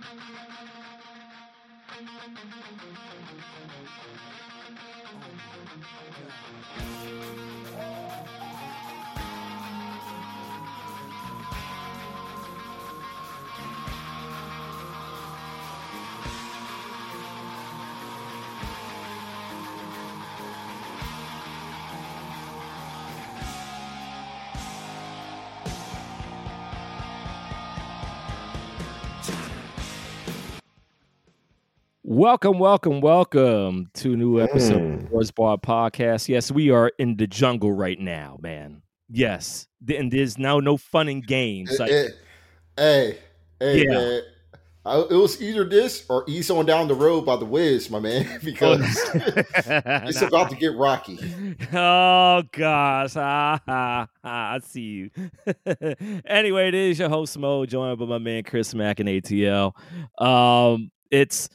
Oh, 0.00 0.38
Welcome, 32.18 32.58
welcome, 32.58 33.00
welcome 33.00 33.90
to 33.94 34.14
a 34.14 34.16
new 34.16 34.40
episode 34.40 34.80
mm. 34.82 35.04
of 35.04 35.12
Words 35.12 35.30
Barred 35.30 35.62
Podcast. 35.62 36.26
Yes, 36.26 36.50
we 36.50 36.68
are 36.68 36.90
in 36.98 37.16
the 37.16 37.28
jungle 37.28 37.70
right 37.70 38.00
now, 38.00 38.38
man. 38.42 38.82
Yes, 39.08 39.68
and 39.88 40.10
there's 40.10 40.36
now 40.36 40.58
no 40.58 40.76
fun 40.76 41.06
and 41.06 41.24
games. 41.24 41.78
Like, 41.78 41.92
hey, 41.92 42.08
hey, 42.76 43.18
hey 43.60 43.84
yeah. 43.84 43.90
man. 43.92 44.22
I, 44.84 44.98
it 44.98 45.14
was 45.14 45.40
either 45.40 45.62
this 45.62 46.06
or 46.08 46.24
ease 46.26 46.50
on 46.50 46.66
down 46.66 46.88
the 46.88 46.94
road 46.96 47.24
by 47.24 47.36
the 47.36 47.44
Wiz, 47.44 47.88
my 47.88 48.00
man, 48.00 48.40
because 48.44 48.80
it's 49.14 50.20
about 50.20 50.50
to 50.50 50.56
get 50.56 50.74
rocky. 50.74 51.20
Oh 51.72 52.42
gosh, 52.50 53.12
ah, 53.14 53.60
ah, 53.68 54.08
ah, 54.24 54.54
I 54.54 54.58
see 54.58 54.80
you. 54.80 55.10
anyway, 56.26 56.66
it 56.66 56.74
is 56.74 56.98
your 56.98 57.10
host 57.10 57.38
Moe, 57.38 57.64
joined 57.64 57.96
by 58.00 58.06
my 58.06 58.18
man 58.18 58.42
Chris 58.42 58.74
Mack 58.74 58.98
and 58.98 59.08
ATL. 59.08 59.72
Um, 60.20 60.90
it's 61.12 61.48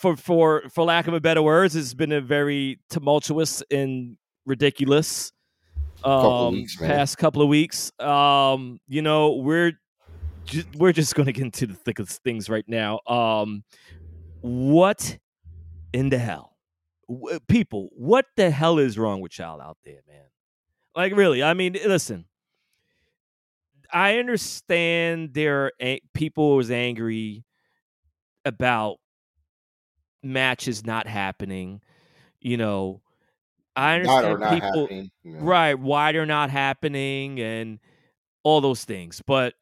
for 0.00 0.16
for 0.16 0.62
for 0.70 0.84
lack 0.84 1.06
of 1.06 1.14
a 1.14 1.20
better 1.20 1.42
words, 1.42 1.76
it's 1.76 1.94
been 1.94 2.12
a 2.12 2.20
very 2.20 2.80
tumultuous 2.88 3.62
and 3.70 4.16
ridiculous 4.46 5.32
um, 6.02 6.22
couple 6.22 6.50
weeks, 6.52 6.76
past 6.76 7.18
couple 7.18 7.42
of 7.42 7.48
weeks. 7.48 7.92
Um, 8.00 8.78
you 8.88 9.02
know, 9.02 9.34
we're 9.34 9.72
ju- 10.46 10.64
we're 10.76 10.92
just 10.92 11.14
going 11.14 11.26
to 11.26 11.32
get 11.32 11.44
into 11.44 11.66
the 11.66 11.74
thick 11.74 11.98
of 11.98 12.08
things 12.08 12.48
right 12.48 12.64
now. 12.66 13.00
Um, 13.06 13.62
what 14.40 15.18
in 15.92 16.08
the 16.08 16.18
hell, 16.18 16.56
w- 17.08 17.38
people? 17.48 17.90
What 17.92 18.24
the 18.36 18.50
hell 18.50 18.78
is 18.78 18.96
wrong 18.98 19.20
with 19.20 19.38
y'all 19.38 19.60
out 19.60 19.76
there, 19.84 20.00
man? 20.08 20.24
Like, 20.96 21.14
really? 21.14 21.42
I 21.42 21.52
mean, 21.54 21.76
listen. 21.84 22.24
I 23.92 24.18
understand 24.18 25.34
there 25.34 25.64
are 25.66 25.72
a- 25.82 26.00
people 26.14 26.54
was 26.54 26.70
angry 26.70 27.44
about 28.44 28.98
matches 30.22 30.84
not 30.84 31.06
happening. 31.06 31.80
You 32.40 32.56
know, 32.56 33.02
I 33.76 33.96
understand 33.96 34.40
not 34.40 34.60
people 34.60 34.88
right 35.24 35.78
why 35.78 36.12
they're 36.12 36.26
not 36.26 36.50
happening 36.50 37.40
and 37.40 37.78
all 38.42 38.60
those 38.60 38.84
things, 38.84 39.22
but 39.26 39.54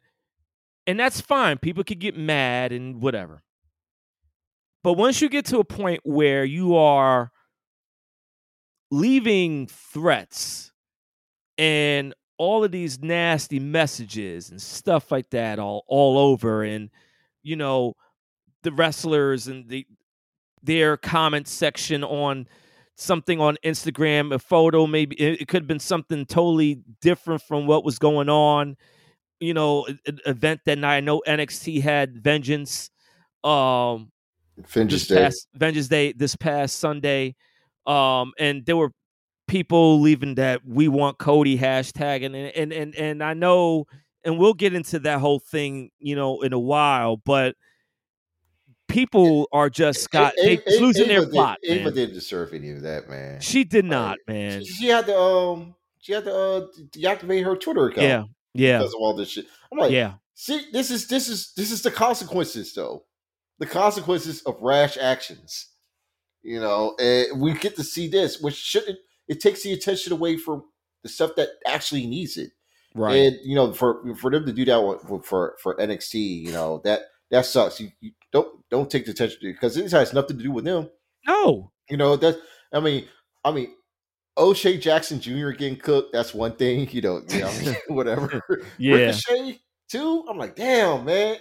and 0.86 0.98
that's 0.98 1.20
fine. 1.20 1.58
People 1.58 1.84
could 1.84 1.98
get 1.98 2.16
mad 2.16 2.72
and 2.72 3.02
whatever. 3.02 3.42
But 4.82 4.94
once 4.94 5.20
you 5.20 5.28
get 5.28 5.44
to 5.46 5.58
a 5.58 5.64
point 5.64 6.00
where 6.04 6.44
you 6.44 6.76
are 6.76 7.30
leaving 8.90 9.66
threats 9.66 10.72
and 11.58 12.14
all 12.38 12.64
of 12.64 12.70
these 12.70 13.00
nasty 13.00 13.58
messages 13.58 14.50
and 14.50 14.62
stuff 14.62 15.10
like 15.10 15.28
that 15.30 15.58
all 15.58 15.84
all 15.88 16.16
over 16.16 16.62
and 16.62 16.88
you 17.42 17.56
know 17.56 17.94
the 18.62 18.72
wrestlers 18.72 19.48
and 19.48 19.68
the 19.68 19.86
their 20.62 20.96
comment 20.96 21.48
section 21.48 22.04
on 22.04 22.46
something 22.96 23.40
on 23.40 23.56
Instagram, 23.64 24.34
a 24.34 24.38
photo, 24.38 24.86
maybe 24.86 25.16
it, 25.16 25.42
it 25.42 25.48
could 25.48 25.62
have 25.62 25.68
been 25.68 25.78
something 25.78 26.26
totally 26.26 26.82
different 27.00 27.42
from 27.42 27.66
what 27.66 27.84
was 27.84 27.98
going 27.98 28.28
on. 28.28 28.76
You 29.40 29.54
know, 29.54 29.86
an 30.06 30.18
event 30.26 30.60
that 30.66 30.78
night. 30.78 30.96
I 30.96 31.00
know 31.00 31.22
NXT 31.26 31.80
had 31.80 32.22
Vengeance. 32.22 32.90
Um, 33.44 34.10
Vengeance 34.56 35.06
Day. 35.06 35.14
Past, 35.14 35.48
Vengeance 35.54 35.86
Day 35.86 36.12
this 36.12 36.34
past 36.34 36.78
Sunday. 36.78 37.36
Um, 37.86 38.32
and 38.38 38.66
there 38.66 38.76
were 38.76 38.90
people 39.46 40.00
leaving 40.00 40.34
that 40.34 40.60
we 40.66 40.88
want 40.88 41.18
Cody 41.18 41.56
hashtag 41.56 42.26
and 42.26 42.36
and 42.36 42.72
and 42.72 42.94
and 42.94 43.24
I 43.24 43.32
know 43.32 43.86
and 44.24 44.38
we'll 44.38 44.54
get 44.54 44.74
into 44.74 44.98
that 45.00 45.20
whole 45.20 45.38
thing, 45.38 45.90
you 45.98 46.14
know, 46.14 46.42
in 46.42 46.52
a 46.52 46.58
while, 46.58 47.16
but 47.16 47.56
people 48.88 49.48
are 49.52 49.70
just 49.70 50.10
got 50.10 50.34
they 50.42 50.60
losing 50.80 51.10
Ava 51.10 51.20
their 51.20 51.28
plot. 51.28 51.58
Did, 51.62 51.78
Ava 51.78 51.90
didn't 51.92 52.14
deserve 52.14 52.52
any 52.52 52.70
of 52.70 52.82
that, 52.82 53.08
man. 53.08 53.40
She 53.40 53.64
did 53.64 53.84
not, 53.84 54.18
man. 54.26 54.64
She, 54.64 54.72
she, 54.72 54.86
had 54.88 55.06
to 55.06 55.16
um 55.16 55.74
she 56.00 56.12
had 56.12 56.24
to 56.24 56.34
uh, 56.34 56.66
deactivate 56.90 57.44
her 57.44 57.56
Twitter 57.56 57.88
account. 57.88 58.02
Yeah, 58.02 58.24
yeah. 58.54 58.78
Because 58.78 58.94
of 58.94 59.00
all 59.00 59.14
this 59.14 59.30
shit. 59.30 59.46
I'm 59.70 59.78
like, 59.78 59.92
yeah. 59.92 60.14
See, 60.34 60.66
this 60.72 60.90
is 60.90 61.06
this 61.08 61.28
is 61.28 61.52
this 61.56 61.70
is 61.70 61.82
the 61.82 61.90
consequences, 61.90 62.72
though. 62.74 63.04
The 63.58 63.66
consequences 63.66 64.42
of 64.42 64.56
rash 64.60 64.96
actions. 64.96 65.66
You 66.42 66.60
know, 66.60 66.94
and 66.98 67.40
we 67.40 67.52
get 67.54 67.76
to 67.76 67.84
see 67.84 68.08
this, 68.08 68.40
which 68.40 68.54
shouldn't. 68.54 68.98
It 69.26 69.40
takes 69.40 69.62
the 69.62 69.72
attention 69.72 70.12
away 70.12 70.36
from 70.38 70.64
the 71.02 71.08
stuff 71.08 71.32
that 71.36 71.48
actually 71.66 72.06
needs 72.06 72.36
it. 72.38 72.52
Right. 72.94 73.16
And 73.16 73.36
you 73.42 73.54
know, 73.54 73.72
for 73.72 74.14
for 74.16 74.30
them 74.30 74.46
to 74.46 74.52
do 74.52 74.64
that 74.64 75.00
for 75.24 75.56
for 75.60 75.76
NXT, 75.76 76.14
you 76.14 76.52
know 76.52 76.80
that 76.84 77.02
that 77.30 77.46
sucks. 77.46 77.80
You, 77.80 77.90
you 78.00 78.12
don't 78.32 78.48
don't 78.70 78.90
take 78.90 79.04
the 79.04 79.12
attention 79.12 79.40
to 79.40 79.52
because 79.52 79.74
this 79.74 79.92
has 79.92 80.12
nothing 80.12 80.38
to 80.38 80.42
do 80.42 80.52
with 80.52 80.64
them. 80.64 80.90
No, 81.26 81.72
you 81.90 81.96
know 81.96 82.16
that. 82.16 82.38
I 82.72 82.80
mean, 82.80 83.06
I 83.44 83.52
mean, 83.52 83.74
O'Shea 84.36 84.78
Jackson 84.78 85.20
Jr. 85.20 85.50
getting 85.50 85.76
cooked. 85.76 86.12
That's 86.12 86.34
one 86.34 86.56
thing. 86.56 86.88
You 86.90 87.02
know, 87.02 87.22
you 87.28 87.40
know 87.40 87.74
whatever. 87.88 88.42
Yeah, 88.78 88.94
Ricochet 88.94 89.60
too. 89.88 90.24
I'm 90.28 90.38
like, 90.38 90.54
damn, 90.56 91.04
man. 91.04 91.36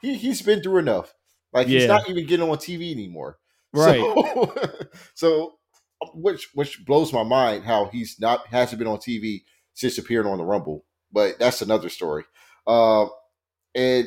He 0.00 0.16
he's 0.16 0.42
been 0.42 0.62
through 0.62 0.78
enough. 0.78 1.14
Like 1.52 1.68
he's 1.68 1.86
not 1.86 2.08
even 2.08 2.26
getting 2.26 2.48
on 2.48 2.56
TV 2.56 2.92
anymore. 2.92 3.38
Right. 3.76 3.98
So, 3.98 4.54
so, 5.14 5.54
which 6.14 6.48
which 6.54 6.86
blows 6.86 7.12
my 7.12 7.24
mind 7.24 7.64
how 7.64 7.86
he's 7.86 8.20
not 8.20 8.46
hasn't 8.46 8.78
been 8.78 8.86
on 8.86 8.98
TV 8.98 9.42
since 9.72 9.98
appearing 9.98 10.28
on 10.28 10.38
the 10.38 10.44
Rumble. 10.44 10.84
But 11.10 11.40
that's 11.40 11.60
another 11.60 11.88
story. 11.88 12.22
Uh, 12.68 13.06
and 13.74 14.06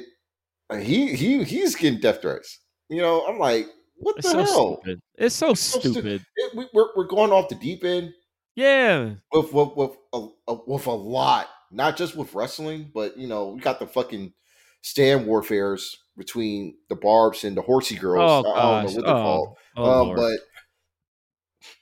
he 0.76 1.16
he 1.16 1.44
he's 1.44 1.76
getting 1.76 2.00
death 2.00 2.22
threats. 2.22 2.60
You 2.90 3.02
know, 3.02 3.26
I'm 3.26 3.40
like, 3.40 3.68
what 3.96 4.18
it's 4.18 4.32
the 4.32 4.46
so 4.46 4.54
hell? 4.54 4.80
Stupid. 4.82 5.02
It's 5.16 5.36
so 5.36 5.50
it's 5.52 5.62
stupid. 5.62 6.26
It, 6.36 6.56
we, 6.56 6.64
are 6.66 6.70
we're, 6.74 6.88
we're 6.96 7.08
going 7.08 7.32
off 7.32 7.50
the 7.50 7.56
deep 7.56 7.84
end. 7.84 8.12
Yeah, 8.56 9.14
with 9.32 9.54
with 9.54 9.76
with 9.76 9.92
a, 10.14 10.28
a, 10.48 10.58
with 10.68 10.88
a 10.88 10.92
lot, 10.92 11.48
not 11.72 11.96
just 11.96 12.16
with 12.16 12.34
wrestling, 12.34 12.92
but 12.94 13.18
you 13.18 13.28
know, 13.28 13.50
we 13.50 13.62
got 13.62 13.80
the 13.80 13.88
fucking 13.88 14.34
stand 14.82 15.28
warfares 15.28 15.98
between 16.18 16.76
the 16.90 16.96
Barbs 16.96 17.44
and 17.44 17.56
the 17.56 17.62
Horsey 17.62 17.96
girls. 17.96 18.46
Oh, 18.46 18.52
I, 18.52 18.58
I 18.58 18.62
don't 18.62 18.86
know 18.86 18.96
what 18.96 19.06
they're 19.06 19.16
oh, 19.16 19.22
called, 19.22 19.58
oh, 19.78 20.10
um, 20.10 20.16
but 20.16 20.40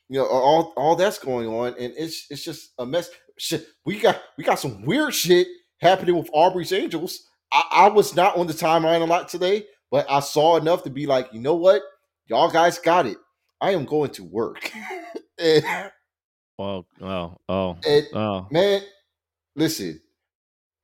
you 0.09 0.19
know, 0.19 0.25
all 0.27 0.73
all 0.75 0.95
that's 0.95 1.17
going 1.17 1.47
on, 1.47 1.75
and 1.79 1.93
it's 1.97 2.27
it's 2.29 2.43
just 2.43 2.73
a 2.77 2.85
mess. 2.85 3.09
Shit, 3.37 3.65
we 3.85 3.99
got 3.99 4.21
we 4.37 4.43
got 4.43 4.59
some 4.59 4.83
weird 4.83 5.13
shit 5.13 5.47
happening 5.79 6.17
with 6.17 6.29
Aubrey's 6.33 6.73
Angels 6.73 7.27
I, 7.51 7.63
I 7.71 7.89
was 7.89 8.15
not 8.15 8.37
on 8.37 8.47
the 8.47 8.53
timeline 8.53 9.01
a 9.01 9.05
lot 9.05 9.29
today, 9.29 9.65
but 9.91 10.05
I 10.09 10.19
saw 10.19 10.57
enough 10.57 10.83
to 10.83 10.89
be 10.89 11.05
like, 11.05 11.29
you 11.31 11.39
know 11.39 11.55
what, 11.55 11.81
y'all 12.27 12.49
guys 12.49 12.79
got 12.79 13.05
it. 13.05 13.17
I 13.61 13.71
am 13.71 13.85
going 13.85 14.11
to 14.11 14.23
work. 14.23 14.71
and, 15.39 15.63
well, 16.57 16.85
oh, 17.01 17.37
oh, 17.47 17.77
and, 17.87 18.05
oh, 18.13 18.47
man, 18.51 18.81
listen, 19.55 19.99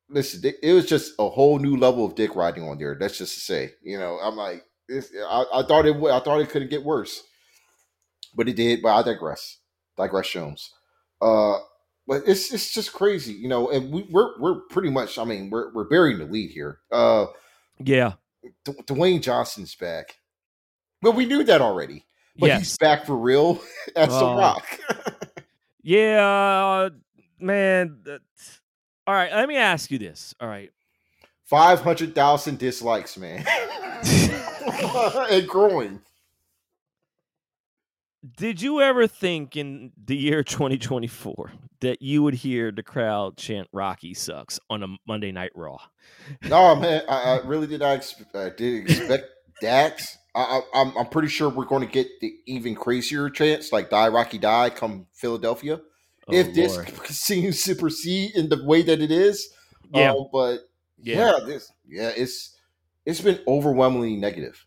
listen. 0.10 0.42
It 0.62 0.74
was 0.74 0.86
just 0.86 1.14
a 1.20 1.30
whole 1.30 1.60
new 1.60 1.78
level 1.78 2.06
of 2.06 2.16
dick 2.16 2.36
riding 2.36 2.68
on 2.68 2.78
there. 2.78 2.98
That's 3.00 3.18
just 3.18 3.34
to 3.36 3.40
say, 3.40 3.74
you 3.84 3.98
know, 3.98 4.20
I'm 4.22 4.36
like, 4.36 4.64
I, 4.90 5.46
I 5.54 5.64
thought 5.64 5.86
it 5.86 5.96
would. 5.96 6.12
I 6.12 6.20
thought 6.20 6.42
it 6.42 6.50
couldn't 6.50 6.70
get 6.70 6.84
worse, 6.84 7.24
but 8.36 8.50
it 8.50 8.56
did. 8.56 8.82
But 8.82 8.96
I 8.96 9.04
digress. 9.04 9.58
Digress, 9.98 10.30
Jones. 10.30 10.72
Uh, 11.22 11.58
but 12.08 12.24
it's 12.28 12.52
it's 12.54 12.74
just 12.74 12.94
crazy, 12.94 13.34
you 13.34 13.48
know. 13.48 13.70
And 13.70 13.92
we, 13.92 14.08
we're 14.10 14.40
we're 14.40 14.62
pretty 14.70 14.90
much, 14.90 15.18
I 15.18 15.24
mean, 15.24 15.50
we're 15.50 15.72
we're 15.74 15.88
burying 15.88 16.20
the 16.20 16.26
lead 16.26 16.52
here. 16.52 16.80
Uh, 16.92 17.28
yeah, 17.80 18.14
D- 18.66 18.74
Dwayne 18.88 19.22
Johnson's 19.22 19.76
back. 19.76 20.18
Well, 21.02 21.14
we 21.14 21.26
knew 21.26 21.44
that 21.44 21.62
already, 21.62 22.06
but 22.38 22.48
yes. 22.48 22.60
he's 22.60 22.78
back 22.78 23.06
for 23.06 23.16
real 23.16 23.62
as 23.96 24.10
uh, 24.10 24.20
The 24.20 24.36
Rock. 24.36 24.80
yeah, 25.84 26.90
man. 27.40 28.04
All 29.08 29.16
right, 29.16 29.32
let 29.32 29.48
me 29.48 29.58
ask 29.58 29.92
you 29.92 29.98
this. 29.98 30.34
All 30.40 30.48
right, 30.48 30.72
five 31.46 31.82
hundred 31.82 32.16
thousand 32.16 32.58
dislikes, 32.60 33.18
man, 33.18 33.46
and 35.30 35.48
growing. 35.48 36.02
Did 38.38 38.62
you 38.62 38.82
ever 38.82 39.08
think 39.08 39.56
in 39.56 39.92
the 40.04 40.16
year 40.16 40.44
2024 40.44 41.52
that 41.80 42.02
you 42.02 42.22
would 42.22 42.36
hear 42.36 42.72
the 42.72 42.84
crowd 42.84 43.38
chant 43.38 43.68
"Rocky 43.72 44.14
sucks" 44.14 44.60
on 44.70 44.84
a 44.84 44.88
Monday 45.08 45.32
Night 45.32 45.52
Raw? 45.56 45.78
No, 46.44 46.76
man, 46.76 47.04
I, 47.10 47.40
I 47.40 47.46
really 47.46 47.68
did 47.68 47.80
not. 47.80 47.96
Expect, 47.96 48.36
I 48.36 48.50
did 48.50 48.90
expect 48.90 49.26
Dax. 49.62 50.18
I, 50.34 50.62
am 50.74 50.90
I'm, 50.90 50.98
I'm 51.00 51.06
pretty 51.08 51.28
sure 51.28 51.50
we're 51.50 51.66
going 51.66 51.86
to 51.86 51.92
get 51.92 52.08
the 52.22 52.34
even 52.46 52.76
crazier 52.76 53.30
chance, 53.30 53.72
like 53.72 53.90
"Die 53.90 54.08
Rocky 54.08 54.38
Die" 54.38 54.70
come 54.70 55.08
Philadelphia. 55.14 55.82
Oh, 56.28 56.34
if 56.34 56.54
this 56.54 56.78
continues 56.78 57.64
to 57.66 57.76
proceed 57.76 58.36
in 58.36 58.50
the 58.50 58.64
way 58.64 58.84
that 58.84 59.02
it 59.02 59.12
is, 59.12 59.50
yeah. 59.94 60.12
Um, 60.12 60.28
but 60.32 60.60
yeah. 61.02 61.16
yeah, 61.16 61.46
this 61.46 61.72
yeah, 61.88 62.12
it's 62.16 62.56
it's 63.06 63.22
been 63.22 63.40
overwhelmingly 63.48 64.16
negative. 64.16 64.64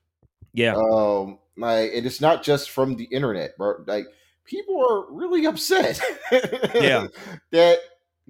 Yeah. 0.53 0.75
Um, 0.75 1.39
like, 1.57 1.93
and 1.95 2.07
it's 2.07 2.21
not 2.21 2.43
just 2.43 2.71
from 2.71 2.97
the 2.97 3.05
internet, 3.05 3.57
bro. 3.57 3.77
Like, 3.87 4.07
people 4.45 4.85
are 4.89 5.13
really 5.13 5.47
upset. 5.47 6.01
yeah. 6.75 7.07
That 7.51 7.79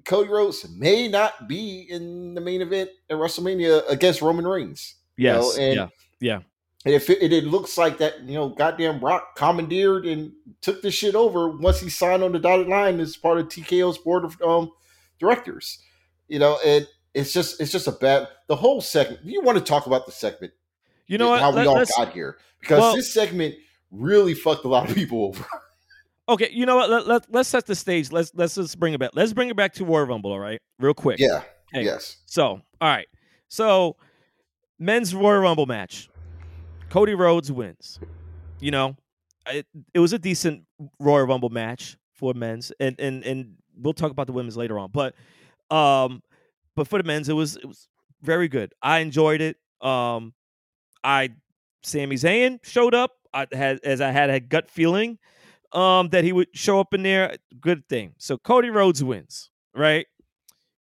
Cody 0.05 0.29
Rhodes 0.29 0.67
may 0.69 1.07
not 1.07 1.47
be 1.47 1.87
in 1.89 2.33
the 2.33 2.41
main 2.41 2.61
event 2.61 2.89
at 3.09 3.17
WrestleMania 3.17 3.89
against 3.89 4.21
Roman 4.21 4.47
Reigns. 4.47 4.95
Yes. 5.17 5.35
You 5.35 5.41
know? 5.41 5.67
And 5.67 5.75
yeah. 5.75 5.87
Yeah. 6.19 6.39
And 6.85 6.93
if 6.93 7.09
it, 7.09 7.33
it, 7.33 7.45
looks 7.45 7.79
like 7.79 7.97
that, 7.97 8.21
you 8.21 8.35
know, 8.35 8.49
goddamn 8.49 8.99
Rock 8.99 9.35
commandeered 9.35 10.05
and 10.05 10.31
took 10.61 10.83
this 10.83 10.93
shit 10.93 11.15
over 11.15 11.49
once 11.49 11.79
he 11.79 11.89
signed 11.89 12.21
on 12.21 12.31
the 12.31 12.37
dotted 12.37 12.67
line 12.67 12.99
as 12.99 13.17
part 13.17 13.39
of 13.39 13.47
TKO's 13.47 13.97
board 13.97 14.23
of 14.23 14.39
um, 14.43 14.71
directors. 15.19 15.79
You 16.27 16.37
know, 16.37 16.59
and 16.63 16.87
it's 17.15 17.33
just 17.33 17.59
it's 17.59 17.71
just 17.71 17.87
a 17.87 17.91
bad 17.91 18.27
the 18.47 18.55
whole 18.55 18.81
segment. 18.81 19.23
You 19.23 19.41
want 19.41 19.57
to 19.57 19.63
talk 19.63 19.87
about 19.87 20.05
the 20.05 20.11
segment? 20.11 20.53
You 21.07 21.17
know 21.17 21.29
what? 21.29 21.41
How 21.41 21.51
we 21.51 21.57
Let, 21.57 21.67
all 21.67 21.85
got 22.05 22.13
here 22.13 22.37
because 22.59 22.79
well, 22.79 22.95
this 22.95 23.13
segment 23.13 23.55
really 23.91 24.33
fucked 24.33 24.65
a 24.65 24.67
lot 24.67 24.89
of 24.89 24.95
people 24.95 25.25
over. 25.25 25.45
Okay, 26.27 26.49
you 26.51 26.65
know 26.65 26.75
what? 26.75 26.89
Let, 26.89 27.07
let, 27.07 27.25
let's 27.31 27.49
set 27.49 27.67
the 27.67 27.75
stage. 27.75 28.11
Let's 28.11 28.31
let's 28.33 28.55
just 28.55 28.79
bring 28.79 28.95
it 28.95 28.99
back. 28.99 29.11
Let's 29.13 29.31
bring 29.31 29.49
it 29.49 29.55
back 29.55 29.73
to 29.73 29.85
Royal 29.85 30.07
Rumble, 30.07 30.31
all 30.31 30.39
right? 30.39 30.59
Real 30.79 30.95
quick. 30.95 31.19
Yeah. 31.19 31.43
Okay. 31.71 31.85
Yes. 31.85 32.17
So, 32.25 32.45
all 32.45 32.61
right. 32.81 33.07
So, 33.47 33.95
men's 34.79 35.13
Royal 35.13 35.41
Rumble 35.41 35.67
match. 35.67 36.09
Cody 36.89 37.13
Rhodes 37.13 37.51
wins. 37.51 37.99
You 38.59 38.71
know, 38.71 38.95
it, 39.47 39.67
it 39.93 39.99
was 39.99 40.13
a 40.13 40.19
decent 40.19 40.63
Royal 40.99 41.27
Rumble 41.27 41.49
match 41.49 41.95
for 42.13 42.33
men's, 42.33 42.71
and 42.79 42.99
and 42.99 43.23
and 43.23 43.57
we'll 43.77 43.93
talk 43.93 44.09
about 44.09 44.25
the 44.25 44.33
women's 44.33 44.57
later 44.57 44.79
on. 44.79 44.89
But, 44.91 45.13
um, 45.69 46.23
but 46.75 46.87
for 46.87 46.97
the 46.97 47.03
men's, 47.03 47.29
it 47.29 47.33
was 47.33 47.55
it 47.55 47.65
was 47.65 47.87
very 48.23 48.47
good. 48.47 48.73
I 48.81 48.99
enjoyed 48.99 49.41
it. 49.41 49.57
Um, 49.79 50.33
I 51.05 51.29
Sami 51.83 52.15
Zayn 52.15 52.59
showed 52.65 52.95
up. 52.95 53.11
I 53.33 53.47
had 53.51 53.79
as 53.83 54.01
I 54.01 54.11
had 54.11 54.29
a 54.29 54.39
gut 54.39 54.69
feeling 54.69 55.19
um 55.71 56.09
that 56.09 56.23
he 56.23 56.33
would 56.33 56.47
show 56.53 56.79
up 56.79 56.93
in 56.93 57.03
there. 57.03 57.35
Good 57.61 57.87
thing. 57.87 58.15
So 58.17 58.37
Cody 58.37 58.69
Rhodes 58.69 59.03
wins, 59.03 59.51
right? 59.75 60.07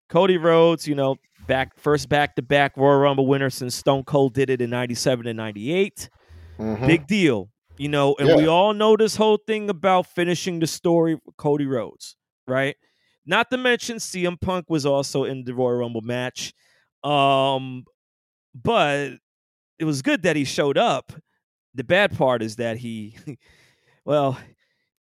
Cody 0.08 0.38
Rhodes, 0.38 0.88
you 0.88 0.94
know, 0.94 1.16
back 1.46 1.78
first 1.78 2.08
back 2.08 2.36
to 2.36 2.42
back 2.42 2.76
Royal 2.76 2.98
Rumble 2.98 3.26
winner 3.26 3.50
since 3.50 3.74
Stone 3.74 4.04
Cold 4.04 4.34
did 4.34 4.50
it 4.50 4.60
in 4.60 4.70
97 4.70 5.26
and 5.26 5.36
98. 5.36 6.08
Mm-hmm. 6.58 6.86
Big 6.86 7.06
deal. 7.06 7.50
You 7.76 7.88
know, 7.88 8.14
and 8.20 8.28
yeah. 8.28 8.36
we 8.36 8.46
all 8.46 8.72
know 8.72 8.96
this 8.96 9.16
whole 9.16 9.36
thing 9.36 9.68
about 9.68 10.06
finishing 10.06 10.60
the 10.60 10.66
story 10.66 11.16
with 11.16 11.36
Cody 11.36 11.66
Rhodes, 11.66 12.16
right? 12.46 12.76
Not 13.26 13.50
to 13.50 13.56
mention 13.56 13.96
CM 13.96 14.40
Punk 14.40 14.66
was 14.68 14.86
also 14.86 15.24
in 15.24 15.42
the 15.42 15.54
Royal 15.54 15.78
Rumble 15.78 16.02
match. 16.02 16.52
Um, 17.02 17.84
but 18.54 19.14
it 19.78 19.84
was 19.84 20.02
good 20.02 20.22
that 20.22 20.36
he 20.36 20.44
showed 20.44 20.78
up. 20.78 21.12
The 21.74 21.84
bad 21.84 22.16
part 22.16 22.42
is 22.42 22.56
that 22.56 22.78
he, 22.78 23.16
well, 24.04 24.38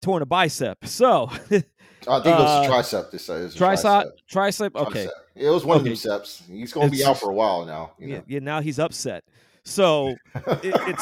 torn 0.01 0.21
a 0.21 0.25
bicep. 0.25 0.85
So 0.85 1.29
I 1.31 1.39
think 1.39 1.65
it 2.07 2.25
was 2.25 2.67
uh, 2.67 2.69
tricep. 2.69 3.11
This 3.11 3.29
is 3.29 3.55
tricep. 3.55 4.11
Tricep. 4.31 4.75
Okay, 4.75 5.05
tricep. 5.05 5.09
it 5.35 5.49
was 5.49 5.65
one 5.65 5.77
okay. 5.77 5.81
of 5.81 5.85
them 5.85 5.95
steps. 5.95 6.43
He's 6.47 6.73
going 6.73 6.89
to 6.89 6.95
be 6.95 7.03
out 7.03 7.19
for 7.19 7.29
a 7.29 7.33
while 7.33 7.65
now. 7.65 7.91
yeah, 7.99 8.17
know? 8.17 8.23
yeah. 8.27 8.39
Now 8.39 8.61
he's 8.61 8.79
upset. 8.79 9.23
So 9.63 10.15
it, 10.35 10.97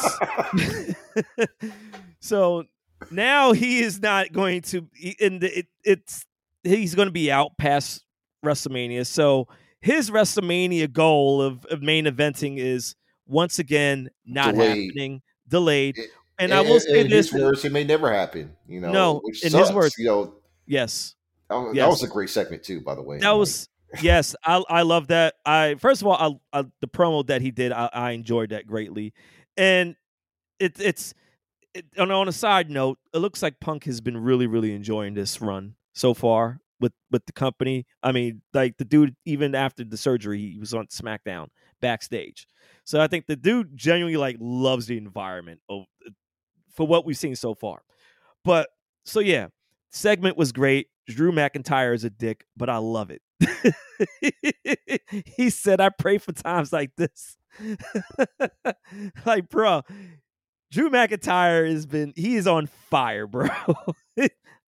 it's 1.22 1.58
so 2.20 2.64
now 3.10 3.52
he 3.52 3.80
is 3.80 4.00
not 4.00 4.32
going 4.32 4.60
to. 4.62 4.86
And 5.20 5.42
it, 5.42 5.66
it's 5.82 6.26
he's 6.62 6.94
going 6.94 7.08
to 7.08 7.12
be 7.12 7.32
out 7.32 7.56
past 7.56 8.04
WrestleMania. 8.44 9.06
So 9.06 9.48
his 9.80 10.10
WrestleMania 10.10 10.92
goal 10.92 11.40
of, 11.40 11.64
of 11.66 11.80
main 11.82 12.04
eventing 12.04 12.58
is 12.58 12.94
once 13.30 13.58
again 13.58 14.10
not 14.26 14.54
delayed. 14.54 14.88
happening, 14.88 15.22
delayed. 15.48 15.96
It, 15.98 16.10
and, 16.38 16.52
and, 16.52 16.66
I 16.66 16.68
will 16.68 16.80
say 16.80 17.06
this: 17.06 17.30
his 17.30 17.40
words, 17.40 17.64
it 17.64 17.72
may 17.72 17.84
never 17.84 18.12
happen. 18.12 18.56
You 18.66 18.80
know, 18.80 18.92
no, 18.92 19.22
in 19.42 19.50
sucks, 19.50 19.68
his 19.68 19.72
words, 19.74 19.94
you 19.98 20.06
know, 20.06 20.34
yes, 20.66 21.14
oh, 21.48 21.62
that 21.62 21.66
was, 21.68 21.76
yes. 21.76 21.88
was 21.88 22.02
a 22.02 22.08
great 22.08 22.30
segment 22.30 22.62
too. 22.62 22.80
By 22.80 22.94
the 22.94 23.02
way, 23.02 23.18
that 23.18 23.32
was 23.32 23.68
yes, 24.02 24.34
I 24.44 24.62
I 24.68 24.82
love 24.82 25.08
that. 25.08 25.34
I 25.44 25.76
first 25.78 26.02
of 26.02 26.08
all, 26.08 26.40
I, 26.52 26.60
I 26.60 26.64
the 26.80 26.88
promo 26.88 27.26
that 27.26 27.42
he 27.42 27.50
did, 27.50 27.72
I, 27.72 27.88
I 27.92 28.10
enjoyed 28.12 28.50
that 28.50 28.66
greatly, 28.66 29.12
and 29.56 29.96
it, 30.58 30.80
it's 30.80 31.14
it, 31.74 31.84
on 31.98 32.10
on 32.10 32.28
a 32.28 32.32
side 32.32 32.70
note, 32.70 32.98
it 33.14 33.18
looks 33.18 33.42
like 33.42 33.60
Punk 33.60 33.84
has 33.84 34.00
been 34.00 34.16
really 34.16 34.46
really 34.46 34.74
enjoying 34.74 35.14
this 35.14 35.40
run 35.40 35.74
so 35.92 36.14
far 36.14 36.60
with 36.80 36.92
with 37.10 37.26
the 37.26 37.32
company. 37.32 37.86
I 38.02 38.12
mean, 38.12 38.42
like 38.54 38.78
the 38.78 38.84
dude, 38.84 39.14
even 39.24 39.54
after 39.54 39.84
the 39.84 39.96
surgery, 39.96 40.52
he 40.52 40.58
was 40.58 40.74
on 40.74 40.86
SmackDown 40.86 41.48
backstage. 41.80 42.46
So 42.84 43.00
I 43.00 43.06
think 43.06 43.26
the 43.26 43.36
dude 43.36 43.76
genuinely 43.76 44.16
like 44.16 44.36
loves 44.40 44.86
the 44.86 44.96
environment 44.96 45.60
of, 45.68 45.84
for 46.74 46.86
what 46.86 47.04
we've 47.04 47.16
seen 47.16 47.36
so 47.36 47.54
far. 47.54 47.82
But 48.44 48.68
so 49.04 49.20
yeah, 49.20 49.48
segment 49.90 50.36
was 50.36 50.52
great. 50.52 50.88
Drew 51.06 51.32
McIntyre 51.32 51.94
is 51.94 52.04
a 52.04 52.10
dick, 52.10 52.44
but 52.56 52.70
I 52.70 52.78
love 52.78 53.10
it. 53.10 53.22
he 55.26 55.50
said, 55.50 55.80
"I 55.80 55.88
pray 55.88 56.18
for 56.18 56.32
times 56.32 56.72
like 56.72 56.94
this." 56.96 57.36
like, 59.26 59.48
bro, 59.48 59.82
Drew 60.70 60.90
McIntyre 60.90 61.70
has 61.70 61.86
been 61.86 62.12
he 62.16 62.36
is 62.36 62.46
on 62.46 62.66
fire, 62.66 63.26
bro. 63.26 63.48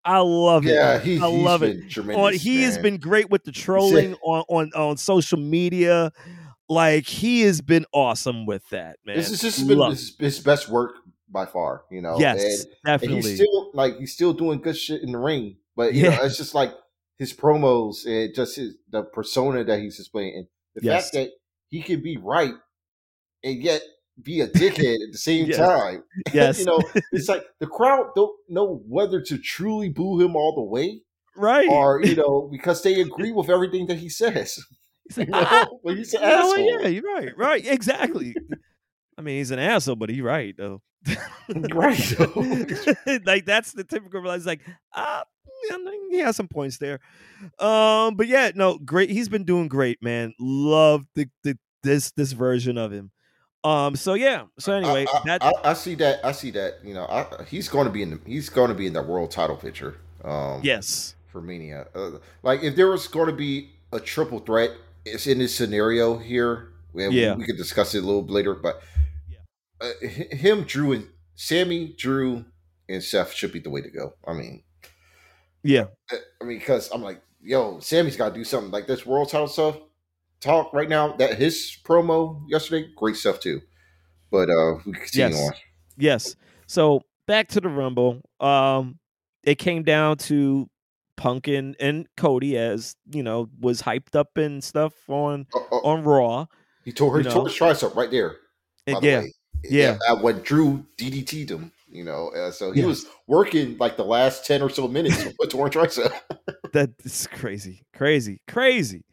I 0.04 0.18
love 0.18 0.66
it. 0.66 0.74
Yeah, 0.74 0.98
he, 0.98 1.20
I 1.20 1.26
love 1.26 1.62
it. 1.62 1.96
On, 1.96 2.32
he 2.34 2.56
man. 2.56 2.64
has 2.64 2.78
been 2.78 2.96
great 2.96 3.30
with 3.30 3.44
the 3.44 3.52
trolling 3.52 4.14
on, 4.22 4.44
on 4.48 4.70
on 4.74 4.96
social 4.96 5.38
media. 5.38 6.12
Like 6.72 7.06
he 7.06 7.42
has 7.42 7.60
been 7.60 7.84
awesome 7.92 8.46
with 8.46 8.66
that, 8.70 8.96
man. 9.04 9.16
This 9.16 9.28
has 9.28 9.42
just 9.42 9.68
been 9.68 9.78
his, 9.90 10.16
his, 10.18 10.40
best 10.40 10.68
work 10.68 10.94
by 11.28 11.44
far, 11.44 11.84
you 11.90 12.00
know. 12.00 12.18
Yes, 12.18 12.64
and, 12.64 12.74
definitely. 12.86 13.16
And 13.16 13.24
he's 13.26 13.36
still 13.36 13.70
like 13.74 13.98
he's 13.98 14.12
still 14.14 14.32
doing 14.32 14.60
good 14.60 14.76
shit 14.76 15.02
in 15.02 15.12
the 15.12 15.18
ring, 15.18 15.56
but 15.76 15.92
you 15.92 16.04
yeah. 16.04 16.16
know, 16.16 16.24
it's 16.24 16.38
just 16.38 16.54
like 16.54 16.72
his 17.18 17.34
promos 17.34 18.06
and 18.06 18.34
just 18.34 18.56
his 18.56 18.76
the 18.90 19.02
persona 19.02 19.64
that 19.64 19.80
he's 19.80 19.98
displaying, 19.98 20.34
and 20.34 20.46
the 20.74 20.82
yes. 20.82 21.04
fact 21.04 21.14
that 21.14 21.30
he 21.68 21.82
can 21.82 22.02
be 22.02 22.16
right 22.16 22.54
and 23.44 23.62
yet 23.62 23.82
be 24.22 24.40
a 24.40 24.48
dickhead 24.48 24.94
at 24.94 25.12
the 25.12 25.18
same 25.18 25.46
yes. 25.48 25.56
time. 25.56 26.04
Yes, 26.32 26.60
you 26.60 26.64
know, 26.64 26.80
it's 27.12 27.28
like 27.28 27.44
the 27.60 27.66
crowd 27.66 28.12
don't 28.14 28.34
know 28.48 28.82
whether 28.88 29.20
to 29.20 29.36
truly 29.36 29.90
boo 29.90 30.20
him 30.20 30.36
all 30.36 30.54
the 30.54 30.62
way, 30.62 31.02
right? 31.36 31.68
Or 31.68 32.02
you 32.02 32.16
know, 32.16 32.48
because 32.50 32.82
they 32.82 33.00
agree 33.00 33.32
with 33.32 33.50
everything 33.50 33.86
that 33.88 33.98
he 33.98 34.08
says. 34.08 34.58
Know? 35.28 35.80
well, 35.82 35.94
he's 35.94 36.14
an 36.14 36.22
asshole. 36.22 36.58
yeah, 36.58 36.88
you're 36.88 37.02
right. 37.02 37.36
Right. 37.36 37.66
Exactly. 37.66 38.34
I 39.16 39.22
mean, 39.22 39.38
he's 39.38 39.50
an 39.50 39.58
asshole, 39.58 39.96
but 39.96 40.10
he's 40.10 40.22
right 40.22 40.54
though. 40.56 40.82
right. 41.72 42.18
like 43.26 43.44
that's 43.46 43.72
the 43.72 43.84
typical. 43.84 44.32
He's 44.32 44.46
like, 44.46 44.60
ah, 44.94 45.24
he 46.10 46.18
has 46.18 46.36
some 46.36 46.48
points 46.48 46.78
there. 46.78 47.00
Um, 47.58 48.14
but 48.14 48.28
yeah, 48.28 48.50
no, 48.54 48.78
great. 48.78 49.10
He's 49.10 49.28
been 49.28 49.44
doing 49.44 49.68
great, 49.68 50.02
man. 50.02 50.34
Love 50.38 51.06
the, 51.14 51.28
the 51.44 51.58
this 51.82 52.12
this 52.12 52.32
version 52.32 52.78
of 52.78 52.92
him. 52.92 53.10
Um. 53.64 53.96
So 53.96 54.14
yeah. 54.14 54.44
So 54.58 54.72
anyway, 54.72 55.06
I, 55.12 55.16
I, 55.16 55.22
that 55.24 55.44
I, 55.44 55.52
I, 55.64 55.72
see 55.74 55.94
that. 55.96 56.24
I 56.24 56.32
see 56.32 56.50
that. 56.52 56.78
You 56.84 56.94
know, 56.94 57.04
I, 57.04 57.44
he's 57.44 57.68
going 57.68 57.86
to 57.86 57.92
be 57.92 58.02
in. 58.02 58.10
The, 58.10 58.20
he's 58.26 58.48
going 58.48 58.68
to 58.68 58.74
be 58.74 58.86
in 58.86 58.92
the 58.92 59.02
world 59.02 59.30
title 59.30 59.56
picture. 59.56 59.96
Um. 60.24 60.60
Yes. 60.62 61.14
For 61.26 61.40
Mania, 61.40 61.86
uh, 61.94 62.10
like 62.42 62.62
if 62.62 62.76
there 62.76 62.90
was 62.90 63.08
going 63.08 63.28
to 63.28 63.32
be 63.32 63.70
a 63.90 63.98
triple 63.98 64.38
threat 64.38 64.72
it's 65.04 65.26
in 65.26 65.38
this 65.38 65.54
scenario 65.54 66.18
here. 66.18 66.72
We, 66.92 67.08
yeah, 67.08 67.34
we 67.34 67.44
could 67.44 67.56
discuss 67.56 67.94
it 67.94 68.02
a 68.02 68.06
little 68.06 68.26
later, 68.26 68.54
but 68.54 68.82
yeah. 69.30 69.38
uh, 69.80 70.06
him, 70.36 70.64
Drew, 70.64 70.92
and 70.92 71.08
Sami, 71.34 71.94
Drew, 71.96 72.44
and 72.88 73.02
Seth 73.02 73.32
should 73.32 73.52
be 73.52 73.60
the 73.60 73.70
way 73.70 73.80
to 73.80 73.90
go. 73.90 74.14
I 74.26 74.34
mean, 74.34 74.62
yeah, 75.62 75.86
uh, 76.12 76.16
I 76.40 76.44
mean 76.44 76.58
because 76.58 76.90
I'm 76.92 77.02
like, 77.02 77.22
yo, 77.40 77.78
Sami's 77.80 78.16
got 78.16 78.30
to 78.30 78.34
do 78.34 78.44
something 78.44 78.70
like 78.70 78.86
this 78.86 79.06
world 79.06 79.30
title 79.30 79.48
stuff. 79.48 79.76
Talk 80.40 80.72
right 80.72 80.88
now 80.88 81.12
that 81.16 81.38
his 81.38 81.78
promo 81.84 82.42
yesterday, 82.48 82.90
great 82.96 83.16
stuff 83.16 83.40
too. 83.40 83.60
But 84.30 84.50
uh 84.50 84.74
we 84.84 84.92
continue 84.92 85.36
yes. 85.36 85.46
on. 85.46 85.52
Yes. 85.96 86.36
So 86.66 87.02
back 87.26 87.48
to 87.48 87.60
the 87.60 87.68
Rumble. 87.68 88.22
Um, 88.40 88.98
it 89.44 89.56
came 89.56 89.82
down 89.82 90.16
to 90.18 90.68
Punkin 91.16 91.74
and 91.78 92.06
Cody 92.16 92.56
as 92.56 92.96
you 93.10 93.22
know 93.22 93.48
was 93.60 93.82
hyped 93.82 94.16
up 94.16 94.36
and 94.36 94.62
stuff 94.62 94.92
on 95.08 95.46
uh, 95.54 95.58
uh, 95.70 95.80
on 95.84 96.04
Raw. 96.04 96.46
He 96.84 96.92
tore 96.92 97.18
he 97.18 97.28
tore 97.28 97.48
his 97.48 97.56
tricep 97.56 97.94
right 97.94 98.10
there. 98.10 98.36
And, 98.86 99.02
yeah, 99.02 99.20
the 99.20 99.32
yeah. 99.64 99.98
yeah. 100.08 100.12
When 100.20 100.40
Drew 100.40 100.84
DDT'd 100.98 101.50
him, 101.50 101.72
You 101.88 102.04
know, 102.04 102.28
uh, 102.30 102.50
so 102.50 102.72
he 102.72 102.80
yes. 102.80 102.86
was 102.86 103.06
working 103.26 103.76
like 103.78 103.96
the 103.96 104.04
last 104.04 104.46
ten 104.46 104.62
or 104.62 104.70
so 104.70 104.88
minutes 104.88 105.24
with 105.38 105.50
torn 105.50 105.70
tricep. 105.70 106.12
That's 106.72 107.26
crazy, 107.28 107.84
crazy, 107.92 108.40
crazy. 108.48 109.04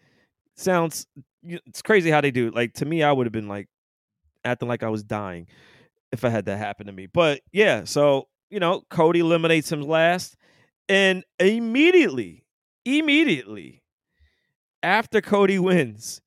Sounds 0.56 1.06
it's 1.44 1.82
crazy 1.82 2.10
how 2.10 2.22
they 2.22 2.32
do. 2.32 2.48
It. 2.48 2.56
Like 2.56 2.74
to 2.75 2.86
me, 2.86 3.03
I 3.03 3.12
would 3.12 3.25
have 3.25 3.34
been 3.34 3.48
like 3.48 3.68
acting 4.44 4.68
like 4.68 4.84
I 4.84 4.89
was 4.89 5.03
dying 5.03 5.48
if 6.12 6.24
I 6.24 6.29
had 6.29 6.46
that 6.46 6.58
happen 6.58 6.88
to 6.88 6.91
me. 6.91 7.08
But 7.08 7.41
yeah, 7.51 7.84
so 7.84 8.27
you 8.50 8.60
know, 8.60 8.84
Cody 8.89 9.20
eliminates 9.20 9.72
him 9.72 9.82
last, 9.82 10.36
and 10.89 11.24
immediately, 11.39 12.46
immediately 12.84 13.84
after 14.84 15.22
Cody 15.22 15.60
wins, 15.60 16.22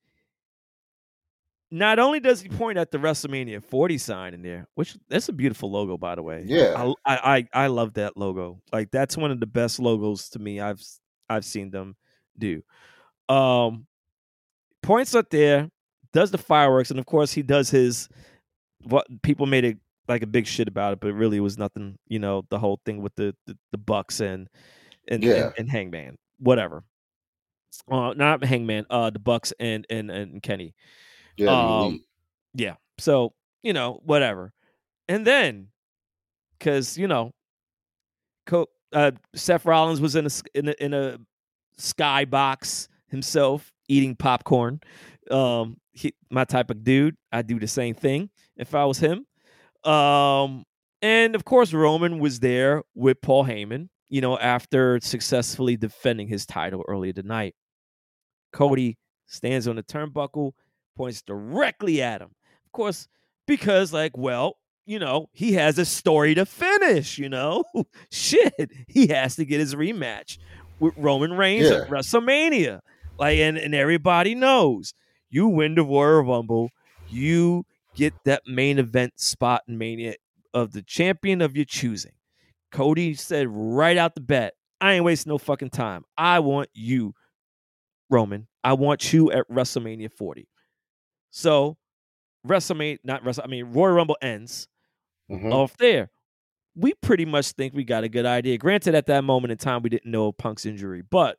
not 1.71 1.99
only 1.99 2.21
does 2.21 2.41
he 2.43 2.49
point 2.49 2.79
at 2.79 2.91
the 2.91 2.99
WrestleMania 2.99 3.65
40 3.65 3.99
sign 3.99 4.35
in 4.35 4.43
there, 4.43 4.69
which 4.75 4.97
that's 5.09 5.29
a 5.29 5.33
beautiful 5.33 5.71
logo, 5.71 5.97
by 5.97 6.15
the 6.15 6.23
way. 6.23 6.45
Yeah, 6.47 6.93
I, 7.05 7.47
I 7.55 7.65
I 7.65 7.67
love 7.69 7.95
that 7.95 8.17
logo. 8.17 8.61
Like 8.73 8.91
that's 8.91 9.17
one 9.17 9.31
of 9.31 9.41
the 9.41 9.47
best 9.47 9.81
logos 9.81 10.29
to 10.31 10.39
me 10.39 10.61
I've 10.61 10.83
I've 11.29 11.45
seen 11.45 11.71
them 11.71 11.97
do. 12.39 12.63
Um, 13.29 13.87
points 14.83 15.15
up 15.15 15.31
there, 15.31 15.71
does 16.13 16.31
the 16.31 16.39
fireworks, 16.39 16.91
and 16.91 17.01
of 17.01 17.07
course 17.07 17.33
he 17.33 17.43
does 17.43 17.71
his. 17.71 18.09
What 18.85 19.07
people 19.23 19.47
made 19.47 19.65
it 19.65 19.79
like 20.13 20.23
a 20.23 20.27
big 20.27 20.47
shit 20.47 20.69
about 20.69 20.93
it, 20.93 21.01
but 21.01 21.09
it 21.09 21.15
really 21.15 21.41
was 21.41 21.59
nothing. 21.59 21.99
You 22.09 22.19
know, 22.19 22.45
the 22.51 22.59
whole 22.59 22.81
thing 22.85 23.03
with 23.03 23.15
the 23.15 23.35
the, 23.47 23.57
the 23.73 23.79
Bucks 23.79 24.21
and 24.21 24.49
and, 25.09 25.23
yeah. 25.23 25.47
and 25.47 25.55
and 25.59 25.71
Hangman, 25.71 26.19
whatever. 26.39 26.85
Uh, 27.91 28.13
not 28.15 28.45
Hangman. 28.45 28.87
Uh, 28.91 29.11
the 29.11 29.19
Bucks 29.19 29.53
and 29.59 29.87
and 29.91 30.11
and 30.11 30.43
Kenny. 30.43 30.75
Yeah. 31.37 31.81
Um, 31.81 32.05
yeah. 32.55 32.75
So 32.99 33.33
you 33.63 33.73
know, 33.73 34.01
whatever. 34.05 34.53
And 35.09 35.27
then, 35.27 35.69
because 36.59 36.99
you 36.99 37.09
know, 37.09 37.33
Co- 38.47 38.69
uh, 38.93 39.13
Seth 39.35 39.65
Rollins 39.65 40.01
was 40.01 40.17
in 40.17 40.27
a 40.27 40.31
in 40.55 40.69
a, 40.69 40.75
in 40.79 40.95
a 40.95 41.19
skybox 41.79 42.89
himself 43.09 43.73
eating 43.89 44.17
popcorn. 44.17 44.81
Um, 45.31 45.79
he, 45.93 46.15
my 46.31 46.45
type 46.45 46.71
of 46.71 46.85
dude. 46.85 47.17
I 47.31 47.43
do 47.43 47.59
the 47.59 47.67
same 47.67 47.95
thing 47.95 48.31
if 48.57 48.75
I 48.75 48.85
was 48.85 48.99
him. 48.99 49.27
Um, 49.85 50.65
and 51.01 51.35
of 51.35 51.45
course, 51.45 51.73
Roman 51.73 52.19
was 52.19 52.41
there 52.41 52.83
with 52.95 53.21
Paul 53.21 53.45
Heyman. 53.45 53.89
You 54.09 54.21
know, 54.21 54.39
after 54.39 55.01
successfully 55.01 55.77
defending 55.77 56.29
his 56.29 56.45
title 56.45 56.85
earlier 56.87 57.15
tonight, 57.15 57.55
Cody 58.53 58.99
stands 59.27 59.67
on 59.67 59.77
the 59.77 59.83
turnbuckle, 59.83 60.53
points 60.97 61.23
directly 61.23 62.03
at 62.03 62.21
him. 62.21 62.29
Of 62.67 62.73
course, 62.73 63.09
because 63.47 63.93
like, 63.93 64.17
well, 64.17 64.59
you 64.85 64.99
know, 64.99 65.29
he 65.33 65.55
has 65.55 65.79
a 65.79 65.85
story 65.85 66.35
to 66.35 66.45
finish. 66.45 67.19
You 67.19 67.31
know, 67.31 67.65
shit, 68.11 68.71
he 68.87 69.07
has 69.09 69.37
to 69.37 69.45
get 69.45 69.61
his 69.61 69.75
rematch 69.75 70.39
with 70.79 70.95
Roman 70.97 71.33
Reigns 71.33 71.71
yeah. 71.71 71.79
at 71.79 71.89
WrestleMania. 71.89 72.81
Like, 73.19 73.39
and, 73.39 73.57
and 73.57 73.75
everybody 73.75 74.35
knows 74.35 74.95
you 75.31 75.49
win 75.49 75.75
the 75.75 75.83
Royal 75.83 76.23
Rumble, 76.23 76.71
you 77.09 77.65
get 77.95 78.15
that 78.25 78.43
main 78.47 78.79
event 78.79 79.19
spot 79.21 79.63
in 79.69 79.79
Mania 79.79 80.15
of 80.55 80.73
the 80.73 80.83
champion 80.83 81.41
of 81.41 81.57
your 81.57 81.65
choosing. 81.65 82.13
Cody 82.71 83.15
said 83.15 83.47
right 83.51 83.97
out 83.97 84.15
the 84.15 84.21
bat, 84.21 84.55
I 84.81 84.95
ain't 84.95 85.05
wasting 85.05 85.31
no 85.31 85.39
fucking 85.39 85.71
time. 85.71 86.05
I 86.17 86.41
want 86.41 86.69
you, 86.75 87.15
Roman. 88.11 88.49
I 88.65 88.73
want 88.75 89.13
you 89.13 89.31
at 89.31 89.49
WrestleMania 89.49 90.11
40. 90.11 90.49
So, 91.31 91.77
WrestleMania, 92.47 92.99
not 93.05 93.25
Wrestle, 93.25 93.45
I 93.45 93.49
mean, 93.49 93.73
Royal 93.73 93.93
Rumble 93.95 94.17
ends 94.21 94.69
mm-hmm. 95.31 95.53
off 95.53 95.77
there. 95.77 96.11
We 96.75 96.95
pretty 96.95 97.25
much 97.25 97.53
think 97.53 97.75
we 97.75 97.85
got 97.85 98.05
a 98.05 98.09
good 98.09 98.27
idea. 98.27 98.59
Granted, 98.59 98.95
at 98.95 99.07
that 99.07 99.25
moment 99.25 99.53
in 99.53 99.59
time, 99.59 99.83
we 99.83 99.91
didn't 99.91 100.11
know 100.11 100.33
Punk's 100.33 100.65
injury, 100.67 101.03
but 101.09 101.39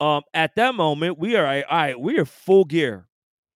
um, 0.00 0.22
at 0.32 0.54
that 0.56 0.74
moment, 0.74 1.18
we 1.18 1.36
are 1.36 1.46
all 1.46 1.62
right. 1.70 2.00
We 2.00 2.18
are 2.18 2.24
full 2.24 2.64
gear. 2.64 3.06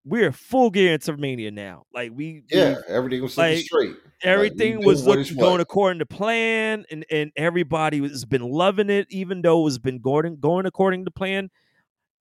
We 0.04 0.22
are 0.22 0.32
full 0.32 0.70
gear 0.70 0.92
into 0.94 1.16
Mania 1.16 1.50
now. 1.50 1.84
Like 1.92 2.12
we, 2.14 2.42
yeah, 2.50 2.76
we, 2.76 2.94
everything 2.94 3.22
was 3.22 3.38
like, 3.38 3.64
straight. 3.64 3.96
Everything 4.22 4.78
like, 4.78 4.86
was 4.86 5.06
looking, 5.06 5.36
going 5.36 5.60
according 5.60 6.00
to 6.00 6.06
plan, 6.06 6.84
and 6.90 7.06
and 7.10 7.32
everybody 7.36 8.00
has 8.02 8.24
been 8.24 8.42
loving 8.42 8.90
it, 8.90 9.06
even 9.10 9.42
though 9.42 9.66
it's 9.66 9.78
been 9.78 10.00
going 10.00 10.38
going 10.40 10.66
according 10.66 11.04
to 11.06 11.10
plan. 11.10 11.50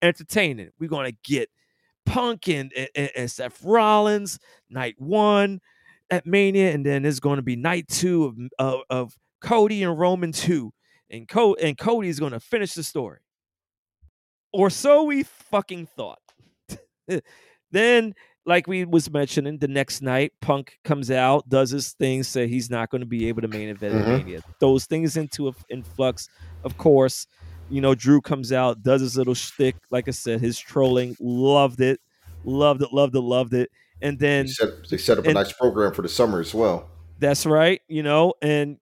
Entertaining. 0.01 0.69
We're 0.79 0.89
gonna 0.89 1.13
get 1.23 1.49
Punk 2.05 2.49
and, 2.49 2.73
and, 2.95 3.09
and 3.15 3.31
Seth 3.31 3.63
Rollins 3.63 4.39
night 4.69 4.95
one 4.97 5.61
at 6.09 6.25
Mania, 6.25 6.73
and 6.73 6.85
then 6.85 7.05
it's 7.05 7.21
going 7.21 7.37
to 7.37 7.41
be 7.41 7.55
night 7.55 7.87
two 7.87 8.25
of, 8.25 8.37
of, 8.59 8.81
of 8.89 9.17
Cody 9.41 9.83
and 9.83 9.97
Roman 9.97 10.33
two, 10.33 10.73
and 11.09 11.27
Co 11.27 11.53
and 11.55 11.77
Cody 11.77 12.09
is 12.09 12.19
going 12.19 12.33
to 12.33 12.41
finish 12.41 12.73
the 12.73 12.83
story 12.83 13.19
or 14.53 14.69
so 14.69 15.03
we 15.03 15.23
fucking 15.23 15.87
thought. 15.87 16.19
then, 17.73 18.13
like 18.45 18.67
we 18.67 18.85
was 18.85 19.11
mentioning, 19.11 19.57
the 19.57 19.67
next 19.67 20.01
night, 20.01 20.31
Punk 20.41 20.77
comes 20.83 21.11
out, 21.11 21.47
does 21.49 21.71
his 21.71 21.91
thing, 21.93 22.23
say 22.23 22.47
he's 22.47 22.69
not 22.69 22.89
going 22.89 23.01
to 23.01 23.07
be 23.07 23.27
able 23.27 23.41
to 23.41 23.47
main 23.47 23.69
event 23.69 23.95
mm-hmm. 23.95 24.11
Mania. 24.11 24.41
Those 24.59 24.85
things 24.85 25.17
into 25.17 25.49
a, 25.49 25.51
influx, 25.69 26.29
of 26.63 26.77
course. 26.77 27.27
You 27.69 27.81
know, 27.81 27.95
Drew 27.95 28.21
comes 28.21 28.51
out, 28.51 28.83
does 28.83 29.01
his 29.01 29.17
little 29.17 29.33
shtick. 29.33 29.75
Like 29.89 30.07
I 30.07 30.11
said, 30.11 30.41
his 30.41 30.59
trolling, 30.59 31.15
loved 31.19 31.81
it, 31.81 31.99
loved 32.43 32.81
it, 32.81 32.93
loved 32.93 33.15
it, 33.15 33.21
loved 33.21 33.53
it. 33.53 33.69
And 34.01 34.19
then 34.19 34.45
they 34.45 34.51
set, 34.51 34.89
they 34.89 34.97
set 34.97 35.17
up 35.17 35.25
and, 35.25 35.31
a 35.31 35.43
nice 35.43 35.53
program 35.53 35.93
for 35.93 36.01
the 36.01 36.09
summer 36.09 36.39
as 36.39 36.53
well. 36.53 36.89
That's 37.19 37.45
right. 37.45 37.81
You 37.87 38.03
know, 38.03 38.33
and 38.41 38.77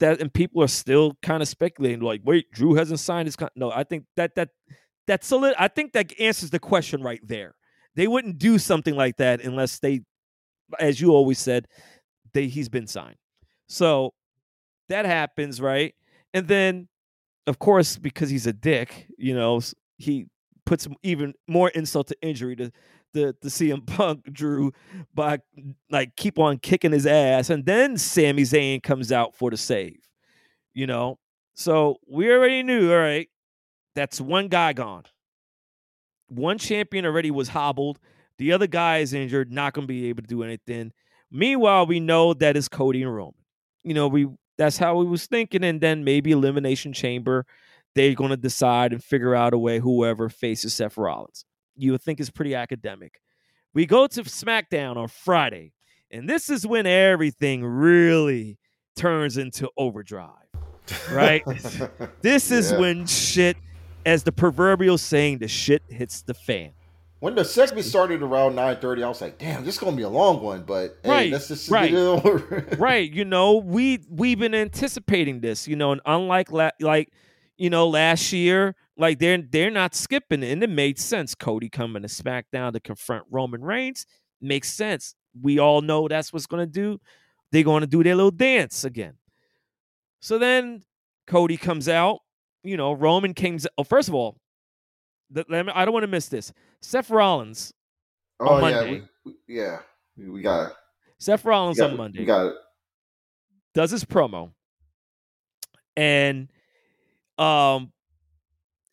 that 0.00 0.20
and 0.20 0.32
people 0.32 0.62
are 0.62 0.68
still 0.68 1.16
kind 1.22 1.42
of 1.42 1.48
speculating, 1.48 2.00
like, 2.00 2.20
wait, 2.24 2.50
Drew 2.52 2.74
hasn't 2.74 3.00
signed 3.00 3.26
his 3.26 3.36
con-. 3.36 3.48
No, 3.56 3.70
I 3.70 3.84
think 3.84 4.04
that 4.16 4.34
that 4.34 4.50
that's 5.06 5.26
solid. 5.26 5.54
I 5.58 5.68
think 5.68 5.92
that 5.92 6.12
answers 6.20 6.50
the 6.50 6.58
question 6.58 7.02
right 7.02 7.20
there. 7.22 7.54
They 7.96 8.06
wouldn't 8.06 8.38
do 8.38 8.58
something 8.58 8.94
like 8.94 9.16
that 9.16 9.42
unless 9.42 9.78
they, 9.78 10.02
as 10.78 11.00
you 11.00 11.10
always 11.10 11.38
said, 11.38 11.66
they 12.34 12.46
he's 12.46 12.68
been 12.68 12.86
signed. 12.86 13.16
So 13.68 14.12
that 14.88 15.06
happens, 15.06 15.60
right? 15.60 15.94
And 16.32 16.46
then, 16.46 16.88
of 17.46 17.58
course, 17.58 17.96
because 17.96 18.30
he's 18.30 18.46
a 18.46 18.52
dick, 18.52 19.06
you 19.18 19.34
know, 19.34 19.60
he 19.96 20.26
puts 20.66 20.86
even 21.02 21.32
more 21.48 21.70
insult 21.70 22.08
to 22.08 22.16
injury 22.20 22.56
to 22.56 22.70
the 23.14 23.34
the 23.40 23.48
CM 23.48 23.86
Punk 23.86 24.30
Drew 24.30 24.72
by 25.14 25.38
like 25.90 26.14
keep 26.16 26.38
on 26.38 26.58
kicking 26.58 26.92
his 26.92 27.06
ass, 27.06 27.50
and 27.50 27.64
then 27.64 27.96
Sami 27.96 28.42
Zayn 28.42 28.82
comes 28.82 29.10
out 29.10 29.34
for 29.34 29.50
the 29.50 29.56
save. 29.56 30.00
You 30.74 30.86
know, 30.86 31.18
so 31.54 31.96
we 32.06 32.30
already 32.30 32.62
knew. 32.62 32.92
All 32.92 32.98
right, 32.98 33.28
that's 33.94 34.20
one 34.20 34.48
guy 34.48 34.74
gone. 34.74 35.04
One 36.28 36.58
champion 36.58 37.06
already 37.06 37.30
was 37.30 37.48
hobbled. 37.48 37.98
The 38.38 38.52
other 38.52 38.66
guy 38.66 38.98
is 38.98 39.14
injured, 39.14 39.52
not 39.52 39.72
going 39.72 39.86
to 39.86 39.92
be 39.92 40.08
able 40.08 40.22
to 40.22 40.28
do 40.28 40.42
anything. 40.42 40.92
Meanwhile, 41.30 41.86
we 41.86 42.00
know 42.00 42.34
that 42.34 42.56
is 42.56 42.68
Cody 42.68 43.02
and 43.02 43.14
Roman. 43.14 43.34
You 43.82 43.94
know, 43.94 44.08
we 44.08 44.28
that's 44.58 44.78
how 44.78 44.96
we 44.96 45.06
was 45.06 45.26
thinking, 45.26 45.64
and 45.64 45.80
then 45.80 46.04
maybe 46.04 46.32
Elimination 46.32 46.92
Chamber, 46.92 47.46
they're 47.94 48.14
going 48.14 48.30
to 48.30 48.36
decide 48.36 48.92
and 48.92 49.02
figure 49.02 49.34
out 49.34 49.54
a 49.54 49.58
way 49.58 49.78
whoever 49.78 50.28
faces 50.28 50.74
Seth 50.74 50.96
Rollins. 50.96 51.44
You 51.76 51.92
would 51.92 52.02
think 52.02 52.20
is 52.20 52.30
pretty 52.30 52.54
academic. 52.54 53.20
We 53.74 53.86
go 53.86 54.06
to 54.06 54.22
SmackDown 54.22 54.96
on 54.96 55.08
Friday, 55.08 55.72
and 56.10 56.28
this 56.28 56.48
is 56.48 56.66
when 56.66 56.86
everything 56.86 57.64
really 57.64 58.58
turns 58.96 59.36
into 59.36 59.70
overdrive. 59.76 60.30
Right? 61.10 61.44
this 62.22 62.50
is 62.50 62.72
yeah. 62.72 62.78
when 62.78 63.06
shit 63.06 63.56
as 64.06 64.22
the 64.22 64.32
proverbial 64.32 64.96
saying, 64.96 65.38
the 65.38 65.48
shit 65.48 65.82
hits 65.88 66.22
the 66.22 66.32
fan. 66.32 66.70
When 67.18 67.34
the 67.34 67.44
segment 67.44 67.84
started 67.84 68.22
around 68.22 68.54
nine 68.54 68.76
thirty, 68.76 69.02
I 69.02 69.08
was 69.08 69.20
like, 69.20 69.38
"Damn, 69.38 69.64
this 69.64 69.74
is 69.74 69.80
gonna 69.80 69.96
be 69.96 70.02
a 70.02 70.08
long 70.08 70.40
one." 70.42 70.62
But 70.62 70.98
hey, 71.02 71.10
right, 71.10 71.32
let's 71.32 71.48
just 71.48 71.70
right, 71.70 71.92
right. 72.78 73.10
You 73.10 73.24
know, 73.24 73.56
we 73.56 73.98
we've 74.08 74.38
been 74.38 74.54
anticipating 74.54 75.40
this. 75.40 75.66
You 75.66 75.76
know, 75.76 75.92
and 75.92 76.00
unlike 76.06 76.52
la- 76.52 76.70
like 76.78 77.10
you 77.56 77.68
know 77.68 77.88
last 77.88 78.32
year, 78.32 78.76
like 78.96 79.18
they're 79.18 79.38
they're 79.42 79.70
not 79.70 79.94
skipping 79.94 80.42
it, 80.42 80.52
and 80.52 80.62
it 80.62 80.70
made 80.70 80.98
sense. 80.98 81.34
Cody 81.34 81.68
coming 81.70 82.02
to 82.02 82.08
SmackDown 82.08 82.74
to 82.74 82.80
confront 82.80 83.24
Roman 83.30 83.62
Reigns 83.62 84.06
makes 84.40 84.70
sense. 84.70 85.14
We 85.40 85.58
all 85.58 85.80
know 85.80 86.06
that's 86.08 86.32
what's 86.32 86.46
gonna 86.46 86.66
do. 86.66 87.00
They're 87.50 87.64
gonna 87.64 87.86
do 87.86 88.04
their 88.04 88.14
little 88.14 88.30
dance 88.30 88.84
again. 88.84 89.14
So 90.20 90.38
then 90.38 90.82
Cody 91.26 91.56
comes 91.56 91.88
out 91.88 92.20
you 92.66 92.76
know, 92.76 92.92
Roman 92.92 93.34
came. 93.34 93.58
Oh, 93.78 93.84
first 93.84 94.08
of 94.08 94.14
all, 94.14 94.36
the, 95.30 95.44
I 95.74 95.84
don't 95.84 95.94
want 95.94 96.04
to 96.04 96.08
miss 96.08 96.28
this. 96.28 96.52
Seth 96.82 97.10
Rollins. 97.10 97.72
Oh 98.40 98.60
Monday, 98.60 98.96
yeah, 98.96 99.00
we, 99.24 99.34
yeah, 99.48 99.78
we 100.16 100.42
got 100.42 100.68
it. 100.68 100.72
Seth 101.18 101.44
Rollins 101.44 101.78
got, 101.78 101.90
on 101.90 101.96
Monday. 101.96 102.20
We 102.20 102.26
got 102.26 102.46
it. 102.46 102.54
Does 103.74 103.90
his 103.90 104.04
promo, 104.04 104.50
and 105.96 106.48
um, 107.38 107.92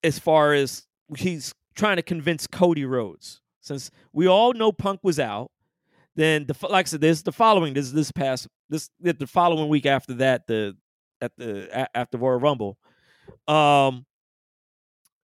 as 0.03 0.19
far 0.19 0.53
as 0.53 0.85
he's 1.17 1.53
trying 1.75 1.97
to 1.97 2.01
convince 2.03 2.47
Cody 2.47 2.85
Rhodes, 2.85 3.41
since 3.59 3.91
we 4.13 4.27
all 4.27 4.53
know 4.53 4.71
Punk 4.71 5.01
was 5.03 5.19
out, 5.19 5.51
Then 6.15 6.45
the 6.45 6.55
like 6.69 6.85
I 6.85 6.89
said, 6.89 7.01
this 7.01 7.21
the 7.21 7.31
following 7.31 7.73
this 7.73 7.91
this 7.91 8.11
past 8.11 8.47
this 8.69 8.89
the 8.99 9.27
following 9.27 9.67
week 9.67 9.85
after 9.85 10.13
that 10.15 10.45
the 10.47 10.75
at 11.21 11.31
the 11.37 11.89
after 11.95 12.17
Royal 12.17 12.39
Rumble. 12.39 12.77
Um, 13.47 14.05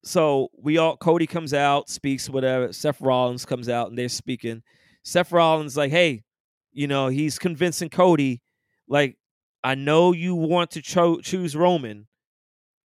so 0.04 0.50
we 0.58 0.78
all 0.78 0.98
Cody 0.98 1.28
comes 1.28 1.54
out, 1.54 1.90
speaks, 1.90 2.30
whatever. 2.30 2.72
Seth 2.74 3.02
Rollins 3.02 3.46
comes 3.46 3.70
out 3.70 3.90
and 3.90 3.98
they're 3.98 4.10
speaking. 4.10 4.64
Seth 5.04 5.32
Rollins 5.32 5.78
like, 5.78 5.92
hey, 5.92 6.24
you 6.72 6.88
know, 6.88 7.08
he's 7.08 7.40
convincing 7.40 7.90
Cody, 7.90 8.42
like, 8.88 9.18
I 9.64 9.76
know 9.76 10.14
you 10.14 10.36
want 10.36 10.72
to 10.72 10.82
cho- 10.82 11.20
choose 11.20 11.56
Roman, 11.56 12.08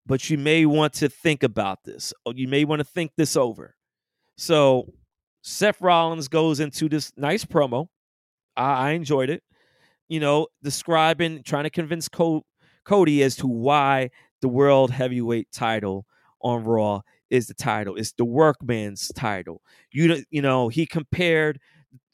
but 0.06 0.28
you 0.28 0.38
may 0.38 0.66
want 0.66 0.92
to 0.94 1.08
think 1.08 1.42
about 1.42 1.84
this. 1.84 2.12
Or 2.26 2.32
you 2.34 2.48
may 2.48 2.64
want 2.64 2.80
to 2.80 2.84
think 2.84 3.12
this 3.16 3.36
over. 3.36 3.76
So 4.36 4.92
Seth 5.42 5.80
Rollins 5.80 6.28
goes 6.28 6.58
into 6.60 6.88
this 6.88 7.12
nice 7.16 7.44
promo. 7.44 7.86
I, 8.56 8.88
I 8.88 8.90
enjoyed 8.90 9.30
it. 9.30 9.42
You 10.08 10.20
know, 10.20 10.48
describing, 10.62 11.42
trying 11.44 11.64
to 11.64 11.70
convince 11.70 12.08
Co- 12.08 12.44
Cody 12.84 13.22
as 13.22 13.36
to 13.36 13.46
why 13.46 14.10
the 14.44 14.48
world 14.48 14.90
heavyweight 14.90 15.50
title 15.50 16.04
on 16.42 16.64
Raw 16.64 17.00
is 17.30 17.46
the 17.46 17.54
title. 17.54 17.96
It's 17.96 18.12
the 18.12 18.26
workman's 18.26 19.10
title. 19.14 19.62
You 19.90 20.22
you 20.28 20.42
know, 20.42 20.68
he 20.68 20.84
compared 20.84 21.58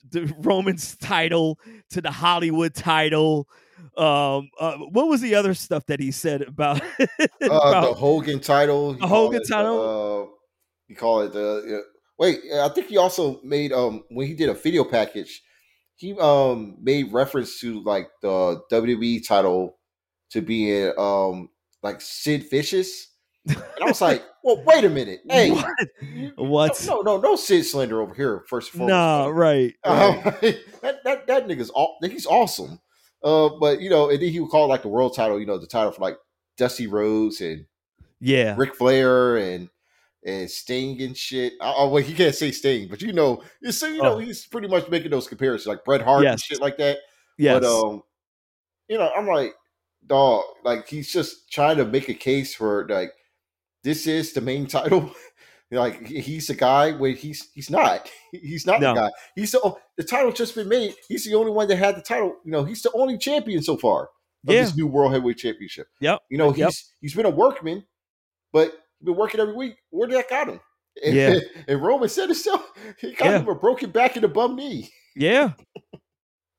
the 0.08 0.32
Roman's 0.38 0.96
title 0.96 1.58
to 1.90 2.00
the 2.00 2.12
Hollywood 2.12 2.72
title. 2.72 3.49
Um, 3.96 4.49
uh, 4.60 4.76
what 4.92 5.08
was 5.08 5.20
the 5.20 5.34
other 5.34 5.54
stuff 5.54 5.87
that 5.87 5.99
he 5.99 6.12
said 6.12 6.42
about, 6.42 6.80
about 7.42 7.42
uh, 7.42 7.80
the 7.80 7.94
Hogan 7.94 8.38
title? 8.38 8.92
The 8.92 9.08
Hogan 9.08 9.42
title. 9.42 9.80
Uh, 9.82 10.26
you 10.87 10.94
call 10.94 11.22
it 11.22 11.32
the. 11.32 11.82
wait, 12.16 12.38
I 12.54 12.68
think 12.68 12.87
he 12.87 12.96
also 12.96 13.40
made 13.42 13.72
um 13.72 14.04
when 14.08 14.28
he 14.28 14.34
did 14.34 14.49
a 14.49 14.54
video 14.54 14.84
package, 14.84 15.42
he 15.96 16.16
um 16.20 16.76
made 16.80 17.12
reference 17.12 17.58
to 17.58 17.82
like 17.82 18.06
the 18.22 18.60
WWE 18.70 19.26
title 19.26 19.78
to 20.30 20.40
being 20.40 20.92
um 20.96 21.49
like 21.82 22.00
Sid 22.00 22.49
Vicious. 22.50 23.08
And 23.46 23.62
I 23.82 23.87
was 23.87 24.00
like, 24.00 24.22
well, 24.44 24.62
wait 24.64 24.84
a 24.84 24.90
minute. 24.90 25.20
Hey, 25.28 25.50
what? 25.50 25.75
what? 26.37 26.87
No, 26.87 27.00
no, 27.00 27.18
no, 27.18 27.37
Sid 27.37 27.64
Slender 27.64 28.00
over 28.00 28.14
here. 28.14 28.44
First 28.49 28.75
of 28.75 28.80
all, 28.80 28.88
no, 28.88 29.28
right. 29.28 29.75
right. 29.84 30.25
Uh, 30.25 30.30
that 30.82 31.00
that 31.04 31.26
that 31.26 31.46
nigga's 31.49 31.70
all, 31.70 31.99
he's 32.02 32.26
awesome. 32.26 32.80
Uh, 33.22 33.50
but 33.60 33.80
you 33.80 33.90
know, 33.90 34.10
and 34.10 34.20
then 34.20 34.30
he 34.30 34.40
would 34.40 34.50
call 34.50 34.68
like 34.68 34.82
the 34.82 34.88
world 34.88 35.14
title, 35.14 35.40
you 35.40 35.46
know, 35.46 35.58
the 35.58 35.66
title 35.66 35.92
for 35.92 36.00
like 36.00 36.16
Dusty 36.56 36.87
Rhodes 36.87 37.40
and 37.40 37.66
yeah, 38.20 38.54
Ric 38.56 38.75
Flair 38.75 39.37
and 39.37 39.68
and 40.25 40.50
Sting 40.50 41.00
and 41.02 41.16
shit. 41.16 41.54
Oh, 41.60 41.88
well, 41.88 42.02
he 42.02 42.14
can't 42.14 42.34
say 42.34 42.50
Sting, 42.50 42.88
but 42.88 43.02
you 43.02 43.12
know, 43.12 43.42
so 43.70 43.87
you 43.87 44.02
know, 44.02 44.14
oh. 44.14 44.18
he's 44.18 44.46
pretty 44.46 44.68
much 44.68 44.88
making 44.88 45.10
those 45.10 45.28
comparisons, 45.28 45.66
like 45.66 45.84
Bret 45.84 46.02
Hart 46.02 46.22
yes. 46.22 46.32
and 46.32 46.40
shit 46.40 46.60
like 46.60 46.76
that. 46.78 46.99
Yes. 47.38 47.60
But 47.60 47.64
um, 47.64 48.02
you 48.88 48.99
know, 48.99 49.10
I'm 49.16 49.26
like, 49.26 49.54
dog, 50.07 50.45
like 50.64 50.88
he's 50.88 51.12
just 51.12 51.50
trying 51.50 51.76
to 51.78 51.85
make 51.85 52.09
a 52.09 52.14
case 52.14 52.54
for 52.54 52.87
like 52.88 53.12
this 53.85 54.07
is 54.07 54.33
the 54.33 54.40
main 54.40 54.66
title. 54.66 55.12
like 55.71 56.07
he's 56.07 56.49
the 56.49 56.54
guy 56.54 56.92
where 56.92 57.12
he's 57.12 57.50
he's 57.54 57.71
not. 57.71 58.11
He's 58.33 58.64
not 58.64 58.80
no. 58.80 58.95
the 58.95 59.00
guy. 59.00 59.11
He's 59.35 59.50
the 59.50 59.75
the 59.97 60.04
title 60.04 60.30
just 60.30 60.54
been 60.54 60.69
made. 60.69 60.95
He's 61.09 61.25
the 61.25 61.35
only 61.35 61.50
one 61.50 61.66
that 61.66 61.76
had 61.76 61.97
the 61.97 62.00
title. 62.00 62.37
You 62.45 62.52
know, 62.52 62.64
he's 62.64 62.83
the 62.83 62.92
only 62.92 63.19
champion 63.19 63.61
so 63.61 63.76
far 63.76 64.04
of 64.47 64.54
yeah. 64.54 64.62
this 64.62 64.76
new 64.76 64.87
World 64.87 65.12
Heavyweight 65.12 65.38
Championship. 65.38 65.88
Yep. 66.00 66.21
You 66.30 66.38
know, 66.38 66.50
he's 66.50 66.59
yep. 66.59 66.73
he's 67.00 67.14
been 67.14 67.26
a 67.26 67.30
workman, 67.30 67.85
but 68.52 68.71
he's 68.99 69.07
been 69.07 69.16
working 69.16 69.40
every 69.40 69.54
week. 69.54 69.75
Where 69.90 70.07
did 70.09 70.16
that 70.16 70.30
got 70.30 70.49
him? 70.49 70.61
And, 71.04 71.14
yeah. 71.14 71.38
And 71.69 71.83
Roman 71.83 72.09
said 72.09 72.26
himself, 72.26 72.64
he 73.00 73.14
got 73.14 73.26
yeah. 73.26 73.38
him 73.40 73.49
a 73.49 73.54
broken 73.54 73.90
back 73.90 74.16
and 74.16 74.25
a 74.25 74.28
bum 74.28 74.57
knee. 74.57 74.90
Yeah. 75.16 75.52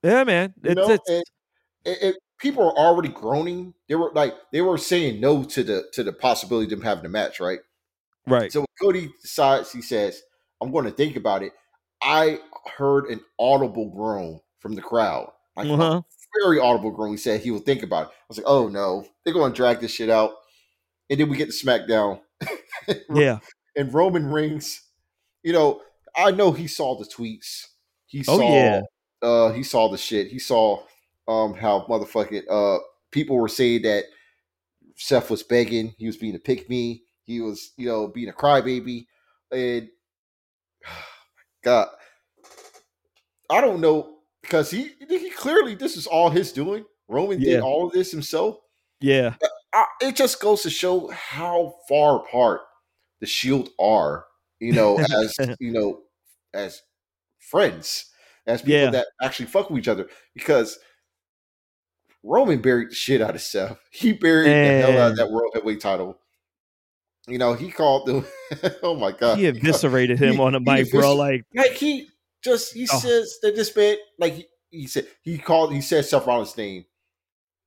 Yeah, 0.03 0.23
man. 0.23 0.53
It's, 0.63 0.69
you 0.69 0.75
know, 0.75 0.89
it's, 0.89 1.09
and, 1.85 1.97
and, 2.01 2.15
people 2.41 2.63
are 2.63 2.77
already 2.77 3.09
groaning. 3.09 3.73
They 3.87 3.95
were 3.95 4.11
like 4.13 4.35
they 4.51 4.61
were 4.61 4.77
saying 4.77 5.21
no 5.21 5.43
to 5.43 5.63
the 5.63 5.85
to 5.93 6.03
the 6.03 6.13
possibility 6.13 6.65
of 6.65 6.71
them 6.71 6.81
having 6.81 7.05
a 7.05 7.09
match, 7.09 7.39
right? 7.39 7.59
Right. 8.27 8.51
So 8.51 8.65
Cody 8.81 9.11
decides, 9.21 9.71
he 9.71 9.81
says, 9.81 10.21
I'm 10.61 10.71
going 10.71 10.85
to 10.85 10.91
think 10.91 11.15
about 11.15 11.43
it. 11.43 11.53
I 12.03 12.39
heard 12.77 13.05
an 13.05 13.21
audible 13.39 13.89
groan 13.89 14.39
from 14.59 14.75
the 14.75 14.81
crowd. 14.81 15.31
Like 15.55 15.67
uh-huh. 15.67 16.01
very 16.43 16.59
audible 16.59 16.91
groan. 16.91 17.11
He 17.11 17.17
said 17.17 17.41
he 17.41 17.51
will 17.51 17.59
think 17.59 17.83
about 17.83 18.07
it. 18.07 18.09
I 18.09 18.25
was 18.29 18.37
like, 18.37 18.47
oh 18.47 18.67
no, 18.67 19.05
they're 19.23 19.33
going 19.33 19.51
to 19.51 19.55
drag 19.55 19.79
this 19.79 19.91
shit 19.91 20.09
out. 20.09 20.33
And 21.09 21.19
then 21.19 21.29
we 21.29 21.37
get 21.37 21.51
to 21.51 21.65
SmackDown. 21.65 22.21
yeah. 23.13 23.39
And 23.75 23.93
Roman 23.93 24.27
Reigns. 24.27 24.81
you 25.43 25.53
know, 25.53 25.81
I 26.15 26.31
know 26.31 26.51
he 26.51 26.67
saw 26.67 26.97
the 26.97 27.05
tweets. 27.05 27.67
He 28.05 28.23
oh, 28.27 28.37
saw 28.37 28.53
yeah. 28.53 28.81
uh 29.21 29.51
he 29.51 29.63
saw 29.63 29.89
the 29.89 29.97
shit. 29.97 30.27
He 30.27 30.39
saw 30.39 30.83
um 31.27 31.53
how 31.53 31.85
motherfucking 31.89 32.43
uh 32.49 32.79
people 33.11 33.37
were 33.37 33.47
saying 33.47 33.83
that 33.83 34.05
Seth 34.95 35.29
was 35.29 35.43
begging, 35.43 35.95
he 35.97 36.07
was 36.07 36.17
being 36.17 36.35
a 36.35 36.39
pick 36.39 36.69
me, 36.69 37.03
he 37.23 37.41
was, 37.41 37.71
you 37.77 37.87
know, 37.87 38.07
being 38.07 38.29
a 38.29 38.33
crybaby. 38.33 39.07
And 39.51 39.89
God, 41.63 41.87
I 43.49 43.61
don't 43.61 43.81
know 43.81 44.17
because 44.41 44.71
he 44.71 44.91
he 45.09 45.29
clearly 45.31 45.75
this 45.75 45.97
is 45.97 46.07
all 46.07 46.29
his 46.29 46.51
doing. 46.51 46.85
Roman 47.07 47.41
yeah. 47.41 47.55
did 47.55 47.61
all 47.61 47.87
of 47.87 47.93
this 47.93 48.11
himself. 48.11 48.57
Yeah, 48.99 49.35
I, 49.73 49.85
it 50.01 50.15
just 50.15 50.39
goes 50.39 50.61
to 50.63 50.69
show 50.69 51.09
how 51.09 51.75
far 51.89 52.17
apart 52.17 52.61
the 53.19 53.25
Shield 53.25 53.69
are. 53.79 54.25
You 54.59 54.73
know, 54.73 54.97
as 54.99 55.35
you 55.59 55.71
know, 55.71 56.01
as 56.53 56.81
friends, 57.39 58.05
as 58.45 58.61
people 58.61 58.75
yeah. 58.75 58.91
that 58.91 59.07
actually 59.21 59.47
fuck 59.47 59.69
with 59.69 59.79
each 59.79 59.87
other. 59.87 60.07
Because 60.33 60.79
Roman 62.23 62.61
buried 62.61 62.91
the 62.91 62.95
shit 62.95 63.21
out 63.21 63.35
of 63.35 63.41
Seth. 63.41 63.77
He 63.91 64.13
buried 64.13 64.47
Man. 64.47 64.81
the 64.81 64.87
hell 64.87 65.01
out 65.01 65.11
of 65.11 65.17
that 65.17 65.31
world 65.31 65.51
heavyweight 65.53 65.81
title. 65.81 66.17
You 67.27 67.37
know, 67.37 67.53
he 67.53 67.69
called 67.69 68.07
the 68.07 68.79
oh 68.83 68.95
my 68.95 69.11
god, 69.11 69.37
he 69.37 69.45
eviscerated 69.49 70.19
him 70.19 70.33
he, 70.33 70.39
on 70.39 70.55
a 70.55 70.59
mic, 70.59 70.91
bro. 70.91 71.15
Like, 71.15 71.45
like 71.53 71.73
he 71.73 72.09
just 72.43 72.73
he 72.73 72.87
oh. 72.91 72.99
says 72.99 73.37
that 73.43 73.55
this 73.55 73.75
man, 73.75 73.97
like 74.17 74.33
he, 74.33 74.47
he 74.69 74.87
said, 74.87 75.07
he 75.21 75.37
called, 75.37 75.71
he 75.71 75.81
said 75.81 76.05
Seth 76.05 76.25
Rollins' 76.25 76.57
name, 76.57 76.85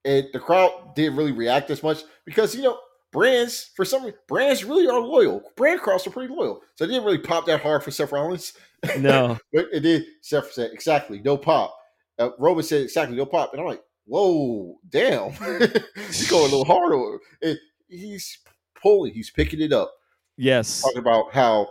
and 0.05 0.27
the 0.33 0.41
crowd 0.41 0.95
didn't 0.97 1.17
really 1.17 1.33
react 1.33 1.71
as 1.71 1.83
much 1.83 2.03
because 2.25 2.55
you 2.55 2.63
know 2.63 2.79
brands 3.13 3.71
for 3.77 3.85
some 3.85 4.03
reason 4.03 4.19
brands 4.27 4.65
really 4.65 4.89
are 4.89 5.01
loyal. 5.01 5.41
Brand 5.57 5.81
cross 5.81 6.07
are 6.07 6.11
pretty 6.11 6.35
loyal, 6.35 6.61
so 6.75 6.85
it 6.85 6.89
didn't 6.89 7.05
really 7.05 7.19
pop 7.19 7.47
that 7.47 7.63
hard 7.63 7.85
for 7.85 7.93
Seth 7.93 8.13
Rollins. 8.13 8.55
No, 8.99 9.39
but 9.53 9.67
it 9.73 9.81
did. 9.81 10.05
Seth 10.21 10.53
said 10.53 10.73
exactly 10.73 11.21
no 11.25 11.37
pop. 11.37 11.75
Uh, 12.19 12.31
Roman 12.39 12.65
said 12.65 12.83
exactly 12.83 13.17
no 13.17 13.25
pop, 13.25 13.53
and 13.53 13.61
I'm 13.61 13.69
like, 13.69 13.83
whoa, 14.07 14.79
damn, 14.89 15.33
he's 15.97 16.31
going 16.31 16.51
a 16.53 16.57
little 16.57 16.65
harder. 16.65 17.19
And 17.43 17.59
he's 17.89 18.39
pulling, 18.81 19.13
he's 19.13 19.31
picking 19.31 19.61
it 19.61 19.73
up. 19.73 19.93
Yes, 20.37 20.83
talking 20.83 20.99
about 20.99 21.33
how 21.33 21.69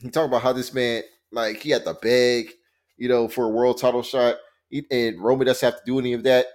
he 0.00 0.10
talked 0.10 0.28
about 0.28 0.42
how 0.42 0.52
this 0.52 0.74
man 0.74 1.02
like 1.30 1.62
he 1.62 1.70
had 1.70 1.84
to 1.84 1.94
beg, 1.94 2.50
you 2.96 3.08
know, 3.08 3.28
for 3.28 3.44
a 3.44 3.50
world 3.50 3.78
title 3.78 4.02
shot, 4.02 4.36
he, 4.68 4.84
and 4.90 5.20
Roman 5.20 5.46
doesn't 5.46 5.66
have 5.66 5.78
to 5.78 5.86
do 5.86 5.98
any 5.98 6.12
of 6.12 6.24
that, 6.24 6.46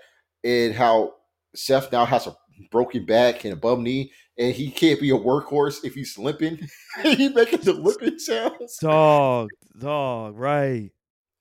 and 0.44 0.74
how 0.74 1.14
Seth 1.56 1.92
now 1.92 2.06
has 2.06 2.28
a 2.28 2.36
broken 2.72 3.06
back 3.06 3.46
and 3.46 3.54
a 3.54 3.58
bum 3.58 3.84
knee, 3.84 4.12
and 4.38 4.54
he 4.54 4.70
can't 4.70 5.00
be 5.00 5.12
a 5.12 5.14
workhorse 5.14 5.86
if 5.86 5.94
he's 5.94 6.18
limping. 6.18 6.68
he 7.02 7.30
making 7.30 7.62
the 7.62 7.74
limping 7.74 8.20
sounds. 8.20 8.78
Dog, 8.82 9.50
dog, 9.80 10.38
right 10.38 10.92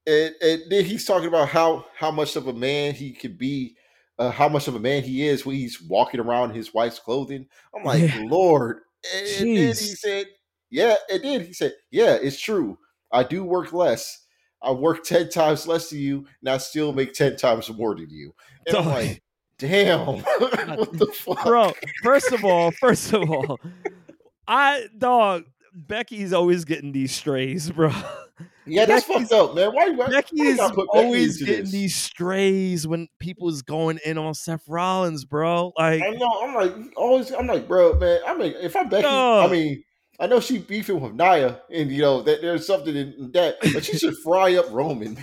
and, 0.07 0.35
and 0.43 0.63
then 0.71 0.85
he's 0.85 1.05
talking 1.05 1.29
about 1.29 1.49
how 1.49 1.87
how 1.97 2.11
much 2.11 2.37
of 2.37 2.47
a 2.47 2.53
man 2.53 2.95
he 2.95 3.13
could 3.13 3.39
be, 3.39 3.77
uh, 4.19 4.31
how 4.31 4.49
much 4.49 4.69
of 4.69 4.75
a 4.75 4.81
man 4.81 5.03
he 5.03 5.27
is 5.27 5.45
when 5.45 5.57
he's 5.57 5.81
walking 5.83 6.21
around 6.21 6.51
in 6.51 6.57
his 6.57 6.75
wife's 6.75 6.99
clothing. 6.99 7.47
I'm 7.75 7.85
like, 7.85 8.03
yeah. 8.03 8.23
Lord. 8.25 8.81
And, 9.15 9.27
and 9.27 9.57
then 9.57 9.69
he 9.69 9.73
said, 9.75 10.27
Yeah, 10.71 10.95
and 11.11 11.23
then 11.23 11.45
he 11.45 11.53
said, 11.53 11.75
Yeah, 11.91 12.15
it's 12.15 12.41
true. 12.41 12.79
I 13.13 13.23
do 13.23 13.45
work 13.45 13.73
less. 13.73 14.25
I 14.63 14.73
work 14.73 15.05
10 15.05 15.29
times 15.29 15.67
less 15.67 15.91
than 15.91 15.99
you, 15.99 16.27
and 16.41 16.49
I 16.49 16.57
still 16.57 16.93
make 16.93 17.13
10 17.13 17.37
times 17.37 17.71
more 17.71 17.95
than 17.95 18.09
you. 18.09 18.35
And 18.67 18.77
I'm 18.77 18.87
like, 18.87 19.23
damn. 19.59 19.99
what 20.07 20.93
the 20.93 21.07
fuck? 21.15 21.45
Bro, 21.45 21.75
first 22.03 22.33
of 22.33 22.45
all, 22.45 22.71
first 22.71 23.13
of 23.13 23.31
all, 23.31 23.61
I 24.49 24.87
dog, 24.97 25.45
Becky's 25.75 26.33
always 26.33 26.65
getting 26.65 26.93
these 26.93 27.15
strays, 27.15 27.71
bro. 27.71 27.91
Yeah, 28.67 28.87
that's 28.87 29.07
Becky's, 29.07 29.29
fucked 29.29 29.33
up, 29.33 29.55
man. 29.55 29.73
Why, 29.73 29.91
why 29.91 30.09
Becky 30.09 30.41
is 30.43 30.59
always 30.59 31.39
getting 31.39 31.65
this? 31.65 31.73
these 31.73 31.97
strays 31.97 32.87
when 32.87 33.09
people's 33.19 33.63
going 33.63 34.01
in 34.05 34.19
on 34.19 34.35
Seth 34.35 34.65
Rollins, 34.67 35.25
bro. 35.25 35.73
Like 35.79 36.03
I 36.03 36.11
know, 36.11 36.41
I'm 36.43 36.55
like 36.55 36.75
always. 36.97 37.31
I'm 37.31 37.47
like, 37.47 37.69
bro, 37.69 37.99
man. 37.99 38.21
I 38.27 38.37
mean, 38.37 38.55
if 38.61 38.75
I'm 38.75 38.89
Becky, 38.89 39.07
I 39.07 39.47
mean, 39.49 39.85
I 40.19 40.27
know 40.27 40.41
she 40.41 40.59
beefing 40.59 41.01
with 41.01 41.15
Nia, 41.15 41.61
and 41.71 41.91
you 41.91 42.03
know 42.03 42.23
that 42.23 42.41
there's 42.41 42.67
something 42.67 42.97
in 42.97 43.31
that, 43.35 43.57
but 43.73 43.85
she 43.85 43.99
should 43.99 44.17
fry 44.25 44.57
up 44.57 44.67
Roman. 44.71 45.23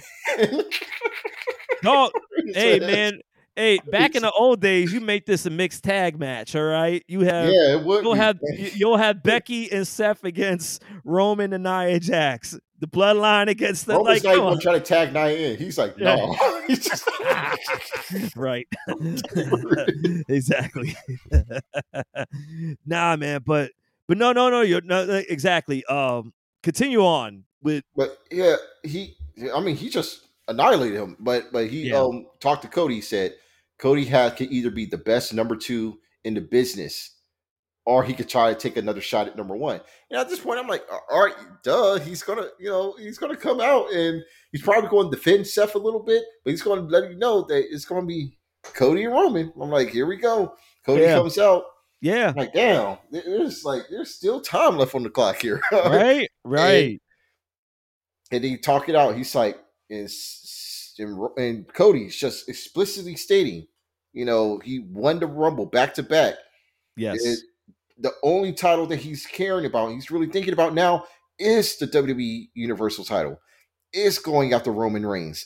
no, 1.84 2.12
hey 2.54 2.80
man, 2.80 3.22
Hey, 3.56 3.80
back 3.86 4.16
in 4.16 4.22
the 4.22 4.32
old 4.32 4.62
days, 4.62 4.94
you 4.94 5.02
make 5.02 5.26
this 5.26 5.46
a 5.46 5.50
mixed 5.50 5.84
tag 5.84 6.18
match. 6.18 6.56
All 6.56 6.64
right, 6.64 7.04
you 7.08 7.22
have 7.22 7.50
yeah, 7.50 7.76
you'll 7.84 8.14
have 8.14 8.40
you'll 8.56 8.98
have 8.98 9.22
Becky 9.24 9.70
and 9.70 9.86
Seth 9.86 10.24
against 10.24 10.82
Roman 11.04 11.52
and 11.52 11.66
Nia 11.66 12.00
Jax. 12.00 12.58
The 12.82 12.88
bloodline 12.88 13.48
against 13.48 13.86
the 13.86 13.94
Roman's 13.94 14.24
like. 14.24 14.38
Not 14.38 14.60
trying 14.60 14.80
to 14.80 14.86
tag 14.86 15.14
Nia 15.14 15.52
in. 15.52 15.58
He's 15.58 15.78
like, 15.78 15.98
no. 15.98 16.36
Yeah. 16.52 16.68
He's 16.68 16.84
just 16.84 18.36
right. 18.36 18.68
exactly. 20.28 20.96
nah, 22.86 23.16
man, 23.16 23.42
but 23.46 23.72
but 24.08 24.18
no, 24.18 24.32
no, 24.32 24.50
no. 24.50 24.62
You're 24.62 24.82
no 24.82 25.04
exactly. 25.30 25.86
Um, 25.86 26.34
continue 26.64 27.02
on 27.02 27.46
with. 27.62 27.84
But 27.96 28.18
yeah, 28.32 28.56
he. 28.84 29.16
I 29.54 29.60
mean, 29.60 29.76
he 29.76 29.90
just 29.90 30.28
annihilated 30.48 31.00
him. 31.00 31.18
But 31.20 31.52
but 31.52 31.68
he 31.68 31.90
yeah. 31.90 32.00
um 32.00 32.28
talked 32.40 32.64
to 32.64 32.68
Cody. 32.68 32.96
He 32.96 33.02
said 33.02 33.36
Cody 33.78 34.06
had 34.06 34.36
could 34.38 34.52
either 34.52 34.72
be 34.72 34.86
the 34.86 34.98
best 34.98 35.34
number 35.34 35.56
two 35.56 36.00
in 36.24 36.34
the 36.34 36.42
business 36.42 37.12
or 37.86 38.04
he 38.04 38.14
could 38.14 38.30
try 38.30 38.54
to 38.54 38.60
take 38.60 38.78
another 38.78 39.02
shot 39.02 39.28
at 39.28 39.36
number 39.36 39.56
one. 39.56 39.82
And 40.10 40.20
at 40.20 40.30
this 40.30 40.40
point, 40.40 40.60
I'm 40.60 40.68
like, 40.68 40.84
all 41.12 41.26
right, 41.26 41.36
duh, 41.64 41.98
he's 42.00 42.22
gonna, 42.24 42.48
you 42.60 42.70
know, 42.70 42.96
he's 42.98 43.18
gonna 43.18 43.36
come 43.36 43.60
out 43.60 43.92
and 43.92 44.24
he's 44.52 44.62
probably 44.62 44.90
going 44.90 45.10
to 45.10 45.16
defend 45.16 45.48
Seth 45.48 45.76
a 45.76 45.80
little 45.80 46.04
bit, 46.04 46.24
but 46.44 46.52
he's 46.52 46.62
going 46.62 46.80
to 46.80 46.88
let 46.88 47.10
you 47.10 47.18
know 47.18 47.44
that 47.44 47.66
it's 47.72 47.86
going 47.86 48.02
to 48.02 48.08
be 48.08 48.38
Cody 48.64 49.06
and 49.06 49.14
Roman. 49.14 49.52
I'm 49.60 49.70
like, 49.70 49.90
here 49.90 50.06
we 50.06 50.18
go. 50.18 50.56
Cody 50.86 51.04
yeah. 51.04 51.16
comes 51.16 51.38
out. 51.38 51.64
Yeah. 52.02 52.30
I'm 52.30 52.36
like, 52.36 52.54
damn, 52.54 52.98
there's 53.12 53.64
like 53.64 53.84
there's 53.90 54.16
still 54.16 54.42
time 54.42 54.78
left 54.78 54.96
on 54.96 55.04
the 55.04 55.10
clock 55.10 55.42
here. 55.42 55.62
right, 55.72 56.28
right. 56.44 57.00
And, 58.32 58.44
and 58.44 58.44
he 58.44 58.58
talk 58.58 58.90
it 58.90 58.96
out. 58.96 59.16
He's 59.16 59.36
like, 59.36 59.58
and, 59.90 60.10
and 61.38 61.74
Cody's 61.74 62.16
just 62.16 62.50
explicitly 62.50 63.16
stating, 63.16 63.68
you 64.14 64.26
know, 64.26 64.60
he 64.64 64.80
won 64.80 65.20
the 65.20 65.28
Rumble 65.28 65.66
back 65.66 65.94
to 65.96 66.04
back. 66.04 66.36
Yes. 66.98 67.24
It, 67.24 67.40
the 68.02 68.14
only 68.24 68.54
title 68.54 68.86
that 68.88 69.00
he's 69.00 69.26
caring 69.26 69.66
about, 69.66 69.92
he's 69.92 70.12
really 70.12 70.28
thinking 70.28 70.54
about 70.54 70.74
now, 70.74 71.06
is 71.40 71.78
the 71.78 71.88
WWE 71.88 72.50
Universal 72.54 73.06
title. 73.06 73.40
Is 73.94 74.20
going 74.20 74.54
after 74.54 74.72
Roman 74.72 75.06
Reigns. 75.06 75.46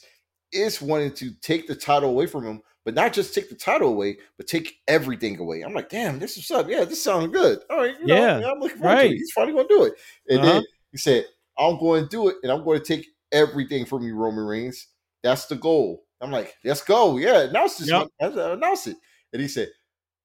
Is 0.51 0.81
wanting 0.81 1.13
to 1.13 1.31
take 1.41 1.67
the 1.67 1.75
title 1.75 2.09
away 2.09 2.27
from 2.27 2.45
him, 2.45 2.61
but 2.85 2.93
not 2.93 3.11
just 3.11 3.33
take 3.33 3.49
the 3.49 3.55
title 3.55 3.89
away, 3.89 4.17
but 4.37 4.47
take 4.47 4.75
everything 4.87 5.39
away. 5.39 5.61
I'm 5.61 5.73
like, 5.73 5.89
damn, 5.89 6.19
this 6.19 6.37
is 6.37 6.49
up. 6.51 6.69
Yeah, 6.69 6.85
this 6.85 7.03
sounds 7.03 7.31
good. 7.31 7.59
All 7.69 7.77
right, 7.77 7.95
you 7.99 8.05
know, 8.05 8.15
yeah, 8.15 8.49
I'm 8.49 8.59
looking 8.59 8.77
forward 8.77 8.95
right. 8.95 9.07
to 9.07 9.15
it. 9.15 9.17
He's 9.17 9.31
finally 9.31 9.53
going 9.53 9.67
to 9.67 9.75
do 9.75 9.83
it. 9.85 9.93
And 10.29 10.39
uh-huh. 10.39 10.53
then 10.53 10.63
he 10.91 10.97
said, 10.97 11.25
I'm 11.57 11.79
going 11.79 12.03
to 12.03 12.09
do 12.09 12.29
it, 12.29 12.37
and 12.43 12.51
I'm 12.51 12.63
going 12.63 12.79
to 12.79 12.85
take 12.85 13.07
everything 13.31 13.85
from 13.85 14.03
you, 14.03 14.15
Roman 14.15 14.45
Reigns. 14.45 14.87
That's 15.23 15.47
the 15.47 15.55
goal. 15.55 16.03
I'm 16.21 16.31
like, 16.31 16.53
let's 16.63 16.83
go. 16.83 17.17
Yeah, 17.17 17.41
announce 17.41 17.77
this. 17.77 17.89
Yep. 17.89 18.07
Announce 18.19 18.87
it. 18.87 18.97
And 19.33 19.41
he 19.41 19.47
said, 19.47 19.69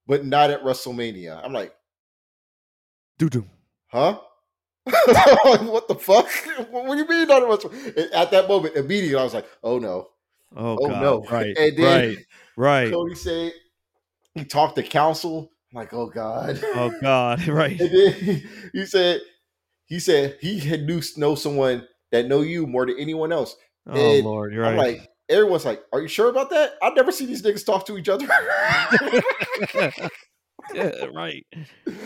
but 0.06 0.24
not 0.24 0.50
at 0.50 0.62
WrestleMania. 0.62 1.40
I'm 1.42 1.52
like, 1.52 1.72
Doo-doo. 3.20 3.44
Huh? 3.88 4.18
what 4.86 5.88
the 5.88 5.94
fuck? 5.94 6.26
What 6.70 6.94
do 6.94 6.96
you 6.96 7.06
mean? 7.06 7.30
At 8.14 8.30
that 8.30 8.46
moment, 8.48 8.76
immediately, 8.76 9.20
I 9.20 9.22
was 9.22 9.34
like, 9.34 9.46
"Oh 9.62 9.78
no, 9.78 10.08
oh, 10.56 10.78
oh 10.80 10.88
God. 10.88 11.02
no!" 11.02 11.22
Right, 11.30 11.54
and 11.54 11.76
then 11.76 11.84
right, 11.84 12.16
right. 12.56 12.90
Cody 12.90 13.14
said 13.14 13.52
he 14.32 14.46
talked 14.46 14.76
to 14.76 14.82
counsel. 14.82 15.50
I'm 15.70 15.76
like, 15.76 15.92
"Oh 15.92 16.06
God, 16.06 16.58
oh 16.62 16.90
God!" 17.02 17.46
Right. 17.46 17.78
And 17.78 17.90
then 17.94 18.12
he, 18.14 18.42
he 18.72 18.86
said 18.86 19.20
he 19.84 20.00
said 20.00 20.38
he 20.40 20.58
had 20.58 20.84
knew 20.84 21.02
know 21.18 21.34
someone 21.34 21.86
that 22.12 22.26
know 22.26 22.40
you 22.40 22.66
more 22.66 22.86
than 22.86 22.98
anyone 22.98 23.32
else. 23.32 23.54
Oh 23.86 24.00
and 24.00 24.24
Lord, 24.24 24.54
you're 24.54 24.64
I'm 24.64 24.78
right. 24.78 24.96
like, 24.96 25.10
everyone's 25.28 25.66
like, 25.66 25.82
"Are 25.92 26.00
you 26.00 26.08
sure 26.08 26.30
about 26.30 26.48
that?" 26.50 26.72
I've 26.82 26.96
never 26.96 27.12
seen 27.12 27.28
these 27.28 27.42
niggas 27.42 27.66
talk 27.66 27.84
to 27.84 27.98
each 27.98 28.08
other. 28.08 28.26
yeah, 30.74 31.06
right, 31.14 31.46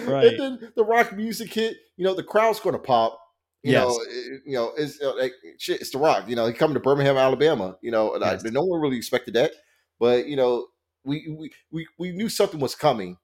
right. 0.06 0.26
And 0.26 0.40
then 0.40 0.72
the 0.76 0.84
rock 0.84 1.14
music 1.14 1.52
hit. 1.52 1.76
You 1.96 2.04
know, 2.04 2.14
the 2.14 2.22
crowd's 2.22 2.60
going 2.60 2.74
to 2.74 2.82
pop. 2.82 3.20
You 3.62 3.72
yes. 3.72 3.86
know, 3.86 3.98
it, 4.10 4.42
you 4.44 4.54
know, 4.54 4.72
it's 4.76 5.00
uh, 5.00 5.14
like 5.16 5.32
shit. 5.58 5.80
It's 5.80 5.90
the 5.90 5.98
Rock. 5.98 6.28
You 6.28 6.36
know, 6.36 6.46
he 6.46 6.52
coming 6.52 6.74
to 6.74 6.80
Birmingham, 6.80 7.16
Alabama. 7.16 7.78
You 7.80 7.92
know, 7.92 8.12
and 8.14 8.22
yes. 8.22 8.44
I, 8.44 8.50
no 8.50 8.62
one 8.62 8.78
really 8.80 8.98
expected 8.98 9.34
that, 9.34 9.52
but 9.98 10.26
you 10.26 10.36
know, 10.36 10.66
we 11.04 11.34
we 11.38 11.50
we, 11.70 11.86
we 11.98 12.12
knew 12.12 12.28
something 12.28 12.60
was 12.60 12.74
coming. 12.74 13.16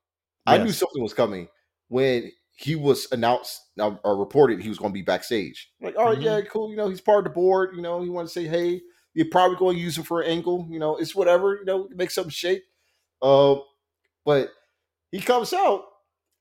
Yes. 0.47 0.61
I 0.61 0.65
knew 0.65 0.73
something 0.73 1.03
was 1.03 1.13
coming 1.13 1.49
when 1.89 2.33
he 2.57 2.75
was 2.75 3.07
announced 3.13 3.61
uh, 3.79 3.97
or 4.03 4.17
reported 4.17 4.61
he 4.61 4.71
was 4.71 4.79
going 4.79 4.93
to 4.93 4.95
be 4.95 5.03
backstage. 5.03 5.71
Like, 5.81 5.95
oh 5.99 6.07
mm-hmm. 6.07 6.23
yeah, 6.23 6.41
cool. 6.43 6.71
You 6.71 6.77
know, 6.77 6.89
he's 6.89 7.03
part 7.03 7.19
of 7.19 7.25
the 7.25 7.31
board. 7.31 7.77
You 7.77 7.83
know, 7.83 8.03
he 8.03 8.09
want 8.09 8.29
to 8.29 8.33
say, 8.33 8.47
hey, 8.47 8.81
you're 9.13 9.29
probably 9.31 9.59
going 9.59 9.77
to 9.77 9.83
use 9.83 9.99
him 9.99 10.05
for 10.05 10.23
an 10.23 10.31
angle. 10.31 10.67
You 10.71 10.79
know, 10.79 10.97
it's 10.97 11.15
whatever. 11.15 11.57
You 11.57 11.65
know, 11.67 11.89
make 11.95 12.11
some 12.11 12.31
shake. 12.31 12.63
Uh, 13.21 13.57
but 14.25 14.51
he 15.13 15.21
comes 15.21 15.53
out 15.53 15.85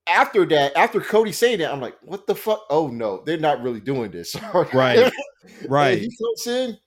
after 0.07 0.45
that, 0.45 0.75
after 0.75 0.99
Cody 0.99 1.31
saying 1.31 1.59
that, 1.59 1.71
I'm 1.71 1.81
like, 1.81 1.97
what 2.01 2.27
the 2.27 2.35
fuck? 2.35 2.65
Oh 2.69 2.87
no, 2.87 3.23
they're 3.25 3.37
not 3.37 3.61
really 3.61 3.79
doing 3.79 4.11
this. 4.11 4.35
right. 4.53 4.73
Right. 4.73 5.11
And 5.93 6.01
he 6.01 6.17
comes 6.17 6.47
in, 6.47 6.77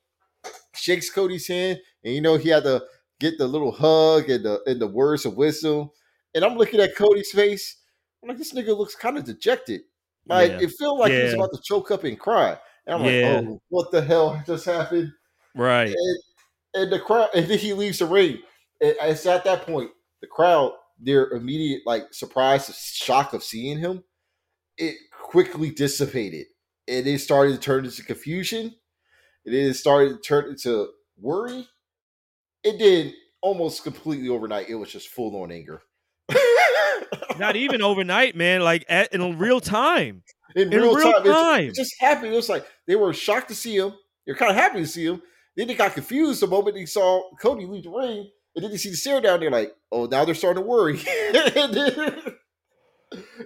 shakes 0.74 1.10
Cody's 1.10 1.46
hand, 1.46 1.80
and 2.04 2.14
you 2.14 2.20
know, 2.20 2.36
he 2.36 2.48
had 2.48 2.64
to 2.64 2.82
get 3.20 3.38
the 3.38 3.46
little 3.46 3.72
hug 3.72 4.28
and 4.28 4.44
the 4.44 4.60
and 4.66 4.80
the 4.80 4.86
words 4.86 5.24
of 5.24 5.36
wisdom. 5.36 5.90
And 6.34 6.44
I'm 6.44 6.56
looking 6.56 6.80
at 6.80 6.96
Cody's 6.96 7.30
face. 7.30 7.78
I'm 8.22 8.28
like, 8.28 8.38
this 8.38 8.52
nigga 8.52 8.76
looks 8.76 8.94
kind 8.94 9.18
of 9.18 9.24
dejected. 9.24 9.82
Like 10.26 10.52
yeah. 10.52 10.60
it 10.60 10.72
felt 10.72 10.98
like 10.98 11.10
yeah. 11.10 11.18
he 11.18 11.24
was 11.24 11.34
about 11.34 11.50
to 11.52 11.60
choke 11.64 11.90
up 11.90 12.04
and 12.04 12.18
cry. 12.18 12.56
And 12.86 12.96
I'm 12.96 13.04
yeah. 13.04 13.36
like, 13.36 13.46
oh, 13.46 13.62
what 13.68 13.90
the 13.90 14.02
hell 14.02 14.42
just 14.46 14.64
happened? 14.64 15.12
Right. 15.54 15.94
And, 15.94 16.18
and 16.74 16.92
the 16.92 17.00
crowd, 17.00 17.28
and 17.34 17.46
then 17.46 17.58
he 17.58 17.72
leaves 17.72 17.98
the 17.98 18.06
ring. 18.06 18.38
And 18.80 18.94
it's 19.02 19.26
at 19.26 19.44
that 19.44 19.66
point, 19.66 19.90
the 20.20 20.26
crowd 20.26 20.72
their 21.02 21.30
immediate 21.30 21.82
like 21.84 22.12
surprise, 22.12 22.66
shock 22.94 23.32
of 23.32 23.42
seeing 23.42 23.78
him, 23.78 24.04
it 24.78 24.96
quickly 25.22 25.70
dissipated. 25.70 26.46
And 26.88 27.06
it 27.06 27.20
started 27.20 27.52
to 27.52 27.58
turn 27.58 27.84
into 27.84 28.02
confusion. 28.02 28.74
It 29.44 29.50
then 29.50 29.74
started 29.74 30.10
to 30.10 30.18
turn 30.18 30.50
into 30.50 30.88
worry. 31.18 31.66
It 32.64 32.78
did 32.78 33.14
almost 33.40 33.82
completely 33.82 34.28
overnight. 34.28 34.68
It 34.68 34.76
was 34.76 34.90
just 34.90 35.08
full 35.08 35.40
on 35.42 35.50
anger. 35.50 35.82
Not 37.38 37.56
even 37.56 37.82
overnight, 37.82 38.36
man. 38.36 38.62
Like 38.62 38.84
at, 38.88 39.12
in 39.12 39.38
real 39.38 39.60
time. 39.60 40.22
In, 40.54 40.72
in 40.72 40.80
real, 40.80 40.94
real, 40.94 41.12
time, 41.12 41.24
time. 41.24 41.64
It, 41.64 41.68
it 41.68 41.74
just 41.74 41.94
happened. 41.98 42.32
It 42.32 42.36
was 42.36 42.48
like 42.48 42.66
they 42.86 42.96
were 42.96 43.12
shocked 43.12 43.48
to 43.48 43.54
see 43.54 43.76
him. 43.76 43.92
They're 44.26 44.36
kind 44.36 44.50
of 44.50 44.56
happy 44.56 44.80
to 44.80 44.86
see 44.86 45.06
him. 45.06 45.22
Then 45.56 45.66
they 45.66 45.74
got 45.74 45.94
confused 45.94 46.40
the 46.40 46.46
moment 46.46 46.76
they 46.76 46.86
saw 46.86 47.22
Cody 47.40 47.66
leave 47.66 47.84
the 47.84 47.90
ring 47.90 48.30
and 48.54 48.64
then 48.64 48.72
you 48.72 48.78
see 48.78 48.90
the 48.90 48.96
stare 48.96 49.20
down 49.20 49.40
there, 49.40 49.50
like, 49.50 49.74
oh, 49.90 50.06
now 50.06 50.24
they're 50.24 50.34
starting 50.34 50.62
to 50.62 50.68
worry. 50.68 50.96
then, 51.32 52.34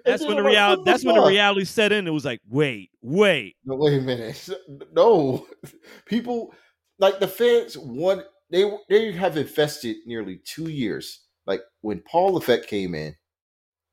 that's 0.05 0.25
when 0.25 0.37
the 0.37 0.43
reality. 0.43 0.81
Oh, 0.81 0.85
that's 0.85 1.05
when 1.05 1.17
the 1.17 1.27
reality 1.27 1.65
set 1.65 1.93
in. 1.93 2.07
It 2.07 2.13
was 2.13 2.25
like, 2.25 2.41
wait, 2.49 2.91
wait, 3.03 3.57
no, 3.65 3.77
wait 3.77 3.99
a 3.99 4.01
minute, 4.01 4.49
no. 4.93 5.47
People 6.07 6.55
like 6.99 7.21
the 7.21 7.29
fans 7.29 7.77
want 7.77 8.25
they 8.51 8.71
they 8.89 9.13
have 9.13 9.37
invested 9.37 9.97
nearly 10.07 10.41
two 10.45 10.69
years. 10.71 11.23
Like 11.47 11.61
when 11.81 12.01
Paul 12.01 12.35
Levesque 12.35 12.67
came 12.67 12.95
in, 12.95 13.15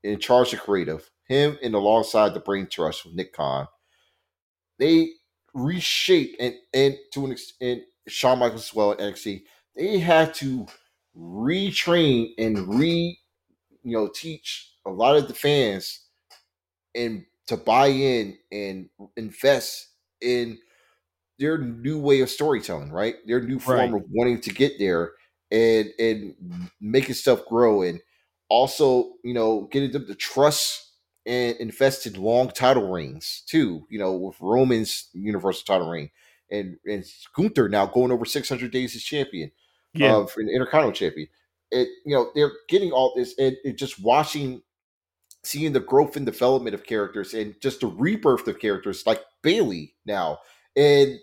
in 0.04 0.20
charge 0.20 0.54
of 0.54 0.62
creative, 0.62 1.10
him 1.28 1.58
and 1.64 1.76
alongside 1.76 2.34
the 2.34 2.40
brain 2.40 2.68
trust 2.68 3.06
with 3.06 3.14
Nick 3.14 3.34
Khan, 3.34 3.68
they 4.80 5.10
reshaped 5.54 6.36
and 6.40 6.56
and 6.74 6.96
to 7.14 7.26
an 7.26 7.32
extent, 7.32 7.84
Shawn 8.08 8.40
Michaels 8.40 8.70
as 8.70 8.74
well 8.74 8.92
at 8.92 9.00
NXT. 9.00 9.44
They 9.76 10.00
had 10.00 10.34
to 10.36 10.68
retrain 11.18 12.30
and 12.38 12.80
re 12.80 13.20
you 13.84 13.92
know 13.92 14.08
teach 14.08 14.74
a 14.86 14.90
lot 14.90 15.16
of 15.16 15.28
the 15.28 15.34
fans 15.34 16.02
and 16.96 17.26
to 17.48 17.58
buy 17.58 17.88
in 17.88 18.38
and 18.52 18.90
invest 19.18 19.90
in 20.22 20.58
their 21.40 21.58
new 21.58 22.00
way 22.00 22.22
of 22.22 22.30
storytelling, 22.30 22.92
right? 22.92 23.16
Their 23.26 23.42
new 23.42 23.60
form 23.60 23.80
right. 23.80 23.94
of 23.94 24.04
wanting 24.12 24.42
to 24.42 24.54
get 24.54 24.80
there 24.80 25.14
and 25.52 25.90
and 26.00 26.70
making 26.80 27.16
stuff 27.16 27.46
grow 27.46 27.82
and 27.82 28.00
also, 28.50 29.14
you 29.24 29.34
know, 29.34 29.68
getting 29.72 29.92
them 29.92 30.06
to 30.08 30.16
trust 30.16 30.92
and 31.26 31.58
invest 31.58 32.06
in 32.06 32.22
long 32.22 32.50
title 32.50 32.92
reigns 32.92 33.44
too, 33.48 33.86
you 33.90 34.00
know, 34.00 34.14
with 34.14 34.36
Roman's 34.40 35.10
universal 35.14 35.64
title 35.66 35.90
reign 35.90 36.12
and 36.52 36.78
and 36.86 37.04
Gunther 37.36 37.70
now 37.70 37.86
going 37.86 38.12
over 38.12 38.26
600 38.26 38.72
days 38.72 38.96
as 38.96 39.04
champion 39.04 39.52
yeah. 39.94 40.16
of 40.16 40.34
an 40.38 40.50
Intercontinental 40.50 40.94
champion. 40.94 41.28
It 41.72 41.88
you 42.06 42.16
know 42.16 42.32
they're 42.36 42.52
getting 42.70 42.92
all 42.92 43.14
this 43.16 43.36
and 43.38 43.56
it 43.64 43.78
just 43.78 44.02
watching, 44.02 44.62
seeing 45.44 45.74
the 45.74 45.80
growth 45.80 46.16
and 46.16 46.26
development 46.26 46.76
of 46.76 46.86
characters 46.86 47.34
and 47.34 47.56
just 47.62 47.82
the 47.82 47.88
rebirth 47.88 48.48
of 48.48 48.60
characters 48.60 49.06
like 49.06 49.22
Bayley 49.42 49.96
now 50.06 50.40
and 50.76 51.20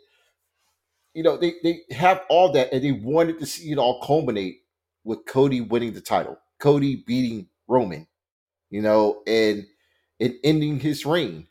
you 1.14 1.22
know 1.22 1.36
they 1.36 1.54
they 1.62 1.80
have 1.90 2.22
all 2.28 2.52
that 2.52 2.72
and 2.72 2.82
they 2.82 2.92
wanted 2.92 3.38
to 3.38 3.46
see 3.46 3.72
it 3.72 3.78
all 3.78 4.00
culminate 4.00 4.60
with 5.04 5.24
Cody 5.26 5.60
winning 5.60 5.92
the 5.92 6.00
title, 6.00 6.38
Cody 6.58 7.02
beating 7.06 7.48
Roman, 7.68 8.06
you 8.70 8.82
know, 8.82 9.22
and 9.26 9.66
and 10.20 10.34
ending 10.44 10.78
his 10.78 11.06
reign. 11.06 11.46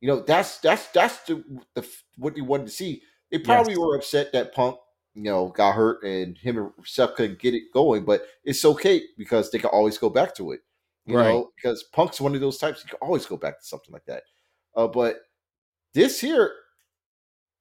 You 0.00 0.08
know 0.08 0.20
that's 0.20 0.58
that's 0.58 0.86
that's 0.88 1.18
the, 1.24 1.44
the 1.74 1.86
what 2.16 2.34
they 2.34 2.40
wanted 2.40 2.66
to 2.66 2.72
see. 2.72 3.02
They 3.30 3.38
probably 3.38 3.74
yes. 3.74 3.80
were 3.80 3.96
upset 3.96 4.32
that 4.32 4.54
Punk 4.54 4.76
you 5.18 5.24
know, 5.24 5.48
got 5.48 5.74
hurt 5.74 6.04
and 6.04 6.38
him 6.38 6.58
and 6.58 6.70
Seth 6.84 7.16
couldn't 7.16 7.40
get 7.40 7.52
it 7.52 7.72
going, 7.74 8.04
but 8.04 8.22
it's 8.44 8.64
okay 8.64 9.02
because 9.16 9.50
they 9.50 9.58
can 9.58 9.70
always 9.70 9.98
go 9.98 10.08
back 10.08 10.32
to 10.36 10.52
it. 10.52 10.60
You 11.06 11.16
right. 11.16 11.24
know, 11.24 11.50
because 11.56 11.82
Punk's 11.92 12.20
one 12.20 12.36
of 12.36 12.40
those 12.40 12.56
types 12.56 12.84
you 12.84 12.90
can 12.90 13.00
always 13.02 13.26
go 13.26 13.36
back 13.36 13.58
to 13.58 13.66
something 13.66 13.92
like 13.92 14.04
that. 14.04 14.22
Uh, 14.76 14.86
but 14.86 15.16
this 15.92 16.20
here, 16.20 16.52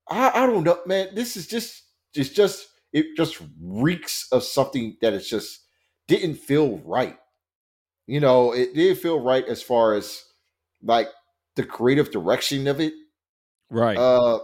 I, 0.07 0.43
I 0.43 0.45
don't 0.45 0.63
know, 0.63 0.77
man. 0.85 1.15
This 1.15 1.35
is 1.35 1.47
just 1.47 1.81
it's 2.13 2.29
just 2.29 2.67
it 2.93 3.17
just 3.17 3.41
reeks 3.59 4.27
of 4.31 4.43
something 4.43 4.95
that 5.01 5.13
is 5.13 5.27
just 5.27 5.61
didn't 6.07 6.35
feel 6.35 6.77
right. 6.85 7.17
You 8.05 8.19
know, 8.19 8.51
it 8.51 8.75
didn't 8.75 9.01
feel 9.01 9.19
right 9.19 9.45
as 9.47 9.63
far 9.63 9.95
as 9.95 10.23
like 10.83 11.07
the 11.55 11.63
creative 11.63 12.11
direction 12.11 12.67
of 12.67 12.79
it. 12.79 12.93
Right. 13.71 13.97
Uh 13.97 14.41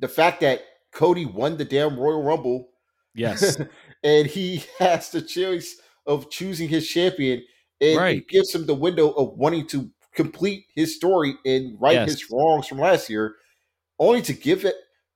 the 0.00 0.08
fact 0.08 0.40
that 0.40 0.62
Cody 0.96 1.26
won 1.26 1.58
the 1.58 1.64
damn 1.64 1.98
Royal 2.00 2.22
Rumble. 2.22 2.70
Yes. 3.14 3.60
and 4.02 4.26
he 4.26 4.64
has 4.78 5.10
the 5.10 5.20
choice 5.20 5.76
of 6.06 6.30
choosing 6.30 6.68
his 6.68 6.88
champion. 6.88 7.42
And 7.82 7.98
right. 7.98 8.16
it 8.18 8.28
gives 8.28 8.54
him 8.54 8.64
the 8.64 8.74
window 8.74 9.10
of 9.10 9.36
wanting 9.36 9.66
to 9.68 9.90
complete 10.14 10.64
his 10.74 10.96
story 10.96 11.34
and 11.44 11.76
right 11.78 11.92
yes. 11.92 12.10
his 12.10 12.30
wrongs 12.30 12.66
from 12.66 12.78
last 12.78 13.10
year, 13.10 13.34
only 13.98 14.22
to 14.22 14.32
give 14.32 14.64
it 14.64 14.74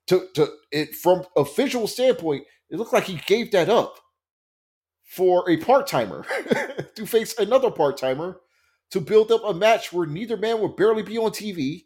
to, 0.08 0.26
to 0.34 0.48
it 0.70 0.94
from 0.94 1.24
a 1.34 1.44
visual 1.44 1.86
standpoint, 1.86 2.44
it 2.68 2.76
looked 2.76 2.92
like 2.92 3.04
he 3.04 3.22
gave 3.26 3.50
that 3.52 3.70
up 3.70 3.96
for 5.04 5.48
a 5.48 5.56
part 5.56 5.86
timer 5.86 6.26
to 6.94 7.06
face 7.06 7.38
another 7.38 7.70
part 7.70 7.96
timer 7.96 8.40
to 8.90 9.00
build 9.00 9.32
up 9.32 9.42
a 9.44 9.54
match 9.54 9.92
where 9.92 10.06
neither 10.06 10.36
man 10.36 10.60
would 10.60 10.76
barely 10.76 11.02
be 11.02 11.16
on 11.16 11.30
TV. 11.30 11.84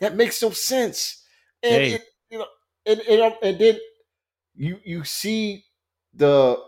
That 0.00 0.16
makes 0.16 0.42
no 0.42 0.50
sense. 0.50 1.24
And 1.62 1.82
hey. 1.82 1.92
it, 1.94 2.02
you 2.30 2.38
know, 2.38 2.46
and, 2.86 3.00
and 3.00 3.20
um, 3.20 3.32
and 3.42 3.58
then 3.58 3.78
you 4.54 4.78
you 4.84 5.04
see 5.04 5.64
the 6.14 6.58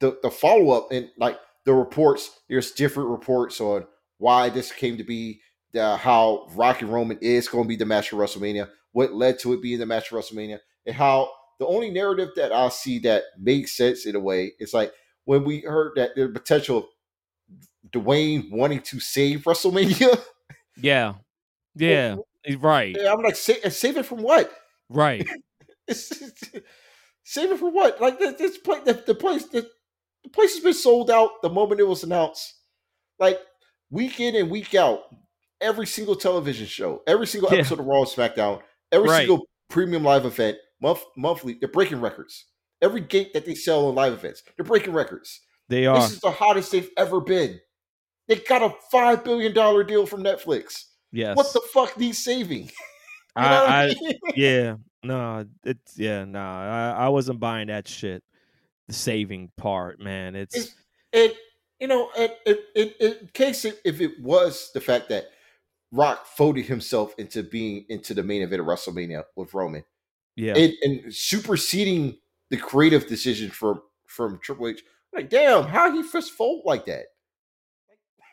the 0.00 0.18
the 0.22 0.30
follow 0.30 0.70
up 0.70 0.92
and 0.92 1.08
like 1.18 1.38
the 1.64 1.72
reports. 1.72 2.30
There's 2.48 2.72
different 2.72 3.10
reports 3.10 3.60
on 3.60 3.86
why 4.18 4.48
this 4.48 4.70
came 4.72 4.96
to 4.98 5.04
be, 5.04 5.40
the, 5.72 5.96
how 5.96 6.48
Rocky 6.54 6.84
Roman 6.84 7.18
is 7.20 7.48
going 7.48 7.64
to 7.64 7.68
be 7.68 7.76
the 7.76 7.86
match 7.86 8.12
of 8.12 8.18
WrestleMania, 8.18 8.68
what 8.92 9.12
led 9.14 9.38
to 9.40 9.52
it 9.52 9.62
being 9.62 9.78
the 9.78 9.86
match 9.86 10.12
of 10.12 10.18
WrestleMania, 10.18 10.58
and 10.86 10.94
how 10.94 11.30
the 11.58 11.66
only 11.66 11.90
narrative 11.90 12.30
that 12.36 12.52
I 12.52 12.68
see 12.68 12.98
that 13.00 13.24
makes 13.38 13.76
sense 13.76 14.06
in 14.06 14.16
a 14.16 14.20
way 14.20 14.52
is 14.58 14.74
like 14.74 14.92
when 15.24 15.44
we 15.44 15.60
heard 15.60 15.92
that 15.96 16.10
the 16.16 16.28
potential 16.28 16.78
of 16.78 16.84
Dwayne 17.90 18.50
wanting 18.50 18.80
to 18.82 19.00
save 19.00 19.40
WrestleMania. 19.44 20.20
Yeah. 20.76 21.14
Yeah. 21.74 22.16
right. 22.58 22.96
I'm 23.08 23.22
like, 23.22 23.36
save, 23.36 23.72
save 23.72 23.96
it 23.96 24.06
from 24.06 24.22
what? 24.22 24.52
Right. 24.92 25.28
save 25.92 27.52
it 27.52 27.58
from 27.58 27.74
what? 27.74 28.00
Like 28.00 28.18
this, 28.18 28.34
this 28.38 28.58
place, 28.58 28.82
the, 28.84 29.02
the 29.06 29.14
place, 29.14 29.44
the, 29.46 29.68
the 30.22 30.30
place 30.30 30.54
has 30.54 30.62
been 30.62 30.74
sold 30.74 31.10
out 31.10 31.42
the 31.42 31.50
moment 31.50 31.80
it 31.80 31.88
was 31.88 32.04
announced. 32.04 32.54
Like 33.18 33.40
week 33.90 34.20
in 34.20 34.36
and 34.36 34.50
week 34.50 34.74
out, 34.74 35.02
every 35.60 35.86
single 35.86 36.16
television 36.16 36.66
show, 36.66 37.02
every 37.06 37.26
single 37.26 37.52
episode 37.52 37.80
of 37.80 37.86
Raw 37.86 38.04
SmackDown, 38.04 38.60
every 38.90 39.08
right. 39.08 39.18
single 39.18 39.46
premium 39.70 40.02
live 40.02 40.26
event, 40.26 40.58
month 40.80 41.02
monthly, 41.16 41.54
they're 41.54 41.68
breaking 41.68 42.00
records. 42.00 42.46
Every 42.80 43.00
gate 43.00 43.32
that 43.34 43.46
they 43.46 43.54
sell 43.54 43.86
on 43.86 43.94
live 43.94 44.12
events, 44.12 44.42
they're 44.56 44.64
breaking 44.64 44.92
records. 44.92 45.40
They 45.68 45.86
are. 45.86 46.00
This 46.00 46.12
is 46.12 46.20
the 46.20 46.32
hottest 46.32 46.72
they've 46.72 46.90
ever 46.96 47.20
been. 47.20 47.60
They 48.26 48.36
got 48.36 48.62
a 48.62 48.74
five 48.90 49.24
billion 49.24 49.54
dollar 49.54 49.84
deal 49.84 50.04
from 50.04 50.24
Netflix. 50.24 50.84
Yes. 51.12 51.36
What 51.36 51.52
the 51.52 51.60
fuck 51.72 51.94
these 51.94 52.22
saving? 52.22 52.70
I, 53.34 53.46
I, 53.46 53.82
I 53.82 53.86
mean? 53.88 54.12
yeah, 54.36 54.76
no, 55.02 55.46
it's 55.64 55.98
yeah, 55.98 56.24
no, 56.24 56.40
I, 56.40 56.90
I 56.90 57.08
wasn't 57.08 57.40
buying 57.40 57.68
that 57.68 57.88
shit. 57.88 58.22
The 58.88 58.94
saving 58.94 59.50
part, 59.56 60.00
man. 60.00 60.34
It's, 60.34 60.56
it's 60.56 60.74
it, 61.12 61.36
you 61.80 61.88
know, 61.88 62.10
it, 62.16 62.38
it, 62.44 62.60
it, 62.74 62.96
in 63.00 63.28
case 63.32 63.64
it, 63.64 63.80
if 63.84 64.00
it 64.00 64.20
was 64.20 64.70
the 64.74 64.80
fact 64.80 65.08
that 65.08 65.30
Rock 65.92 66.26
folded 66.26 66.66
himself 66.66 67.14
into 67.18 67.42
being 67.42 67.84
into 67.88 68.14
the 68.14 68.22
main 68.22 68.42
event 68.42 68.60
of 68.60 68.66
WrestleMania 68.66 69.24
with 69.36 69.54
Roman, 69.54 69.84
yeah, 70.36 70.56
and, 70.56 70.72
and 70.82 71.14
superseding 71.14 72.18
the 72.50 72.56
creative 72.56 73.06
decision 73.06 73.50
from 73.50 73.82
from 74.06 74.38
Triple 74.42 74.68
H. 74.68 74.82
Like, 75.12 75.30
damn, 75.30 75.64
how 75.64 75.92
he 75.92 76.02
first 76.02 76.32
fold 76.32 76.62
like 76.64 76.86
that? 76.86 77.04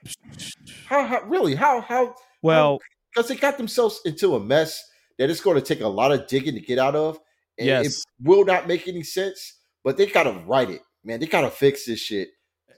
How, 0.86 1.04
how 1.06 1.22
really? 1.24 1.56
How 1.56 1.82
how? 1.82 2.16
Well, 2.42 2.80
because 3.14 3.28
they 3.28 3.36
got 3.36 3.58
themselves 3.58 4.00
into 4.06 4.36
a 4.36 4.40
mess 4.40 4.82
that 5.19 5.29
it's 5.29 5.41
going 5.41 5.55
to 5.55 5.62
take 5.62 5.82
a 5.82 5.88
lot 5.88 6.12
of 6.12 6.25
digging 6.25 6.55
to 6.55 6.62
get 6.62 6.79
out 6.79 6.95
of. 6.95 7.19
And 7.60 7.67
yes. 7.67 7.86
it 7.86 8.05
will 8.23 8.45
not 8.45 8.67
make 8.67 8.88
any 8.88 9.03
sense. 9.03 9.58
But 9.84 9.97
they 9.97 10.08
gotta 10.08 10.32
write 10.45 10.69
it, 10.69 10.82
man. 11.03 11.19
They 11.19 11.25
gotta 11.25 11.49
fix 11.49 11.86
this 11.86 11.99
shit 11.99 12.29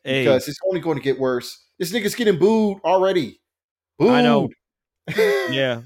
hey. 0.03 0.23
because 0.23 0.47
it's 0.47 0.59
only 0.67 0.81
going 0.81 0.97
to 0.97 1.03
get 1.03 1.19
worse. 1.19 1.65
This 1.79 1.91
nigga's 1.91 2.15
getting 2.15 2.37
booed 2.37 2.79
already. 2.83 3.39
Booed. 3.97 4.11
I 4.11 4.21
know. 4.21 4.49
yeah, 5.17 5.81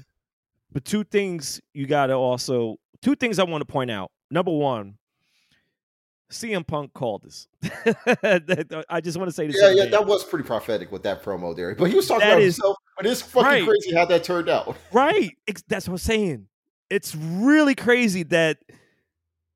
but 0.72 0.84
two 0.84 1.04
things 1.04 1.60
you 1.72 1.86
gotta 1.86 2.12
also 2.12 2.76
two 3.02 3.16
things 3.16 3.38
I 3.38 3.44
want 3.44 3.62
to 3.62 3.66
point 3.66 3.90
out. 3.90 4.10
Number 4.30 4.50
one, 4.50 4.98
CM 6.30 6.66
Punk 6.66 6.92
called 6.92 7.24
us. 7.24 7.48
I 8.90 9.00
just 9.00 9.16
want 9.16 9.28
to 9.28 9.32
say 9.32 9.46
this. 9.46 9.56
Yeah, 9.58 9.70
yeah, 9.70 9.86
that 9.86 10.06
was 10.06 10.22
pretty 10.22 10.44
prophetic 10.44 10.92
with 10.92 11.02
that 11.04 11.22
promo 11.22 11.56
there. 11.56 11.74
But 11.74 11.88
he 11.90 11.96
was 11.96 12.06
talking 12.06 12.20
that 12.20 12.34
about 12.34 12.42
is, 12.42 12.56
himself. 12.56 12.76
But 12.96 13.06
it's 13.06 13.20
fucking 13.22 13.46
right. 13.46 13.64
crazy 13.64 13.94
how 13.94 14.06
that 14.06 14.24
turned 14.24 14.48
out. 14.48 14.76
Right. 14.92 15.36
It's, 15.46 15.62
that's 15.68 15.86
what 15.88 15.94
I'm 15.94 15.98
saying. 15.98 16.46
It's 16.88 17.14
really 17.14 17.74
crazy 17.74 18.22
that 18.24 18.58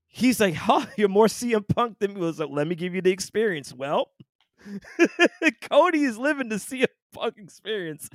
he's 0.09 0.41
like, 0.41 0.55
"Huh, 0.55 0.85
you're 0.97 1.09
more 1.09 1.27
CM 1.27 1.67
Punk 1.67 1.99
than 2.01 2.15
me." 2.15 2.21
Was 2.21 2.41
like, 2.41 2.51
"Let 2.51 2.67
me 2.67 2.75
give 2.75 2.95
you 2.95 3.01
the 3.01 3.13
experience." 3.13 3.73
Well, 3.73 4.11
Cody 5.71 6.03
is 6.03 6.19
living 6.19 6.49
the 6.49 6.57
CM 6.57 6.87
Punk 7.13 7.35
experience 7.39 8.11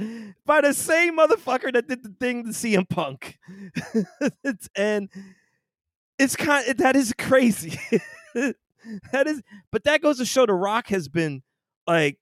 by 0.46 0.62
the 0.62 0.74
same 0.74 1.18
motherfucker 1.18 1.74
that 1.74 1.88
did 1.88 2.04
the 2.04 2.14
thing 2.20 2.44
to 2.44 2.50
CM 2.50 2.88
Punk. 2.88 3.40
and 4.76 5.10
it's 6.20 6.36
kind 6.36 6.68
of, 6.68 6.78
that 6.78 6.96
is 6.96 7.14
crazy. 7.18 7.80
that 8.34 9.28
is, 9.28 9.42
but 9.72 9.86
that 9.86 10.02
goes 10.02 10.18
to 10.18 10.26
show 10.26 10.46
The 10.46 10.54
Rock 10.54 10.88
has 10.88 11.08
been 11.08 11.42
like. 11.88 12.20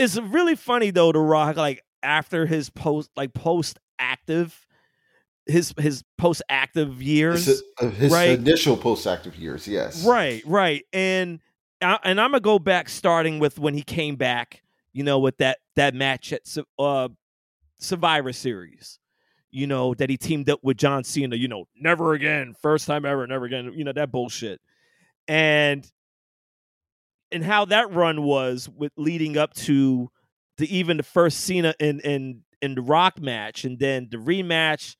It's 0.00 0.16
really 0.18 0.56
funny 0.56 0.90
though. 0.90 1.12
The 1.12 1.20
Rock, 1.20 1.56
like 1.56 1.82
after 2.02 2.46
his 2.46 2.70
post, 2.70 3.10
like 3.16 3.34
post 3.34 3.78
active, 3.98 4.66
his 5.46 5.74
his 5.78 6.02
post 6.16 6.42
active 6.48 7.02
years, 7.02 7.46
his, 7.46 7.62
uh, 7.80 7.90
his 7.90 8.12
right? 8.12 8.30
initial 8.30 8.76
post 8.76 9.06
active 9.06 9.36
years, 9.36 9.68
yes, 9.68 10.04
right, 10.04 10.42
right, 10.46 10.84
and 10.92 11.40
and 11.80 12.20
I'm 12.20 12.30
gonna 12.30 12.40
go 12.40 12.58
back 12.58 12.88
starting 12.88 13.38
with 13.38 13.58
when 13.58 13.74
he 13.74 13.82
came 13.82 14.16
back, 14.16 14.62
you 14.92 15.04
know, 15.04 15.18
with 15.18 15.36
that 15.38 15.58
that 15.76 15.94
match 15.94 16.32
at 16.32 16.42
uh, 16.78 17.08
Survivor 17.78 18.32
Series 18.32 18.98
you 19.50 19.66
know, 19.66 19.94
that 19.94 20.08
he 20.08 20.16
teamed 20.16 20.48
up 20.48 20.60
with 20.62 20.76
John 20.76 21.04
Cena, 21.04 21.36
you 21.36 21.48
know, 21.48 21.64
never 21.76 22.12
again, 22.12 22.54
first 22.62 22.86
time 22.86 23.04
ever, 23.04 23.26
never 23.26 23.46
again, 23.46 23.72
you 23.74 23.84
know, 23.84 23.92
that 23.92 24.12
bullshit. 24.12 24.60
And 25.26 25.90
and 27.32 27.44
how 27.44 27.64
that 27.66 27.92
run 27.92 28.22
was 28.22 28.68
with 28.68 28.92
leading 28.96 29.36
up 29.36 29.54
to 29.54 30.10
the 30.58 30.76
even 30.76 30.96
the 30.96 31.02
first 31.02 31.40
Cena 31.40 31.74
in 31.78 32.00
in 32.00 32.42
in 32.60 32.74
the 32.74 32.82
Rock 32.82 33.20
match, 33.20 33.64
and 33.64 33.78
then 33.78 34.08
the 34.10 34.18
rematch. 34.18 34.96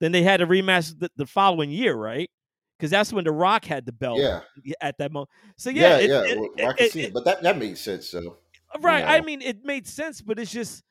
Then 0.00 0.12
they 0.12 0.22
had 0.22 0.40
a 0.40 0.46
rematch 0.46 0.98
the, 0.98 1.08
the 1.16 1.26
following 1.26 1.70
year, 1.70 1.94
right? 1.94 2.28
Because 2.76 2.90
that's 2.90 3.12
when 3.12 3.24
the 3.24 3.32
Rock 3.32 3.64
had 3.64 3.86
the 3.86 3.92
belt. 3.92 4.18
Yeah. 4.18 4.40
At 4.80 4.98
that 4.98 5.12
moment. 5.12 5.30
So 5.56 5.70
yeah, 5.70 5.98
yeah, 5.98 5.98
it, 5.98 6.10
yeah. 6.10 6.22
It, 6.24 6.38
well, 6.38 6.66
Rock 6.66 6.80
it, 6.80 6.92
Cena, 6.92 7.10
but 7.10 7.24
that 7.24 7.42
that 7.42 7.58
made 7.58 7.78
sense. 7.78 8.08
So 8.08 8.38
right, 8.80 9.00
you 9.00 9.06
know. 9.06 9.12
I 9.12 9.20
mean, 9.20 9.42
it 9.42 9.64
made 9.64 9.86
sense, 9.86 10.20
but 10.20 10.38
it's 10.38 10.52
just 10.52 10.82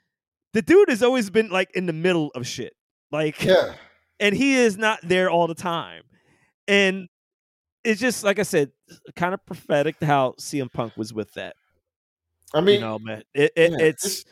the 0.54 0.62
dude 0.62 0.90
has 0.90 1.04
always 1.04 1.30
been 1.30 1.50
like 1.50 1.72
in 1.76 1.86
the 1.86 1.94
middle 1.94 2.32
of 2.36 2.48
shit. 2.48 2.74
Like, 3.12 3.44
yeah. 3.44 3.74
And 4.20 4.36
he 4.36 4.56
is 4.56 4.78
not 4.78 5.00
there 5.04 5.30
all 5.30 5.48
the 5.48 5.56
time. 5.56 6.04
And 6.68 7.10
it's 7.84 8.00
just 8.00 8.24
like 8.24 8.40
I 8.40 8.44
said, 8.44 8.72
kind 9.16 9.34
of 9.34 9.46
prophetic 9.46 10.02
how 10.02 10.36
CM 10.40 10.72
Punk 10.72 10.96
was 10.98 11.14
with 11.14 11.34
that. 11.34 11.56
I 12.54 12.62
mean, 12.62 12.76
you 12.76 12.82
know, 12.82 13.00
man, 13.00 13.24
it, 13.34 13.52
it, 13.56 13.72
yeah, 13.72 13.78
it's. 13.80 14.04
This, 14.04 14.26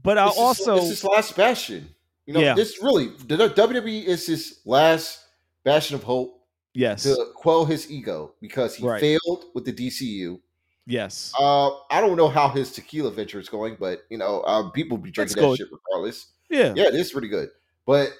but 0.00 0.18
I 0.18 0.26
also 0.26 0.76
this 0.76 0.90
is 0.90 1.04
last 1.04 1.36
bastion. 1.36 1.88
You 2.26 2.34
know, 2.34 2.40
yeah. 2.40 2.54
this 2.54 2.82
really 2.82 3.08
the 3.26 3.36
WWE 3.36 4.04
is 4.04 4.26
his 4.26 4.60
last 4.64 5.24
bastion 5.64 5.96
of 5.96 6.02
hope. 6.02 6.36
Yes, 6.72 7.02
to 7.02 7.16
quell 7.34 7.64
his 7.64 7.90
ego 7.90 8.34
because 8.40 8.76
he 8.76 8.86
right. 8.86 9.00
failed 9.00 9.46
with 9.54 9.64
the 9.64 9.72
DCU. 9.72 10.38
Yes. 10.86 11.32
Uh, 11.38 11.70
I 11.90 12.00
don't 12.00 12.16
know 12.16 12.28
how 12.28 12.48
his 12.48 12.72
tequila 12.72 13.10
venture 13.10 13.40
is 13.40 13.48
going, 13.48 13.76
but 13.78 14.02
you 14.08 14.18
know, 14.18 14.42
um, 14.44 14.70
people 14.70 14.96
be 14.96 15.10
drinking 15.10 15.42
that 15.42 15.56
shit 15.56 15.68
regardless. 15.70 16.26
Yeah, 16.48 16.72
yeah, 16.76 16.86
it 16.86 16.94
is 16.94 17.10
pretty 17.10 17.28
good. 17.28 17.50
But 17.86 18.10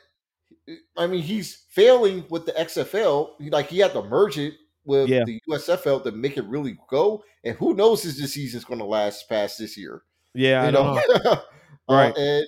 I 0.96 1.06
mean, 1.06 1.22
he's 1.22 1.64
failing 1.70 2.24
with 2.28 2.46
the 2.46 2.52
XFL. 2.52 3.30
Like 3.50 3.68
he 3.68 3.78
had 3.78 3.92
to 3.92 4.02
merge 4.02 4.38
it 4.38 4.54
with 4.84 5.08
yeah. 5.08 5.24
the 5.24 5.40
USFL 5.48 6.02
to 6.04 6.12
make 6.12 6.36
it 6.36 6.44
really 6.44 6.78
go. 6.88 7.22
And 7.44 7.56
who 7.56 7.74
knows 7.74 8.04
if 8.04 8.16
this 8.16 8.34
season's 8.34 8.64
going 8.64 8.80
to 8.80 8.84
last 8.84 9.28
past 9.28 9.58
this 9.58 9.76
year? 9.76 10.02
Yeah, 10.34 10.66
you 10.66 10.72
know, 10.72 11.00
know. 11.24 11.42
right? 11.88 12.16
Uh, 12.16 12.20
and 12.20 12.46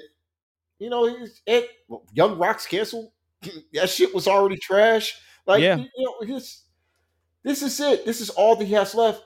you 0.78 0.90
know, 0.90 1.16
it, 1.46 1.70
Young 2.12 2.38
Rock's 2.38 2.66
canceled. 2.66 3.10
that 3.72 3.88
shit 3.88 4.14
was 4.14 4.28
already 4.28 4.56
trash. 4.56 5.16
Like, 5.46 5.62
yeah. 5.62 5.76
you 5.76 5.88
know, 5.98 6.26
his 6.26 6.62
this 7.42 7.62
is 7.62 7.78
it. 7.80 8.04
This 8.04 8.20
is 8.20 8.30
all 8.30 8.56
that 8.56 8.64
he 8.64 8.74
has 8.74 8.94
left 8.94 9.22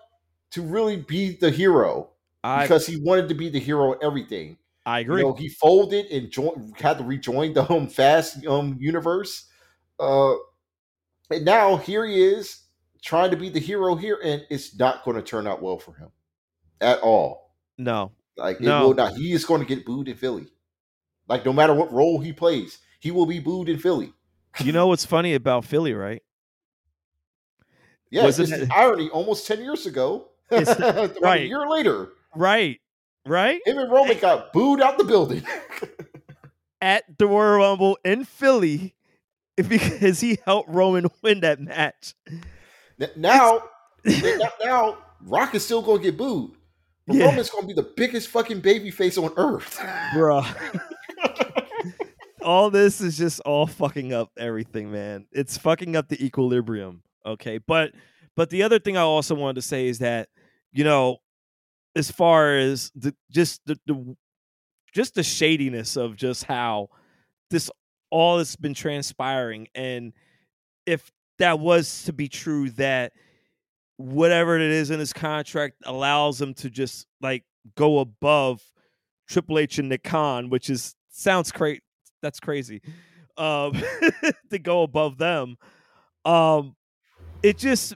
to 0.52 0.62
really 0.62 0.96
be 0.96 1.36
the 1.36 1.50
hero 1.50 2.10
I, 2.42 2.62
because 2.62 2.86
he 2.86 3.00
wanted 3.00 3.28
to 3.28 3.34
be 3.34 3.48
the 3.48 3.58
hero 3.58 3.92
in 3.92 3.98
everything. 4.02 4.56
I 4.86 5.00
agree. 5.00 5.20
You 5.20 5.28
know, 5.28 5.34
he 5.34 5.48
folded 5.48 6.06
and 6.06 6.30
joined, 6.30 6.74
had 6.78 6.98
to 6.98 7.04
rejoin 7.04 7.52
the 7.52 7.64
home 7.64 7.88
fast 7.88 8.46
um 8.46 8.76
universe. 8.80 9.48
Uh, 9.98 10.34
and 11.30 11.44
now 11.44 11.76
here 11.76 12.06
he 12.06 12.22
is 12.22 12.62
trying 13.02 13.32
to 13.32 13.36
be 13.36 13.48
the 13.48 13.58
hero 13.58 13.96
here, 13.96 14.18
and 14.22 14.46
it's 14.48 14.78
not 14.78 15.04
going 15.04 15.16
to 15.16 15.22
turn 15.22 15.46
out 15.46 15.60
well 15.60 15.78
for 15.78 15.94
him 15.94 16.10
at 16.80 17.00
all. 17.00 17.54
No, 17.76 18.12
like 18.36 18.60
no. 18.60 18.78
it 18.78 18.86
will 18.86 18.94
not. 18.94 19.16
He 19.16 19.32
is 19.32 19.44
going 19.44 19.60
to 19.60 19.66
get 19.66 19.84
booed 19.84 20.06
in 20.06 20.16
Philly. 20.16 20.46
Like 21.28 21.44
no 21.44 21.52
matter 21.52 21.74
what 21.74 21.92
role 21.92 22.20
he 22.20 22.32
plays, 22.32 22.78
he 23.00 23.10
will 23.10 23.26
be 23.26 23.40
booed 23.40 23.68
in 23.68 23.78
Philly. 23.78 24.12
You 24.60 24.70
know 24.72 24.86
what's 24.86 25.04
funny 25.04 25.34
about 25.34 25.64
Philly, 25.64 25.94
right? 25.94 26.22
Yeah, 28.10 28.24
was 28.24 28.38
it's 28.38 28.52
it, 28.52 28.70
irony. 28.70 29.10
Almost 29.10 29.48
ten 29.48 29.60
years 29.60 29.84
ago, 29.84 30.28
right? 30.50 31.40
A 31.40 31.46
year 31.46 31.68
later, 31.68 32.10
right? 32.36 32.80
Right? 33.26 33.60
Him 33.66 33.78
and 33.78 33.90
Roman 33.90 34.16
eh, 34.16 34.20
got 34.20 34.52
booed 34.52 34.80
out 34.80 34.98
the 34.98 35.04
building 35.04 35.44
at 36.80 37.18
the 37.18 37.26
Royal 37.26 37.58
Rumble 37.58 37.98
in 38.04 38.24
Philly 38.24 38.94
because 39.56 40.20
he 40.20 40.38
helped 40.44 40.68
Roman 40.68 41.06
win 41.22 41.40
that 41.40 41.60
match. 41.60 42.14
Now, 43.16 43.64
now, 44.64 44.98
Rock 45.22 45.54
is 45.54 45.64
still 45.64 45.82
going 45.82 45.98
to 45.98 46.04
get 46.04 46.16
booed. 46.16 46.52
But 47.06 47.16
yeah. 47.16 47.26
Roman's 47.26 47.50
going 47.50 47.62
to 47.62 47.68
be 47.68 47.74
the 47.74 47.88
biggest 47.96 48.28
fucking 48.28 48.60
baby 48.60 48.90
face 48.90 49.16
on 49.16 49.32
earth, 49.36 49.80
bro. 50.12 50.42
all 52.42 52.68
this 52.70 53.00
is 53.00 53.16
just 53.16 53.40
all 53.40 53.66
fucking 53.66 54.12
up 54.12 54.30
everything, 54.36 54.90
man. 54.90 55.26
It's 55.30 55.56
fucking 55.56 55.94
up 55.94 56.08
the 56.08 56.24
equilibrium. 56.24 57.02
Okay, 57.24 57.58
but 57.58 57.92
but 58.34 58.50
the 58.50 58.64
other 58.64 58.80
thing 58.80 58.96
I 58.96 59.02
also 59.02 59.36
wanted 59.36 59.56
to 59.56 59.62
say 59.62 59.86
is 59.86 60.00
that 60.00 60.28
you 60.72 60.84
know, 60.84 61.18
as 61.96 62.10
far 62.10 62.56
as 62.56 62.92
the 62.94 63.12
just 63.30 63.60
the, 63.66 63.78
the 63.86 64.16
just 64.94 65.14
the 65.14 65.22
shadiness 65.22 65.96
of 65.96 66.14
just 66.14 66.44
how 66.44 66.88
this 67.50 67.70
all 68.10 68.38
has 68.38 68.54
been 68.54 68.74
transpiring 68.74 69.66
and 69.74 70.12
if 70.86 71.10
that 71.38 71.58
was 71.58 72.04
to 72.04 72.12
be 72.12 72.28
true 72.28 72.70
that 72.70 73.12
whatever 73.96 74.56
it 74.56 74.62
is 74.62 74.90
in 74.90 75.00
his 75.00 75.12
contract 75.12 75.74
allows 75.84 76.40
him 76.40 76.54
to 76.54 76.70
just 76.70 77.06
like 77.20 77.44
go 77.74 77.98
above 77.98 78.62
Triple 79.28 79.58
H 79.58 79.78
and 79.78 79.88
Nick 79.88 80.04
Khan, 80.04 80.50
which 80.50 80.70
is 80.70 80.94
sounds 81.10 81.50
great. 81.50 81.82
That's 82.22 82.40
crazy. 82.40 82.80
Um, 83.36 83.72
to 84.50 84.58
go 84.58 84.82
above 84.82 85.18
them. 85.18 85.56
Um, 86.24 86.76
it 87.42 87.58
just 87.58 87.94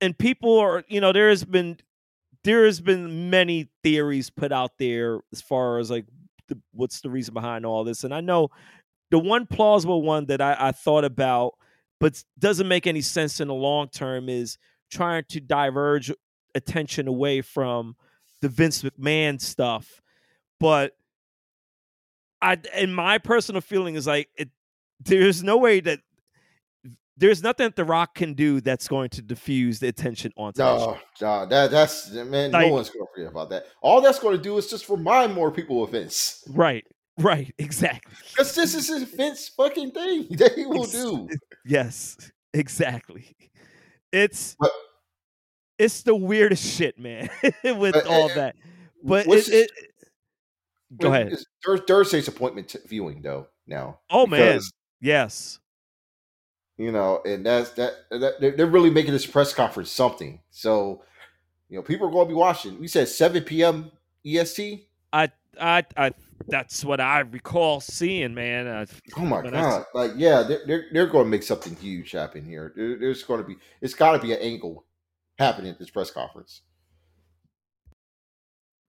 and 0.00 0.16
people 0.16 0.58
are 0.58 0.84
you 0.88 1.00
know 1.00 1.12
there 1.12 1.28
has 1.28 1.44
been 1.44 1.78
there 2.44 2.64
has 2.64 2.80
been 2.80 3.30
many 3.30 3.68
theories 3.82 4.30
put 4.30 4.52
out 4.52 4.72
there 4.78 5.20
as 5.32 5.40
far 5.40 5.78
as 5.78 5.90
like 5.90 6.06
the, 6.48 6.58
what's 6.72 7.00
the 7.00 7.10
reason 7.10 7.34
behind 7.34 7.64
all 7.64 7.84
this 7.84 8.04
and 8.04 8.14
i 8.14 8.20
know 8.20 8.48
the 9.10 9.18
one 9.18 9.46
plausible 9.46 10.02
one 10.02 10.26
that 10.26 10.40
I, 10.40 10.56
I 10.58 10.72
thought 10.72 11.04
about 11.04 11.54
but 12.00 12.22
doesn't 12.38 12.66
make 12.66 12.86
any 12.86 13.02
sense 13.02 13.40
in 13.40 13.48
the 13.48 13.54
long 13.54 13.88
term 13.88 14.28
is 14.28 14.58
trying 14.90 15.24
to 15.28 15.40
diverge 15.40 16.10
attention 16.54 17.06
away 17.06 17.42
from 17.42 17.94
the 18.40 18.48
Vince 18.48 18.82
McMahon 18.82 19.40
stuff. 19.40 20.00
But 20.58 20.96
I, 22.40 22.58
and 22.74 22.94
my 22.94 23.18
personal 23.18 23.60
feeling, 23.60 23.94
is 23.94 24.06
like 24.06 24.28
it. 24.36 24.48
There's 25.02 25.42
no 25.42 25.56
way 25.56 25.80
that 25.80 26.00
there's 27.20 27.42
nothing 27.42 27.66
that 27.66 27.76
The 27.76 27.84
Rock 27.84 28.14
can 28.14 28.32
do 28.32 28.60
that's 28.62 28.88
going 28.88 29.10
to 29.10 29.22
diffuse 29.22 29.78
the 29.78 29.88
attention 29.88 30.32
on. 30.36 30.52
No, 30.56 30.98
no, 31.20 31.46
that 31.46 31.70
that's 31.70 32.10
man. 32.10 32.50
Like, 32.50 32.66
no 32.66 32.72
one's 32.72 32.88
going 32.88 33.06
to 33.06 33.12
forget 33.14 33.30
about 33.30 33.50
that. 33.50 33.66
All 33.82 34.00
that's 34.00 34.18
going 34.18 34.36
to 34.36 34.42
do 34.42 34.56
is 34.56 34.68
just 34.68 34.88
remind 34.88 35.34
more 35.34 35.50
people 35.50 35.84
of 35.84 35.90
Vince. 35.90 36.42
Right, 36.48 36.84
right, 37.18 37.54
exactly. 37.58 38.14
Because 38.30 38.54
this 38.54 38.74
is 38.74 38.88
his 38.88 39.02
Vince 39.04 39.48
fucking 39.48 39.92
thing 39.92 40.28
that 40.30 40.54
he 40.54 40.64
will 40.64 40.86
do. 40.86 41.28
Yes, 41.64 42.16
exactly. 42.54 43.36
It's 44.12 44.56
but, 44.58 44.72
it's 45.78 46.02
the 46.02 46.16
weirdest 46.16 46.64
shit, 46.64 46.98
man. 46.98 47.28
with 47.62 47.92
but, 47.92 48.06
all 48.06 48.30
uh, 48.30 48.34
that, 48.34 48.56
but 49.04 49.26
it, 49.26 49.48
it, 49.48 49.70
go 50.98 51.12
ahead. 51.12 51.36
Thursday's 51.86 52.28
appointment 52.28 52.74
viewing 52.86 53.20
though 53.20 53.48
now. 53.66 54.00
Oh 54.08 54.26
man, 54.26 54.60
yes 55.02 55.60
you 56.80 56.92
know, 56.92 57.20
and 57.26 57.44
that's 57.44 57.70
that, 57.72 57.92
that 58.08 58.40
they're 58.56 58.66
really 58.66 58.88
making 58.88 59.12
this 59.12 59.26
press 59.26 59.52
conference 59.52 59.90
something. 59.90 60.40
So, 60.50 61.02
you 61.68 61.76
know, 61.76 61.82
people 61.82 62.08
are 62.08 62.10
going 62.10 62.26
to 62.26 62.30
be 62.30 62.34
watching. 62.34 62.80
We 62.80 62.88
said 62.88 63.06
7 63.06 63.42
p.m. 63.42 63.90
EST. 64.24 64.88
I, 65.12 65.28
I, 65.60 65.84
I, 65.94 66.12
that's 66.48 66.82
what 66.82 66.98
I 66.98 67.20
recall 67.20 67.82
seeing, 67.82 68.32
man. 68.32 68.66
Uh, 68.66 68.86
oh 69.18 69.26
my 69.26 69.42
god! 69.42 69.84
Like, 69.92 70.12
yeah, 70.16 70.42
they're, 70.42 70.62
they're, 70.66 70.84
they're 70.90 71.06
going 71.06 71.26
to 71.26 71.30
make 71.30 71.42
something 71.42 71.76
huge 71.76 72.12
happen 72.12 72.46
here. 72.46 72.72
There, 72.74 72.98
there's 72.98 73.24
going 73.24 73.42
to 73.42 73.46
be, 73.46 73.56
it's 73.82 73.92
got 73.92 74.12
to 74.12 74.18
be 74.18 74.32
an 74.32 74.40
angle 74.40 74.86
happening 75.38 75.70
at 75.70 75.78
this 75.78 75.90
press 75.90 76.10
conference. 76.10 76.62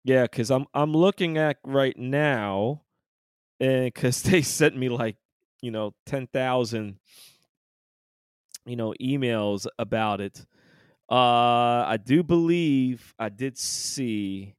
Yeah, 0.05 0.23
because 0.23 0.49
I'm 0.49 0.65
I'm 0.73 0.93
looking 0.93 1.37
at 1.37 1.57
right 1.65 1.97
now, 1.97 2.83
and 3.59 3.85
because 3.85 4.21
they 4.23 4.43
sent 4.43 4.77
me 4.77 4.87
like 4.87 5.17
you 5.61 5.71
know 5.71 5.93
ten 6.05 6.27
thousand 6.27 6.97
you 8.65 8.75
know, 8.75 8.93
emails 9.01 9.67
about 9.79 10.21
it. 10.21 10.45
Uh, 11.09 11.83
I 11.85 11.97
do 12.03 12.23
believe 12.23 13.13
I 13.19 13.29
did 13.29 13.57
see. 13.57 14.55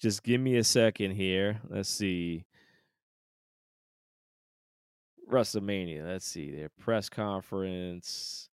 Just 0.00 0.22
give 0.22 0.40
me 0.40 0.56
a 0.56 0.64
second 0.64 1.12
here. 1.12 1.60
Let's 1.68 1.88
see. 1.88 2.46
WrestleMania. 5.30 6.06
Let's 6.06 6.26
see 6.26 6.50
their 6.50 6.68
press 6.68 7.08
conference. 7.08 8.48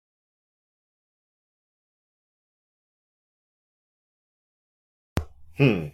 Hmm. 5.58 5.88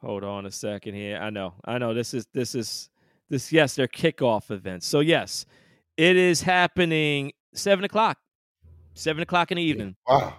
Hold 0.00 0.24
on 0.24 0.46
a 0.46 0.50
second 0.50 0.94
here. 0.94 1.18
I 1.18 1.28
know. 1.28 1.54
I 1.64 1.76
know 1.76 1.92
this 1.92 2.14
is 2.14 2.26
this 2.32 2.54
is 2.54 2.88
this 3.28 3.52
yes, 3.52 3.74
their 3.74 3.88
kickoff 3.88 4.50
event. 4.50 4.82
So 4.82 5.00
yes, 5.00 5.44
it 6.00 6.16
is 6.16 6.40
happening 6.40 7.30
seven 7.52 7.84
o'clock. 7.84 8.16
Seven 8.94 9.22
o'clock 9.22 9.50
in 9.50 9.56
the 9.56 9.62
evening. 9.62 9.96
Wow. 10.08 10.34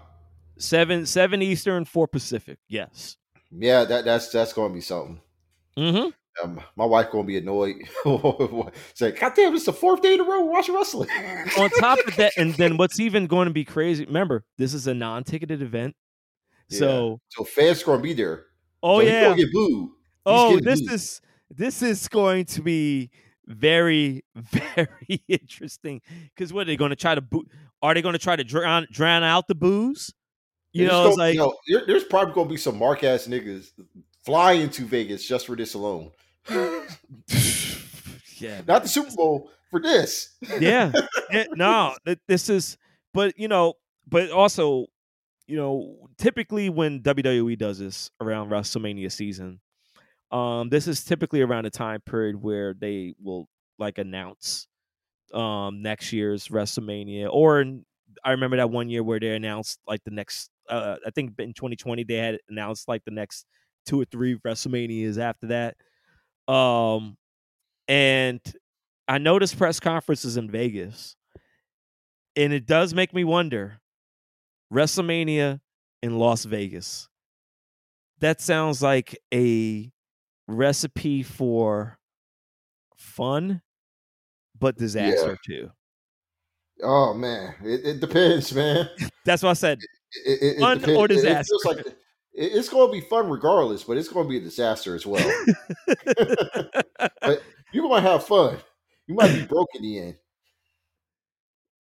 Seven 0.58 1.06
seven 1.06 1.44
Eastern, 1.44 1.86
four 1.86 2.08
Pacific. 2.08 2.58
Yes. 2.68 3.18
Yeah, 3.52 3.84
that 3.84 4.04
that's 4.04 4.30
that's 4.30 4.54
going 4.54 4.72
to 4.72 4.74
be 4.74 4.82
something. 4.82 5.22
Mm-hmm. 5.78 6.10
Um, 6.44 6.62
my 6.76 6.86
wife 6.86 7.12
gonna 7.12 7.26
be 7.26 7.38
annoyed. 7.38 7.76
Say, 8.96 9.12
God 9.12 9.34
damn, 9.36 9.54
it's 9.54 9.66
the 9.66 9.74
fourth 9.74 10.02
day 10.02 10.16
in 10.16 10.22
a 10.22 10.24
row 10.24 10.42
watching 10.46 10.74
wrestling. 10.74 11.10
On 11.60 11.70
top 11.80 12.00
of 12.08 12.16
that, 12.16 12.34
and 12.38 12.56
then 12.56 12.78
what's 12.78 13.00
even 13.00 13.28
going 13.28 13.48
to 13.48 13.54
be 13.54 13.66
crazy? 13.66 14.06
Remember, 14.06 14.44
this 14.58 14.74
is 14.74 14.88
a 14.88 14.94
non-ticketed 14.96 15.62
event, 15.62 15.96
yeah. 16.70 16.80
so 16.80 17.22
so 17.30 17.44
fans 17.44 17.84
gonna 17.84 18.02
be 18.02 18.14
there. 18.14 18.46
Oh 18.82 19.00
so 19.00 19.06
yeah, 19.06 19.36
get 19.36 19.52
booed. 19.52 19.90
He's 19.90 19.94
oh, 20.26 20.60
this 20.60 20.82
booed. 20.82 20.92
is 20.94 21.22
this 21.52 21.82
is 21.82 22.08
going 22.08 22.46
to 22.46 22.62
be 22.62 23.12
very 23.52 24.24
very 24.36 25.24
interesting. 25.28 26.02
Because 26.36 26.54
what 26.54 26.62
are 26.62 26.66
they 26.66 26.78
going 26.78 26.90
to 26.90 26.96
try 26.96 27.16
to 27.16 27.22
boot 27.22 27.50
are 27.82 27.94
they 27.94 28.02
going 28.02 28.14
to 28.14 28.20
try 28.20 28.36
to 28.36 28.44
drown 28.44 28.88
drown 28.92 29.24
out 29.24 29.48
the 29.48 29.56
boos? 29.56 30.14
You 30.74 30.88
know 30.88 31.10
it's 31.10 31.18
like 31.18 31.34
you 31.34 31.40
know, 31.40 31.54
there, 31.68 31.86
there's 31.86 32.04
probably 32.04 32.34
going 32.34 32.48
to 32.48 32.54
be 32.54 32.58
some 32.58 32.78
mark 32.78 33.04
ass 33.04 33.28
niggas 33.28 33.72
flying 34.24 34.70
to 34.70 34.86
vegas 34.86 35.28
just 35.28 35.48
for 35.48 35.56
this 35.56 35.74
alone. 35.74 36.12
Yeah 38.38 38.62
not 38.68 38.82
the 38.82 38.90
super 38.90 39.12
bowl 39.12 39.52
for 39.70 39.80
this. 39.80 40.36
Yeah. 40.60 40.92
yeah 41.32 41.46
no 41.52 41.96
this 42.28 42.50
is 42.50 42.76
but 43.14 43.38
you 43.38 43.48
know 43.48 43.76
but 44.08 44.32
also 44.32 44.88
you 45.46 45.58
know 45.58 46.10
typically 46.18 46.68
when 46.70 47.02
wwe 47.02 47.58
does 47.58 47.78
this 47.78 48.10
around 48.20 48.50
wrestlemania 48.50 49.12
season 49.12 49.60
um, 50.32 50.70
this 50.70 50.88
is 50.88 51.04
typically 51.04 51.42
around 51.42 51.66
a 51.66 51.70
time 51.70 52.02
period 52.02 52.36
where 52.36 52.74
they 52.74 53.14
will 53.22 53.48
like 53.78 53.98
announce 53.98 54.68
um 55.34 55.82
next 55.82 56.12
year's 56.14 56.48
WrestleMania. 56.50 57.30
Or 57.32 57.64
I 58.24 58.32
remember 58.32 58.58
that 58.58 58.70
one 58.70 58.90
year 58.90 59.04
where 59.04 59.20
they 59.20 59.36
announced 59.36 59.80
like 59.88 60.04
the 60.04 60.12
next. 60.12 60.50
Uh, 60.70 60.96
I 61.06 61.10
think 61.10 61.34
in 61.40 61.54
2020 61.54 62.04
they 62.04 62.16
had 62.16 62.40
announced 62.50 62.88
like 62.88 63.04
the 63.04 63.12
next 63.12 63.46
two 63.86 64.00
or 64.00 64.06
three 64.06 64.38
WrestleManias 64.40 65.18
after 65.18 65.48
that. 65.48 66.54
Um, 66.54 67.18
and 67.88 68.40
I 69.08 69.18
noticed 69.18 69.58
press 69.58 69.80
conferences 69.80 70.38
in 70.38 70.50
Vegas, 70.50 71.16
and 72.36 72.54
it 72.54 72.66
does 72.66 72.94
make 72.94 73.14
me 73.14 73.24
wonder. 73.24 73.80
WrestleMania 74.74 75.60
in 76.02 76.18
Las 76.18 76.46
Vegas. 76.46 77.10
That 78.20 78.40
sounds 78.40 78.82
like 78.82 79.18
a 79.34 79.92
recipe 80.48 81.24
for 81.24 81.98
fun, 82.96 83.62
but 84.60 84.78
disaster 84.78 85.38
yeah. 85.48 85.56
too. 85.56 85.72
Oh 86.84 87.14
man, 87.14 87.56
it, 87.64 87.86
it 87.86 88.00
depends, 88.00 88.54
man. 88.54 88.90
That's 89.26 89.44
what 89.44 89.52
I 89.52 89.54
said. 89.54 89.80
It, 90.26 90.58
it, 90.58 90.60
fun 90.60 90.84
or 90.96 91.08
disaster. 91.08 91.56
like 91.66 91.86
it's 92.34 92.70
going 92.70 92.88
to 92.88 92.92
be 92.92 93.02
fun 93.08 93.30
regardless, 93.30 93.84
but 93.84 93.98
it's 93.98 94.08
going 94.08 94.26
to 94.26 94.30
be 94.30 94.38
a 94.38 94.42
disaster 94.42 94.96
as 94.96 95.06
well. 95.06 95.46
but 95.86 97.44
you're 97.72 97.88
going 97.88 98.04
to 98.04 98.10
have 98.10 98.26
fun. 98.26 98.58
you 99.08 99.16
might 99.16 99.34
be 99.34 99.46
broke 99.46 99.70
in 99.76 99.82
the 99.82 100.00
end. 100.00 100.16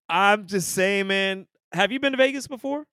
I'm 0.09 0.45
just 0.45 0.69
saying, 0.73 1.07
man. 1.07 1.47
Have 1.73 1.93
you 1.93 2.01
been 2.01 2.11
to 2.11 2.17
Vegas 2.17 2.47
before? 2.47 2.85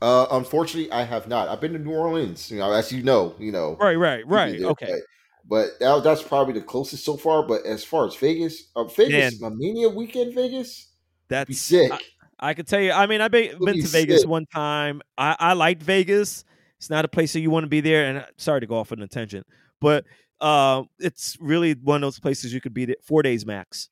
Uh, 0.00 0.26
unfortunately, 0.30 0.90
I 0.92 1.02
have 1.02 1.26
not. 1.26 1.48
I've 1.48 1.60
been 1.60 1.72
to 1.72 1.78
New 1.78 1.92
Orleans, 1.92 2.50
you 2.50 2.58
know, 2.58 2.72
as 2.72 2.92
you 2.92 3.02
know, 3.02 3.34
you 3.38 3.50
know. 3.50 3.76
Right, 3.80 3.96
right, 3.96 4.26
right. 4.26 4.58
There, 4.58 4.68
okay. 4.70 5.00
But, 5.44 5.70
but 5.78 5.78
that, 5.80 6.04
that's 6.04 6.22
probably 6.22 6.54
the 6.54 6.60
closest 6.60 7.04
so 7.04 7.16
far. 7.16 7.42
But 7.42 7.66
as 7.66 7.84
far 7.84 8.06
as 8.06 8.14
Vegas, 8.16 8.70
uh, 8.76 8.84
Vegas, 8.84 9.40
Man. 9.40 9.58
Mania 9.58 9.88
weekend, 9.88 10.34
Vegas, 10.34 10.92
that's 11.28 11.58
sick. 11.58 11.90
I, 11.90 11.98
I 12.38 12.54
could 12.54 12.68
tell 12.68 12.80
you. 12.80 12.92
I 12.92 13.06
mean, 13.06 13.20
I've 13.20 13.32
been, 13.32 13.58
been 13.58 13.80
to 13.80 13.88
Vegas 13.88 14.20
sick. 14.20 14.30
one 14.30 14.46
time. 14.46 15.02
I, 15.16 15.36
I 15.38 15.52
liked 15.54 15.82
Vegas. 15.82 16.44
It's 16.76 16.90
not 16.90 17.04
a 17.04 17.08
place 17.08 17.32
that 17.32 17.40
you 17.40 17.50
want 17.50 17.64
to 17.64 17.68
be 17.68 17.80
there. 17.80 18.04
And 18.06 18.18
uh, 18.18 18.26
sorry 18.36 18.60
to 18.60 18.66
go 18.66 18.76
off 18.76 18.92
on 18.92 19.02
a 19.02 19.08
tangent, 19.08 19.46
but 19.80 20.04
uh, 20.40 20.84
it's 21.00 21.36
really 21.40 21.74
one 21.74 21.96
of 21.96 22.06
those 22.06 22.20
places 22.20 22.54
you 22.54 22.60
could 22.60 22.74
be 22.74 22.84
there 22.84 22.96
four 23.02 23.22
days 23.22 23.44
max. 23.44 23.88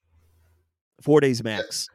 Four 1.00 1.20
days 1.20 1.42
max. 1.42 1.88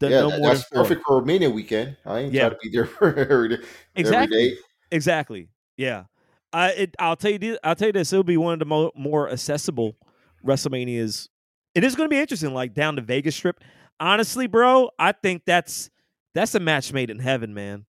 Yeah, 0.00 0.08
no 0.08 0.40
that's 0.40 0.64
perfect 0.64 1.02
for 1.06 1.18
Romania 1.18 1.50
weekend. 1.50 1.96
I 2.04 2.20
ain't 2.20 2.32
yeah. 2.32 2.48
trying 2.48 2.52
to 2.52 2.58
be 2.62 2.70
there 2.70 2.86
for 2.86 3.14
every, 3.14 3.58
exactly. 3.94 4.36
every 4.36 4.50
day. 4.50 4.56
Exactly. 4.90 5.48
Yeah. 5.76 6.04
I 6.52 6.70
it, 6.70 6.94
I'll 6.98 7.16
tell 7.16 7.32
you 7.32 7.38
this, 7.38 7.58
I'll 7.64 7.74
tell 7.74 7.88
you 7.88 7.92
this. 7.92 8.12
It'll 8.12 8.24
be 8.24 8.36
one 8.36 8.54
of 8.54 8.58
the 8.58 8.64
mo- 8.64 8.92
more 8.94 9.30
accessible 9.30 9.96
WrestleManias. 10.44 11.28
It 11.74 11.84
is 11.84 11.94
going 11.94 12.08
to 12.08 12.14
be 12.14 12.18
interesting, 12.18 12.54
like 12.54 12.72
down 12.72 12.96
the 12.96 13.02
Vegas 13.02 13.36
Strip. 13.36 13.62
Honestly, 14.00 14.46
bro, 14.46 14.90
I 14.98 15.12
think 15.12 15.42
that's 15.44 15.90
that's 16.34 16.54
a 16.54 16.60
match 16.60 16.92
made 16.92 17.10
in 17.10 17.18
heaven, 17.18 17.52
man. 17.52 17.84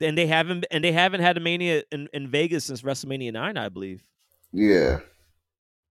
And 0.00 0.16
they 0.16 0.26
haven't 0.26 0.66
and 0.70 0.82
they 0.82 0.92
haven't 0.92 1.20
had 1.20 1.36
a 1.36 1.40
mania 1.40 1.82
in, 1.92 2.08
in 2.12 2.28
Vegas 2.28 2.64
since 2.64 2.82
WrestleMania 2.82 3.32
nine, 3.32 3.56
I 3.56 3.68
believe. 3.68 4.02
Yeah. 4.52 5.00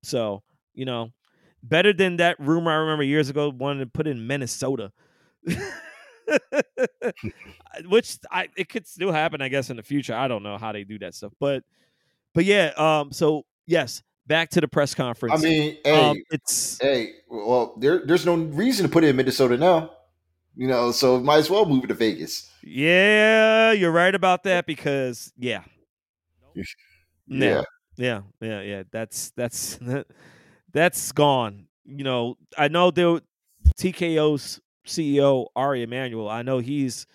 So 0.03 0.43
you 0.73 0.85
know, 0.85 1.11
better 1.67 1.93
than 1.93 2.17
that 2.17 2.39
rumor 2.39 2.71
I 2.71 2.75
remember 2.75 3.03
years 3.03 3.29
ago 3.29 3.49
wanted 3.49 3.79
to 3.81 3.87
put 3.87 4.07
in 4.07 4.27
Minnesota. 4.27 4.91
Which 7.85 8.17
I 8.31 8.49
it 8.57 8.69
could 8.69 8.87
still 8.87 9.11
happen, 9.11 9.41
I 9.41 9.47
guess, 9.49 9.69
in 9.69 9.77
the 9.77 9.83
future. 9.83 10.13
I 10.13 10.27
don't 10.27 10.43
know 10.43 10.57
how 10.57 10.71
they 10.71 10.83
do 10.83 10.99
that 10.99 11.15
stuff, 11.15 11.33
but 11.39 11.63
but 12.33 12.45
yeah. 12.45 12.73
Um. 12.75 13.11
So 13.11 13.45
yes, 13.65 14.03
back 14.27 14.49
to 14.51 14.61
the 14.61 14.67
press 14.67 14.93
conference. 14.93 15.41
I 15.41 15.43
mean, 15.43 15.77
hey, 15.83 16.09
um, 16.09 16.17
it's 16.31 16.77
hey. 16.81 17.13
Well, 17.29 17.75
there 17.77 18.05
there's 18.05 18.25
no 18.25 18.35
reason 18.35 18.85
to 18.85 18.91
put 18.91 19.03
it 19.03 19.07
in 19.07 19.15
Minnesota 19.15 19.57
now. 19.57 19.91
You 20.55 20.67
know, 20.67 20.91
so 20.91 21.19
might 21.19 21.37
as 21.37 21.49
well 21.49 21.65
move 21.65 21.83
it 21.83 21.87
to 21.87 21.93
Vegas. 21.93 22.51
Yeah, 22.63 23.71
you're 23.71 23.91
right 23.91 24.13
about 24.13 24.43
that 24.43 24.65
because 24.65 25.31
yeah, 25.37 25.63
yeah, 27.27 27.63
yeah, 27.95 28.21
yeah, 28.41 28.61
yeah. 28.61 28.83
That's 28.91 29.31
that's 29.31 29.79
that's 30.73 31.11
gone. 31.11 31.67
You 31.85 32.03
know, 32.03 32.37
I 32.57 32.67
know 32.67 32.91
there 32.91 33.19
TKO's 33.79 34.59
CEO 34.85 35.47
Ari 35.55 35.83
Emanuel. 35.83 36.29
I 36.29 36.41
know 36.41 36.59
he's 36.59 37.05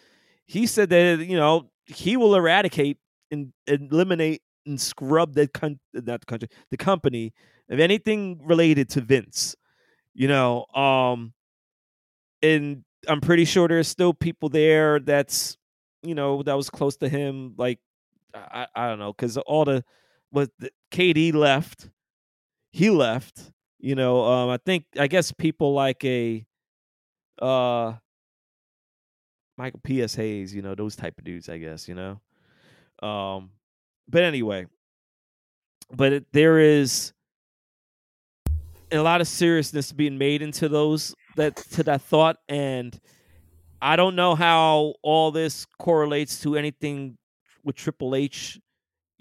he 0.46 0.66
said 0.66 0.90
that 0.90 1.20
you 1.26 1.36
know 1.36 1.70
he 1.86 2.16
will 2.16 2.34
eradicate 2.34 2.98
and 3.30 3.52
eliminate 3.66 4.42
and 4.66 4.80
scrub 4.80 5.34
the 5.34 5.48
con- 5.48 5.80
not 5.92 6.20
the 6.20 6.26
country 6.26 6.48
the 6.70 6.76
company 6.76 7.32
of 7.70 7.80
anything 7.80 8.40
related 8.44 8.88
to 8.90 9.00
Vince. 9.00 9.56
You 10.14 10.28
know, 10.28 10.66
um, 10.74 11.32
and 12.42 12.84
I'm 13.08 13.20
pretty 13.20 13.44
sure 13.44 13.66
there's 13.66 13.88
still 13.88 14.12
people 14.12 14.48
there 14.48 15.00
that's 15.00 15.56
you 16.02 16.14
know 16.14 16.42
that 16.42 16.54
was 16.56 16.70
close 16.70 16.96
to 16.98 17.08
him. 17.08 17.54
Like 17.56 17.78
I 18.34 18.66
I 18.74 18.88
don't 18.88 18.98
know 18.98 19.12
because 19.12 19.36
all 19.38 19.64
the 19.64 19.84
what 20.30 20.50
KD 20.90 21.34
left 21.34 21.88
he 22.72 22.90
left. 22.90 23.52
You 23.78 23.94
know, 23.94 24.24
um, 24.24 24.50
I 24.50 24.58
think 24.58 24.84
I 24.98 25.06
guess 25.06 25.32
people 25.32 25.74
like 25.74 26.04
a 26.04 26.44
uh 27.40 27.94
Michael 29.58 29.80
P.S. 29.82 30.14
Hayes, 30.14 30.54
you 30.54 30.62
know, 30.62 30.74
those 30.74 30.96
type 30.96 31.18
of 31.18 31.24
dudes, 31.24 31.48
I 31.48 31.58
guess, 31.58 31.88
you 31.88 31.94
know. 31.94 32.20
Um 33.06 33.50
but 34.08 34.22
anyway, 34.22 34.66
but 35.90 36.12
it, 36.12 36.26
there 36.32 36.58
is 36.58 37.12
a 38.90 38.98
lot 38.98 39.20
of 39.20 39.28
seriousness 39.28 39.90
being 39.92 40.18
made 40.18 40.42
into 40.42 40.68
those 40.68 41.14
that 41.36 41.56
to 41.56 41.82
that 41.82 42.02
thought 42.02 42.36
and 42.48 42.98
I 43.80 43.96
don't 43.96 44.14
know 44.14 44.36
how 44.36 44.94
all 45.02 45.32
this 45.32 45.66
correlates 45.78 46.40
to 46.42 46.56
anything 46.56 47.18
with 47.64 47.74
Triple 47.74 48.14
H 48.14 48.60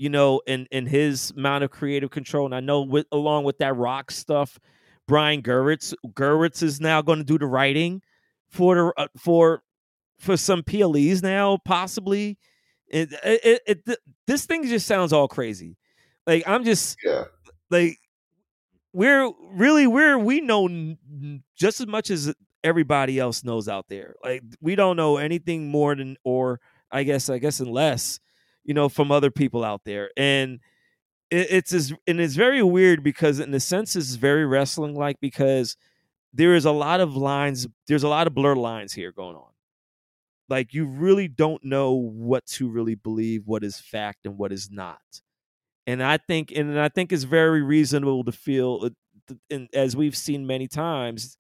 you 0.02 0.10
know, 0.10 0.42
in 0.48 0.68
in 0.72 0.88
his 0.88 1.30
amount 1.38 1.64
of 1.64 1.70
creative 1.70 2.10
control. 2.10 2.48
And 2.48 2.56
I 2.56 2.60
know 2.60 2.82
with 2.82 3.06
along 3.12 3.44
with 3.44 3.60
that 3.60 3.76
rock 3.76 4.10
stuff, 4.10 4.60
Brian 5.08 5.44
Gewirtz 5.44 5.94
Gewirtz 6.08 6.64
is 6.64 6.82
now 6.82 7.04
going 7.04 7.20
to 7.20 7.24
do 7.24 7.38
the 7.38 7.46
writing 7.46 8.02
for 8.50 8.76
the 8.76 8.94
uh, 8.98 9.08
for 9.16 9.62
for 10.18 10.38
some 10.38 10.64
PLEs 10.64 11.22
now, 11.22 11.60
possibly. 11.64 12.40
It, 12.88 13.14
it, 13.24 13.62
it, 13.68 13.82
it, 13.86 14.00
this 14.26 14.48
thing 14.48 14.66
just 14.66 14.88
sounds 14.88 15.14
all 15.14 15.28
crazy. 15.28 15.78
Like 16.26 16.48
I'm 16.48 16.64
just 16.64 16.98
yeah. 17.06 17.26
like 17.70 18.00
we're 18.94 19.32
really 19.52 19.86
we're 19.86 20.18
we 20.18 20.42
know 20.42 20.68
just 21.56 21.80
as 21.80 21.86
much 21.86 22.10
as 22.10 22.34
everybody 22.64 23.20
else 23.20 23.44
knows 23.44 23.68
out 23.68 23.86
there. 23.88 24.16
Like 24.24 24.42
we 24.62 24.74
don't 24.74 24.98
know 24.98 25.18
anything 25.18 25.70
more 25.70 25.96
than 25.96 26.18
or 26.24 26.60
I 26.92 27.04
guess 27.04 27.30
I 27.30 27.38
guess 27.38 27.60
unless 27.60 28.20
you 28.64 28.74
know, 28.74 28.90
from 28.90 29.12
other 29.12 29.32
people 29.32 29.64
out 29.64 29.82
there. 29.86 30.10
And 30.18 30.60
it, 31.30 31.48
it's 31.50 31.74
as, 31.74 31.94
and 32.08 32.20
it's 32.20 32.36
very 32.36 32.64
weird 32.64 33.04
because 33.04 33.40
in 33.40 33.54
a 33.54 33.60
sense 33.60 33.96
it's 33.96 34.16
very 34.16 34.46
wrestling 34.46 34.96
like 34.96 35.20
because 35.20 35.78
there 36.34 36.56
is 36.56 36.66
a 36.66 36.72
lot 36.72 37.00
of 37.02 37.16
lines, 37.16 37.68
there's 37.88 38.04
a 38.04 38.10
lot 38.10 38.28
of 38.28 38.34
blur 38.34 38.56
lines 38.56 38.94
here 38.94 39.12
going 39.12 39.36
on. 39.36 39.52
Like 40.50 40.74
you 40.74 40.86
really 40.86 41.28
don't 41.28 41.64
know 41.64 41.94
what 41.94 42.46
to 42.48 42.70
really 42.70 42.96
believe, 42.96 43.44
what 43.46 43.64
is 43.64 43.80
fact 43.80 44.26
and 44.26 44.38
what 44.38 44.52
is 44.52 44.70
not. 44.70 45.00
And 45.88 46.04
I 46.04 46.18
think, 46.18 46.52
and 46.52 46.80
I 46.80 46.90
think 46.90 47.12
it's 47.12 47.24
very 47.24 47.62
reasonable 47.62 48.24
to 48.26 48.32
feel, 48.32 48.80
uh, 48.84 49.36
and 49.50 49.70
as 49.74 49.96
we've 49.96 50.16
seen 50.16 50.46
many 50.46 50.68
times, 50.68 51.38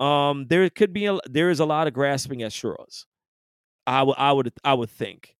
um, 0.00 0.46
there 0.48 0.68
could 0.70 0.92
be 0.92 1.06
a, 1.06 1.18
there 1.30 1.50
is 1.50 1.60
a 1.60 1.64
lot 1.64 1.86
of 1.86 1.94
grasping 1.94 2.42
at 2.42 2.52
straws. 2.52 3.06
I 3.86 4.02
would 4.02 4.16
I 4.18 4.32
would 4.32 4.52
I 4.64 4.74
would 4.74 4.90
think. 4.90 5.36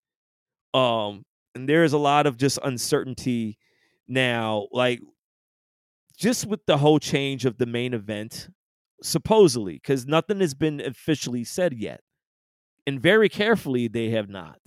Um, 0.74 1.24
and 1.54 1.68
there 1.68 1.84
is 1.84 1.92
a 1.92 1.98
lot 1.98 2.26
of 2.26 2.36
just 2.36 2.58
uncertainty 2.62 3.58
now, 4.08 4.68
like 4.72 5.00
just 6.16 6.46
with 6.46 6.64
the 6.66 6.78
whole 6.78 6.98
change 6.98 7.44
of 7.44 7.58
the 7.58 7.66
main 7.66 7.94
event, 7.94 8.48
supposedly, 9.02 9.74
because 9.74 10.06
nothing 10.06 10.40
has 10.40 10.54
been 10.54 10.80
officially 10.80 11.44
said 11.44 11.74
yet. 11.74 12.00
And 12.86 13.00
very 13.00 13.28
carefully, 13.28 13.88
they 13.88 14.10
have 14.10 14.28
not. 14.28 14.58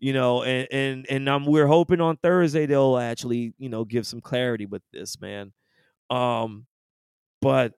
You 0.00 0.12
know, 0.12 0.44
and 0.44 0.68
and 0.70 1.06
and 1.10 1.28
um, 1.28 1.44
we're 1.44 1.66
hoping 1.66 2.00
on 2.00 2.16
Thursday 2.18 2.66
they'll 2.66 2.98
actually, 2.98 3.52
you 3.58 3.68
know, 3.68 3.84
give 3.84 4.06
some 4.06 4.20
clarity 4.20 4.64
with 4.64 4.82
this, 4.92 5.20
man. 5.20 5.52
Um, 6.08 6.66
but 7.42 7.72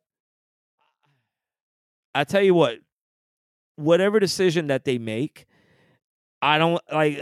I 2.15 2.25
tell 2.25 2.43
you 2.43 2.55
what, 2.55 2.79
whatever 3.77 4.21
decision 4.21 4.67
that 4.67 4.85
they 4.85 4.99
make, 4.99 5.47
I 6.43 6.59
don't 6.59 6.81
like. 6.93 7.21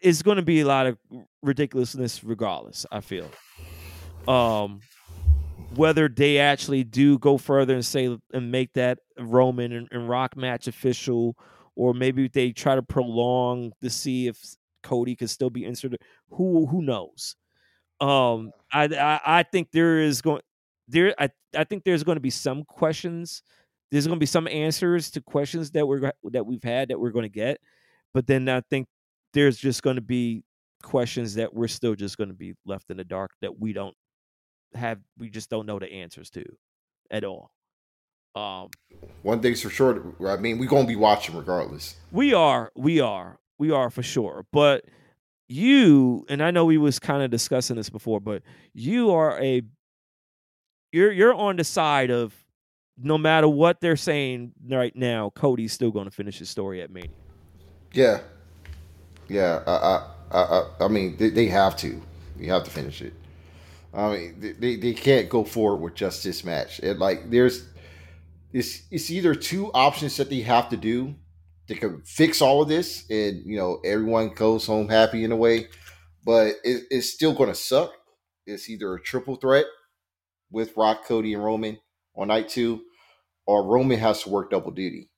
it's 0.00 0.22
going 0.22 0.36
to 0.36 0.42
be 0.42 0.60
a 0.60 0.66
lot 0.66 0.86
of 0.86 0.98
ridiculousness, 1.42 2.24
regardless. 2.24 2.86
I 2.90 3.00
feel. 3.00 3.30
Um, 4.26 4.80
whether 5.74 6.08
they 6.08 6.38
actually 6.38 6.84
do 6.84 7.18
go 7.18 7.38
further 7.38 7.74
and 7.74 7.84
say 7.84 8.16
and 8.32 8.50
make 8.50 8.72
that 8.74 8.98
Roman 9.18 9.72
and, 9.72 9.88
and 9.90 10.08
Rock 10.08 10.36
match 10.36 10.68
official, 10.68 11.36
or 11.74 11.94
maybe 11.94 12.28
they 12.28 12.52
try 12.52 12.74
to 12.74 12.82
prolong 12.82 13.72
to 13.82 13.90
see 13.90 14.26
if 14.26 14.38
Cody 14.82 15.16
could 15.16 15.30
still 15.30 15.50
be 15.50 15.64
inserted. 15.64 16.00
Who 16.30 16.66
who 16.66 16.82
knows? 16.82 17.36
Um, 18.00 18.52
I, 18.72 18.84
I 18.84 19.20
I 19.38 19.42
think 19.42 19.70
there 19.72 20.00
is 20.00 20.22
going 20.22 20.42
there. 20.88 21.14
I 21.18 21.30
I 21.56 21.64
think 21.64 21.84
there's 21.84 22.04
going 22.04 22.16
to 22.16 22.20
be 22.20 22.30
some 22.30 22.64
questions. 22.64 23.42
There's 23.90 24.06
going 24.06 24.16
to 24.16 24.20
be 24.20 24.26
some 24.26 24.48
answers 24.48 25.10
to 25.12 25.20
questions 25.20 25.70
that 25.72 25.86
we're 25.86 26.12
that 26.24 26.46
we've 26.46 26.62
had 26.62 26.88
that 26.88 26.98
we're 26.98 27.10
going 27.10 27.24
to 27.24 27.28
get. 27.28 27.60
But 28.16 28.26
then 28.26 28.48
I 28.48 28.62
think 28.70 28.86
there's 29.34 29.58
just 29.58 29.82
going 29.82 29.96
to 29.96 30.02
be 30.02 30.42
questions 30.82 31.34
that 31.34 31.52
we're 31.52 31.68
still 31.68 31.94
just 31.94 32.16
going 32.16 32.30
to 32.30 32.34
be 32.34 32.54
left 32.64 32.88
in 32.88 32.96
the 32.96 33.04
dark 33.04 33.32
that 33.42 33.60
we 33.60 33.74
don't 33.74 33.94
have 34.74 35.00
we 35.18 35.28
just 35.28 35.50
don't 35.50 35.66
know 35.66 35.78
the 35.78 35.92
answers 35.92 36.30
to 36.30 36.42
at 37.10 37.24
all. 37.24 37.50
Um 38.34 38.70
one 39.20 39.40
thing's 39.40 39.60
for 39.60 39.68
sure, 39.68 40.14
I 40.26 40.38
mean, 40.38 40.56
we're 40.56 40.66
going 40.66 40.84
to 40.84 40.88
be 40.88 40.96
watching 40.96 41.36
regardless. 41.36 41.96
We 42.10 42.32
are, 42.32 42.72
we 42.74 43.00
are. 43.00 43.38
We 43.58 43.70
are 43.70 43.90
for 43.90 44.02
sure. 44.02 44.46
But 44.50 44.86
you 45.46 46.24
and 46.30 46.42
I 46.42 46.52
know 46.52 46.64
we 46.64 46.78
was 46.78 46.98
kind 46.98 47.22
of 47.22 47.30
discussing 47.30 47.76
this 47.76 47.90
before, 47.90 48.20
but 48.20 48.40
you 48.72 49.10
are 49.10 49.38
a 49.38 49.60
you're 50.90 51.12
you're 51.12 51.34
on 51.34 51.56
the 51.56 51.64
side 51.64 52.10
of 52.10 52.34
no 52.96 53.18
matter 53.18 53.46
what 53.46 53.82
they're 53.82 53.94
saying 53.94 54.52
right 54.70 54.96
now, 54.96 55.32
Cody's 55.34 55.74
still 55.74 55.90
going 55.90 56.06
to 56.06 56.10
finish 56.10 56.38
his 56.38 56.48
story 56.48 56.80
at 56.80 56.90
Mania. 56.90 57.10
Yeah, 57.96 58.20
yeah. 59.28 59.62
I, 59.66 60.06
I, 60.32 60.38
I, 60.42 60.70
I 60.84 60.88
mean, 60.88 61.16
they, 61.16 61.30
they 61.30 61.46
have 61.46 61.76
to. 61.78 62.00
You 62.38 62.52
have 62.52 62.64
to 62.64 62.70
finish 62.70 63.00
it. 63.00 63.14
I 63.94 64.10
mean, 64.12 64.56
they, 64.60 64.76
they 64.76 64.94
can't 64.94 65.28
go 65.30 65.44
forward 65.44 65.78
with 65.82 65.94
just 65.94 66.24
this 66.24 66.44
match. 66.44 66.80
It, 66.80 66.98
like 66.98 67.30
there's 67.30 67.68
it's 68.52 68.82
it's 68.90 69.10
either 69.10 69.34
two 69.34 69.72
options 69.72 70.16
that 70.18 70.30
they 70.30 70.42
have 70.42 70.70
to 70.70 70.76
do. 70.78 71.14
They 71.68 71.76
can 71.76 72.02
fix 72.04 72.42
all 72.42 72.62
of 72.62 72.68
this, 72.68 73.04
and 73.10 73.44
you 73.46 73.56
know 73.56 73.80
everyone 73.84 74.30
goes 74.34 74.66
home 74.66 74.88
happy 74.88 75.24
in 75.24 75.32
a 75.32 75.36
way, 75.36 75.68
but 76.24 76.54
it, 76.64 76.84
it's 76.90 77.12
still 77.12 77.34
going 77.34 77.50
to 77.50 77.56
suck. 77.56 77.92
It's 78.46 78.70
either 78.70 78.94
a 78.94 79.02
triple 79.02 79.36
threat 79.36 79.66
with 80.50 80.76
Rock, 80.76 81.06
Cody, 81.06 81.34
and 81.34 81.44
Roman 81.44 81.78
on 82.16 82.28
night 82.28 82.48
two, 82.50 82.82
or 83.46 83.66
Roman 83.66 83.98
has 84.00 84.22
to 84.24 84.30
work 84.30 84.50
double 84.50 84.72
duty. 84.72 85.10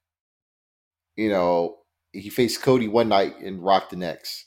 You 1.16 1.30
know, 1.30 1.77
he 2.12 2.30
faced 2.30 2.62
Cody 2.62 2.88
one 2.88 3.08
night 3.08 3.38
and 3.40 3.62
Rock 3.62 3.90
the 3.90 3.96
next, 3.96 4.46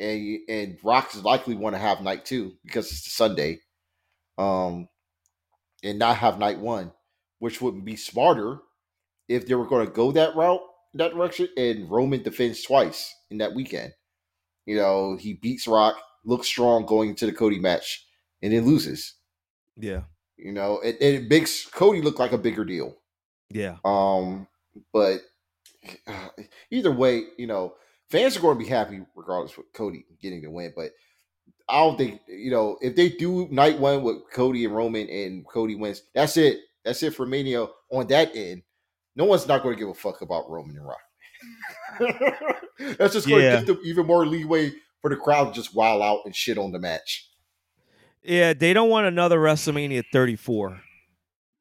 and 0.00 0.38
and 0.48 0.78
Rock 0.82 1.14
is 1.14 1.24
likely 1.24 1.54
want 1.54 1.74
to 1.74 1.80
have 1.80 2.00
night 2.00 2.24
two 2.24 2.52
because 2.64 2.90
it's 2.90 3.04
the 3.04 3.10
Sunday, 3.10 3.60
um, 4.38 4.88
and 5.82 5.98
not 5.98 6.16
have 6.16 6.38
night 6.38 6.58
one, 6.58 6.92
which 7.38 7.60
would 7.60 7.84
be 7.84 7.96
smarter 7.96 8.58
if 9.28 9.46
they 9.46 9.54
were 9.54 9.66
going 9.66 9.86
to 9.86 9.92
go 9.92 10.12
that 10.12 10.34
route, 10.36 10.60
that 10.94 11.12
direction, 11.12 11.48
and 11.56 11.90
Roman 11.90 12.22
defends 12.22 12.62
twice 12.62 13.14
in 13.30 13.38
that 13.38 13.54
weekend. 13.54 13.92
You 14.66 14.76
know, 14.76 15.16
he 15.16 15.34
beats 15.34 15.66
Rock, 15.66 15.96
looks 16.24 16.46
strong 16.46 16.86
going 16.86 17.10
into 17.10 17.26
the 17.26 17.32
Cody 17.32 17.58
match, 17.58 18.06
and 18.42 18.52
then 18.52 18.64
loses. 18.64 19.14
Yeah. 19.76 20.02
You 20.36 20.52
know, 20.52 20.80
it, 20.80 20.96
it 21.00 21.28
makes 21.28 21.66
Cody 21.66 22.00
look 22.00 22.18
like 22.18 22.32
a 22.32 22.38
bigger 22.38 22.64
deal. 22.64 22.96
Yeah. 23.50 23.76
Um, 23.84 24.48
but 24.92 25.20
Uh, 26.06 26.28
either 26.70 26.90
way, 26.90 27.24
you 27.38 27.46
know, 27.46 27.74
fans 28.08 28.36
are 28.36 28.40
going 28.40 28.58
to 28.58 28.64
be 28.64 28.70
happy 28.70 29.00
regardless 29.14 29.56
with 29.56 29.72
Cody 29.72 30.04
getting 30.20 30.42
the 30.42 30.50
win. 30.50 30.72
But 30.74 30.92
I 31.68 31.78
don't 31.80 31.96
think 31.96 32.20
you 32.26 32.50
know 32.50 32.78
if 32.80 32.96
they 32.96 33.10
do 33.10 33.48
night 33.50 33.78
one 33.78 34.02
with 34.02 34.18
Cody 34.32 34.64
and 34.64 34.74
Roman 34.74 35.08
and 35.08 35.46
Cody 35.46 35.74
wins, 35.74 36.02
that's 36.14 36.36
it. 36.36 36.60
That's 36.84 37.02
it 37.02 37.14
for 37.14 37.26
Mania 37.26 37.66
on 37.90 38.06
that 38.08 38.34
end. 38.34 38.62
No 39.16 39.24
one's 39.24 39.46
not 39.46 39.62
going 39.62 39.74
to 39.74 39.78
give 39.78 39.88
a 39.88 39.94
fuck 39.94 40.20
about 40.22 40.50
Roman 40.50 40.76
and 40.76 40.86
Rock. 40.86 40.98
that's 42.98 43.14
just 43.14 43.28
going 43.28 43.42
yeah. 43.42 43.60
to 43.60 43.66
give 43.66 43.76
them 43.76 43.80
even 43.84 44.06
more 44.06 44.26
leeway 44.26 44.72
for 45.00 45.10
the 45.10 45.16
crowd 45.16 45.46
to 45.46 45.52
just 45.52 45.74
wild 45.74 46.02
out 46.02 46.20
and 46.24 46.34
shit 46.34 46.58
on 46.58 46.72
the 46.72 46.78
match. 46.78 47.28
Yeah, 48.22 48.54
they 48.54 48.72
don't 48.72 48.88
want 48.88 49.06
another 49.06 49.38
WrestleMania 49.38 50.04
34 50.12 50.80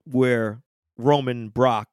where 0.06 0.62
Roman 0.98 1.50
Brock 1.50 1.90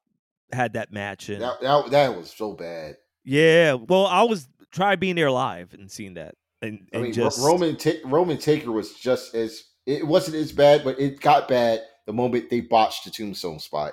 had 0.53 0.75
that 0.75 0.93
match. 0.93 1.29
And 1.29 1.43
that, 1.43 1.61
that, 1.61 1.91
that 1.91 2.17
was 2.17 2.31
so 2.31 2.53
bad. 2.53 2.97
Yeah, 3.25 3.75
well, 3.75 4.07
I 4.07 4.23
was 4.23 4.49
try 4.71 4.97
being 4.97 5.17
there 5.17 5.31
live 5.31 5.75
and 5.75 5.91
seeing 5.91 6.15
that. 6.15 6.35
And, 6.63 6.89
and 6.93 7.01
I 7.01 7.05
mean, 7.05 7.13
just... 7.13 7.41
Roman 7.41 7.77
Roman 8.05 8.39
Taker 8.39 8.73
was 8.73 8.95
just 8.95 9.35
as 9.35 9.65
it 9.87 10.07
wasn't 10.07 10.37
as 10.37 10.53
bad, 10.53 10.85
but 10.85 10.99
it 10.99 11.21
got 11.21 11.49
bad 11.49 11.81
the 12.07 12.13
moment 12.13 12.51
they 12.51 12.61
botched 12.61 13.05
the 13.05 13.11
tombstone 13.11 13.59
spot. 13.59 13.93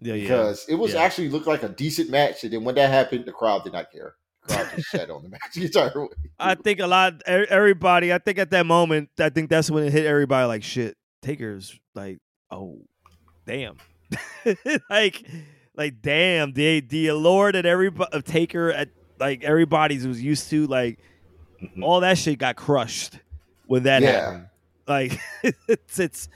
Yeah, 0.00 0.14
because 0.14 0.66
yeah. 0.68 0.74
it 0.74 0.78
was 0.78 0.94
yeah. 0.94 1.02
actually 1.02 1.28
looked 1.28 1.46
like 1.46 1.62
a 1.62 1.68
decent 1.68 2.10
match, 2.10 2.44
and 2.44 2.52
then 2.52 2.64
when 2.64 2.76
that 2.76 2.90
happened, 2.90 3.24
the 3.24 3.32
crowd 3.32 3.64
did 3.64 3.72
not 3.72 3.90
care 3.90 4.14
crowd 4.48 4.68
just 4.76 4.94
on 5.10 5.22
the 5.22 5.28
match 5.28 5.54
the 5.54 5.64
entire 5.64 6.00
way. 6.00 6.08
I 6.38 6.54
think 6.54 6.80
a 6.80 6.86
lot, 6.86 7.22
everybody. 7.26 8.12
I 8.12 8.18
think 8.18 8.38
at 8.38 8.50
that 8.50 8.66
moment, 8.66 9.10
I 9.18 9.30
think 9.30 9.50
that's 9.50 9.70
when 9.70 9.84
it 9.84 9.92
hit 9.92 10.06
everybody. 10.06 10.46
Like 10.46 10.62
shit, 10.62 10.96
Taker's 11.22 11.78
like, 11.94 12.18
oh, 12.50 12.80
damn, 13.46 13.76
like, 14.90 15.24
like 15.78 16.02
damn, 16.02 16.52
the 16.52 16.80
the 16.80 17.06
allure 17.06 17.52
that 17.52 17.64
everybody 17.64 18.20
Taker 18.22 18.72
at 18.72 18.88
like 19.18 19.44
everybody's 19.44 20.06
was 20.06 20.20
used 20.20 20.50
to, 20.50 20.66
like, 20.66 20.98
mm-hmm. 21.62 21.82
all 21.82 22.00
that 22.00 22.18
shit 22.18 22.38
got 22.38 22.56
crushed 22.56 23.20
when 23.66 23.84
that 23.84 24.02
yeah. 24.02 24.10
happened. 24.10 24.48
Like, 24.86 25.20
it's 25.68 25.98
it's 25.98 26.28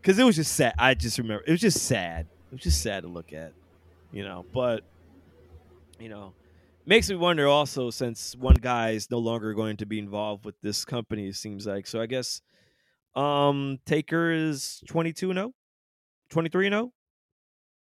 because 0.00 0.18
it 0.18 0.24
was 0.24 0.36
just 0.36 0.52
sad. 0.52 0.74
I 0.78 0.94
just 0.94 1.18
remember 1.18 1.42
it 1.46 1.50
was 1.50 1.60
just 1.60 1.82
sad. 1.84 2.26
It 2.50 2.54
was 2.54 2.62
just 2.62 2.82
sad 2.82 3.02
to 3.04 3.08
look 3.08 3.32
at, 3.32 3.54
you 4.12 4.22
know. 4.22 4.44
But 4.52 4.84
you 5.98 6.10
know, 6.10 6.34
makes 6.84 7.08
me 7.08 7.16
wonder 7.16 7.46
also 7.46 7.88
since 7.88 8.36
one 8.36 8.56
guy 8.56 8.90
is 8.90 9.10
no 9.10 9.18
longer 9.18 9.54
going 9.54 9.78
to 9.78 9.86
be 9.86 9.98
involved 9.98 10.44
with 10.44 10.60
this 10.60 10.84
company 10.84 11.28
it 11.28 11.36
seems 11.36 11.66
like 11.66 11.86
so 11.86 12.00
i 12.00 12.06
guess 12.06 12.40
um 13.14 13.78
taker 13.86 14.32
is 14.32 14.82
22 14.88 15.30
and 15.30 15.36
0 15.36 15.52
23 16.30 16.68
0 16.68 16.92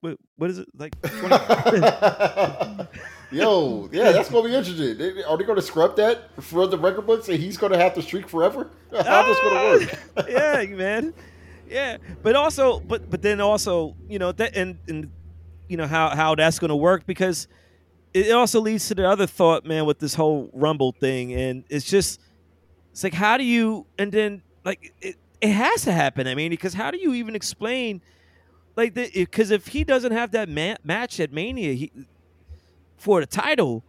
what, 0.06 0.18
what 0.38 0.50
is 0.50 0.60
it 0.60 0.68
like 0.78 0.96
yo 3.32 3.90
yeah 3.92 4.12
that's 4.12 4.30
gonna 4.30 4.48
be 4.48 4.56
interesting. 4.56 4.98
They, 4.98 5.24
are 5.24 5.38
they 5.38 5.44
gonna 5.44 5.62
scrub 5.62 5.96
that 5.98 6.30
for 6.42 6.68
the 6.68 6.78
record 6.78 7.06
books 7.06 7.28
and 7.30 7.40
he's 7.40 7.58
gonna 7.58 7.78
have 7.78 7.94
to 7.96 8.02
streak 8.02 8.28
forever? 8.30 8.70
How's 8.92 9.06
ah, 9.08 9.24
this 9.24 9.40
gonna 9.40 9.56
work? 9.56 10.00
ah, 10.18 10.26
yeah 10.30 10.76
man. 10.76 11.14
Yeah 11.68 11.98
but 12.22 12.36
also 12.36 12.80
but 12.80 13.10
but 13.10 13.22
then 13.22 13.42
also 13.42 13.96
you 14.08 14.20
know 14.20 14.32
that 14.32 14.56
and 14.56 14.78
and 14.88 15.12
you 15.68 15.78
know 15.78 15.88
how 15.88 16.16
how 16.16 16.36
that's 16.36 16.60
gonna 16.60 16.76
work 16.76 17.06
because 17.06 17.48
it 18.16 18.32
also 18.32 18.62
leads 18.62 18.88
to 18.88 18.96
the 18.96 19.08
other 19.08 19.28
thought, 19.28 19.66
man, 19.66 19.86
with 19.86 20.00
this 20.00 20.16
whole 20.16 20.50
Rumble 20.54 20.94
thing, 20.94 21.34
and 21.34 21.66
it's 21.70 21.86
just, 21.86 22.22
it's 22.94 23.04
like, 23.04 23.14
how 23.14 23.36
do 23.36 23.44
you, 23.44 23.86
and 24.00 24.10
then 24.10 24.42
like 24.64 24.94
it, 25.02 25.18
it 25.42 25.50
has 25.50 25.82
to 25.84 25.92
happen. 25.92 26.26
I 26.26 26.34
mean, 26.34 26.50
because 26.50 26.74
how 26.74 26.92
do 26.92 26.98
you 26.98 27.14
even 27.14 27.36
explain, 27.36 28.02
like, 28.76 28.94
because 28.94 29.52
if 29.52 29.68
he 29.68 29.84
doesn't 29.84 30.12
have 30.12 30.32
that 30.32 30.50
ma- 30.50 30.76
match 30.84 31.20
at 31.20 31.32
Mania 31.32 31.74
he, 31.74 31.92
for 32.98 33.20
the 33.20 33.26
title, 33.26 33.84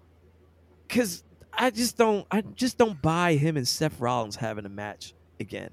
because 0.87 1.25
I 1.53 1.71
just 1.71 1.97
don't, 1.97 2.27
I 2.31 2.43
just 2.43 2.79
don't 2.79 3.01
buy 3.01 3.35
him 3.35 3.57
and 3.57 3.67
Seth 3.67 4.01
Rollins 4.01 4.37
having 4.37 4.67
a 4.67 4.71
match 4.71 5.15
again. 5.41 5.71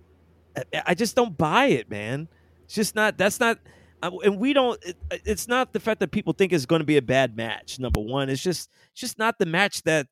I, 0.56 0.84
I 0.88 0.94
just 0.94 1.16
don't 1.16 1.38
buy 1.38 1.68
it, 1.68 1.90
man. 1.90 2.28
It's 2.66 2.76
just 2.76 2.96
not. 2.96 3.18
That's 3.18 3.40
not 3.40 3.60
and 4.24 4.38
we 4.38 4.54
don't. 4.54 4.84
It, 4.84 4.98
it's 5.26 5.48
not 5.48 5.74
the 5.74 5.80
fact 5.80 6.00
that 6.02 6.12
people 6.12 6.34
think 6.34 6.52
it's 6.52 6.66
going 6.66 6.82
to 6.82 6.86
be 6.86 6.98
a 6.98 7.02
bad 7.02 7.38
match. 7.38 7.80
Number 7.80 8.00
one, 8.00 8.30
it's 8.30 8.42
just 8.42 8.70
it's 8.92 9.02
just 9.02 9.18
not 9.18 9.40
the 9.40 9.46
match 9.46 9.84
that 9.84 10.08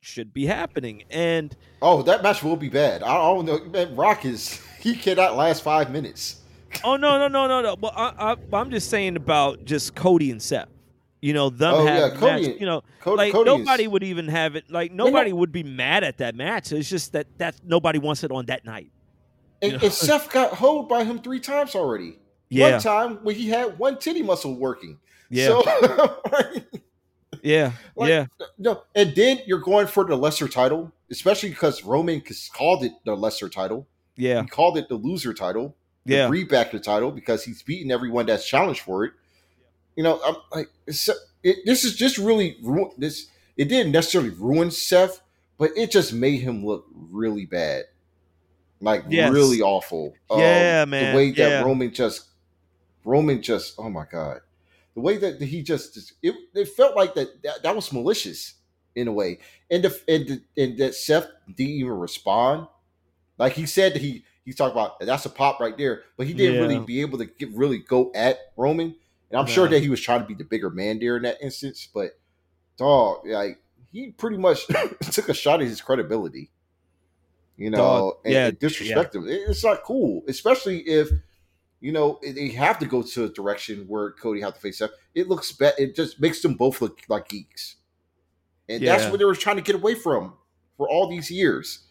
should 0.00 0.32
be 0.32 0.46
happening. 0.46 1.04
And 1.10 1.56
oh, 1.80 2.02
that 2.02 2.22
match 2.22 2.42
will 2.42 2.56
be 2.56 2.68
bad. 2.68 3.02
I 3.02 3.14
don't 3.14 3.44
know. 3.44 3.64
Man, 3.66 3.94
Rock 3.94 4.24
is 4.24 4.60
he 4.80 4.94
cannot 4.94 5.36
last 5.36 5.62
five 5.62 5.90
minutes. 5.90 6.40
Oh 6.84 6.96
no 6.96 7.18
no 7.18 7.28
no 7.28 7.46
no 7.46 7.60
no. 7.60 7.76
Well, 7.80 7.92
I, 7.94 8.32
I, 8.32 8.56
I'm 8.56 8.70
just 8.70 8.90
saying 8.90 9.16
about 9.16 9.64
just 9.64 9.94
Cody 9.94 10.30
and 10.30 10.42
Seth. 10.42 10.68
You 11.20 11.32
know 11.32 11.50
them 11.50 11.74
oh, 11.74 11.86
have 11.86 12.12
yeah, 12.12 12.18
Cody, 12.18 12.48
match, 12.48 12.60
you 12.60 12.66
know 12.66 12.82
Cody, 13.00 13.16
like 13.16 13.32
nobody 13.32 13.86
would 13.86 14.02
even 14.02 14.26
have 14.26 14.56
it 14.56 14.70
like 14.70 14.90
nobody 14.90 15.30
no, 15.30 15.36
would 15.36 15.52
be 15.52 15.62
mad 15.62 16.02
at 16.02 16.18
that 16.18 16.34
match. 16.34 16.72
It's 16.72 16.88
just 16.88 17.12
that 17.12 17.26
that 17.38 17.54
nobody 17.64 17.98
wants 17.98 18.24
it 18.24 18.32
on 18.32 18.46
that 18.46 18.64
night. 18.64 18.90
And, 19.62 19.80
and 19.80 19.92
Seth 19.92 20.30
got 20.30 20.54
hold 20.54 20.88
by 20.88 21.04
him 21.04 21.20
three 21.20 21.38
times 21.38 21.76
already. 21.76 22.18
Yeah. 22.48 22.72
One 22.72 22.80
time 22.80 23.18
when 23.22 23.36
he 23.36 23.48
had 23.48 23.78
one 23.78 23.98
titty 23.98 24.22
muscle 24.22 24.58
working. 24.58 24.98
Yeah. 25.30 25.46
So, 25.46 25.62
yeah. 27.42 27.72
Like, 27.96 28.08
yeah. 28.08 28.26
No, 28.58 28.82
and 28.94 29.14
then 29.14 29.38
you're 29.46 29.60
going 29.60 29.86
for 29.86 30.04
the 30.04 30.16
lesser 30.16 30.48
title, 30.48 30.92
especially 31.10 31.48
because 31.48 31.84
Roman 31.84 32.22
called 32.52 32.84
it 32.84 32.92
the 33.06 33.16
lesser 33.16 33.48
title. 33.48 33.88
Yeah. 34.16 34.42
He 34.42 34.48
called 34.48 34.76
it 34.76 34.88
the 34.90 34.96
loser 34.96 35.32
title. 35.32 35.76
The 36.04 36.14
yeah. 36.14 36.28
Rebacker 36.28 36.82
title 36.82 37.12
because 37.12 37.44
he's 37.44 37.62
beaten 37.62 37.90
everyone 37.90 38.26
that's 38.26 38.46
challenged 38.46 38.80
for 38.80 39.04
it. 39.04 39.12
You 39.96 40.02
know, 40.02 40.20
I'm 40.24 40.36
like, 40.52 40.68
it, 41.42 41.58
this 41.64 41.84
is 41.84 41.94
just 41.94 42.18
really 42.18 42.56
this. 42.98 43.28
It 43.56 43.66
didn't 43.66 43.92
necessarily 43.92 44.30
ruin 44.30 44.70
Seth, 44.70 45.20
but 45.58 45.70
it 45.76 45.90
just 45.90 46.12
made 46.12 46.40
him 46.40 46.64
look 46.64 46.86
really 46.94 47.46
bad, 47.46 47.84
like 48.80 49.04
yes. 49.08 49.32
really 49.32 49.60
awful. 49.60 50.14
Yeah, 50.30 50.82
um, 50.82 50.90
man. 50.90 51.12
The 51.12 51.16
way 51.16 51.30
that 51.32 51.50
yeah. 51.50 51.62
Roman 51.62 51.92
just 51.92 52.28
Roman 53.04 53.42
just, 53.42 53.74
oh 53.78 53.90
my 53.90 54.04
god, 54.10 54.40
the 54.94 55.00
way 55.00 55.16
that 55.18 55.40
he 55.40 55.62
just, 55.62 56.14
it, 56.22 56.34
it 56.54 56.68
felt 56.68 56.96
like 56.96 57.14
that, 57.14 57.42
that 57.42 57.62
that 57.62 57.76
was 57.76 57.92
malicious 57.92 58.54
in 58.94 59.08
a 59.08 59.12
way, 59.12 59.38
and 59.70 59.84
the, 59.84 60.00
and 60.08 60.26
the, 60.26 60.62
and 60.62 60.78
that 60.78 60.94
Seth 60.94 61.28
didn't 61.46 61.72
even 61.72 61.92
respond. 61.92 62.66
Like 63.38 63.54
he 63.54 63.66
said 63.66 63.94
that 63.94 64.02
he 64.02 64.24
he's 64.44 64.56
talking 64.56 64.72
about 64.72 65.00
that's 65.00 65.26
a 65.26 65.30
pop 65.30 65.60
right 65.60 65.76
there, 65.76 66.02
but 66.16 66.26
he 66.26 66.32
didn't 66.32 66.56
yeah. 66.56 66.60
really 66.60 66.78
be 66.78 67.00
able 67.00 67.18
to 67.18 67.26
get 67.26 67.50
really 67.54 67.78
go 67.78 68.10
at 68.14 68.38
Roman. 68.56 68.94
And 69.30 69.40
I'm 69.40 69.46
yeah. 69.46 69.54
sure 69.54 69.68
that 69.68 69.80
he 69.80 69.88
was 69.88 70.00
trying 70.00 70.20
to 70.20 70.26
be 70.26 70.34
the 70.34 70.44
bigger 70.44 70.70
man 70.70 70.98
there 70.98 71.16
in 71.16 71.22
that 71.22 71.38
instance, 71.40 71.88
but 71.92 72.18
dog, 72.76 73.26
like 73.26 73.58
he 73.92 74.10
pretty 74.10 74.38
much 74.38 74.66
took 75.10 75.28
a 75.28 75.34
shot 75.34 75.62
at 75.62 75.68
his 75.68 75.80
credibility. 75.80 76.50
You 77.56 77.70
know, 77.70 77.76
dog, 77.76 78.14
and, 78.24 78.34
yeah, 78.34 78.46
and 78.46 78.58
disrespect 78.58 79.14
yeah. 79.14 79.20
him. 79.20 79.26
It's 79.28 79.64
not 79.64 79.84
cool, 79.84 80.22
especially 80.26 80.80
if 80.80 81.10
you 81.80 81.90
know, 81.90 82.20
they 82.22 82.48
have 82.50 82.78
to 82.78 82.86
go 82.86 83.02
to 83.02 83.24
a 83.24 83.28
direction 83.28 83.86
where 83.88 84.12
Cody 84.12 84.40
have 84.40 84.54
to 84.54 84.60
face 84.60 84.80
up. 84.80 84.92
It 85.16 85.28
looks 85.28 85.50
bad. 85.50 85.74
It 85.78 85.96
just 85.96 86.20
makes 86.20 86.40
them 86.40 86.54
both 86.54 86.80
look 86.80 87.00
like 87.08 87.28
geeks, 87.28 87.76
and 88.68 88.86
that's 88.86 89.10
what 89.10 89.18
they 89.18 89.24
were 89.24 89.34
trying 89.34 89.56
to 89.56 89.62
get 89.62 89.74
away 89.74 89.96
from 89.96 90.34
for 90.76 90.88
all 90.88 91.08
these 91.08 91.30
years. 91.30 91.86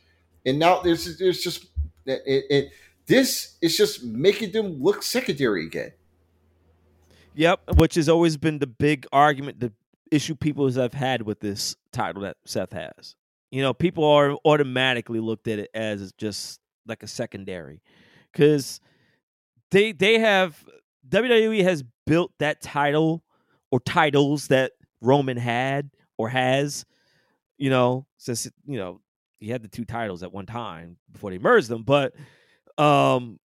And 0.45 0.57
now 0.57 0.79
there's 0.79 1.17
there's 1.19 1.43
just 1.43 1.70
it, 2.11 2.45
it 2.49 2.71
this 3.07 3.57
is 3.61 3.75
just 3.75 4.03
making 4.03 4.51
them 4.51 4.81
look 4.81 5.03
secondary 5.03 5.65
again. 5.65 5.91
Yep, 7.35 7.77
which 7.77 7.95
has 7.95 8.09
always 8.09 8.37
been 8.37 8.59
the 8.59 8.67
big 8.67 9.05
argument, 9.11 9.59
the 9.59 9.71
issue 10.11 10.35
people 10.35 10.69
have 10.71 10.93
had 10.93 11.21
with 11.21 11.39
this 11.39 11.75
title 11.91 12.23
that 12.23 12.37
Seth 12.45 12.73
has. 12.73 13.15
You 13.51 13.61
know, 13.61 13.73
people 13.73 14.05
are 14.05 14.37
automatically 14.45 15.19
looked 15.19 15.47
at 15.47 15.59
it 15.59 15.69
as 15.73 16.11
just 16.13 16.59
like 16.85 17.03
a 17.03 17.07
secondary 17.07 17.81
because 18.31 18.79
they 19.71 19.91
they 19.91 20.19
have 20.19 20.63
WWE 21.07 21.63
has 21.63 21.83
built 22.05 22.31
that 22.39 22.61
title 22.61 23.23
or 23.71 23.79
titles 23.79 24.47
that 24.47 24.73
Roman 25.01 25.37
had 25.37 25.89
or 26.17 26.29
has, 26.29 26.85
you 27.57 27.69
know, 27.69 28.05
since 28.17 28.49
you 28.65 28.77
know 28.77 29.01
he 29.41 29.49
had 29.49 29.61
the 29.63 29.67
two 29.67 29.83
titles 29.83 30.23
at 30.23 30.31
one 30.31 30.45
time 30.45 30.97
before 31.11 31.31
they 31.31 31.39
merged 31.39 31.67
them, 31.67 31.83
but 31.83 32.13
um, 32.77 33.39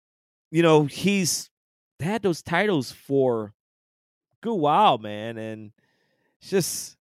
you 0.51 0.63
know, 0.63 0.85
he's 0.85 1.51
had 1.99 2.23
those 2.23 2.43
titles 2.43 2.93
for 2.93 3.45
a 3.45 4.37
good 4.43 4.55
while, 4.55 4.99
man, 4.99 5.39
and 5.39 5.73
it's 6.41 6.51
just 6.51 6.97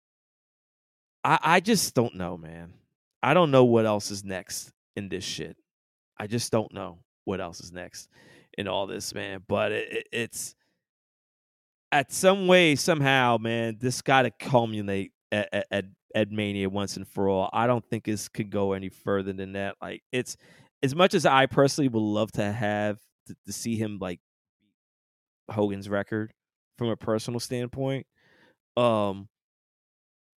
I 1.24 1.38
I 1.43 1.61
just 1.61 1.95
don't 1.95 2.16
know, 2.16 2.36
man. 2.36 2.74
I 3.22 3.32
don't 3.32 3.51
know 3.51 3.64
what 3.64 3.86
else 3.86 4.11
is 4.11 4.24
next 4.24 4.72
in 4.97 5.09
this 5.09 5.24
shit. 5.24 5.57
I 6.18 6.26
just 6.26 6.51
don't 6.53 6.72
know 6.74 6.99
what 7.24 7.41
else 7.41 7.61
is 7.61 7.72
next 7.72 8.09
in 8.59 8.66
all 8.66 8.86
this, 8.86 9.14
man. 9.14 9.43
But 9.47 9.72
it, 9.72 9.93
it, 9.93 10.09
it's 10.12 10.55
at 11.93 12.12
some 12.12 12.47
way, 12.47 12.76
somehow, 12.76 13.38
man, 13.38 13.76
this 13.80 14.03
got 14.03 14.22
to 14.22 14.30
culminate 14.30 15.12
at, 15.32 15.49
at, 15.53 15.66
at 15.70 15.84
Ed 16.14 16.32
mania 16.32 16.68
once 16.68 16.96
and 16.96 17.06
for 17.06 17.28
all. 17.28 17.50
I 17.52 17.66
don't 17.66 17.84
think 17.88 18.04
this 18.04 18.28
could 18.28 18.50
go 18.50 18.72
any 18.72 18.88
further 18.88 19.32
than 19.32 19.52
that. 19.52 19.76
Like 19.80 20.02
it's 20.12 20.36
as 20.82 20.94
much 20.94 21.14
as 21.14 21.26
I 21.26 21.46
personally 21.46 21.88
would 21.88 22.00
love 22.00 22.32
to 22.32 22.52
have 22.52 22.98
to, 23.26 23.36
to 23.46 23.52
see 23.52 23.76
him 23.76 23.98
like 24.00 24.20
Hogan's 25.50 25.88
record 25.88 26.32
from 26.78 26.88
a 26.88 26.96
personal 26.96 27.40
standpoint. 27.40 28.06
Um, 28.76 29.28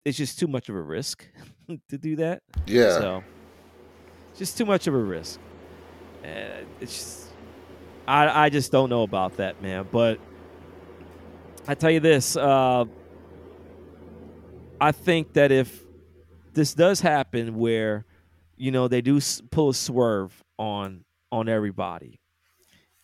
it's 0.05 0.17
just 0.17 0.39
too 0.39 0.47
much 0.47 0.69
of 0.69 0.75
a 0.75 0.81
risk 0.81 1.25
to 1.89 1.97
do 1.97 2.17
that. 2.17 2.43
Yeah. 2.67 2.91
So 2.91 3.23
just 4.37 4.57
too 4.57 4.65
much 4.65 4.87
of 4.87 4.93
a 4.93 4.97
risk. 4.97 5.39
And 6.23 6.65
it's 6.79 6.93
just, 6.93 7.27
I 8.07 8.45
I 8.45 8.49
just 8.49 8.71
don't 8.71 8.89
know 8.89 9.03
about 9.03 9.37
that, 9.37 9.61
man. 9.61 9.87
But 9.91 10.19
I 11.67 11.75
tell 11.75 11.91
you 11.91 11.99
this, 11.99 12.35
uh, 12.35 12.85
I 14.83 14.91
think 14.91 15.31
that 15.33 15.49
if 15.53 15.81
this 16.53 16.73
does 16.73 16.99
happen, 16.99 17.55
where 17.55 18.05
you 18.57 18.69
know 18.69 18.89
they 18.89 18.99
do 18.99 19.21
pull 19.49 19.69
a 19.69 19.73
swerve 19.73 20.43
on 20.59 21.05
on 21.31 21.47
everybody, 21.47 22.19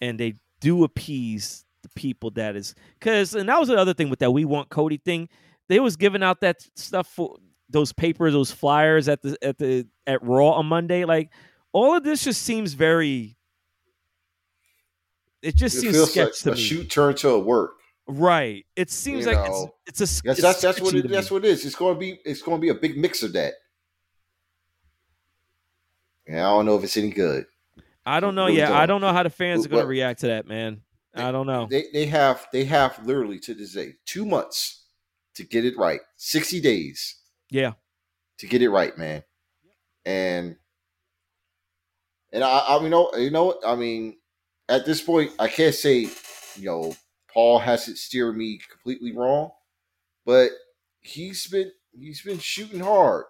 and 0.02 0.20
they 0.20 0.34
do 0.60 0.84
appease 0.84 1.64
the 1.84 1.90
people 1.96 2.32
that 2.32 2.58
is 2.58 2.76
because, 3.00 3.34
and 3.34 3.48
that 3.48 3.58
was 3.58 3.70
the 3.70 3.78
other 3.78 3.94
thing 3.94 4.10
with 4.10 4.20
that 4.20 4.32
we 4.32 4.44
want 4.44 4.68
Cody 4.68 4.98
thing. 4.98 5.30
They 5.70 5.80
was 5.80 5.96
giving 5.96 6.22
out 6.22 6.42
that 6.42 6.58
stuff 6.76 7.08
for 7.08 7.38
those 7.70 7.94
papers, 7.94 8.34
those 8.34 8.52
flyers 8.52 9.08
at 9.08 9.22
the 9.22 9.38
at 9.42 9.58
the 9.58 9.88
at 10.06 10.22
Raw 10.22 10.52
on 10.56 10.66
Monday. 10.66 11.06
Like 11.06 11.32
all 11.72 11.96
of 11.96 12.04
this 12.04 12.26
just 12.26 12.42
seems 12.42 12.74
very. 12.74 13.38
It 15.42 15.56
just 15.56 15.78
it 15.78 15.80
seems 15.80 16.10
sketch 16.10 16.26
like 16.26 16.34
to 16.34 16.52
a 16.52 16.58
shoot 16.58 16.90
turned 16.90 17.16
to 17.20 17.30
a 17.30 17.40
work. 17.40 17.79
Right. 18.12 18.66
It 18.76 18.90
seems 18.90 19.26
you 19.26 19.34
like 19.34 19.48
know, 19.48 19.76
it's, 19.86 20.02
it's 20.02 20.20
a 20.20 20.24
that's 20.24 20.42
that's, 20.42 20.62
that's 20.62 20.82
what 20.82 20.96
it, 20.96 21.08
that's 21.08 21.30
what 21.30 21.46
it 21.46 21.50
is. 21.50 21.64
It's 21.64 21.76
going 21.76 21.94
to 21.94 22.00
be 22.00 22.20
it's 22.26 22.42
going 22.42 22.58
to 22.58 22.62
be 22.62 22.70
a 22.70 22.74
big 22.74 22.98
mix 22.98 23.22
of 23.22 23.34
that. 23.34 23.54
Yeah, 26.28 26.48
I 26.48 26.50
don't 26.50 26.66
know 26.66 26.76
if 26.76 26.84
it's 26.84 26.98
any 26.98 27.12
good. 27.12 27.46
I 28.08 28.20
don't 28.20 28.34
know. 28.34 28.48
Really 28.48 28.58
yeah, 28.58 28.70
don't. 28.70 28.78
I 28.78 28.86
don't 28.88 29.02
know 29.02 29.14
how 29.14 29.22
the 29.22 29.30
fans 29.30 29.64
are 29.64 29.70
going 29.70 29.84
to 29.84 29.88
react 29.88 30.22
to 30.22 30.28
that, 30.28 30.48
man. 30.48 30.82
They, 31.14 31.22
I 31.22 31.32
don't 31.32 31.46
know. 31.46 31.68
They 31.70 31.86
they 31.94 32.08
have 32.08 32.48
they 32.52 32.66
have 32.66 33.00
literally 33.06 33.38
to 33.42 33.54
this 33.54 33.74
day 33.74 33.94
two 34.06 34.26
months 34.26 34.86
to 35.36 35.44
get 35.44 35.64
it 35.64 35.78
right. 35.78 36.00
Sixty 36.16 36.60
days. 36.60 37.16
Yeah. 37.52 37.74
To 38.40 38.48
get 38.48 38.64
it 38.64 38.70
right, 38.70 38.98
man. 38.98 39.24
And 40.04 40.56
and 42.34 42.44
I, 42.44 42.64
I 42.70 42.80
mean, 42.80 42.90
know, 42.90 43.12
you 43.18 43.30
know, 43.30 43.46
what? 43.46 43.60
I 43.64 43.76
mean, 43.76 44.18
at 44.68 44.88
this 44.88 45.00
point, 45.00 45.32
I 45.38 45.48
can't 45.48 45.76
say, 45.76 46.10
you 46.56 46.66
know, 46.66 46.96
Paul 47.40 47.60
hasn't 47.60 47.98
steered 47.98 48.36
me 48.36 48.60
completely 48.70 49.16
wrong, 49.16 49.52
but 50.26 50.50
he's 51.00 51.48
been 51.48 51.72
he's 51.98 52.22
been 52.22 52.38
shooting 52.38 52.82
hard, 52.82 53.24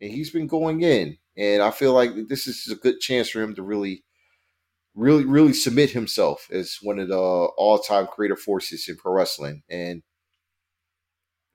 and 0.00 0.10
he's 0.10 0.30
been 0.30 0.48
going 0.48 0.82
in, 0.82 1.16
and 1.36 1.62
I 1.62 1.70
feel 1.70 1.92
like 1.92 2.10
this 2.28 2.48
is 2.48 2.68
a 2.68 2.74
good 2.74 2.98
chance 2.98 3.30
for 3.30 3.40
him 3.40 3.54
to 3.54 3.62
really, 3.62 4.02
really, 4.96 5.24
really 5.24 5.52
submit 5.52 5.90
himself 5.90 6.48
as 6.50 6.78
one 6.82 6.98
of 6.98 7.06
the 7.06 7.16
all-time 7.16 8.08
creative 8.08 8.40
forces 8.40 8.88
in 8.88 8.96
pro 8.96 9.12
wrestling. 9.12 9.62
And 9.70 10.02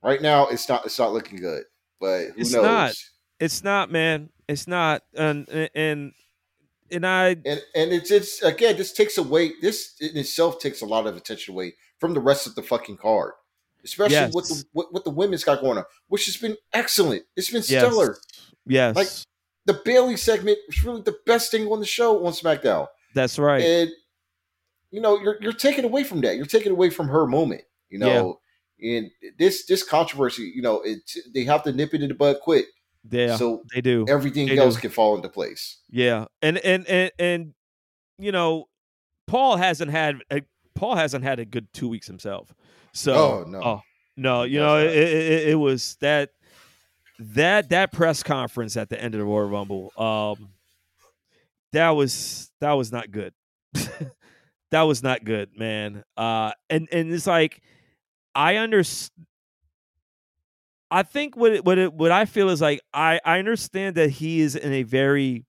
right 0.02 0.22
now, 0.22 0.46
it's 0.46 0.70
not 0.70 0.86
it's 0.86 0.98
not 0.98 1.12
looking 1.12 1.38
good, 1.38 1.64
but 2.00 2.28
who 2.28 2.40
it's 2.40 2.54
knows? 2.54 2.62
Not. 2.62 2.94
It's 3.40 3.62
not, 3.62 3.92
man. 3.92 4.30
It's 4.48 4.66
not, 4.66 5.02
and 5.12 5.46
and 5.74 6.12
and 6.92 7.06
I 7.06 7.28
and 7.28 7.62
and 7.74 7.92
it's 7.92 8.10
it's 8.10 8.42
again 8.42 8.76
this 8.76 8.92
takes 8.92 9.18
away 9.18 9.52
this 9.60 9.94
in 10.00 10.16
itself 10.16 10.58
takes 10.58 10.80
a 10.82 10.86
lot 10.86 11.06
of 11.06 11.16
attention 11.16 11.54
away 11.54 11.74
from 11.98 12.14
the 12.14 12.20
rest 12.20 12.46
of 12.46 12.54
the 12.54 12.62
fucking 12.62 12.98
card, 12.98 13.32
especially 13.84 14.14
yes. 14.14 14.34
with 14.34 14.48
the 14.48 14.64
what, 14.72 14.92
what 14.92 15.04
the 15.04 15.10
women's 15.10 15.44
got 15.44 15.60
going 15.60 15.78
on, 15.78 15.84
which 16.08 16.26
has 16.26 16.36
been 16.36 16.56
excellent. 16.72 17.24
It's 17.36 17.50
been 17.50 17.62
stellar. 17.62 18.18
Yes, 18.66 18.94
like 18.94 19.08
the 19.66 19.80
Bayley 19.84 20.16
segment 20.16 20.58
was 20.66 20.84
really 20.84 21.02
the 21.02 21.16
best 21.26 21.50
thing 21.50 21.66
on 21.68 21.80
the 21.80 21.86
show 21.86 22.24
on 22.26 22.32
SmackDown. 22.32 22.88
That's 23.14 23.38
right. 23.38 23.62
And 23.62 23.90
you 24.90 25.00
know 25.00 25.18
you're 25.18 25.38
you're 25.40 25.52
taking 25.52 25.84
away 25.84 26.04
from 26.04 26.20
that. 26.20 26.36
You're 26.36 26.46
taking 26.46 26.72
away 26.72 26.90
from 26.90 27.08
her 27.08 27.26
moment. 27.26 27.62
You 27.88 27.98
know, 27.98 28.40
yeah. 28.78 28.98
and 28.98 29.10
this 29.38 29.66
this 29.66 29.82
controversy, 29.82 30.52
you 30.54 30.62
know, 30.62 30.80
it 30.82 31.10
they 31.34 31.44
have 31.44 31.62
to 31.64 31.72
nip 31.72 31.94
it 31.94 32.02
in 32.02 32.08
the 32.08 32.14
bud 32.14 32.36
quick 32.42 32.66
yeah, 33.10 33.36
so 33.36 33.62
they 33.74 33.80
do. 33.80 34.06
Everything 34.08 34.46
they 34.46 34.58
else 34.58 34.76
do. 34.76 34.82
can 34.82 34.90
fall 34.90 35.16
into 35.16 35.28
place. 35.28 35.78
Yeah, 35.90 36.26
and 36.40 36.58
and 36.58 36.86
and 36.86 37.10
and 37.18 37.54
you 38.18 38.32
know, 38.32 38.68
Paul 39.26 39.56
hasn't 39.56 39.90
had 39.90 40.16
a, 40.30 40.42
Paul 40.74 40.96
hasn't 40.96 41.24
had 41.24 41.38
a 41.38 41.44
good 41.44 41.72
two 41.72 41.88
weeks 41.88 42.06
himself. 42.06 42.54
So 42.92 43.14
oh 43.14 43.44
no, 43.48 43.62
oh, 43.62 43.82
no, 44.16 44.42
you 44.44 44.60
know, 44.60 44.78
it, 44.78 44.92
it, 44.92 45.48
it, 45.48 45.54
was 45.54 45.96
that 46.00 46.30
that 47.18 47.70
that 47.70 47.92
press 47.92 48.22
conference 48.22 48.76
at 48.76 48.88
the 48.88 49.00
end 49.00 49.14
of 49.14 49.18
the 49.18 49.24
Royal 49.24 49.48
Rumble. 49.48 49.92
Um, 49.96 50.50
that 51.72 51.90
was 51.90 52.50
that 52.60 52.72
was 52.72 52.92
not 52.92 53.10
good. 53.10 53.32
that 54.70 54.82
was 54.82 55.02
not 55.02 55.24
good, 55.24 55.58
man. 55.58 56.04
Uh, 56.16 56.52
and 56.70 56.88
and 56.92 57.12
it's 57.12 57.26
like 57.26 57.62
I 58.34 58.56
understand 58.56 59.26
I 60.92 61.02
think 61.02 61.36
what 61.36 61.52
it, 61.52 61.64
what 61.64 61.78
it, 61.78 61.92
what 61.94 62.12
I 62.12 62.26
feel 62.26 62.50
is 62.50 62.60
like 62.60 62.82
I 62.92 63.18
I 63.24 63.38
understand 63.38 63.96
that 63.96 64.10
he 64.10 64.40
is 64.40 64.54
in 64.54 64.72
a 64.72 64.82
very 64.82 65.46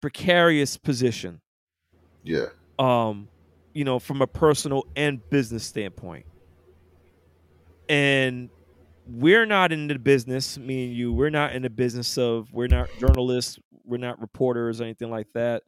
precarious 0.00 0.76
position. 0.76 1.40
Yeah. 2.22 2.46
Um, 2.78 3.28
you 3.72 3.84
know, 3.84 3.98
from 3.98 4.22
a 4.22 4.28
personal 4.28 4.86
and 4.94 5.28
business 5.28 5.64
standpoint. 5.64 6.26
And 7.88 8.48
we're 9.06 9.44
not 9.44 9.72
in 9.72 9.88
the 9.88 9.98
business, 9.98 10.56
me 10.56 10.86
and 10.86 10.94
you, 10.94 11.12
we're 11.12 11.30
not 11.30 11.52
in 11.54 11.62
the 11.62 11.70
business 11.70 12.16
of 12.16 12.52
we're 12.52 12.68
not 12.68 12.88
journalists, 12.98 13.58
we're 13.84 13.98
not 13.98 14.20
reporters 14.20 14.80
or 14.80 14.84
anything 14.84 15.10
like 15.10 15.26
that. 15.34 15.64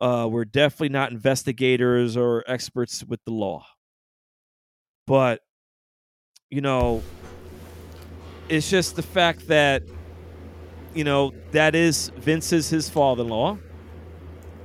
Uh, 0.00 0.26
we're 0.30 0.46
definitely 0.46 0.88
not 0.88 1.12
investigators 1.12 2.16
or 2.16 2.42
experts 2.46 3.04
with 3.04 3.22
the 3.24 3.32
law. 3.32 3.66
But 5.06 5.42
you 6.50 6.62
know, 6.62 7.02
it's 8.48 8.70
just 8.70 8.96
the 8.96 9.02
fact 9.02 9.48
that 9.48 9.82
you 10.94 11.04
know 11.04 11.32
that 11.52 11.74
is 11.74 12.10
Vince's 12.16 12.68
his 12.68 12.88
father-in-law, 12.88 13.58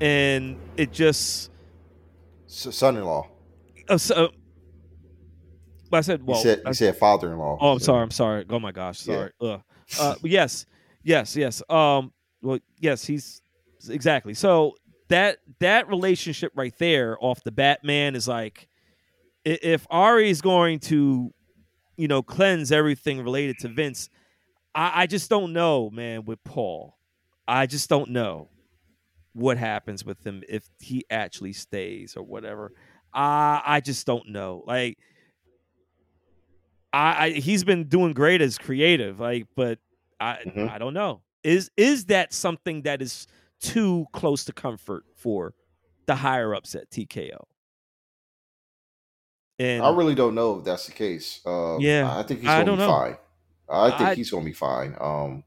and 0.02 0.58
it 0.78 0.92
just 0.92 1.52
so 2.48 2.72
son-in-law. 2.72 3.28
Uh, 3.90 3.98
so, 3.98 4.30
I 5.92 6.02
said, 6.02 6.26
well, 6.26 6.38
you 6.38 6.44
said, 6.44 6.62
you 6.66 6.74
said 6.74 6.98
father-in-law. 6.98 7.58
Oh, 7.60 7.72
I'm 7.74 7.80
so. 7.80 7.86
sorry. 7.86 8.02
I'm 8.04 8.12
sorry. 8.12 8.46
Oh 8.50 8.60
my 8.60 8.72
gosh, 8.72 9.00
sorry. 9.00 9.32
Yeah. 9.40 9.58
Uh, 10.00 10.16
yes, 10.24 10.66
yes, 11.04 11.36
yes. 11.36 11.62
Um, 11.70 12.14
well, 12.42 12.60
yes, 12.80 13.06
he's 13.06 13.42
exactly. 13.90 14.34
So 14.34 14.76
that 15.10 15.38
that 15.60 15.88
relationship 15.90 16.52
right 16.56 16.74
there, 16.78 17.18
off 17.20 17.44
the 17.44 17.52
Batman, 17.52 18.16
is 18.16 18.28
like, 18.28 18.68
if 19.46 19.86
Ari 19.90 20.30
is 20.30 20.42
going 20.42 20.80
to 20.80 21.34
you 21.98 22.08
know, 22.08 22.22
cleanse 22.22 22.72
everything 22.72 23.22
related 23.22 23.60
to 23.60 23.68
Vince. 23.68 24.10
I, 24.74 25.04
I 25.04 25.08
just 25.08 25.30
don't 25.30 25.54
know, 25.54 25.90
man, 25.90 26.26
with 26.26 26.44
Paul. 26.44 26.98
I 27.48 27.66
just 27.66 27.90
don't 27.90 28.12
know 28.12 28.50
what 29.34 29.58
happens 29.58 30.06
with 30.06 30.26
him 30.26 30.44
if 30.48 30.70
he 30.80 31.06
actually 31.10 31.54
stays 31.54 32.16
or 32.16 32.24
whatever. 32.24 32.72
I 33.14 33.62
I 33.66 33.80
just 33.80 34.06
don't 34.06 34.30
know. 34.30 34.64
Like 34.66 34.98
I, 36.92 37.26
I 37.26 37.30
he's 37.32 37.64
been 37.64 37.86
doing 37.86 38.14
great 38.14 38.42
as 38.42 38.58
creative, 38.58 39.20
like, 39.20 39.48
but 39.56 39.80
I 40.20 40.40
mm-hmm. 40.46 40.68
I 40.70 40.78
don't 40.78 40.94
know. 40.94 41.22
Is 41.44 41.70
is 41.76 42.06
that 42.06 42.34
something 42.34 42.84
that 42.84 43.02
is 43.02 43.28
too 43.60 44.06
close 44.14 44.46
to 44.46 44.54
comfort 44.54 45.04
for 45.16 45.54
the 46.06 46.16
higher 46.16 46.56
ups 46.56 46.76
at 46.76 46.90
TKO? 46.90 47.46
And 49.66 49.84
I 49.84 49.94
really 49.94 50.16
don't 50.16 50.36
know 50.36 50.60
if 50.60 50.66
that's 50.66 50.86
the 50.86 50.92
case. 50.92 51.42
Um, 51.46 51.78
yeah, 51.80 52.18
I 52.18 52.24
think 52.24 52.42
he's 52.42 52.50
to 52.50 52.66
be 52.66 52.76
know. 52.76 52.88
fine. 52.88 53.18
I 53.70 53.90
think 53.90 54.02
I, 54.02 54.16
he's 54.16 54.30
going 54.30 54.44
to 54.44 54.50
be 54.50 54.54
fine. 54.54 54.96
Um, 55.00 55.44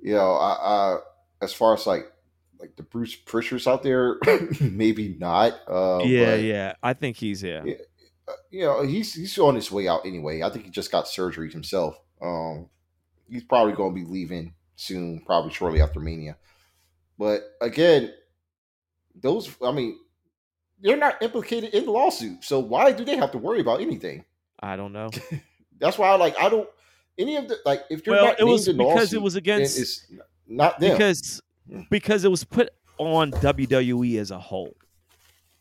you 0.00 0.14
know, 0.14 0.32
I, 0.32 0.50
I, 0.52 0.98
as 1.42 1.52
far 1.52 1.74
as 1.74 1.86
like 1.86 2.10
like 2.58 2.76
the 2.76 2.82
Bruce 2.82 3.16
Pritchards 3.16 3.66
out 3.66 3.82
there, 3.82 4.16
maybe 4.60 5.16
not. 5.18 5.54
Uh, 5.68 6.02
yeah, 6.04 6.34
yeah, 6.34 6.74
I 6.82 6.92
think 6.92 7.16
he's 7.16 7.42
yeah. 7.42 7.62
yeah. 7.64 7.74
Uh, 8.28 8.32
you 8.50 8.62
know, 8.62 8.82
he's 8.82 9.14
he's 9.14 9.38
on 9.38 9.54
his 9.54 9.70
way 9.70 9.88
out 9.88 10.06
anyway. 10.06 10.42
I 10.42 10.50
think 10.50 10.64
he 10.64 10.70
just 10.70 10.92
got 10.92 11.08
surgery 11.08 11.50
himself. 11.50 11.96
Um, 12.20 12.68
he's 13.28 13.44
probably 13.44 13.72
going 13.72 13.94
to 13.94 14.04
be 14.04 14.10
leaving 14.10 14.54
soon, 14.76 15.20
probably 15.24 15.52
shortly 15.52 15.80
after 15.80 16.00
Mania. 16.00 16.36
But 17.18 17.42
again, 17.60 18.12
those 19.14 19.54
I 19.62 19.72
mean, 19.72 19.98
they're 20.82 20.96
not 20.96 21.22
implicated 21.22 21.74
in 21.74 21.84
the 21.84 21.90
lawsuit, 21.90 22.44
so 22.44 22.58
why 22.58 22.92
do 22.92 23.04
they 23.04 23.16
have 23.16 23.30
to 23.32 23.38
worry 23.38 23.60
about 23.60 23.80
anything? 23.80 24.24
I 24.60 24.76
don't 24.76 24.92
know. 24.92 25.10
That's 25.78 25.98
why 25.98 26.08
I 26.08 26.16
like 26.16 26.38
I 26.38 26.48
don't 26.48 26.68
any 27.18 27.36
of 27.36 27.48
the 27.48 27.58
like 27.64 27.82
if 27.90 28.06
you're 28.06 28.16
well, 28.16 28.26
not 28.26 28.40
it 28.40 28.44
was 28.44 28.66
because 28.66 28.78
lawsuit, 28.78 29.12
it 29.14 29.22
was 29.22 29.36
against 29.36 29.78
it's 29.78 30.06
not 30.46 30.78
them. 30.78 30.92
because 30.92 31.40
because 31.90 32.24
it 32.24 32.30
was 32.30 32.44
put 32.44 32.70
on 32.98 33.30
WWE 33.32 34.18
as 34.18 34.30
a 34.30 34.38
whole. 34.38 34.74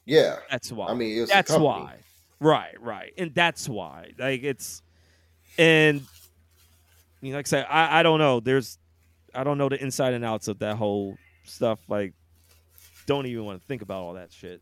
Yeah, 0.06 0.38
that's 0.50 0.72
why. 0.72 0.88
I 0.88 0.94
mean, 0.94 1.26
that's 1.28 1.52
why. 1.52 1.98
Right, 2.40 2.76
right, 2.82 3.14
and 3.18 3.34
that's 3.34 3.70
why. 3.70 4.12
Like 4.18 4.44
it's 4.44 4.82
and 5.58 6.02
you 7.22 7.32
know, 7.32 7.38
like 7.38 7.48
I 7.48 7.50
said, 7.50 7.68
I, 7.70 8.00
I 8.00 8.04
don't 8.04 8.20
know. 8.20 8.40
There's 8.40 8.78
I 9.36 9.44
don't 9.44 9.58
know 9.58 9.70
the 9.70 9.82
inside 9.82 10.14
and 10.14 10.26
outs 10.26 10.48
of 10.48 10.60
that 10.60 10.78
whole 10.78 11.18
stuff. 11.44 11.80
Like, 11.88 12.14
don't 13.06 13.26
even 13.26 13.46
want 13.46 13.62
to 13.62 13.68
think 13.68 13.82
about 13.82 14.02
all 14.02 14.14
that 14.14 14.32
shit. 14.32 14.62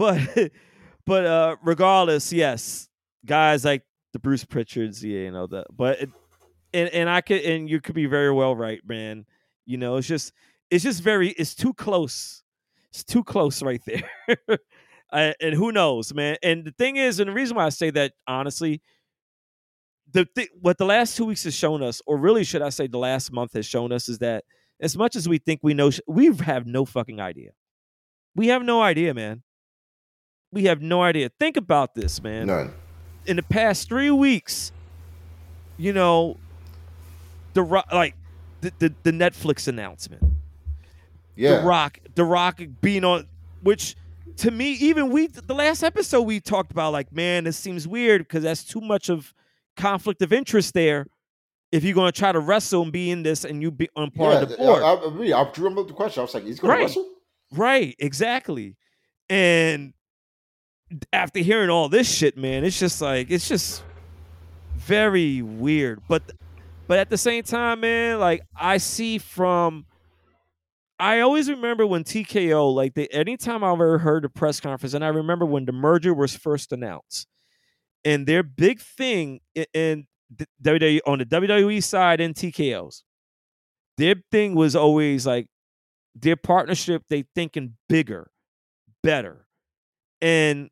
But 0.00 0.50
but 1.06 1.26
uh 1.26 1.56
regardless, 1.62 2.32
yes, 2.32 2.88
guys 3.26 3.66
like 3.66 3.82
the 4.14 4.18
Bruce 4.18 4.46
Pritchards, 4.46 5.02
yeah, 5.02 5.20
you 5.20 5.30
know 5.30 5.46
that. 5.48 5.66
But 5.70 6.00
it, 6.00 6.08
and 6.72 6.88
and 6.88 7.10
I 7.10 7.20
could 7.20 7.42
and 7.42 7.68
you 7.68 7.82
could 7.82 7.94
be 7.94 8.06
very 8.06 8.32
well 8.32 8.56
right, 8.56 8.80
man. 8.86 9.26
You 9.66 9.76
know, 9.76 9.96
it's 9.96 10.08
just 10.08 10.32
it's 10.70 10.84
just 10.84 11.02
very 11.02 11.28
it's 11.32 11.54
too 11.54 11.74
close. 11.74 12.42
It's 12.88 13.04
too 13.04 13.22
close 13.22 13.62
right 13.62 13.82
there. 13.86 14.58
and 15.40 15.54
who 15.54 15.70
knows, 15.70 16.14
man. 16.14 16.38
And 16.42 16.64
the 16.64 16.72
thing 16.72 16.96
is, 16.96 17.20
and 17.20 17.28
the 17.28 17.34
reason 17.34 17.56
why 17.56 17.66
I 17.66 17.68
say 17.68 17.90
that 17.90 18.14
honestly, 18.26 18.80
the 20.10 20.24
th- 20.34 20.48
what 20.62 20.78
the 20.78 20.86
last 20.86 21.14
two 21.14 21.26
weeks 21.26 21.44
has 21.44 21.54
shown 21.54 21.82
us, 21.82 22.00
or 22.06 22.16
really 22.16 22.44
should 22.44 22.62
I 22.62 22.70
say, 22.70 22.86
the 22.86 22.98
last 22.98 23.32
month 23.32 23.52
has 23.52 23.66
shown 23.66 23.92
us, 23.92 24.08
is 24.08 24.18
that 24.20 24.44
as 24.80 24.96
much 24.96 25.14
as 25.14 25.28
we 25.28 25.36
think 25.36 25.60
we 25.62 25.74
know, 25.74 25.90
we 26.08 26.34
have 26.38 26.66
no 26.66 26.86
fucking 26.86 27.20
idea. 27.20 27.50
We 28.34 28.46
have 28.46 28.62
no 28.62 28.80
idea, 28.80 29.12
man. 29.12 29.42
We 30.52 30.64
have 30.64 30.82
no 30.82 31.02
idea. 31.02 31.30
Think 31.38 31.56
about 31.56 31.94
this, 31.94 32.22
man. 32.22 32.46
None. 32.46 32.72
In 33.26 33.36
the 33.36 33.42
past 33.42 33.88
three 33.88 34.10
weeks, 34.10 34.72
you 35.76 35.92
know, 35.92 36.36
the 37.54 37.62
like 37.92 38.14
the, 38.60 38.72
the, 38.78 38.94
the 39.02 39.12
Netflix 39.12 39.68
announcement. 39.68 40.22
Yeah. 41.36 41.60
The 41.60 41.66
Rock, 41.66 41.98
The 42.14 42.24
Rock 42.24 42.60
being 42.82 43.04
on, 43.04 43.26
which 43.62 43.96
to 44.38 44.50
me, 44.50 44.72
even 44.72 45.10
we, 45.10 45.26
the 45.26 45.54
last 45.54 45.82
episode 45.82 46.22
we 46.22 46.40
talked 46.40 46.70
about, 46.70 46.92
like, 46.92 47.12
man, 47.12 47.44
this 47.44 47.56
seems 47.56 47.86
weird 47.86 48.22
because 48.22 48.42
that's 48.42 48.64
too 48.64 48.80
much 48.80 49.08
of 49.08 49.34
conflict 49.76 50.22
of 50.22 50.32
interest 50.32 50.74
there. 50.74 51.06
If 51.72 51.84
you're 51.84 51.94
going 51.94 52.10
to 52.10 52.18
try 52.18 52.32
to 52.32 52.40
wrestle 52.40 52.82
and 52.82 52.92
be 52.92 53.10
in 53.10 53.22
this 53.22 53.44
and 53.44 53.62
you 53.62 53.70
be 53.70 53.88
on 53.94 54.10
part 54.10 54.34
yeah, 54.34 54.40
of 54.40 54.48
the 54.48 54.56
board. 54.56 54.82
I, 54.82 54.94
I, 55.36 55.40
I 55.40 55.52
drew 55.52 55.68
him 55.68 55.78
up 55.78 55.86
the 55.86 55.94
question. 55.94 56.20
I 56.20 56.24
was 56.24 56.34
like, 56.34 56.44
he's 56.44 56.62
right. 56.62 56.78
to 56.78 56.82
wrestle? 56.82 57.08
Right, 57.52 57.94
exactly. 57.98 58.76
And 59.28 59.92
after 61.12 61.40
hearing 61.40 61.70
all 61.70 61.88
this 61.88 62.10
shit, 62.12 62.36
man, 62.36 62.64
it's 62.64 62.78
just 62.78 63.00
like, 63.00 63.30
it's 63.30 63.48
just 63.48 63.82
very 64.76 65.42
weird. 65.42 66.00
But 66.08 66.22
but 66.86 66.98
at 66.98 67.10
the 67.10 67.18
same 67.18 67.44
time, 67.44 67.80
man, 67.80 68.18
like 68.18 68.42
I 68.58 68.78
see 68.78 69.18
from 69.18 69.86
I 70.98 71.20
always 71.20 71.48
remember 71.48 71.86
when 71.86 72.04
TKO, 72.04 72.74
like 72.74 72.94
the 72.94 73.10
anytime 73.12 73.62
I've 73.64 73.74
ever 73.74 73.98
heard 73.98 74.24
a 74.24 74.28
press 74.28 74.60
conference, 74.60 74.92
and 74.92 75.04
I 75.04 75.08
remember 75.08 75.46
when 75.46 75.64
the 75.64 75.72
merger 75.72 76.12
was 76.12 76.36
first 76.36 76.72
announced, 76.72 77.26
and 78.04 78.26
their 78.26 78.42
big 78.42 78.80
thing 78.80 79.40
in 79.72 80.06
WWE 80.62 81.00
on 81.06 81.20
the 81.20 81.26
WWE 81.26 81.82
side 81.82 82.20
and 82.20 82.34
TKOs, 82.34 83.02
their 83.96 84.16
thing 84.30 84.54
was 84.54 84.74
always 84.74 85.26
like 85.26 85.46
their 86.14 86.36
partnership. 86.36 87.04
They 87.08 87.24
thinking 87.34 87.76
bigger, 87.88 88.30
better, 89.02 89.46
and 90.20 90.70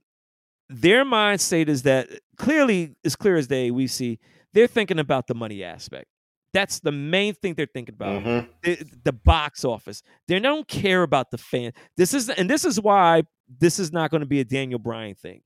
their 0.68 1.04
mindset 1.04 1.68
is 1.68 1.82
that 1.82 2.08
clearly, 2.36 2.96
as 3.04 3.16
clear 3.16 3.36
as 3.36 3.46
day, 3.46 3.70
we 3.70 3.86
see 3.86 4.18
they're 4.52 4.66
thinking 4.66 4.98
about 4.98 5.26
the 5.26 5.34
money 5.34 5.62
aspect. 5.64 6.06
That's 6.52 6.80
the 6.80 6.92
main 6.92 7.34
thing 7.34 7.54
they're 7.54 7.66
thinking 7.66 7.94
about. 7.94 8.22
Mm-hmm. 8.22 8.50
The, 8.62 8.86
the, 9.04 9.12
box 9.12 9.64
office. 9.64 10.02
They 10.26 10.40
don't 10.40 10.66
care 10.66 11.02
about 11.02 11.30
the 11.30 11.38
fan. 11.38 11.72
This 11.96 12.14
is 12.14 12.30
and 12.30 12.48
this 12.48 12.64
is 12.64 12.80
why 12.80 13.22
this 13.60 13.78
is 13.78 13.92
not 13.92 14.10
going 14.10 14.22
to 14.22 14.26
be 14.26 14.40
a 14.40 14.44
Daniel 14.44 14.78
Bryan 14.78 15.14
thing 15.14 15.42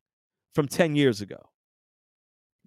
from 0.55 0.69
10 0.69 0.95
years 0.95 1.21
ago. 1.21 1.41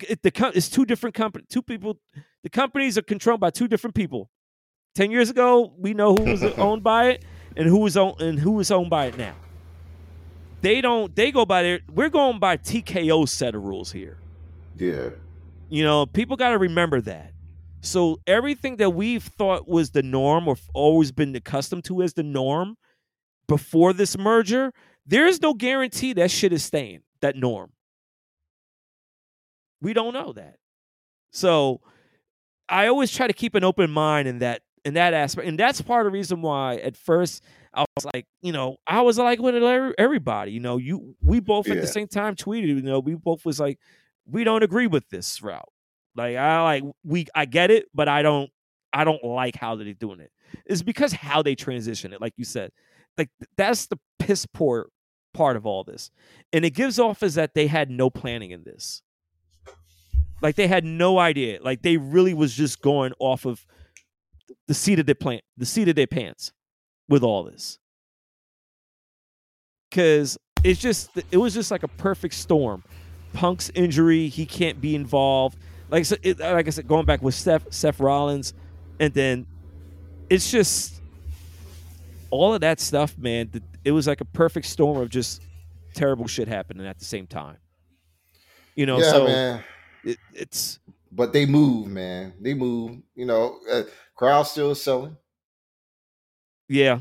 It, 0.07 0.21
the 0.21 0.51
it's 0.53 0.69
two 0.69 0.85
different 0.85 1.15
companies, 1.15 1.47
two 1.49 1.61
people. 1.61 1.99
The 2.43 2.49
companies 2.49 2.97
are 2.97 3.01
controlled 3.01 3.39
by 3.39 3.51
two 3.51 3.69
different 3.69 3.95
people. 3.95 4.29
10 4.95 5.11
years 5.11 5.29
ago, 5.29 5.73
we 5.77 5.93
know 5.93 6.15
who 6.15 6.23
was 6.23 6.43
owned 6.57 6.83
by 6.83 7.09
it 7.09 7.25
and 7.55 7.67
who 7.67 7.79
was 7.79 7.95
owned 7.95 8.21
and 8.21 8.37
who 8.37 8.51
was 8.51 8.69
owned 8.71 8.89
by 8.89 9.05
it 9.05 9.17
now. 9.17 9.35
They 10.65 10.81
don't 10.81 11.15
they 11.15 11.31
go 11.31 11.45
by 11.45 11.61
their 11.61 11.79
we're 11.93 12.09
going 12.09 12.39
by 12.39 12.57
TKO 12.57 13.29
set 13.29 13.53
of 13.53 13.63
rules 13.63 13.91
here. 13.91 14.17
Yeah. 14.75 15.11
You 15.69 15.83
know, 15.83 16.07
people 16.07 16.37
got 16.37 16.49
to 16.49 16.57
remember 16.57 17.01
that. 17.01 17.33
So 17.81 18.19
everything 18.25 18.77
that 18.77 18.89
we've 18.89 19.21
thought 19.21 19.67
was 19.67 19.91
the 19.91 20.01
norm 20.01 20.47
or 20.47 20.57
always 20.73 21.11
been 21.11 21.35
accustomed 21.35 21.83
to 21.85 22.01
as 22.01 22.15
the 22.15 22.23
norm 22.23 22.77
before 23.47 23.93
this 23.93 24.17
merger, 24.17 24.73
there 25.05 25.27
is 25.27 25.39
no 25.39 25.53
guarantee 25.53 26.13
that 26.13 26.31
shit 26.31 26.51
is 26.51 26.63
staying, 26.63 27.01
that 27.21 27.35
norm. 27.35 27.71
We 29.83 29.93
don't 29.93 30.15
know 30.15 30.33
that. 30.33 30.55
So 31.29 31.81
I 32.67 32.87
always 32.87 33.11
try 33.11 33.27
to 33.27 33.33
keep 33.33 33.53
an 33.53 33.63
open 33.63 33.91
mind 33.91 34.27
in 34.27 34.39
that 34.39 34.63
in 34.85 34.93
that 34.93 35.13
aspect. 35.13 35.47
And 35.47 35.59
that's 35.59 35.81
part 35.81 36.05
of 36.05 36.11
the 36.11 36.17
reason 36.17 36.41
why 36.41 36.75
at 36.75 36.95
first 36.95 37.43
I 37.73 37.83
was 37.97 38.05
like, 38.13 38.25
you 38.41 38.53
know, 38.53 38.77
I 38.87 39.01
was 39.01 39.17
like 39.17 39.39
with 39.39 39.55
everybody, 39.97 40.51
you 40.51 40.59
know, 40.59 40.77
you 40.77 41.15
we 41.21 41.39
both 41.39 41.67
at 41.69 41.81
the 41.81 41.87
same 41.87 42.07
time 42.07 42.35
tweeted, 42.35 42.67
you 42.67 42.81
know, 42.81 42.99
we 42.99 43.15
both 43.15 43.43
was 43.43 43.59
like, 43.59 43.79
we 44.25 44.43
don't 44.43 44.63
agree 44.63 44.87
with 44.87 45.09
this 45.09 45.41
route. 45.41 45.67
Like 46.15 46.37
I 46.37 46.63
like 46.63 46.83
we 47.03 47.25
I 47.35 47.45
get 47.45 47.71
it, 47.71 47.87
but 47.93 48.07
I 48.07 48.21
don't 48.21 48.49
I 48.93 49.03
don't 49.03 49.23
like 49.23 49.55
how 49.55 49.75
they're 49.75 49.93
doing 49.93 50.21
it. 50.21 50.31
It's 50.65 50.83
because 50.83 51.11
how 51.11 51.41
they 51.41 51.55
transition 51.55 52.13
it, 52.13 52.21
like 52.21 52.33
you 52.37 52.45
said. 52.45 52.71
Like 53.17 53.29
that's 53.57 53.87
the 53.87 53.97
piss 54.19 54.45
poor 54.45 54.87
part 55.33 55.57
of 55.57 55.65
all 55.65 55.83
this. 55.83 56.11
And 56.53 56.63
it 56.63 56.71
gives 56.71 56.99
off 56.99 57.23
as 57.23 57.35
that 57.35 57.55
they 57.55 57.67
had 57.67 57.89
no 57.89 58.09
planning 58.09 58.51
in 58.51 58.63
this. 58.63 59.01
Like 60.41 60.55
they 60.55 60.67
had 60.67 60.85
no 60.85 61.17
idea. 61.17 61.59
Like 61.61 61.81
they 61.81 61.97
really 61.97 62.33
was 62.33 62.53
just 62.53 62.81
going 62.81 63.13
off 63.19 63.45
of 63.45 63.65
the 64.67 64.73
seat 64.73 64.99
of 64.99 65.05
their 65.05 65.15
plant, 65.15 65.43
the 65.57 65.65
seat 65.65 65.87
of 65.87 65.95
their 65.95 66.07
pants 66.07 66.51
with 67.07 67.23
all 67.23 67.43
this. 67.43 67.79
Cause 69.91 70.37
it's 70.63 70.79
just 70.79 71.09
it 71.31 71.37
was 71.37 71.53
just 71.53 71.71
like 71.71 71.83
a 71.83 71.87
perfect 71.87 72.33
storm. 72.33 72.83
Punk's 73.33 73.69
injury, 73.75 74.27
he 74.27 74.45
can't 74.45 74.81
be 74.81 74.95
involved 74.95 75.57
like 75.89 75.99
I 75.99 76.03
said, 76.03 76.19
it, 76.23 76.39
like 76.39 76.67
I 76.67 76.69
said, 76.69 76.87
going 76.87 77.05
back 77.05 77.21
with 77.21 77.35
Seth 77.35 77.71
Seth 77.73 77.99
Rollins, 77.99 78.53
and 78.99 79.13
then 79.13 79.45
it's 80.29 80.49
just 80.49 81.01
all 82.31 82.53
of 82.53 82.61
that 82.61 82.79
stuff, 82.79 83.17
man. 83.17 83.51
It 83.83 83.91
was 83.91 84.07
like 84.07 84.21
a 84.21 84.25
perfect 84.25 84.65
storm 84.65 84.97
of 84.97 85.09
just 85.09 85.43
terrible 85.93 86.27
shit 86.27 86.47
happening 86.47 86.87
at 86.87 86.99
the 86.99 87.05
same 87.05 87.27
time. 87.27 87.57
You 88.75 88.85
know, 88.85 88.99
yeah, 88.99 89.11
so 89.11 89.25
man. 89.25 89.63
It, 90.03 90.17
it's 90.33 90.79
but 91.11 91.33
they 91.33 91.45
move, 91.45 91.87
man. 91.87 92.33
They 92.41 92.53
move. 92.53 92.97
You 93.15 93.25
know, 93.25 93.59
uh, 93.71 93.83
crowd 94.15 94.43
still 94.43 94.73
selling. 94.75 95.17
Yeah, 96.67 96.99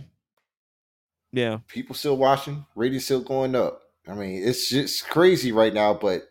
yeah. 1.32 1.58
People 1.68 1.94
still 1.94 2.16
watching. 2.16 2.66
Ratings 2.76 3.04
still 3.04 3.22
going 3.22 3.54
up. 3.54 3.80
I 4.06 4.14
mean, 4.14 4.46
it's 4.46 4.68
just 4.68 5.08
crazy 5.08 5.52
right 5.52 5.72
now. 5.72 5.94
But 5.94 6.28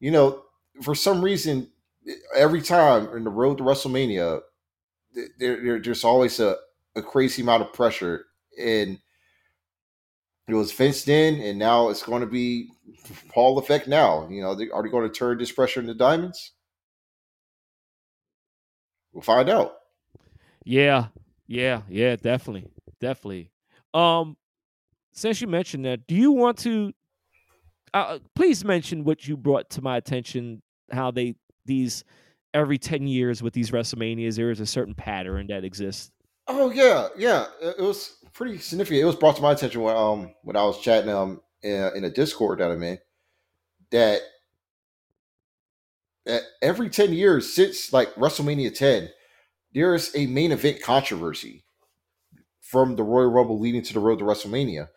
you 0.00 0.10
know, 0.10 0.42
for 0.82 0.94
some 0.94 1.22
reason, 1.22 1.70
every 2.36 2.62
time 2.62 3.08
in 3.16 3.24
the 3.24 3.30
road 3.30 3.58
to 3.58 3.64
WrestleMania, 3.64 4.40
there, 5.38 5.62
there 5.62 5.80
there's 5.80 6.04
always 6.04 6.40
a, 6.40 6.56
a 6.96 7.02
crazy 7.02 7.42
amount 7.42 7.62
of 7.62 7.72
pressure, 7.72 8.26
and 8.58 8.98
it 10.48 10.54
was 10.54 10.72
fenced 10.72 11.08
in, 11.08 11.40
and 11.40 11.58
now 11.58 11.88
it's 11.88 12.02
going 12.02 12.20
to 12.20 12.26
be 12.26 12.68
Paul 13.28 13.58
effect. 13.58 13.86
Now, 13.86 14.28
you 14.28 14.42
know, 14.42 14.50
are 14.50 14.82
they 14.82 14.88
going 14.90 15.08
to 15.08 15.14
turn 15.14 15.38
this 15.38 15.52
pressure 15.52 15.80
into 15.80 15.94
diamonds? 15.94 16.52
We'll 19.12 19.22
find 19.22 19.48
out. 19.48 19.74
Yeah, 20.64 21.06
yeah, 21.46 21.82
yeah, 21.88 22.16
definitely, 22.16 22.70
definitely. 23.00 23.50
Um, 23.94 24.36
since 25.12 25.40
you 25.40 25.46
mentioned 25.46 25.84
that, 25.84 26.06
do 26.06 26.14
you 26.14 26.32
want 26.32 26.58
to 26.58 26.92
uh, 27.94 28.18
please 28.34 28.64
mention 28.64 29.04
what 29.04 29.26
you 29.26 29.36
brought 29.36 29.70
to 29.70 29.82
my 29.82 29.96
attention. 29.96 30.62
How 30.90 31.10
they 31.10 31.34
these 31.64 32.04
every 32.54 32.78
ten 32.78 33.06
years 33.06 33.42
with 33.42 33.52
these 33.52 33.70
WrestleManias, 33.70 34.36
there 34.36 34.50
is 34.50 34.60
a 34.60 34.66
certain 34.66 34.94
pattern 34.94 35.46
that 35.48 35.64
exists. 35.64 36.10
Oh 36.48 36.70
yeah, 36.70 37.08
yeah. 37.16 37.46
It 37.60 37.80
was 37.80 38.16
pretty 38.32 38.58
significant. 38.58 39.02
It 39.02 39.06
was 39.06 39.16
brought 39.16 39.36
to 39.36 39.42
my 39.42 39.52
attention 39.52 39.82
when 39.82 39.96
um 39.96 40.34
when 40.42 40.56
I 40.56 40.64
was 40.64 40.80
chatting 40.80 41.10
um 41.10 41.40
in, 41.62 41.90
in 41.96 42.04
a 42.04 42.10
Discord 42.10 42.60
that 42.60 42.70
I'm 42.70 42.82
in 42.82 42.98
that 43.90 44.20
every 46.62 46.88
10 46.88 47.12
years 47.12 47.52
since 47.52 47.92
like 47.92 48.14
WrestleMania 48.14 48.74
10, 49.74 49.80
there's 49.80 50.14
a 50.14 50.26
main 50.26 50.52
event 50.52 50.82
controversy 50.82 51.64
from 52.60 52.96
the 52.96 53.02
Royal 53.02 53.30
Rumble 53.30 53.60
leading 53.60 53.82
to 53.82 53.92
the 53.92 54.00
road 54.00 54.18
to 54.18 54.24
WrestleMania. 54.24 54.88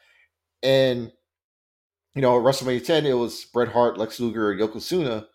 And, 0.63 1.11
you 2.15 2.21
know, 2.21 2.39
WrestleMania 2.39 2.85
10, 2.85 3.05
it 3.05 3.13
was 3.13 3.45
Bret 3.45 3.69
Hart, 3.69 3.97
Lex 3.97 4.19
Luger, 4.19 4.51
and 4.51 4.61
Yokozuna. 4.61 5.25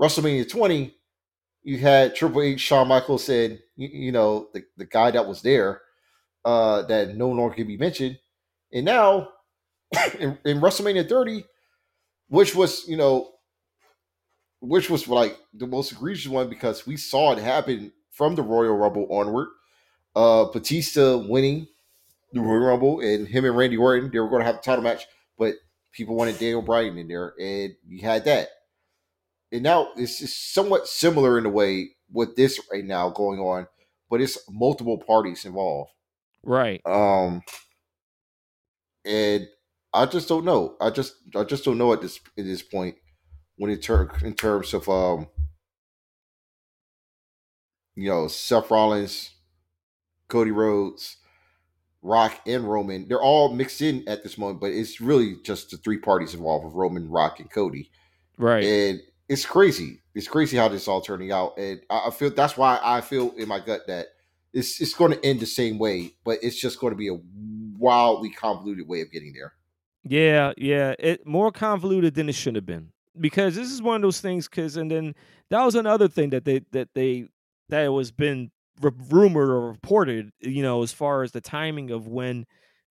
WrestleMania 0.00 0.48
20, 0.48 0.94
you 1.62 1.78
had 1.78 2.14
Triple 2.14 2.42
H, 2.42 2.60
Shawn 2.60 2.88
Michaels 2.88 3.24
said, 3.24 3.60
you, 3.76 3.88
you 3.88 4.12
know, 4.12 4.48
the, 4.52 4.64
the 4.76 4.84
guy 4.84 5.10
that 5.12 5.26
was 5.26 5.42
there 5.42 5.80
uh, 6.44 6.82
that 6.82 7.16
no 7.16 7.28
longer 7.30 7.54
can 7.54 7.66
be 7.66 7.76
mentioned. 7.76 8.18
And 8.72 8.84
now, 8.84 9.28
in, 10.18 10.36
in 10.44 10.60
WrestleMania 10.60 11.08
30, 11.08 11.44
which 12.28 12.54
was, 12.54 12.86
you 12.88 12.96
know, 12.96 13.30
which 14.60 14.90
was 14.90 15.06
like 15.06 15.38
the 15.52 15.66
most 15.66 15.92
egregious 15.92 16.26
one 16.26 16.48
because 16.48 16.86
we 16.86 16.96
saw 16.96 17.32
it 17.32 17.38
happen 17.38 17.92
from 18.14 18.34
the 18.34 18.42
Royal 18.42 18.76
Rumble 18.76 19.06
onward. 19.10 19.48
Uh, 20.16 20.46
Batista 20.46 21.16
winning 21.16 21.66
the 22.32 22.40
Royal 22.40 22.66
Rumble 22.66 23.00
and 23.00 23.28
him 23.28 23.44
and 23.44 23.56
Randy 23.56 23.76
Orton, 23.76 24.10
they 24.10 24.20
were 24.20 24.28
going 24.28 24.40
to 24.40 24.46
have 24.46 24.56
a 24.56 24.62
title 24.62 24.84
match, 24.84 25.06
but 25.38 25.54
people 25.92 26.14
wanted 26.14 26.38
Daniel 26.38 26.62
Bryan 26.62 26.96
in 26.98 27.08
there, 27.08 27.34
and 27.38 27.74
you 27.86 28.00
had 28.02 28.24
that. 28.24 28.48
And 29.52 29.62
now 29.62 29.88
it's 29.96 30.18
just 30.18 30.52
somewhat 30.54 30.88
similar 30.88 31.38
in 31.38 31.46
a 31.46 31.50
way 31.50 31.90
with 32.12 32.36
this 32.36 32.60
right 32.72 32.84
now 32.84 33.10
going 33.10 33.40
on, 33.40 33.66
but 34.10 34.20
it's 34.20 34.38
multiple 34.50 34.98
parties 34.98 35.44
involved. 35.44 35.90
Right. 36.42 36.80
Um 36.84 37.42
and 39.04 39.48
I 39.92 40.06
just 40.06 40.28
don't 40.28 40.44
know. 40.44 40.76
I 40.80 40.90
just 40.90 41.14
I 41.36 41.44
just 41.44 41.64
don't 41.64 41.78
know 41.78 41.92
at 41.92 42.02
this 42.02 42.18
at 42.36 42.44
this 42.44 42.62
point 42.62 42.96
when 43.56 43.70
in 43.70 43.80
ter- 43.80 44.10
in 44.22 44.34
terms 44.34 44.74
of 44.74 44.88
um 44.88 45.28
you 47.94 48.08
know 48.08 48.28
Seth 48.28 48.70
Rollins, 48.70 49.30
Cody 50.28 50.50
Rhodes, 50.50 51.16
Rock, 52.02 52.40
and 52.46 52.68
Roman. 52.68 53.08
They're 53.08 53.22
all 53.22 53.52
mixed 53.52 53.82
in 53.82 54.06
at 54.08 54.22
this 54.22 54.38
moment, 54.38 54.60
but 54.60 54.70
it's 54.70 55.00
really 55.00 55.36
just 55.44 55.70
the 55.70 55.76
three 55.78 55.98
parties 55.98 56.34
involved 56.34 56.64
with 56.64 56.74
Roman, 56.74 57.08
Rock, 57.08 57.40
and 57.40 57.50
Cody. 57.50 57.90
Right. 58.36 58.64
And 58.64 59.00
it's 59.28 59.46
crazy. 59.46 60.00
It's 60.14 60.28
crazy 60.28 60.56
how 60.56 60.68
this 60.68 60.86
all 60.86 61.00
turning 61.00 61.32
out, 61.32 61.56
and 61.58 61.80
I, 61.90 62.08
I 62.08 62.10
feel 62.10 62.30
that's 62.30 62.56
why 62.56 62.78
I 62.82 63.00
feel 63.00 63.32
in 63.36 63.48
my 63.48 63.60
gut 63.60 63.82
that 63.88 64.08
it's 64.52 64.80
it's 64.80 64.94
going 64.94 65.12
to 65.12 65.24
end 65.24 65.40
the 65.40 65.46
same 65.46 65.78
way, 65.78 66.12
but 66.24 66.38
it's 66.42 66.56
just 66.56 66.78
going 66.78 66.92
to 66.92 66.96
be 66.96 67.08
a 67.08 67.18
wildly 67.78 68.30
convoluted 68.30 68.88
way 68.88 69.00
of 69.00 69.10
getting 69.10 69.32
there. 69.32 69.52
Yeah, 70.04 70.52
yeah, 70.56 70.94
it 70.98 71.26
more 71.26 71.50
convoluted 71.50 72.14
than 72.14 72.28
it 72.28 72.34
should 72.34 72.54
have 72.54 72.66
been 72.66 72.90
because 73.18 73.56
this 73.56 73.70
is 73.70 73.82
one 73.82 73.96
of 73.96 74.02
those 74.02 74.20
things. 74.20 74.48
Because 74.48 74.76
and 74.76 74.90
then 74.90 75.14
that 75.50 75.64
was 75.64 75.74
another 75.74 76.08
thing 76.08 76.30
that 76.30 76.44
they 76.44 76.60
that 76.70 76.88
they 76.94 77.28
that 77.68 77.84
it 77.84 77.88
was 77.88 78.10
been 78.10 78.50
rumored 78.80 79.50
or 79.50 79.68
reported. 79.68 80.30
You 80.40 80.62
know, 80.62 80.82
as 80.82 80.92
far 80.92 81.22
as 81.22 81.32
the 81.32 81.40
timing 81.40 81.90
of 81.90 82.08
when 82.08 82.46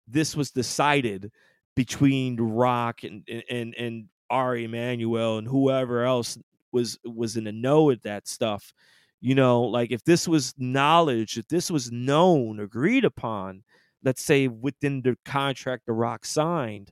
this 0.06 0.36
was 0.36 0.50
decided 0.50 1.30
between 1.74 2.36
Rock 2.36 3.04
and 3.04 3.28
and 3.48 3.74
and 3.74 4.08
Ari 4.30 4.64
Emanuel 4.64 5.38
and 5.38 5.46
whoever 5.46 6.04
else 6.04 6.38
was 6.72 6.98
was 7.04 7.36
in 7.36 7.44
the 7.44 7.52
know 7.52 7.84
with 7.84 8.02
that 8.02 8.28
stuff. 8.28 8.72
You 9.20 9.34
know, 9.34 9.62
like 9.62 9.92
if 9.92 10.02
this 10.04 10.26
was 10.26 10.54
knowledge, 10.58 11.38
if 11.38 11.46
this 11.46 11.70
was 11.70 11.92
known, 11.92 12.58
agreed 12.58 13.04
upon, 13.04 13.62
let's 14.02 14.24
say 14.24 14.48
within 14.48 15.00
the 15.02 15.16
contract 15.24 15.86
the 15.86 15.92
Rock 15.92 16.24
signed, 16.24 16.90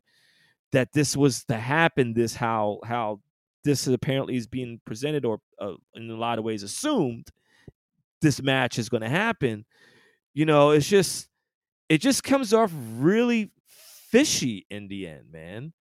that 0.70 0.92
this 0.92 1.16
was 1.16 1.44
to 1.46 1.56
happen, 1.56 2.14
this 2.14 2.34
how 2.34 2.78
how 2.84 3.20
this 3.64 3.86
apparently 3.86 4.36
is 4.36 4.46
being 4.46 4.80
presented 4.84 5.24
or 5.24 5.40
uh, 5.60 5.74
in 5.94 6.10
a 6.10 6.16
lot 6.16 6.38
of 6.38 6.44
ways 6.44 6.62
assumed 6.62 7.30
this 8.20 8.42
match 8.42 8.78
is 8.78 8.88
going 8.88 9.02
to 9.02 9.08
happen. 9.08 9.64
You 10.34 10.46
know, 10.46 10.70
it's 10.70 10.88
just 10.88 11.28
it 11.88 11.98
just 11.98 12.22
comes 12.22 12.54
off 12.54 12.72
really 12.98 13.50
fishy 13.66 14.66
in 14.70 14.88
the 14.88 15.06
end, 15.06 15.32
man. 15.32 15.72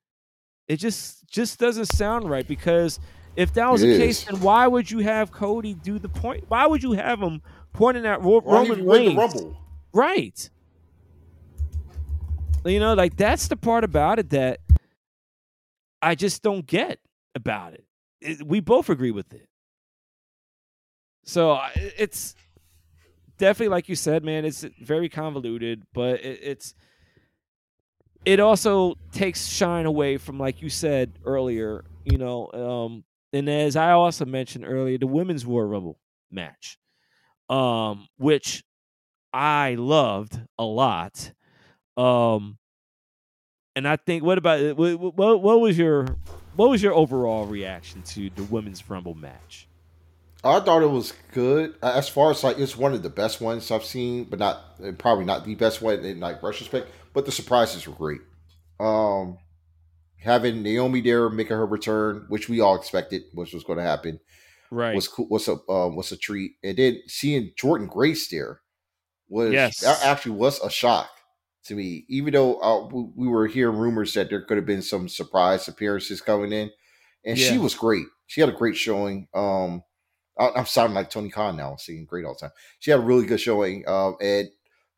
It 0.68 0.78
just 0.78 1.28
just 1.28 1.60
doesn't 1.60 1.86
sound 1.86 2.30
right 2.30 2.48
because 2.48 3.00
if 3.36 3.54
that 3.54 3.72
was 3.72 3.84
it 3.84 3.88
the 3.88 3.94
is. 3.94 4.00
case, 4.00 4.24
then 4.26 4.40
why 4.42 4.68
would 4.68 4.90
you 4.90 5.00
have 5.00 5.32
Cody 5.32 5.74
do 5.74 6.00
the 6.00 6.10
point? 6.10 6.46
Why 6.48 6.68
would 6.68 6.84
you 6.84 6.94
have 6.94 7.20
him 7.22 7.42
pointing 7.74 8.06
at 8.06 8.22
Ro- 8.22 8.42
Roman 8.42 8.86
Reigns? 8.86 9.34
Right. 9.94 10.50
You 12.66 12.80
know, 12.80 12.94
like 12.94 13.16
that's 13.16 13.48
the 13.48 13.56
part 13.56 13.84
about 13.84 14.20
it 14.20 14.30
that 14.32 14.60
I 16.02 16.16
just 16.16 16.44
don't 16.44 16.66
get 16.66 17.00
about 17.36 17.74
it. 17.74 17.86
it 18.22 18.46
we 18.46 18.60
both 18.60 18.90
agree 18.90 19.12
with 19.12 19.34
it. 19.34 19.49
So 21.24 21.60
it's 21.76 22.36
definitely, 23.38 23.70
like 23.70 23.90
you 23.90 23.96
said, 23.96 24.24
man, 24.24 24.46
it's 24.46 24.66
very 24.82 25.10
convoluted, 25.10 25.84
but 25.94 26.24
it, 26.24 26.40
it's 26.42 26.74
it 28.26 28.40
also 28.40 28.96
takes 29.12 29.48
shine 29.48 29.86
away 29.86 30.18
from, 30.18 30.38
like 30.38 30.62
you 30.62 30.70
said 30.70 31.14
earlier, 31.24 31.86
you 32.04 32.18
know, 32.18 32.52
um, 32.52 33.04
and 33.32 33.50
as 33.50 33.76
I 33.76 33.92
also 33.92 34.26
mentioned 34.26 34.66
earlier, 34.68 34.98
the 34.98 35.08
women's 35.08 35.46
War 35.46 35.68
Rumble 35.68 36.00
match, 36.32 36.78
um, 37.50 38.08
which 38.18 38.64
I 39.32 39.76
loved 39.76 40.40
a 40.58 40.64
lot. 40.64 41.32
Um, 41.96 42.58
and 43.76 43.88
I 43.88 43.96
think, 43.98 44.24
what 44.24 44.38
about 44.38 44.76
what, 44.78 45.00
what, 45.16 45.42
what 45.42 45.62
was 45.62 45.78
your 45.78 46.18
what 46.56 46.70
was 46.70 46.84
your 46.84 46.94
overall 46.94 47.46
reaction 47.46 48.02
to 48.02 48.30
the 48.32 48.44
women's 48.44 48.90
Rumble 48.90 49.14
match? 49.14 49.69
I 50.44 50.60
thought 50.62 50.84
it 50.84 50.90
was 50.90 51.14
good. 51.34 51.76
As 51.82 52.08
far 52.08 52.32
as 52.32 52.44
like 52.44 52.60
it's 52.60 52.78
one 52.78 52.94
of 52.94 53.04
the 53.04 53.10
best 53.10 53.42
ones 53.42 53.72
I've 53.72 53.84
seen, 53.84 54.24
but 54.26 54.40
not 54.40 54.80
probably 54.98 55.26
not 55.26 55.44
the 55.44 55.56
best 55.56 55.82
one 55.82 56.06
in 56.06 56.20
like 56.20 56.42
retrospect. 56.42 56.90
But 57.14 57.26
the 57.26 57.32
surprises 57.32 57.88
were 57.88 57.96
great. 57.96 58.22
Um, 58.80 59.38
having 60.22 60.64
Naomi 60.64 61.02
there 61.02 61.30
making 61.30 61.58
her 61.58 61.66
return, 61.66 62.26
which 62.30 62.48
we 62.48 62.62
all 62.62 62.76
expected, 62.76 63.24
which 63.34 63.54
was 63.54 63.66
going 63.66 63.80
to 63.80 63.84
happen, 63.84 64.20
right? 64.72 64.96
Was 64.96 65.10
cool. 65.10 65.28
Was 65.30 65.50
a 65.50 65.58
um, 65.70 65.98
was 65.98 66.12
a 66.14 66.18
treat, 66.18 66.54
and 66.64 66.78
then 66.78 67.02
seeing 67.08 67.52
Jordynne 67.62 67.90
Grace 67.90 68.30
there 68.30 68.62
was 69.28 69.52
yes. 69.52 69.82
that 69.82 70.00
actually 70.04 70.34
was 70.34 70.62
a 70.62 70.70
shock 70.70 71.10
to 71.66 71.76
me. 71.76 72.06
Even 72.08 72.34
though 72.34 72.60
uh, 72.62 72.88
we 73.16 73.28
were 73.28 73.48
hearing 73.48 73.78
rumors 73.78 74.14
that 74.14 74.30
there 74.30 74.42
could 74.42 74.58
have 74.58 74.66
been 74.66 74.82
some 74.82 75.10
surprise 75.10 75.68
appearances 75.68 76.22
coming 76.22 76.54
in, 76.54 76.72
and 77.26 77.38
yeah. 77.38 77.50
she 77.50 77.58
was 77.58 77.76
great. 77.76 78.06
She 78.28 78.40
had 78.40 78.50
a 78.50 78.54
great 78.54 78.78
showing. 78.78 79.28
Um, 79.34 79.84
I'm 80.40 80.66
sounding 80.66 80.96
like 80.96 81.10
Tony 81.10 81.30
Khan 81.30 81.58
now, 81.58 81.76
singing 81.76 82.06
great 82.06 82.26
all 82.26 82.34
the 82.34 82.48
time. 82.48 82.52
She 82.80 82.92
had 82.92 83.00
a 83.00 83.04
really 83.04 83.26
good 83.26 83.42
showing. 83.42 83.88
Um, 83.88 84.16
and 84.22 84.50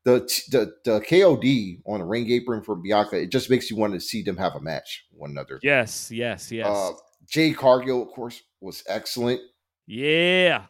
the, 0.04 0.20
the 0.50 0.72
the 0.84 1.00
KOD 1.00 1.82
on 1.86 2.00
the 2.00 2.04
ring 2.04 2.30
apron 2.30 2.62
for 2.62 2.76
Bianca, 2.76 3.20
it 3.20 3.30
just 3.30 3.50
makes 3.50 3.70
you 3.70 3.76
want 3.76 3.94
to 3.94 4.00
see 4.00 4.22
them 4.22 4.36
have 4.36 4.54
a 4.54 4.60
match 4.60 5.04
one 5.12 5.30
another. 5.30 5.60
Yes, 5.62 6.10
yes, 6.10 6.50
yes. 6.50 6.66
Uh, 6.66 6.92
Jade 7.28 7.56
Cargill, 7.56 8.02
of 8.02 8.08
course, 8.08 8.42
was 8.60 8.82
excellent. 8.88 9.40
Yeah, 9.86 10.66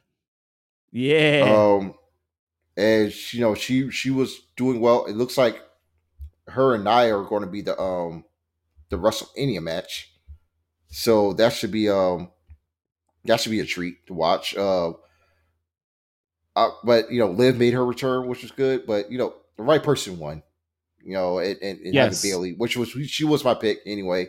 yeah. 0.91 1.45
Um, 1.47 1.95
and 2.77 3.13
she, 3.13 3.39
you 3.39 3.45
know 3.45 3.55
she 3.55 3.91
she 3.91 4.11
was 4.11 4.41
doing 4.57 4.81
well. 4.81 5.07
It 5.07 5.17
looks 5.17 5.39
like 5.39 5.63
her 6.49 6.75
and 6.75 6.89
I 6.89 7.11
are 7.11 7.25
going 7.25 7.43
to 7.43 7.49
be 7.49 7.63
the 7.63 7.79
um 7.81 8.25
the 8.91 8.99
WrestleMania 8.99 9.63
match, 9.63 10.13
so 10.89 11.33
that 11.35 11.53
should 11.53 11.71
be 11.73 11.89
um 11.89 12.32
that 13.25 13.41
should 13.41 13.51
be 13.51 13.61
a 13.61 13.67
treat 13.67 14.07
to 14.07 14.15
watch. 14.15 14.57
Uh, 14.57 14.93
uh, 16.55 16.71
but 16.85 17.11
you 17.11 17.19
know, 17.19 17.31
Liv 17.31 17.57
made 17.57 17.75
her 17.75 17.85
return, 17.85 18.29
which 18.29 18.43
was 18.43 18.51
good. 18.51 18.87
But 18.87 19.11
you 19.11 19.19
know, 19.19 19.35
the 19.57 19.63
right 19.63 19.83
person 19.83 20.19
won. 20.19 20.43
You 21.05 21.15
know, 21.15 21.39
and, 21.39 21.59
and, 21.61 21.81
and 21.81 21.95
yes. 21.95 22.23
Bayley, 22.23 22.53
which 22.53 22.77
was 22.77 22.91
she 22.91 23.25
was 23.25 23.45
my 23.45 23.55
pick 23.55 23.81
anyway. 23.87 24.29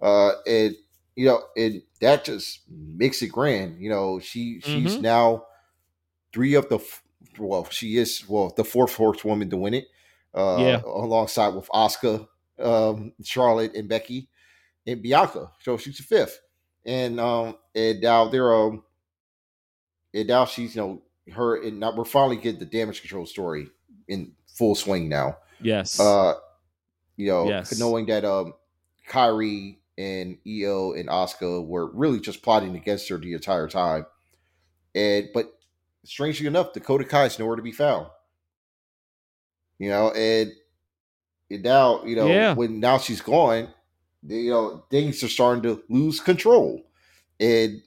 Uh, 0.00 0.32
and 0.46 0.76
you 1.16 1.26
know, 1.26 1.42
and 1.56 1.82
that 2.00 2.24
just 2.24 2.60
makes 2.68 3.22
it 3.22 3.28
grand. 3.28 3.80
You 3.80 3.90
know, 3.90 4.20
she 4.20 4.60
she's 4.60 4.94
mm-hmm. 4.94 5.02
now 5.02 5.46
three 6.32 6.54
of 6.54 6.68
the 6.68 6.78
well, 7.38 7.66
she 7.70 7.96
is 7.96 8.24
well 8.28 8.52
the 8.56 8.64
fourth 8.64 8.94
horsewoman 8.94 9.50
to 9.50 9.56
win 9.56 9.74
it. 9.74 9.86
Uh, 10.34 10.56
yeah, 10.60 10.82
alongside 10.86 11.54
with 11.54 11.68
Asuka, 11.68 12.26
um, 12.58 13.12
Charlotte, 13.22 13.74
and 13.74 13.88
Becky, 13.88 14.28
and 14.86 15.02
Bianca. 15.02 15.50
So 15.60 15.76
she's 15.76 15.96
the 15.96 16.04
fifth 16.04 16.40
and 16.84 17.20
um 17.20 17.56
and 17.74 18.00
now 18.00 18.28
they're 18.28 18.54
um 18.54 18.82
and 20.14 20.28
now 20.28 20.44
she's 20.44 20.74
you 20.76 20.82
know 20.82 21.02
her 21.32 21.62
and 21.62 21.80
now 21.80 21.94
we're 21.94 22.04
finally 22.04 22.36
getting 22.36 22.58
the 22.58 22.66
damage 22.66 23.00
control 23.00 23.26
story 23.26 23.68
in 24.08 24.32
full 24.46 24.74
swing 24.74 25.08
now. 25.08 25.36
Yes. 25.60 26.00
Uh 26.00 26.34
you 27.16 27.28
know, 27.28 27.48
yes. 27.48 27.78
knowing 27.78 28.06
that 28.06 28.24
um 28.24 28.54
Kairi 29.08 29.78
and 29.98 30.38
Io 30.46 30.92
and 30.92 31.08
Asuka 31.08 31.64
were 31.66 31.86
really 31.92 32.18
just 32.20 32.42
plotting 32.42 32.74
against 32.74 33.08
her 33.08 33.18
the 33.18 33.34
entire 33.34 33.68
time. 33.68 34.06
And 34.94 35.28
but 35.32 35.52
strangely 36.04 36.46
enough, 36.46 36.72
Dakota 36.72 37.04
Kai 37.04 37.26
is 37.26 37.38
nowhere 37.38 37.56
to 37.56 37.62
be 37.62 37.72
found. 37.72 38.08
You 39.78 39.88
know, 39.90 40.10
and 40.10 40.52
And 41.50 41.62
now, 41.62 42.02
you 42.04 42.16
know, 42.16 42.26
yeah. 42.26 42.54
when 42.54 42.80
now 42.80 42.98
she's 42.98 43.20
gone, 43.20 43.68
you 44.26 44.50
know, 44.50 44.84
things 44.90 45.22
are 45.22 45.28
starting 45.28 45.62
to 45.62 45.82
lose 45.88 46.20
control. 46.20 46.82
And 47.40 47.82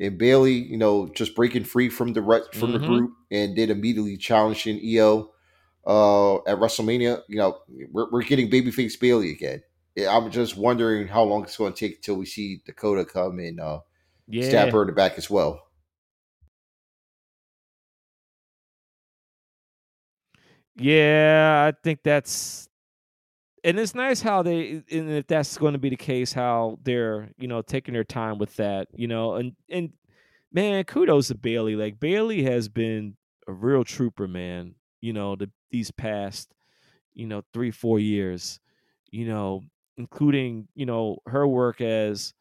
and 0.00 0.16
Bayley, 0.16 0.54
you 0.54 0.76
know, 0.76 1.08
just 1.08 1.34
breaking 1.34 1.64
free 1.64 1.88
from 1.88 2.12
the 2.12 2.20
from 2.22 2.70
mm-hmm. 2.70 2.72
the 2.72 2.78
group 2.78 3.14
and 3.30 3.56
then 3.56 3.70
immediately 3.70 4.16
challenging 4.16 4.80
Io 4.84 5.32
uh, 5.86 6.36
at 6.36 6.58
WrestleMania. 6.58 7.22
You 7.28 7.38
know, 7.38 7.58
we're, 7.90 8.10
we're 8.10 8.22
getting 8.22 8.50
babyface 8.50 8.98
Bayley 8.98 9.32
again. 9.32 9.62
I'm 10.08 10.30
just 10.30 10.56
wondering 10.56 11.08
how 11.08 11.24
long 11.24 11.42
it's 11.42 11.56
going 11.56 11.72
to 11.72 11.78
take 11.78 12.02
till 12.02 12.14
we 12.14 12.26
see 12.26 12.62
Dakota 12.64 13.04
come 13.04 13.40
and 13.40 13.58
uh, 13.58 13.80
yeah. 14.28 14.48
stab 14.48 14.72
her 14.72 14.82
in 14.82 14.88
the 14.88 14.92
back 14.92 15.18
as 15.18 15.28
well. 15.28 15.60
Yeah, 20.76 21.64
I 21.68 21.76
think 21.82 22.04
that's 22.04 22.67
and 23.64 23.78
it's 23.78 23.94
nice 23.94 24.20
how 24.20 24.42
they 24.42 24.82
and 24.90 25.10
if 25.10 25.26
that's 25.26 25.58
going 25.58 25.72
to 25.72 25.78
be 25.78 25.90
the 25.90 25.96
case 25.96 26.32
how 26.32 26.78
they're 26.82 27.30
you 27.38 27.48
know 27.48 27.62
taking 27.62 27.94
their 27.94 28.04
time 28.04 28.38
with 28.38 28.54
that 28.56 28.88
you 28.94 29.06
know 29.06 29.34
and 29.34 29.54
and 29.68 29.92
man 30.52 30.84
kudos 30.84 31.28
to 31.28 31.34
Bayley 31.34 31.76
like 31.76 32.00
Bayley 32.00 32.42
has 32.44 32.68
been 32.68 33.16
a 33.46 33.52
real 33.52 33.84
trooper 33.84 34.28
man 34.28 34.74
you 35.00 35.12
know 35.12 35.36
the, 35.36 35.50
these 35.70 35.90
past 35.90 36.52
you 37.14 37.26
know 37.26 37.42
three 37.52 37.70
four 37.70 37.98
years 37.98 38.60
you 39.10 39.26
know 39.26 39.62
including 39.96 40.68
you 40.74 40.86
know 40.86 41.18
her 41.26 41.46
work 41.46 41.80
as 41.80 42.34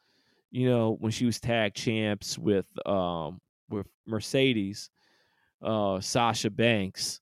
you 0.51 0.69
know 0.69 0.95
when 0.99 1.11
she 1.11 1.25
was 1.25 1.39
tag 1.39 1.73
champs 1.73 2.37
with 2.37 2.65
um 2.85 3.41
with 3.69 3.87
mercedes 4.05 4.89
uh 5.63 5.99
sasha 5.99 6.49
banks 6.49 7.21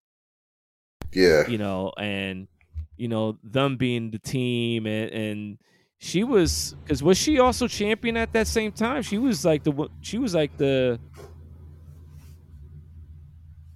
yeah. 1.16 1.48
You 1.48 1.58
know, 1.58 1.94
and 1.98 2.48
you 2.98 3.08
know 3.08 3.38
them 3.44 3.78
being 3.78 4.12
the 4.12 4.20
team 4.20 4.86
and, 4.86 5.12
and 5.12 5.58
she 5.98 6.24
was 6.24 6.76
because 6.84 7.02
was 7.02 7.18
she 7.18 7.40
also 7.40 7.68
champion 7.68 8.18
at 8.18 8.34
that 8.34 8.48
same 8.48 8.72
time? 8.72 9.02
She 9.02 9.18
was 9.18 9.46
like 9.46 9.64
the 9.64 9.90
she 10.02 10.18
was 10.18 10.36
like 10.36 10.56
the 10.58 11.00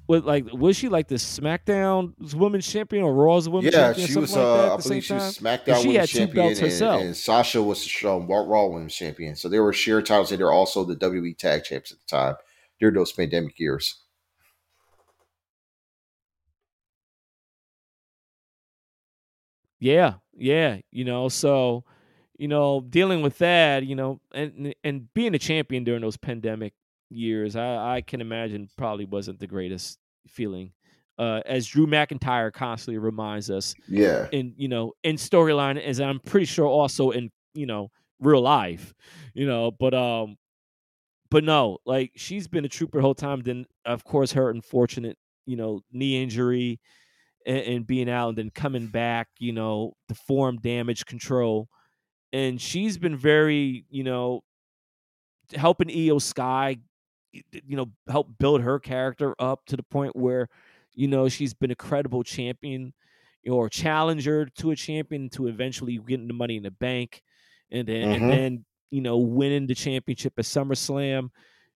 what 0.06 0.26
like 0.26 0.52
was 0.52 0.76
she 0.76 0.90
like 0.90 1.08
the 1.08 1.16
SmackDown 1.16 2.14
Women's 2.34 2.68
Champion 2.68 3.04
or 3.04 3.14
Raw's 3.14 3.48
Women's 3.48 3.74
yeah, 3.74 3.94
Champion? 3.94 4.08
Yeah, 4.08 4.14
she 4.14 4.20
was. 4.20 4.36
Like 4.36 4.44
uh, 4.44 4.74
I 4.74 4.78
believe 4.78 5.04
she 5.04 5.14
was 5.14 5.38
SmackDown 5.38 5.86
Women's 5.86 6.10
Champion, 6.10 6.48
and, 6.48 6.82
and, 6.82 7.16
Sasha 7.16 7.62
was 7.62 7.88
um, 8.04 8.28
Raw 8.28 8.66
Women's 8.66 8.96
Champion. 8.96 9.36
So 9.36 9.50
they 9.50 9.60
were 9.60 9.72
shared 9.72 10.08
titles, 10.08 10.32
and 10.32 10.40
they're 10.40 10.52
also 10.52 10.84
the 10.84 10.96
WWE 10.96 11.38
Tag 11.38 11.64
Champs 11.64 11.92
at 11.92 12.00
the 12.00 12.06
time 12.08 12.36
during 12.80 12.96
those 12.96 13.12
pandemic 13.12 13.60
years. 13.60 14.02
Yeah, 19.80 20.16
yeah, 20.36 20.80
you 20.92 21.06
know, 21.06 21.30
so 21.30 21.84
you 22.38 22.48
know, 22.48 22.82
dealing 22.90 23.22
with 23.22 23.38
that, 23.40 23.86
you 23.86 23.96
know, 23.96 24.22
and 24.34 24.74
and 24.84 25.14
being 25.14 25.36
a 25.36 25.40
champion 25.40 25.84
during 25.84 26.02
those 26.02 26.18
pandemic 26.18 26.74
years, 27.10 27.56
I, 27.56 27.98
I 27.98 28.02
can 28.02 28.22
imagine 28.22 28.70
probably 28.78 29.06
wasn't 29.06 29.40
the 29.40 29.48
greatest 29.48 30.00
feeling. 30.28 30.72
Uh, 31.18 31.42
as 31.46 31.68
Drew 31.68 31.86
McIntyre 31.86 32.52
constantly 32.54 32.98
reminds 32.98 33.50
us, 33.52 33.76
yeah, 33.90 34.28
in 34.32 34.54
you 34.56 34.70
know, 34.70 34.94
in 35.04 35.18
storyline, 35.18 35.82
as 35.82 36.00
I'm 36.00 36.20
pretty 36.20 36.46
sure 36.46 36.66
also 36.66 37.12
in 37.12 37.30
you 37.54 37.66
know 37.66 37.92
real 38.22 38.42
life, 38.42 38.94
you 39.34 39.46
know, 39.46 39.72
but 39.72 39.94
um, 39.94 40.38
but 41.30 41.44
no, 41.44 41.80
like 41.86 42.12
she's 42.16 42.48
been 42.48 42.64
a 42.64 42.70
trooper 42.70 43.00
the 43.00 43.02
whole 43.02 43.16
time. 43.16 43.42
Then 43.42 43.66
of 43.86 44.06
course 44.06 44.32
her 44.32 44.50
unfortunate, 44.50 45.18
you 45.46 45.58
know, 45.58 45.82
knee 45.92 46.24
injury, 46.24 46.80
and, 47.46 47.58
and 47.58 47.88
being 47.88 48.10
out 48.10 48.30
and 48.30 48.38
then 48.38 48.52
coming 48.52 48.88
back, 48.88 49.28
you 49.40 49.52
know, 49.52 49.94
the 50.08 50.16
form 50.16 50.58
damage 50.58 51.06
control. 51.06 51.68
And 52.32 52.62
she's 52.62 52.98
been 52.98 53.18
very, 53.18 53.86
you 53.90 54.04
know, 54.04 54.44
helping 55.54 55.90
Io 55.90 56.20
Sky, 56.20 56.78
you 57.32 57.78
know, 57.78 57.90
help 58.08 58.30
build 58.38 58.62
her 58.62 58.80
character 58.80 59.36
up 59.40 59.66
to 59.68 59.78
the 59.78 59.84
point 59.84 60.16
where, 60.16 60.48
you 60.94 61.08
know, 61.08 61.30
she's 61.30 61.54
been 61.54 61.72
a 61.72 61.76
credible 61.76 62.24
champion 62.24 62.94
or 63.50 63.70
challenger 63.70 64.46
to 64.58 64.72
a 64.72 64.76
champion 64.76 65.30
to 65.30 65.48
eventually 65.48 65.98
getting 65.98 66.28
the 66.28 66.34
money 66.34 66.58
in 66.58 66.64
the 66.64 66.72
bank 66.72 67.22
and 67.72 67.88
then, 67.88 68.04
mm-hmm. 68.04 68.24
and 68.24 68.32
then 68.32 68.66
you 68.92 69.02
know, 69.02 69.18
winning 69.18 69.68
the 69.68 69.76
championship 69.76 70.34
at 70.38 70.46
SummerSlam. 70.46 71.30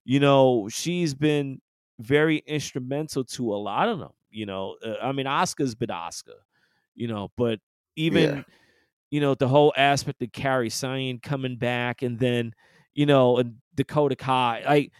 You 0.05 0.19
know, 0.19 0.67
she's 0.71 1.13
been 1.13 1.61
very 1.99 2.37
instrumental 2.47 3.23
to 3.25 3.53
a 3.53 3.57
lot 3.57 3.89
of 3.89 3.99
them. 3.99 4.11
You 4.31 4.45
know, 4.45 4.77
uh, 4.85 4.95
I 5.01 5.11
mean, 5.11 5.25
Asuka's 5.25 5.75
been 5.75 5.89
Asuka, 5.89 6.35
you 6.95 7.07
know, 7.07 7.29
but 7.37 7.59
even 7.95 8.37
yeah. 8.37 8.43
you 9.09 9.21
know 9.21 9.35
the 9.35 9.47
whole 9.47 9.73
aspect 9.75 10.21
of 10.21 10.31
Kairi 10.31 10.71
Sane 10.71 11.19
coming 11.19 11.57
back, 11.57 12.01
and 12.01 12.17
then 12.17 12.53
you 12.93 13.05
know, 13.05 13.37
and 13.37 13.55
Dakota 13.75 14.15
Kai, 14.15 14.63
like 14.65 14.91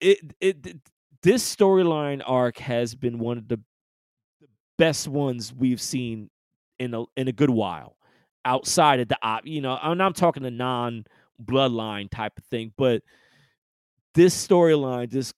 it, 0.00 0.18
it, 0.40 0.66
it 0.66 0.76
this 1.22 1.56
storyline 1.56 2.22
arc 2.24 2.58
has 2.58 2.94
been 2.94 3.18
one 3.18 3.38
of 3.38 3.48
the, 3.48 3.56
the 4.40 4.48
best 4.78 5.08
ones 5.08 5.52
we've 5.52 5.80
seen 5.80 6.30
in 6.78 6.94
a 6.94 7.04
in 7.16 7.28
a 7.28 7.32
good 7.32 7.50
while 7.50 7.96
outside 8.44 9.00
of 9.00 9.08
the 9.08 9.18
op 9.22 9.46
you 9.46 9.60
know 9.60 9.78
i'm, 9.82 10.00
I'm 10.00 10.12
talking 10.12 10.42
the 10.42 10.50
non 10.50 11.04
bloodline 11.42 12.10
type 12.10 12.38
of 12.38 12.44
thing 12.44 12.72
but 12.76 13.02
this 14.14 14.46
storyline 14.46 15.10
this 15.10 15.32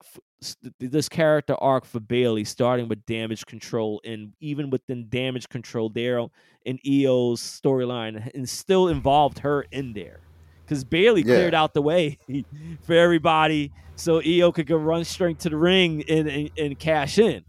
this 0.78 1.08
character 1.08 1.54
arc 1.54 1.84
for 1.84 2.00
Bayley, 2.00 2.44
starting 2.44 2.88
with 2.88 3.04
damage 3.06 3.44
control, 3.46 4.00
and 4.04 4.32
even 4.40 4.70
within 4.70 5.08
damage 5.08 5.48
control, 5.48 5.88
there 5.88 6.20
in 6.64 6.78
Io's 6.86 7.40
storyline, 7.40 8.30
and 8.34 8.48
still 8.48 8.88
involved 8.88 9.40
her 9.40 9.62
in 9.72 9.92
there, 9.92 10.20
because 10.64 10.84
Bayley 10.84 11.22
yeah. 11.22 11.34
cleared 11.34 11.54
out 11.54 11.74
the 11.74 11.82
way 11.82 12.18
for 12.82 12.94
everybody, 12.94 13.72
so 13.96 14.20
Io 14.20 14.52
could 14.52 14.66
go 14.66 14.76
run 14.76 15.04
straight 15.04 15.40
to 15.40 15.50
the 15.50 15.56
ring 15.56 16.04
and, 16.08 16.28
and, 16.28 16.50
and 16.56 16.78
cash 16.78 17.18
in, 17.18 17.44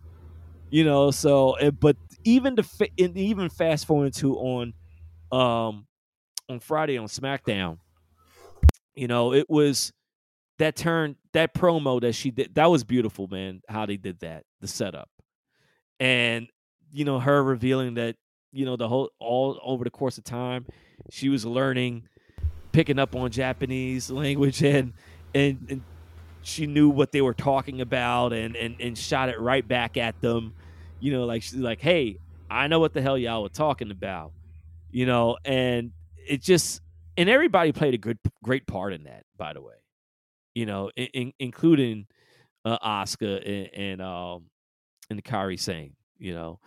you 0.71 0.83
know. 0.83 1.11
So, 1.11 1.55
but 1.79 1.95
even 2.23 2.55
the 2.55 2.89
even 2.97 3.49
fast 3.49 3.85
forward 3.85 4.13
to 4.15 4.35
on, 4.35 4.73
um, 5.31 5.85
on 6.49 6.59
Friday 6.59 6.97
on 6.97 7.07
SmackDown, 7.07 7.77
you 8.95 9.07
know, 9.07 9.33
it 9.33 9.47
was 9.47 9.93
that 10.60 10.76
turn 10.76 11.16
that 11.34 11.53
promo 11.53 11.99
that 12.01 12.14
she 12.14 12.32
did 12.32 12.53
that 12.55 12.70
was 12.70 12.84
beautiful 12.84 13.28
man 13.28 13.62
how 13.68 13.86
they 13.86 13.97
did 13.97 14.20
that 14.20 14.43
the 14.62 14.68
setup. 14.68 15.10
And 15.99 16.47
you 16.91 17.05
know 17.05 17.20
her 17.20 17.43
revealing 17.43 17.95
that 17.95 18.16
you 18.51 18.66
know 18.66 18.76
the 18.76 18.88
whole 18.88 19.10
all 19.20 19.60
over 19.64 19.84
the 19.84 19.89
course 19.89 20.18
of 20.18 20.24
time 20.24 20.66
she 21.12 21.30
was 21.30 21.45
learning 21.45 22.07
picking 22.72 22.97
up 22.97 23.16
on 23.16 23.30
japanese 23.30 24.10
language 24.10 24.64
and 24.64 24.93
and, 25.36 25.68
and 25.70 25.84
she 26.41 26.66
knew 26.66 26.89
what 26.89 27.12
they 27.12 27.22
were 27.22 27.34
talking 27.34 27.82
about 27.82 28.34
and, 28.34 28.55
and 28.55 28.76
and 28.80 28.97
shot 28.97 29.30
it 29.30 29.39
right 29.39 29.68
back 29.68 29.97
at 29.97 30.20
them. 30.22 30.53
You 30.99 31.14
know 31.14 31.26
like 31.26 31.43
she's 31.43 31.55
like 31.55 31.80
hey 31.80 32.18
i 32.49 32.68
know 32.68 32.80
what 32.80 32.93
the 32.93 33.01
hell 33.01 33.18
y'all 33.18 33.43
were 33.43 33.49
talking 33.49 33.91
about 33.91 34.34
you 34.91 35.05
know 35.05 35.38
and 35.45 35.91
it 36.28 36.41
just 36.41 36.82
and 37.16 37.30
everybody 37.30 37.72
played 37.72 37.93
a 37.93 37.97
good 37.97 38.18
great 38.43 38.68
part 38.68 38.91
in 38.91 39.03
that 39.03 39.24
by 39.38 39.53
the 39.53 39.62
way 39.62 39.78
you 40.53 40.65
know, 40.65 40.91
in, 40.95 41.33
including 41.39 42.07
uh, 42.65 42.77
Asuka 42.79 43.41
and, 43.45 43.69
and 43.73 44.01
um 44.01 44.45
and 45.09 45.23
Kairi 45.23 45.59
Sane, 45.59 45.95
you 46.17 46.33
know, 46.33 46.59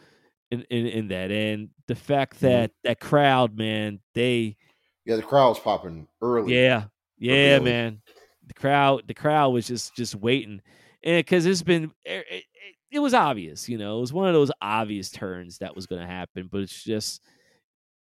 in, 0.51 0.63
in 0.71 0.87
in 0.87 1.09
that, 1.09 1.31
and 1.31 1.71
the 1.87 1.95
fact 1.95 2.37
mm-hmm. 2.37 2.47
that 2.47 2.71
mm-hmm. 2.71 2.89
that 2.89 3.01
crowd, 3.01 3.57
man, 3.57 4.01
they 4.15 4.57
yeah, 5.05 5.17
the 5.17 5.23
crowd 5.23 5.51
was 5.51 5.61
popping 5.61 6.09
early. 6.21 6.55
Yeah, 6.55 6.85
yeah, 7.19 7.57
early. 7.57 7.65
man, 7.65 8.03
the 8.47 8.55
crowd, 8.55 9.03
the 9.07 9.15
crowd 9.15 9.51
was 9.51 9.67
just 9.67 9.95
just 9.97 10.15
waiting, 10.15 10.61
and 11.03 11.19
because 11.19 11.47
it's 11.47 11.63
been. 11.63 11.93
It, 12.05 12.27
it, 12.31 12.45
it 12.93 12.99
was 12.99 13.15
obvious, 13.15 13.71
you 13.71 13.79
know, 13.79 13.97
it 13.97 14.01
was 14.03 14.13
one 14.13 14.29
of 14.29 14.35
those 14.35 14.53
obvious 14.61 15.11
turns 15.11 15.57
that 15.59 15.75
was 15.75 15.87
going 15.87 16.03
to 16.03 16.07
happen, 16.07 16.51
but 16.53 16.61
it's 16.61 16.85
just 16.85 17.23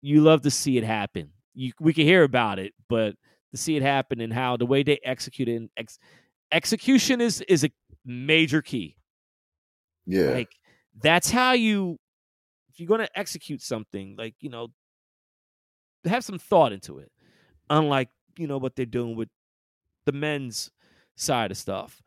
you 0.02 0.22
love 0.22 0.42
to 0.42 0.50
see 0.50 0.80
it 0.80 0.84
happen. 0.84 1.30
You 1.54 1.74
we 1.80 1.94
can 1.94 2.06
hear 2.06 2.24
about 2.24 2.58
it, 2.58 2.74
but 2.90 3.16
to 3.52 3.58
see 3.58 3.76
it 3.76 3.82
happen 3.82 4.22
and 4.22 4.34
how 4.34 4.58
the 4.58 4.66
way 4.66 4.84
they 4.84 5.00
execute 5.04 5.48
it. 5.48 5.56
And 5.56 5.70
ex- 5.78 6.00
execution 6.52 7.22
is 7.22 7.42
is 7.42 7.64
a 7.64 7.70
major 8.06 8.62
key. 8.62 8.96
Yeah, 10.06 10.32
like 10.32 10.52
that's 11.02 11.30
how 11.30 11.54
you 11.54 11.98
if 12.70 12.80
you're 12.80 12.88
going 12.88 13.02
to 13.02 13.20
execute 13.20 13.62
something, 13.62 14.16
like 14.18 14.36
you 14.40 14.50
know, 14.50 14.70
have 16.06 16.24
some 16.24 16.40
thought 16.40 16.72
into 16.72 17.00
it. 17.00 17.12
Unlike 17.70 18.10
you 18.38 18.48
know 18.48 18.58
what 18.58 18.76
they're 18.76 18.86
doing 18.86 19.16
with 19.16 19.30
the 20.06 20.12
men's 20.12 20.72
side 21.16 21.52
of 21.52 21.58
stuff. 21.58 22.02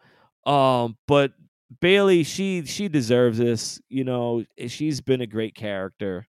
Um, 0.45 0.97
but 1.07 1.33
Bayley, 1.81 2.25
she 2.25 2.65
she 2.65 2.89
deserves 2.89 3.39
this. 3.39 3.81
You 3.89 4.05
know, 4.05 4.45
she's 4.67 5.01
been 5.01 5.21
a 5.21 5.27
great 5.27 5.55
character. 5.55 6.27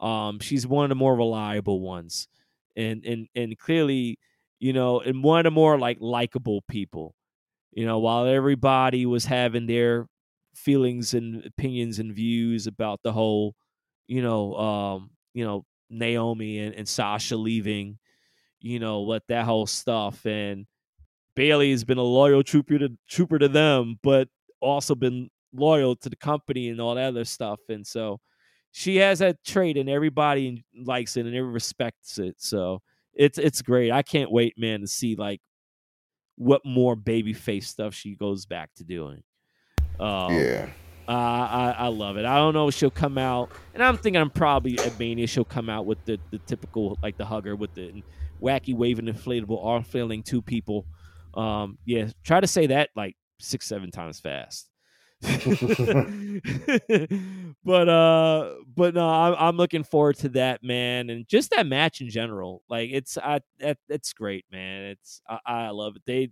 Um, 0.00 0.38
she's 0.38 0.66
one 0.66 0.84
of 0.84 0.88
the 0.90 0.94
more 0.94 1.16
reliable 1.16 1.80
ones, 1.80 2.28
and 2.76 3.04
and 3.04 3.28
and 3.34 3.58
clearly 3.58 4.18
you 4.58 4.72
know, 4.72 5.00
and 5.00 5.22
one 5.22 5.40
of 5.40 5.44
the 5.44 5.50
more 5.50 5.78
like 5.78 5.98
likable 6.00 6.62
people. 6.68 7.14
You 7.72 7.86
know, 7.86 7.98
while 7.98 8.26
everybody 8.26 9.06
was 9.06 9.24
having 9.24 9.66
their 9.66 10.06
feelings 10.54 11.14
and 11.14 11.44
opinions 11.44 11.98
and 11.98 12.14
views 12.14 12.66
about 12.66 13.00
the 13.02 13.12
whole, 13.12 13.54
you 14.06 14.22
know, 14.22 14.54
um, 14.54 15.10
you 15.34 15.44
know, 15.44 15.64
Naomi 15.90 16.58
and, 16.58 16.74
and 16.74 16.88
Sasha 16.88 17.36
leaving, 17.36 17.98
you 18.60 18.78
know, 18.78 19.00
what 19.00 19.22
that 19.28 19.44
whole 19.44 19.66
stuff. 19.66 20.24
And 20.26 20.66
Bayley 21.36 21.70
has 21.70 21.84
been 21.84 21.98
a 21.98 22.02
loyal 22.02 22.42
trooper 22.42 22.78
to 22.78 22.90
trooper 23.08 23.38
to 23.38 23.48
them, 23.48 23.98
but 24.02 24.28
also 24.60 24.94
been 24.94 25.30
loyal 25.52 25.94
to 25.96 26.08
the 26.08 26.16
company 26.16 26.68
and 26.70 26.80
all 26.80 26.94
that 26.96 27.08
other 27.08 27.24
stuff. 27.24 27.60
And 27.68 27.86
so 27.86 28.20
she 28.72 28.96
has 28.96 29.20
that 29.20 29.44
trait 29.44 29.76
and 29.76 29.88
everybody 29.88 30.64
likes 30.76 31.16
it 31.16 31.26
and 31.26 31.34
everyone 31.34 31.54
respects 31.54 32.18
it. 32.18 32.36
So 32.38 32.82
it's 33.18 33.36
it's 33.36 33.60
great. 33.60 33.90
I 33.90 34.02
can't 34.02 34.30
wait, 34.30 34.54
man, 34.56 34.80
to 34.80 34.86
see 34.86 35.16
like 35.16 35.40
what 36.36 36.64
more 36.64 36.96
baby 36.96 37.32
face 37.34 37.68
stuff 37.68 37.92
she 37.92 38.14
goes 38.14 38.46
back 38.46 38.70
to 38.76 38.84
doing. 38.84 39.22
Um, 40.00 40.32
yeah. 40.32 40.68
Uh, 41.08 41.10
I, 41.10 41.74
I 41.78 41.86
love 41.88 42.16
it. 42.16 42.24
I 42.26 42.36
don't 42.36 42.54
know 42.54 42.68
if 42.68 42.74
she'll 42.74 42.90
come 42.90 43.18
out, 43.18 43.50
and 43.74 43.82
I'm 43.82 43.96
thinking 43.96 44.20
I'm 44.20 44.30
probably 44.30 44.78
at 44.78 44.98
Mania 44.98 45.26
she'll 45.26 45.44
come 45.44 45.68
out 45.68 45.86
with 45.86 46.02
the, 46.04 46.20
the 46.30 46.38
typical 46.38 46.96
like 47.02 47.16
the 47.16 47.24
hugger 47.24 47.56
with 47.56 47.74
the 47.74 48.02
wacky 48.40 48.74
waving 48.74 49.06
inflatable 49.06 49.64
arm 49.64 49.82
flailing 49.82 50.22
two 50.22 50.40
people. 50.40 50.86
Um, 51.34 51.78
yeah, 51.84 52.08
try 52.24 52.40
to 52.40 52.46
say 52.46 52.68
that 52.68 52.90
like 52.94 53.16
six 53.40 53.66
seven 53.66 53.90
times 53.90 54.20
fast. 54.20 54.70
but 57.64 57.88
uh 57.88 58.54
but 58.76 58.94
no 58.94 59.08
I'm, 59.08 59.34
I'm 59.36 59.56
looking 59.56 59.82
forward 59.82 60.16
to 60.18 60.28
that 60.30 60.62
man 60.62 61.10
and 61.10 61.26
just 61.26 61.50
that 61.50 61.66
match 61.66 62.00
in 62.00 62.08
general 62.08 62.62
like 62.70 62.90
it's 62.92 63.18
I 63.18 63.40
that, 63.58 63.78
it's 63.88 64.12
great 64.12 64.44
man 64.52 64.84
it's 64.84 65.20
I, 65.28 65.38
I 65.44 65.70
love 65.70 65.96
it 65.96 66.02
they 66.06 66.30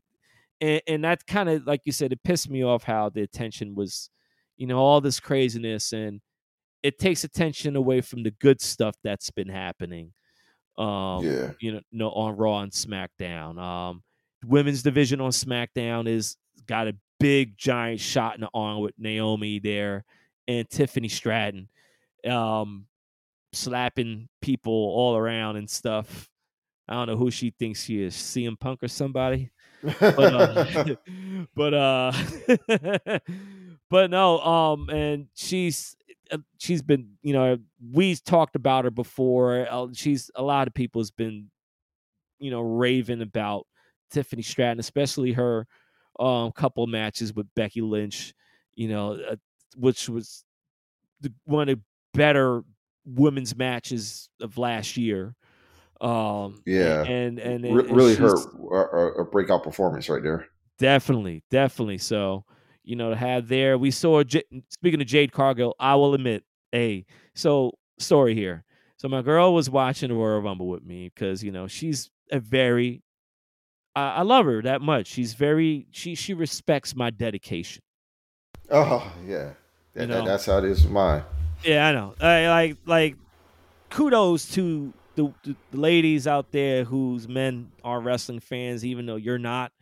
and, 0.60 0.80
and 0.86 1.04
that 1.04 1.26
kind 1.26 1.48
of 1.48 1.66
like 1.66 1.80
you 1.84 1.90
said 1.90 2.12
it 2.12 2.22
pissed 2.22 2.48
me 2.48 2.62
off 2.62 2.84
how 2.84 3.08
the 3.08 3.22
attention 3.22 3.74
was 3.74 4.08
you 4.56 4.68
know 4.68 4.78
all 4.78 5.00
this 5.00 5.18
craziness 5.18 5.92
and 5.92 6.20
it 6.84 7.00
takes 7.00 7.24
attention 7.24 7.74
away 7.74 8.00
from 8.00 8.22
the 8.22 8.30
good 8.30 8.60
stuff 8.60 8.94
that's 9.02 9.32
been 9.32 9.48
happening 9.48 10.12
um 10.78 11.24
yeah. 11.24 11.50
you 11.58 11.72
know 11.72 11.80
no 11.90 12.10
on 12.10 12.36
raw 12.36 12.60
and 12.60 12.70
smackdown 12.70 13.60
um 13.60 14.04
women's 14.44 14.84
division 14.84 15.20
on 15.20 15.32
smackdown 15.32 16.06
is 16.06 16.36
got 16.68 16.86
a 16.86 16.94
big 17.18 17.56
giant 17.56 18.00
shot 18.00 18.34
in 18.34 18.42
the 18.42 18.50
arm 18.54 18.80
with 18.80 18.94
Naomi 18.98 19.58
there 19.58 20.04
and 20.48 20.68
Tiffany 20.68 21.08
Stratton, 21.08 21.68
um, 22.28 22.86
slapping 23.52 24.28
people 24.40 24.72
all 24.72 25.16
around 25.16 25.56
and 25.56 25.68
stuff. 25.68 26.28
I 26.88 26.94
don't 26.94 27.08
know 27.08 27.16
who 27.16 27.30
she 27.30 27.50
thinks 27.50 27.82
she 27.82 28.02
is, 28.02 28.14
CM 28.14 28.58
Punk 28.58 28.82
or 28.82 28.88
somebody. 28.88 29.50
but 29.82 30.34
uh, 30.34 30.84
but 31.54 31.74
uh 31.74 32.12
but 33.90 34.10
no 34.10 34.40
um 34.40 34.88
and 34.88 35.26
she's 35.34 35.96
uh, 36.30 36.38
she's 36.58 36.82
been 36.82 37.10
you 37.22 37.32
know 37.32 37.58
we've 37.92 38.22
talked 38.24 38.56
about 38.56 38.84
her 38.84 38.90
before 38.90 39.66
uh, 39.70 39.86
she's 39.92 40.30
a 40.34 40.42
lot 40.42 40.66
of 40.66 40.74
people's 40.74 41.10
been 41.10 41.50
you 42.38 42.50
know 42.50 42.60
raving 42.60 43.20
about 43.20 43.66
tiffany 44.10 44.42
stratton 44.42 44.80
especially 44.80 45.32
her 45.32 45.66
um, 46.18 46.52
couple 46.52 46.86
matches 46.86 47.34
with 47.34 47.46
Becky 47.54 47.80
Lynch, 47.80 48.34
you 48.74 48.88
know, 48.88 49.12
uh, 49.14 49.36
which 49.76 50.08
was 50.08 50.44
the, 51.20 51.32
one 51.44 51.68
of 51.68 51.78
the 51.78 51.82
better 52.14 52.62
women's 53.04 53.56
matches 53.56 54.28
of 54.40 54.58
last 54.58 54.96
year. 54.96 55.34
Um, 56.00 56.62
yeah, 56.66 57.02
and 57.04 57.38
and, 57.38 57.64
and, 57.64 57.80
and 57.80 57.96
really 57.96 58.14
her 58.16 58.34
a, 58.34 59.22
a 59.22 59.24
breakout 59.24 59.62
performance 59.62 60.08
right 60.08 60.22
there. 60.22 60.46
Definitely, 60.78 61.42
definitely. 61.50 61.98
So 61.98 62.44
you 62.84 62.96
know 62.96 63.10
to 63.10 63.16
have 63.16 63.48
there, 63.48 63.78
we 63.78 63.90
saw. 63.90 64.22
J- 64.22 64.44
speaking 64.68 65.00
of 65.00 65.06
Jade 65.06 65.32
Cargill, 65.32 65.74
I 65.80 65.94
will 65.94 66.12
admit, 66.14 66.44
hey, 66.70 67.06
so 67.34 67.78
story 67.98 68.34
here. 68.34 68.64
So 68.98 69.08
my 69.08 69.22
girl 69.22 69.54
was 69.54 69.70
watching 69.70 70.10
the 70.10 70.14
Royal 70.14 70.40
Rumble 70.40 70.68
with 70.68 70.82
me 70.82 71.10
because 71.14 71.42
you 71.42 71.50
know 71.50 71.66
she's 71.66 72.10
a 72.30 72.40
very 72.40 73.02
I, 73.96 74.16
I 74.16 74.22
love 74.22 74.44
her 74.46 74.62
that 74.62 74.82
much. 74.82 75.08
She's 75.08 75.34
very 75.34 75.86
she 75.90 76.14
she 76.14 76.34
respects 76.34 76.94
my 76.94 77.10
dedication. 77.10 77.82
Oh 78.70 79.12
yeah, 79.26 79.52
that, 79.94 80.02
you 80.02 80.06
know? 80.06 80.24
that's 80.24 80.46
how 80.46 80.58
it 80.58 80.64
is 80.64 80.82
with 80.82 80.92
mine. 80.92 81.24
Yeah, 81.64 81.88
I 81.88 81.92
know. 81.92 82.14
I, 82.20 82.48
like 82.48 82.76
like 82.84 83.16
kudos 83.90 84.52
to 84.54 84.92
the, 85.14 85.32
the, 85.44 85.56
ladies 85.72 86.26
out 86.26 86.52
there 86.52 86.84
whose 86.84 87.26
men 87.26 87.72
are 87.82 88.00
wrestling 88.00 88.40
fans, 88.40 88.84
even 88.84 89.06
though 89.06 89.16
you're 89.16 89.38
not. 89.38 89.72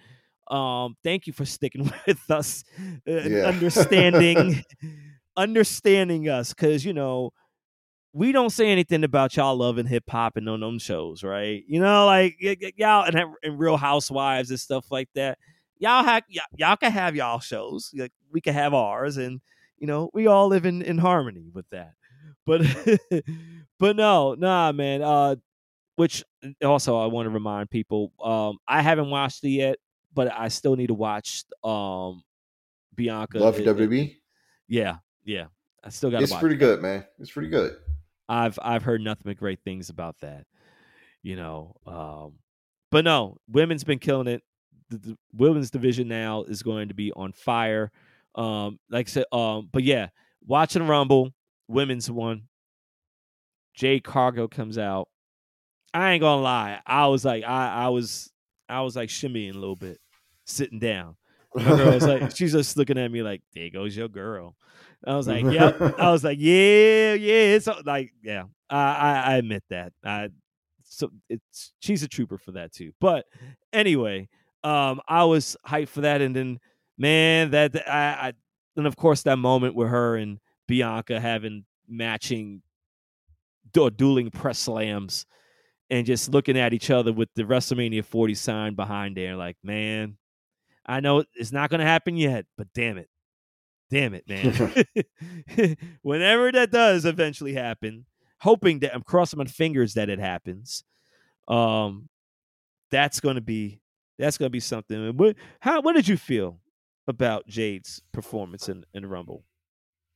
Um, 0.49 0.97
thank 1.03 1.27
you 1.27 1.33
for 1.33 1.45
sticking 1.45 1.91
with 2.07 2.31
us, 2.31 2.65
yeah. 3.07 3.47
understanding, 3.47 4.63
understanding 5.37 6.29
us, 6.29 6.55
because 6.55 6.85
you 6.85 6.93
know 6.93 7.33
we 8.17 8.31
don't 8.31 8.51
say 8.51 8.69
anything 8.71 9.03
about 9.03 9.37
y'all 9.37 9.57
loving 9.57 9.87
hip 9.87 10.05
hop 10.09 10.37
and 10.37 10.49
on 10.49 10.61
them 10.61 10.79
shows, 10.79 11.25
right? 11.25 11.65
You 11.67 11.81
know, 11.81 12.07
like 12.07 12.37
y- 12.41 12.57
y- 12.63 12.73
y'all 12.77 13.05
and, 13.05 13.35
and 13.43 13.59
Real 13.59 13.77
Housewives 13.77 14.51
and 14.51 14.61
stuff 14.61 14.87
like 14.93 15.09
that. 15.17 15.37
Y'all 15.79 16.05
have 16.05 16.23
y- 16.33 16.41
y'all 16.57 16.77
can 16.77 16.93
have 16.93 17.17
y'all 17.17 17.41
shows. 17.41 17.91
Like 17.95 18.13
we 18.31 18.41
can 18.41 18.55
have 18.55 18.73
ours, 18.73 19.17
and 19.17 19.41
you 19.79 19.89
know 19.89 20.11
we 20.15 20.29
all 20.29 20.47
live 20.47 20.65
in 20.65 20.81
in 20.81 20.97
harmony 20.99 21.51
with 21.53 21.69
that. 21.71 21.95
But 22.47 22.63
but 23.81 23.97
no, 23.97 24.35
nah, 24.35 24.71
man. 24.71 25.03
Uh, 25.03 25.37
which 25.97 26.25
also 26.65 26.97
I 26.97 27.07
want 27.07 27.27
to 27.27 27.31
remind 27.31 27.71
people, 27.71 28.13
um, 28.23 28.59
I 28.67 28.81
haven't 28.83 29.11
watched 29.11 29.45
it 29.45 29.51
yet, 29.51 29.79
but 30.13 30.33
I 30.33 30.49
still 30.49 30.77
need 30.77 30.89
to 30.89 30.95
watch 30.95 31.45
um 31.65 32.23
Bianca. 32.95 33.39
Love 33.39 33.57
WB. 33.57 34.17
Yeah, 34.69 34.99
yeah. 35.25 35.47
I 35.83 35.91
still 35.91 36.11
got. 36.11 36.23
It's 36.23 36.33
pretty 36.35 36.57
good, 36.57 36.81
man. 36.81 37.05
It's 37.19 37.31
pretty 37.31 37.49
good. 37.49 37.77
I've 38.29 38.59
I've 38.63 38.83
heard 38.83 39.01
nothing 39.01 39.23
but 39.25 39.37
great 39.37 39.61
things 39.65 39.91
about 39.91 40.21
that. 40.21 40.47
You 41.23 41.37
know, 41.37 41.75
um, 41.87 42.35
but 42.91 43.05
no, 43.05 43.39
women's 43.49 43.85
been 43.85 43.99
killing 43.99 44.27
it. 44.27 44.43
The, 44.91 44.99
the, 44.99 45.19
women's 45.33 45.71
division 45.71 46.09
now 46.09 46.43
is 46.45 46.63
going 46.63 46.89
to 46.89 46.95
be 46.95 47.13
on 47.13 47.33
fire. 47.33 47.91
Um, 48.35 48.79
like 48.91 49.09
I 49.09 49.11
said, 49.11 49.25
um, 49.33 49.69
but 49.73 49.85
yeah, 49.85 50.09
watching 50.47 50.87
Rumble, 50.87 51.31
women's 51.69 52.11
one. 52.11 52.43
Jade 53.75 54.05
Cargill 54.05 54.49
comes 54.49 54.79
out. 54.79 55.09
I 55.93 56.13
ain't 56.13 56.21
gonna 56.21 56.43
lie, 56.43 56.81
I 56.87 57.07
was 57.07 57.25
like, 57.25 57.45
I 57.45 57.69
I 57.69 57.89
was 57.89 58.31
I 58.69 58.81
was 58.83 58.97
like 58.97 59.09
shimmying 59.09 59.51
a 59.51 59.59
little 59.59 59.77
bit, 59.77 60.01
sitting 60.45 60.79
down. 60.79 61.17
My 61.55 61.65
girl 61.65 61.95
was 61.95 62.07
like, 62.07 62.35
she's 62.37 62.53
just 62.53 62.77
looking 62.77 62.99
at 62.99 63.11
me 63.11 63.23
like, 63.23 63.43
there 63.55 63.71
goes 63.71 63.97
your 63.97 64.09
girl. 64.09 64.57
I 65.07 65.17
was 65.17 65.29
like, 65.29 65.45
yep. 65.45 65.81
I 65.99 66.11
was 66.11 66.25
like, 66.25 66.39
yeah, 66.41 67.15
yeah. 67.15 67.55
It's 67.55 67.69
like, 67.85 68.13
yeah. 68.23 68.45
I, 68.71 69.23
I, 69.27 69.37
admit 69.37 69.63
that. 69.71 69.93
I, 70.05 70.31
so 70.83 71.11
it's 71.29 71.73
she's 71.81 72.03
a 72.03 72.09
trooper 72.09 72.39
for 72.39 72.53
that 72.53 72.73
too. 72.73 72.93
But 73.01 73.27
anyway, 73.73 74.29
um, 74.63 75.01
I 75.07 75.25
was 75.25 75.57
hyped 75.67 75.89
for 75.89 76.01
that, 76.03 76.23
and 76.23 76.35
then 76.35 76.59
man, 76.99 77.51
that 77.51 77.77
I, 77.89 78.29
I 78.29 78.33
and 78.77 78.87
of 78.87 78.97
course 78.97 79.23
that 79.23 79.37
moment 79.37 79.75
with 79.75 79.89
her 79.89 80.17
and 80.17 80.39
Bianca 80.67 81.21
having 81.21 81.65
matching 81.89 82.63
or 83.79 83.91
dueling 83.91 84.31
press 84.31 84.59
slams 84.59 85.27
and 85.91 86.07
just 86.07 86.31
looking 86.31 86.59
at 86.59 86.73
each 86.73 86.91
other 86.91 87.13
with 87.13 87.29
the 87.35 87.43
WrestleMania 87.43 88.05
40 88.05 88.35
sign 88.35 88.75
behind 88.75 89.17
there, 89.17 89.37
like, 89.37 89.57
man, 89.63 90.17
I 90.87 91.01
know 91.01 91.25
it's 91.35 91.53
not 91.53 91.71
going 91.71 91.81
to 91.81 91.87
happen 91.87 92.17
yet, 92.17 92.47
but 92.57 92.69
damn 92.75 92.99
it, 92.99 93.09
damn 93.95 94.15
it, 94.15 94.29
man. 94.29 94.85
Whenever 96.03 96.51
that 96.53 96.73
does 96.73 97.05
eventually 97.05 97.55
happen, 97.55 98.07
hoping 98.41 98.81
that 98.81 98.95
I'm 98.95 99.03
crossing 99.03 99.39
my 99.39 99.45
fingers 99.45 99.95
that 99.95 100.09
it 100.09 100.19
happens. 100.19 100.83
Um, 101.47 102.09
that's 102.91 103.21
gonna 103.21 103.41
be 103.41 103.81
that's 104.19 104.37
gonna 104.37 104.51
be 104.51 104.61
something. 104.61 105.17
What 105.17 105.37
how 105.61 105.81
what 105.81 105.95
did 105.95 106.09
you 106.09 106.17
feel 106.17 106.59
about 107.07 107.47
Jade's 107.47 108.03
performance 108.13 108.69
in, 108.69 108.85
in 108.95 109.03
the 109.03 109.09
Rumble? 109.09 109.45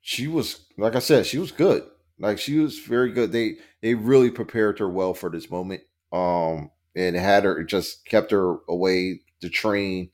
She 0.01 0.27
was 0.27 0.67
like 0.77 0.97
I 0.97 1.01
said, 1.01 1.27
she 1.27 1.39
was 1.39 1.53
good. 1.53 1.85
Like 2.19 2.39
she 2.39 2.59
was 2.59 2.79
very 2.81 3.13
good. 3.13 3.31
They 3.31 3.57
they 3.81 3.95
really 3.95 4.31
prepared 4.31 4.81
her 4.81 4.89
well 4.89 5.15
for 5.15 5.31
this 5.31 5.51
moment. 5.51 5.83
Um 6.13 6.71
and 6.97 7.15
had 7.15 7.45
her 7.45 7.63
just 7.63 8.05
kept 8.07 8.33
her 8.33 8.57
away 8.69 9.21
to 9.41 9.49
train 9.49 10.11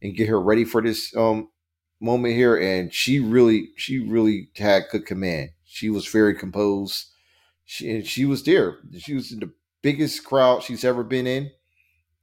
and 0.00 0.16
get 0.16 0.28
her 0.28 0.40
ready 0.40 0.64
for 0.64 0.80
this 0.80 1.14
um 1.16 1.48
moment 2.02 2.34
here, 2.34 2.56
and 2.56 2.92
she 2.92 3.20
really, 3.20 3.70
she 3.76 4.00
really 4.00 4.50
had 4.56 4.84
good 4.90 5.06
command. 5.06 5.50
She 5.64 5.88
was 5.88 6.06
very 6.06 6.34
composed. 6.34 7.06
She 7.64 7.90
and 7.90 8.06
she 8.06 8.24
was 8.24 8.42
there. 8.42 8.78
She 8.98 9.14
was 9.14 9.32
in 9.32 9.40
the 9.40 9.52
biggest 9.82 10.24
crowd 10.24 10.62
she's 10.62 10.84
ever 10.84 11.02
been 11.04 11.26
in, 11.26 11.50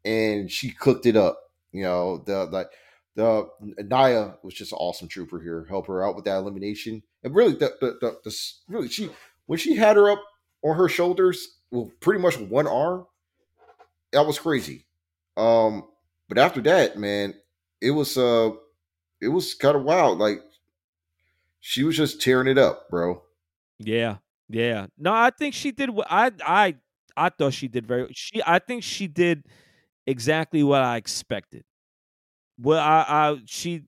and 0.06 0.52
she 0.52 0.72
cooked 0.72 1.06
it 1.06 1.16
up. 1.16 1.40
You 1.72 1.84
know, 1.84 2.24
the 2.26 2.46
like 2.46 2.70
the 3.16 3.48
Naya 3.60 4.32
was 4.44 4.54
just 4.54 4.72
an 4.72 4.78
awesome 4.80 5.08
trooper 5.08 5.40
here. 5.40 5.66
Help 5.70 5.88
her 5.88 6.06
out 6.06 6.16
with 6.16 6.26
that 6.26 6.38
elimination, 6.38 7.02
and 7.24 7.34
really 7.34 7.54
the 7.54 7.74
the, 7.80 7.98
the, 8.02 8.20
the 8.24 8.36
really 8.68 8.90
she 8.90 9.10
when 9.46 9.58
she 9.58 9.76
had 9.76 9.96
her 9.96 10.12
up 10.12 10.22
on 10.62 10.76
her 10.76 10.90
shoulders, 10.90 11.58
well, 11.72 11.92
pretty 12.02 12.22
much 12.22 12.38
one 12.38 12.68
arm, 12.68 13.08
that 14.12 14.28
was 14.28 14.38
crazy. 14.38 14.86
Um, 15.38 15.88
but 16.28 16.38
after 16.38 16.62
that, 16.62 16.98
man, 16.98 17.34
it 17.82 17.92
was 17.92 18.18
uh 18.18 18.52
it 19.22 19.28
was 19.28 19.54
kind 19.54 19.76
of 19.76 19.84
wild. 19.84 20.20
Like 20.20 20.42
she 21.60 21.84
was 21.84 21.96
just 21.98 22.22
tearing 22.22 22.48
it 22.48 22.58
up, 22.58 22.90
bro. 22.90 23.22
Yeah, 23.80 24.18
Yeah. 24.48 24.88
No, 24.98 25.14
I 25.14 25.30
think 25.30 25.54
she 25.54 25.72
did. 25.72 25.90
I 26.10 26.32
I 26.46 26.76
I 27.16 27.30
thought 27.30 27.54
she 27.54 27.68
did 27.68 27.88
very. 27.88 28.08
She 28.14 28.42
I 28.46 28.60
think 28.60 28.84
she 28.84 29.08
did 29.08 29.46
exactly 30.08 30.64
what 30.64 30.82
I 30.82 30.98
expected. 30.98 31.64
Well, 32.58 32.80
I, 32.80 33.06
I 33.08 33.42
she 33.46 33.84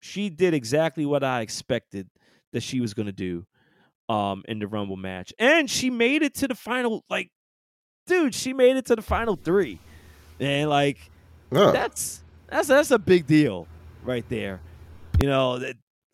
she 0.00 0.30
did 0.30 0.54
exactly 0.54 1.06
what 1.06 1.22
I 1.22 1.40
expected 1.40 2.08
that 2.52 2.62
she 2.62 2.80
was 2.80 2.94
going 2.94 3.06
to 3.06 3.12
do 3.12 3.46
um 4.08 4.42
in 4.48 4.58
the 4.58 4.66
Rumble 4.66 4.96
match. 4.96 5.32
And 5.38 5.70
she 5.70 5.90
made 5.90 6.22
it 6.22 6.34
to 6.36 6.48
the 6.48 6.54
final 6.54 7.04
like 7.10 7.30
dude, 8.06 8.34
she 8.34 8.52
made 8.52 8.76
it 8.76 8.86
to 8.86 8.96
the 8.96 9.02
final 9.02 9.36
3. 9.36 9.78
And 10.40 10.70
like 10.70 11.10
that's 11.72 12.22
that's 12.48 12.68
that's 12.68 12.90
a 12.90 12.98
big 12.98 13.26
deal 13.26 13.66
right 14.02 14.24
there. 14.28 14.60
You 15.20 15.26
know, 15.26 15.60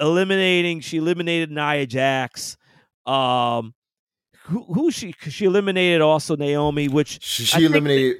eliminating 0.00 0.80
she 0.80 0.98
eliminated 0.98 1.50
Nia 1.50 1.86
Jax. 1.86 2.56
Um 3.06 3.74
who, 4.44 4.62
who 4.64 4.90
she 4.90 5.14
she 5.28 5.44
eliminated 5.44 6.00
also 6.00 6.36
Naomi, 6.36 6.88
which 6.88 7.22
she, 7.22 7.44
she 7.44 7.64
eliminated 7.64 8.18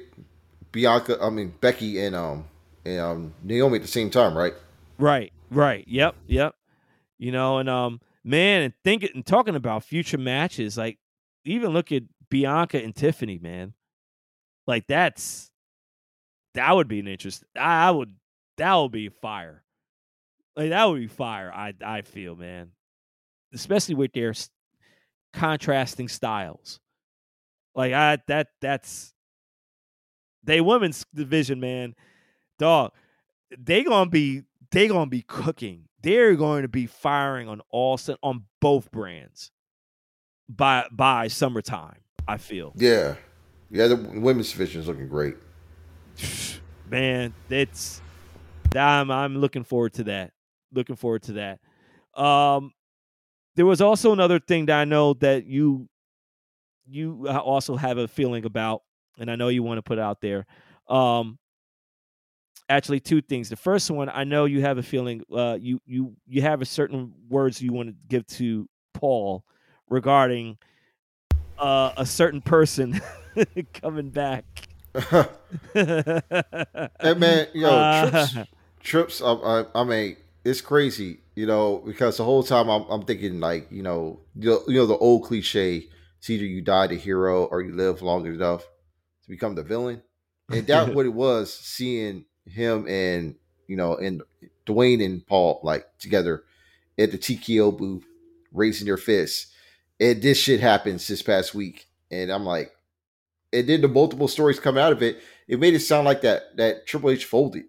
Bianca, 0.71 1.17
I 1.21 1.29
mean 1.29 1.53
Becky 1.59 1.99
and 1.99 2.15
um 2.15 2.45
and 2.85 2.99
um 2.99 3.33
Naomi 3.43 3.77
at 3.77 3.81
the 3.81 3.87
same 3.87 4.09
time, 4.09 4.37
right? 4.37 4.53
Right, 4.97 5.33
right. 5.49 5.85
Yep, 5.87 6.15
yep. 6.27 6.55
You 7.17 7.31
know, 7.31 7.57
and 7.57 7.69
um 7.69 7.99
man, 8.23 8.63
and 8.63 8.73
thinking 8.83 9.09
and 9.15 9.25
talking 9.25 9.55
about 9.55 9.83
future 9.83 10.17
matches, 10.17 10.77
like 10.77 10.99
even 11.45 11.71
look 11.71 11.91
at 11.91 12.03
Bianca 12.29 12.81
and 12.83 12.95
Tiffany, 12.95 13.39
man. 13.39 13.73
Like 14.67 14.87
that's 14.87 15.49
that 16.53 16.75
would 16.75 16.87
be 16.87 16.99
an 16.99 17.07
interest. 17.07 17.43
I, 17.55 17.87
I 17.87 17.91
would 17.91 18.15
that 18.57 18.73
would 18.75 18.91
be 18.91 19.09
fire. 19.09 19.63
Like 20.55 20.69
that 20.69 20.85
would 20.85 20.99
be 20.99 21.07
fire. 21.07 21.51
I 21.53 21.73
I 21.85 22.01
feel, 22.01 22.35
man, 22.35 22.71
especially 23.53 23.95
with 23.95 24.13
their 24.13 24.33
contrasting 25.33 26.07
styles. 26.07 26.79
Like 27.73 27.93
I 27.93 28.19
that 28.27 28.47
that's 28.61 29.13
they 30.43 30.61
women's 30.61 31.05
division, 31.13 31.59
man. 31.59 31.95
Dog, 32.57 32.93
they 33.57 33.83
gonna 33.83 34.09
be 34.09 34.43
they 34.71 34.87
gonna 34.87 35.09
be 35.09 35.21
cooking 35.21 35.85
they're 36.05 36.35
going 36.35 36.61
to 36.61 36.67
be 36.67 36.85
firing 36.85 37.49
on 37.49 37.61
all 37.71 37.99
on 38.21 38.43
both 38.61 38.91
brands 38.91 39.51
by 40.47 40.85
by 40.91 41.27
summertime. 41.27 41.97
I 42.27 42.37
feel. 42.37 42.73
Yeah, 42.75 43.15
yeah. 43.71 43.87
The 43.87 43.95
women's 43.95 44.51
division 44.51 44.81
is 44.81 44.87
looking 44.87 45.07
great. 45.07 45.35
Man, 46.89 47.33
it's 47.49 48.01
I'm 48.75 49.09
I'm 49.09 49.37
looking 49.37 49.63
forward 49.63 49.93
to 49.93 50.03
that. 50.03 50.33
Looking 50.75 50.95
forward 50.95 51.23
to 51.23 51.33
that. 51.33 52.21
Um, 52.21 52.71
there 53.55 53.65
was 53.65 53.81
also 53.81 54.11
another 54.11 54.39
thing 54.39 54.67
that 54.67 54.79
I 54.79 54.85
know 54.85 55.13
that 55.15 55.45
you 55.45 55.87
you 56.87 57.27
also 57.27 57.75
have 57.75 57.97
a 57.97 58.07
feeling 58.07 58.45
about, 58.45 58.83
and 59.17 59.31
I 59.31 59.35
know 59.35 59.47
you 59.47 59.63
want 59.63 59.79
to 59.79 59.81
put 59.81 59.97
out 59.97 60.21
there. 60.21 60.45
Um, 60.87 61.39
actually 62.69 62.99
two 62.99 63.21
things. 63.21 63.49
The 63.49 63.55
first 63.55 63.89
one, 63.89 64.09
I 64.09 64.23
know 64.23 64.45
you 64.45 64.61
have 64.61 64.77
a 64.77 64.83
feeling 64.83 65.23
uh, 65.33 65.57
you 65.59 65.81
you 65.85 66.15
you 66.27 66.41
have 66.41 66.61
a 66.61 66.65
certain 66.65 67.13
words 67.29 67.61
you 67.61 67.71
want 67.71 67.89
to 67.89 67.95
give 68.07 68.25
to 68.27 68.67
Paul 68.93 69.43
regarding 69.89 70.57
uh, 71.57 71.93
a 71.97 72.05
certain 72.05 72.41
person 72.41 73.01
coming 73.73 74.09
back. 74.09 74.45
hey 75.73 76.21
man, 77.17 77.47
yo, 77.53 77.69
uh, 77.69 78.09
trips, 78.27 78.49
trips. 78.79 79.21
I, 79.21 79.33
I, 79.33 79.65
I, 79.75 79.83
mean, 79.83 80.15
it's 80.45 80.61
crazy, 80.61 81.17
you 81.35 81.47
know, 81.47 81.81
because 81.83 82.17
the 82.17 82.23
whole 82.23 82.43
time 82.43 82.69
I'm, 82.69 82.83
I'm 82.83 83.01
thinking 83.01 83.39
like, 83.39 83.67
you 83.71 83.81
know, 83.81 84.21
you 84.35 84.63
know, 84.67 84.85
the 84.85 84.97
old 84.97 85.23
cliche: 85.23 85.89
it's 86.19 86.29
either 86.29 86.45
you 86.45 86.61
die 86.61 86.87
the 86.87 86.95
hero 86.95 87.45
or 87.45 87.61
you 87.61 87.75
live 87.75 88.03
long 88.03 88.25
enough 88.27 88.61
to 88.61 89.29
become 89.29 89.55
the 89.55 89.63
villain. 89.63 90.03
And 90.49 90.67
that's 90.67 90.91
what 90.93 91.07
it 91.07 91.13
was. 91.13 91.51
Seeing 91.51 92.25
him 92.45 92.87
and 92.87 93.35
you 93.67 93.75
know 93.75 93.95
and 93.97 94.21
Dwayne 94.67 95.03
and 95.03 95.25
Paul 95.25 95.59
like 95.63 95.87
together 95.97 96.43
at 96.97 97.11
the 97.11 97.17
TKO 97.17 97.75
booth 97.75 98.05
raising 98.53 98.85
their 98.85 98.97
fists. 98.97 99.51
And 99.99 100.21
this 100.21 100.37
shit 100.37 100.59
happens 100.59 101.07
this 101.07 101.23
past 101.23 101.55
week. 101.55 101.87
And 102.11 102.29
I'm 102.29 102.45
like, 102.45 102.71
and 103.51 103.67
then 103.67 103.81
the 103.81 103.87
multiple 103.87 104.27
stories 104.27 104.59
come 104.59 104.77
out 104.77 104.91
of 104.91 105.01
it, 105.01 105.21
it 105.47 105.59
made 105.59 105.73
it 105.73 105.79
sound 105.79 106.05
like 106.05 106.21
that 106.21 106.55
that 106.57 106.85
Triple 106.85 107.09
H 107.09 107.25
folded. 107.25 107.65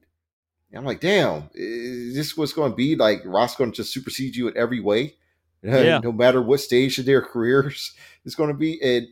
And 0.76 0.82
I'm 0.82 0.86
like, 0.86 1.00
damn, 1.00 1.48
is 1.54 2.14
this 2.14 2.36
what's 2.36 2.52
going 2.52 2.70
to 2.70 2.76
be? 2.76 2.96
Like 2.96 3.22
Ross 3.24 3.56
going 3.56 3.72
to 3.72 3.76
just 3.76 3.94
supersede 3.94 4.36
you 4.36 4.48
in 4.48 4.56
every 4.58 4.80
way, 4.80 5.14
yeah. 5.62 6.00
no 6.04 6.12
matter 6.12 6.42
what 6.42 6.60
stage 6.60 6.98
of 6.98 7.06
their 7.06 7.22
careers 7.32 7.94
is 8.26 8.34
going 8.34 8.50
to 8.50 8.54
be. 8.54 8.80
And 8.82 9.08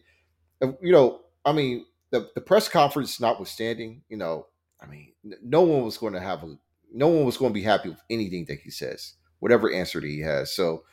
uh, 0.61 0.77
you 0.82 0.93
know, 0.93 1.23
I 1.43 1.53
mean, 1.53 1.86
the 2.11 2.28
the 2.35 2.43
press 2.43 2.69
conference 2.69 3.19
notwithstanding, 3.19 4.03
you 4.11 4.19
know, 4.19 4.47
I 4.82 4.86
mean, 4.86 5.12
no 5.43 5.62
one 5.62 5.85
was 5.85 5.97
going 5.97 6.12
to 6.12 6.20
have 6.20 6.43
a, 6.43 6.55
no 6.93 7.09
one 7.09 7.24
was 7.24 7.39
going 7.39 7.51
to 7.51 7.59
be 7.59 7.62
happy 7.62 7.89
with 7.89 8.03
anything 8.11 8.45
that 8.49 8.61
he 8.61 8.70
says, 8.70 9.15
whatever 9.39 9.73
answer 9.73 10.03
that 10.03 10.07
he 10.07 10.20
has. 10.20 10.55
So 10.55 10.85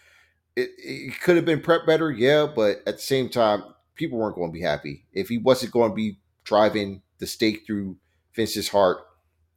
it, 0.56 0.70
it 0.78 1.20
could 1.20 1.36
have 1.36 1.46
been 1.46 1.60
prep 1.60 1.86
better, 1.86 2.10
yeah, 2.10 2.48
but 2.54 2.78
at 2.88 2.96
the 2.96 3.02
same 3.02 3.28
time, 3.28 3.64
people 3.96 4.18
weren't 4.18 4.36
going 4.36 4.52
to 4.52 4.58
be 4.58 4.62
happy 4.62 5.06
if 5.12 5.28
he 5.28 5.38
wasn't 5.38 5.74
going 5.74 5.92
to 5.92 5.96
be 5.96 6.18
driving 6.46 7.02
the 7.18 7.28
stake 7.28 7.64
through 7.68 7.98
Vince's 8.34 8.70
heart. 8.70 9.00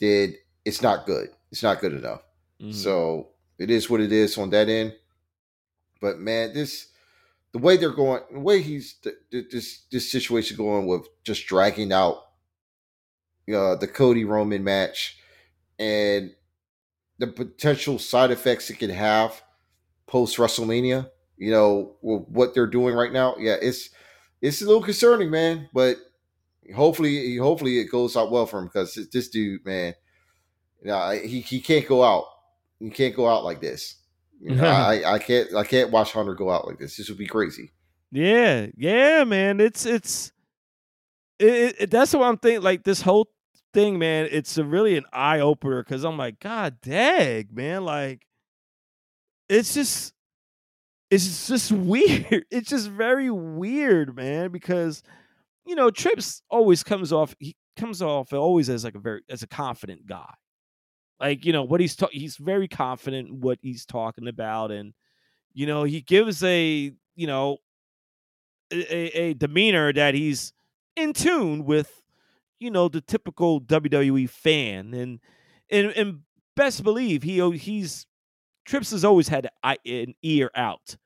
Then 0.01 0.35
it's 0.65 0.83
not 0.83 1.07
good. 1.07 1.29
It's 1.51 1.63
not 1.63 1.81
good 1.81 1.93
enough. 1.93 2.23
Mm-hmm. 2.61 2.73
So 2.73 3.29
it 3.59 3.71
is 3.71 3.89
what 3.89 4.01
it 4.01 4.13
is 4.13 4.39
on 4.39 4.51
that 4.51 4.69
end. 4.69 4.95
But 6.01 6.19
man, 6.19 6.53
this 6.53 6.89
the 7.53 7.59
way 7.59 7.77
they're 7.77 7.91
going, 7.91 8.23
the 8.33 8.41
way 8.41 8.61
he's 8.61 8.97
this 9.31 9.85
this 9.91 10.11
situation 10.11 10.57
going 10.57 10.87
with 10.87 11.07
just 11.25 11.47
dragging 11.47 11.93
out 11.93 12.17
uh, 13.49 13.77
the 13.77 13.87
Cody 13.87 14.25
Roman 14.25 14.65
match 14.65 15.19
and 15.79 16.35
the 17.19 17.27
potential 17.29 17.99
side 17.99 18.31
effects 18.31 18.71
it 18.71 18.77
could 18.77 18.91
have 18.91 19.41
post 20.07 20.37
WrestleMania. 20.37 21.11
You 21.37 21.51
know 21.51 21.97
what 22.01 22.55
they're 22.55 22.67
doing 22.67 22.95
right 22.95 23.13
now. 23.13 23.37
Yeah, 23.39 23.57
it's 23.61 23.91
it's 24.41 24.63
a 24.63 24.67
little 24.67 24.83
concerning, 24.83 25.31
man. 25.31 25.69
But 25.73 25.99
hopefully, 26.75 27.37
hopefully 27.37 27.79
it 27.79 27.91
goes 27.91 28.17
out 28.17 28.31
well 28.31 28.47
for 28.47 28.59
him 28.59 28.67
because 28.67 28.99
this 29.13 29.29
dude, 29.29 29.65
man, 29.65 29.95
know, 30.91 31.11
he 31.11 31.41
he 31.41 31.61
can't 31.61 31.87
go 31.87 32.05
out. 32.05 32.25
He 32.79 32.91
can't 32.91 33.15
go 33.15 33.29
out 33.29 33.45
like 33.45 33.61
this. 33.61 33.97
You 34.41 34.57
know, 34.57 34.65
I 34.69 35.15
I 35.15 35.19
can't 35.19 35.55
I 35.55 35.65
can't 35.65 35.91
watch 35.91 36.13
Hunter 36.13 36.35
go 36.35 36.51
out 36.51 36.67
like 36.67 36.79
this. 36.79 36.97
This 36.97 37.09
would 37.09 37.19
be 37.19 37.27
crazy. 37.27 37.73
Yeah, 38.11 38.67
yeah, 38.77 39.25
man. 39.25 39.61
It's 39.61 39.87
it's 39.87 40.33
it, 41.39 41.77
it, 41.79 41.91
that's 41.91 42.15
what 42.15 42.25
I'm 42.25 42.39
thinking. 42.39 42.63
Like 42.63 42.85
this 42.85 43.01
whole 43.03 43.31
thing, 43.73 43.99
man, 43.99 44.29
it's 44.31 44.57
a 44.57 44.65
really 44.65 44.97
an 44.97 45.05
eye 45.13 45.41
opener 45.41 45.83
because 45.83 46.05
I'm 46.05 46.17
like, 46.17 46.41
God 46.41 46.77
dang, 46.81 47.49
man, 47.53 47.85
like 47.85 48.27
it's 49.49 49.75
just 49.75 50.15
it's 51.11 51.49
just 51.49 51.73
weird. 51.73 52.47
It's 52.51 52.71
just 52.71 52.89
very 52.89 53.31
weird, 53.31 54.17
man, 54.17 54.51
because 54.51 55.03
you 55.67 55.75
know, 55.75 55.91
Trips 55.91 56.43
always 56.51 56.83
comes 56.83 57.13
off 57.13 57.35
he 57.39 57.57
comes 57.77 58.01
off 58.03 58.33
always 58.33 58.71
as 58.71 58.85
like 58.85 58.95
a 58.95 59.01
very 59.01 59.23
as 59.29 59.43
a 59.43 59.49
confident 59.49 60.07
guy. 60.07 60.33
Like, 61.21 61.45
you 61.45 61.53
know, 61.53 61.63
what 61.63 61.81
he's 61.81 61.97
talking 61.97 62.21
he's 62.21 62.37
very 62.37 62.69
confident 62.69 63.33
what 63.33 63.59
he's 63.63 63.87
talking 63.87 64.29
about 64.29 64.71
and 64.71 64.95
you 65.55 65.67
know, 65.67 65.85
he 65.85 66.01
gives 66.01 66.43
a, 66.43 66.93
you 67.15 67.27
know, 67.29 67.59
a, 68.73 69.21
a 69.21 69.35
demeanor 69.35 69.93
that 69.93 70.15
he's 70.15 70.53
in 70.97 71.13
tune 71.13 71.65
with 71.65 72.03
you 72.59 72.71
know 72.71 72.89
the 72.89 73.01
typical 73.01 73.61
WWE 73.61 74.29
fan, 74.29 74.95
and 74.95 75.21
and 75.71 75.89
and 75.91 76.21
best 76.57 76.83
believe 76.83 77.23
he 77.23 77.41
he's 77.57 78.07
Trips 78.65 78.93
has 78.93 79.05
always 79.05 79.29
had 79.29 79.51
an 79.63 80.15
ear 80.23 80.51
out, 80.55 80.97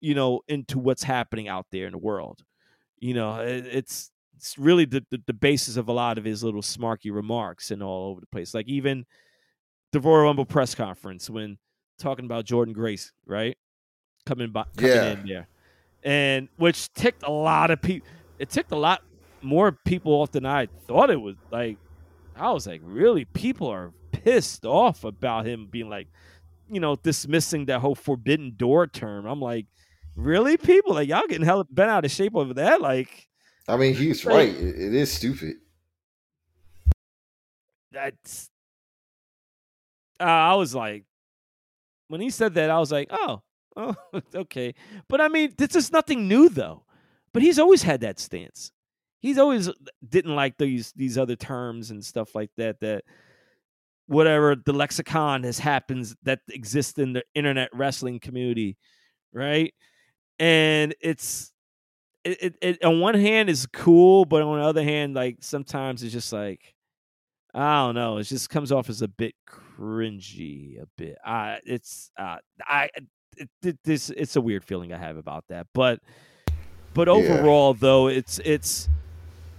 you 0.00 0.14
know, 0.14 0.42
into 0.46 0.78
what's 0.78 1.02
happening 1.02 1.48
out 1.48 1.66
there 1.72 1.86
in 1.86 1.92
the 1.92 1.98
world. 1.98 2.44
You 2.98 3.14
know, 3.14 3.40
it's 3.40 4.10
it's 4.36 4.58
really 4.58 4.84
the, 4.84 5.04
the, 5.10 5.22
the 5.26 5.32
basis 5.32 5.76
of 5.76 5.88
a 5.88 5.92
lot 5.92 6.18
of 6.18 6.24
his 6.24 6.44
little 6.44 6.62
smarky 6.62 7.12
remarks 7.12 7.70
and 7.70 7.82
all 7.82 8.10
over 8.10 8.20
the 8.20 8.26
place. 8.26 8.52
Like 8.54 8.68
even 8.68 9.06
the 9.92 10.00
Royal 10.00 10.24
Rumble 10.24 10.44
press 10.44 10.74
conference 10.74 11.30
when 11.30 11.58
talking 11.98 12.24
about 12.24 12.44
Jordynne 12.44 12.74
Grace, 12.74 13.12
right? 13.26 13.56
Coming 14.26 14.50
by, 14.50 14.64
coming 14.76 14.92
yeah. 14.92 15.10
in 15.12 15.26
there, 15.26 15.48
and 16.02 16.48
which 16.56 16.92
ticked 16.92 17.22
a 17.22 17.30
lot 17.30 17.70
of 17.70 17.80
people. 17.80 18.06
It 18.38 18.50
ticked 18.50 18.72
a 18.72 18.76
lot 18.76 19.02
more 19.42 19.72
people 19.72 20.12
off 20.12 20.32
than 20.32 20.46
I 20.46 20.66
thought 20.86 21.10
it 21.10 21.20
was. 21.20 21.36
Like, 21.50 21.76
I 22.36 22.52
was 22.52 22.66
like, 22.66 22.80
really? 22.84 23.24
People 23.24 23.68
are 23.68 23.92
pissed 24.12 24.64
off 24.64 25.04
about 25.04 25.46
him 25.46 25.66
being 25.70 25.88
like, 25.88 26.08
you 26.70 26.80
know, 26.80 26.96
dismissing 26.96 27.66
that 27.66 27.80
whole 27.80 27.94
forbidden 27.94 28.54
door 28.56 28.86
term. 28.86 29.26
I'm 29.26 29.40
like, 29.40 29.66
really? 30.14 30.56
People 30.56 30.94
like 30.94 31.08
y'all 31.08 31.26
getting 31.26 31.46
hell 31.46 31.64
bent 31.70 31.90
out 31.90 32.04
of 32.04 32.10
shape 32.10 32.36
over 32.36 32.54
that? 32.54 32.80
Like, 32.80 33.28
I 33.66 33.76
mean, 33.76 33.94
he's 33.94 34.24
like, 34.24 34.34
right. 34.34 34.48
It, 34.54 34.78
it 34.78 34.94
is 34.94 35.12
stupid. 35.12 35.56
That's. 37.92 38.50
Uh, 40.20 40.24
I 40.24 40.54
was 40.54 40.74
like, 40.74 41.04
when 42.08 42.20
he 42.20 42.30
said 42.30 42.54
that, 42.54 42.70
I 42.70 42.78
was 42.78 42.90
like, 42.90 43.08
oh, 43.10 43.42
oh, 43.76 43.94
okay. 44.34 44.74
But 45.08 45.20
I 45.20 45.28
mean, 45.28 45.54
this 45.56 45.76
is 45.76 45.92
nothing 45.92 46.28
new 46.28 46.48
though. 46.48 46.84
But 47.32 47.42
he's 47.42 47.58
always 47.58 47.82
had 47.82 48.00
that 48.00 48.18
stance. 48.18 48.72
He's 49.20 49.38
always 49.38 49.68
didn't 50.08 50.34
like 50.34 50.56
these 50.58 50.92
these 50.92 51.18
other 51.18 51.36
terms 51.36 51.90
and 51.90 52.04
stuff 52.04 52.34
like 52.34 52.50
that. 52.56 52.80
That 52.80 53.04
whatever 54.06 54.56
the 54.56 54.72
lexicon 54.72 55.42
has 55.42 55.58
happens 55.58 56.16
that 56.22 56.40
exists 56.50 56.98
in 56.98 57.12
the 57.12 57.22
internet 57.34 57.68
wrestling 57.72 58.20
community, 58.20 58.76
right? 59.32 59.74
And 60.38 60.94
it's 61.00 61.52
it, 62.24 62.42
it, 62.42 62.56
it 62.62 62.84
on 62.84 63.00
one 63.00 63.14
hand 63.14 63.50
is 63.50 63.66
cool, 63.66 64.24
but 64.24 64.42
on 64.42 64.58
the 64.58 64.64
other 64.64 64.84
hand, 64.84 65.14
like 65.14 65.38
sometimes 65.40 66.02
it's 66.02 66.12
just 66.12 66.32
like 66.32 66.74
I 67.54 67.86
don't 67.86 67.94
know. 67.94 68.18
It 68.18 68.24
just 68.24 68.50
comes 68.50 68.72
off 68.72 68.88
as 68.88 69.02
a 69.02 69.08
bit 69.08 69.34
cringy, 69.78 70.80
a 70.82 70.86
bit. 70.96 71.16
I 71.24 71.58
it's 71.64 72.10
uh, 72.18 72.36
I 72.60 72.90
it, 73.36 73.48
it, 73.62 73.78
this 73.84 74.10
it's 74.10 74.36
a 74.36 74.40
weird 74.40 74.64
feeling 74.64 74.92
I 74.92 74.98
have 74.98 75.16
about 75.16 75.44
that, 75.48 75.66
but 75.72 76.00
but 76.94 77.08
overall 77.08 77.74
yeah. 77.74 77.78
though, 77.80 78.08
it's 78.08 78.38
it's 78.44 78.88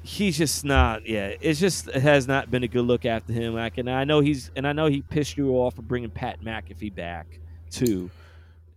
he's 0.01 0.37
just 0.37 0.65
not. 0.65 1.07
Yeah, 1.07 1.33
it's 1.41 1.59
just 1.59 1.87
it 1.87 2.01
has 2.01 2.27
not 2.27 2.51
been 2.51 2.63
a 2.63 2.67
good 2.67 2.85
look 2.85 3.05
after 3.05 3.33
him. 3.33 3.53
Like, 3.53 3.77
and 3.77 3.89
I 3.89 4.03
know 4.03 4.19
he's 4.19 4.51
and 4.55 4.67
I 4.67 4.73
know 4.73 4.87
he 4.87 5.01
pissed 5.01 5.37
you 5.37 5.51
off 5.51 5.75
for 5.75 5.81
bringing 5.81 6.09
Pat 6.09 6.41
McAfee 6.41 6.93
back 6.93 7.39
too. 7.69 8.09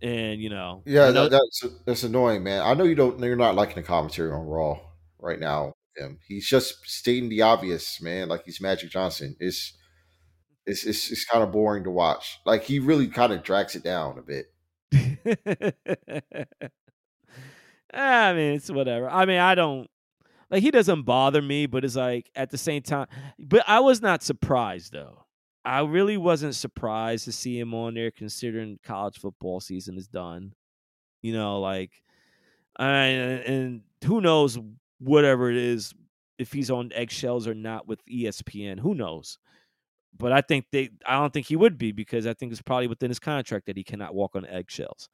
And 0.01 0.41
you 0.41 0.49
know, 0.49 0.81
yeah, 0.85 1.11
know, 1.11 1.29
that's 1.29 1.65
that's 1.85 2.03
annoying, 2.03 2.43
man. 2.43 2.61
I 2.61 2.73
know 2.73 2.83
you 2.83 2.95
don't. 2.95 3.19
You're 3.19 3.35
not 3.35 3.55
liking 3.55 3.75
the 3.75 3.83
commentary 3.83 4.31
on 4.31 4.45
Raw 4.45 4.79
right 5.19 5.39
now. 5.39 5.73
Him, 5.95 6.17
he's 6.27 6.47
just 6.47 6.85
stating 6.85 7.29
the 7.29 7.43
obvious, 7.43 8.01
man. 8.01 8.27
Like 8.27 8.43
he's 8.45 8.59
Magic 8.59 8.89
Johnson. 8.89 9.35
It's 9.39 9.73
it's 10.65 10.85
it's, 10.85 11.11
it's 11.11 11.25
kind 11.25 11.43
of 11.43 11.51
boring 11.51 11.83
to 11.85 11.91
watch. 11.91 12.39
Like 12.45 12.63
he 12.63 12.79
really 12.79 13.07
kind 13.07 13.33
of 13.33 13.43
drags 13.43 13.75
it 13.75 13.83
down 13.83 14.17
a 14.17 14.21
bit. 14.21 14.47
Ah, 17.93 18.29
I 18.29 18.33
mean, 18.33 18.55
it's 18.55 18.71
whatever. 18.71 19.07
I 19.09 19.25
mean, 19.25 19.39
I 19.39 19.53
don't 19.53 19.87
like 20.49 20.63
he 20.63 20.71
doesn't 20.71 21.03
bother 21.03 21.41
me, 21.41 21.67
but 21.67 21.85
it's 21.85 21.95
like 21.95 22.29
at 22.35 22.49
the 22.49 22.57
same 22.57 22.81
time. 22.81 23.07
But 23.37 23.63
I 23.67 23.79
was 23.81 24.01
not 24.01 24.23
surprised 24.23 24.93
though. 24.93 25.25
I 25.65 25.81
really 25.81 26.17
wasn't 26.17 26.55
surprised 26.55 27.25
to 27.25 27.31
see 27.31 27.57
him 27.57 27.73
on 27.73 27.93
there, 27.93 28.11
considering 28.11 28.79
college 28.83 29.19
football 29.19 29.59
season 29.59 29.97
is 29.97 30.07
done. 30.07 30.53
You 31.21 31.33
know, 31.33 31.59
like, 31.59 31.91
I 32.77 32.95
and 32.95 33.81
who 34.03 34.19
knows 34.19 34.57
whatever 34.99 35.49
it 35.49 35.57
is 35.57 35.93
if 36.39 36.51
he's 36.51 36.71
on 36.71 36.91
eggshells 36.93 37.47
or 37.47 37.53
not 37.53 37.87
with 37.87 38.03
ESPN. 38.05 38.79
Who 38.79 38.95
knows? 38.95 39.37
But 40.17 40.31
I 40.31 40.41
think 40.41 40.65
they. 40.71 40.89
I 41.05 41.19
don't 41.19 41.33
think 41.33 41.47
he 41.47 41.55
would 41.55 41.77
be 41.77 41.91
because 41.91 42.27
I 42.27 42.33
think 42.33 42.51
it's 42.51 42.61
probably 42.61 42.87
within 42.87 43.09
his 43.09 43.19
contract 43.19 43.65
that 43.65 43.77
he 43.77 43.83
cannot 43.83 44.13
walk 44.15 44.35
on 44.35 44.45
eggshells 44.45 45.09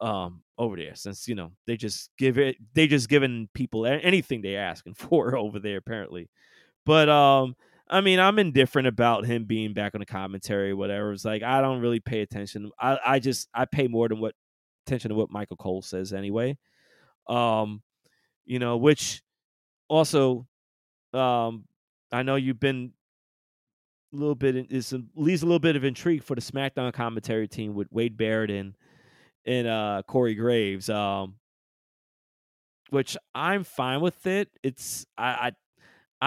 um 0.00 0.42
over 0.58 0.76
there 0.76 0.94
since 0.94 1.26
you 1.26 1.34
know 1.34 1.50
they 1.66 1.76
just 1.76 2.10
give 2.18 2.38
it 2.38 2.56
they 2.74 2.86
just 2.86 3.08
giving 3.08 3.48
people 3.52 3.84
anything 3.84 4.40
they 4.40 4.56
asking 4.56 4.94
for 4.96 5.36
over 5.36 5.58
there 5.58 5.78
apparently 5.78 6.28
but 6.86 7.08
um 7.08 7.56
i 7.88 8.00
mean 8.00 8.20
i'm 8.20 8.38
indifferent 8.38 8.88
about 8.88 9.26
him 9.26 9.44
being 9.44 9.74
back 9.74 9.94
on 9.94 10.00
the 10.00 10.06
commentary 10.06 10.74
whatever 10.74 11.12
it's 11.12 11.24
like 11.24 11.42
i 11.42 11.60
don't 11.60 11.80
really 11.80 12.00
pay 12.00 12.20
attention 12.20 12.70
i 12.80 12.98
i 13.06 13.18
just 13.18 13.48
i 13.54 13.64
pay 13.64 13.88
more 13.88 14.08
than 14.08 14.20
what 14.20 14.34
attention 14.86 15.08
to 15.10 15.14
what 15.14 15.30
michael 15.30 15.56
cole 15.56 15.82
says 15.82 16.12
anyway 16.12 16.56
um 17.28 17.82
you 18.46 18.58
know 18.58 18.76
which 18.76 19.22
also 19.88 20.46
um 21.14 21.64
i 22.12 22.22
know 22.22 22.36
you've 22.36 22.60
been 22.60 22.92
little 24.12 24.34
bit 24.34 24.70
is 24.70 24.94
leaves 25.14 25.42
a 25.42 25.46
little 25.46 25.58
bit 25.58 25.76
of 25.76 25.84
intrigue 25.84 26.22
for 26.22 26.34
the 26.34 26.40
smackdown 26.40 26.92
commentary 26.92 27.48
team 27.48 27.74
with 27.74 27.88
wade 27.90 28.16
barrett 28.16 28.50
and 28.50 28.74
and 29.44 29.66
uh 29.66 30.02
Corey 30.06 30.34
Graves, 30.34 30.88
um, 30.88 31.34
which 32.90 33.16
I'm 33.34 33.64
fine 33.64 34.00
with 34.00 34.26
it. 34.26 34.48
It's 34.62 35.06
I, 35.16 35.26
I 35.28 35.52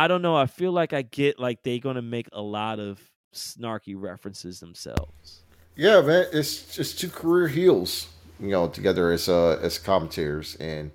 I 0.03 0.07
don't 0.07 0.21
know. 0.21 0.35
I 0.35 0.45
feel 0.45 0.71
like 0.71 0.93
I 0.93 1.01
get 1.01 1.39
like 1.39 1.63
they're 1.63 1.79
gonna 1.79 2.01
make 2.01 2.27
a 2.33 2.41
lot 2.41 2.79
of 2.79 2.99
snarky 3.33 3.95
references 3.97 4.59
themselves. 4.59 5.43
Yeah, 5.75 6.01
man, 6.01 6.25
it's 6.33 6.75
just 6.75 6.99
two 6.99 7.09
career 7.09 7.47
heels, 7.47 8.09
you 8.39 8.49
know, 8.49 8.67
together 8.67 9.11
as 9.11 9.27
uh 9.29 9.59
as 9.61 9.79
commentators, 9.79 10.55
and 10.55 10.91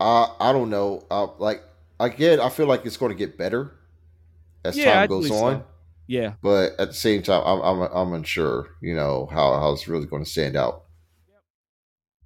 I 0.00 0.28
I 0.40 0.52
don't 0.52 0.70
know, 0.70 1.04
uh, 1.10 1.28
like 1.38 1.62
again, 2.00 2.40
I 2.40 2.48
feel 2.48 2.66
like 2.66 2.84
it's 2.84 2.96
going 2.96 3.12
to 3.12 3.18
get 3.18 3.36
better 3.38 3.72
as 4.64 4.76
yeah, 4.76 4.94
time 4.94 5.08
goes 5.08 5.30
on. 5.30 5.60
So. 5.60 5.64
Yeah, 6.06 6.34
but 6.42 6.78
at 6.78 6.88
the 6.88 6.94
same 6.94 7.22
time, 7.22 7.42
I'm 7.44 7.60
I'm 7.60 7.80
I'm 7.92 8.12
unsure, 8.14 8.68
you 8.82 8.94
know, 8.94 9.28
how 9.30 9.58
how 9.58 9.72
it's 9.72 9.88
really 9.88 10.06
going 10.06 10.24
to 10.24 10.30
stand 10.30 10.56
out 10.56 10.84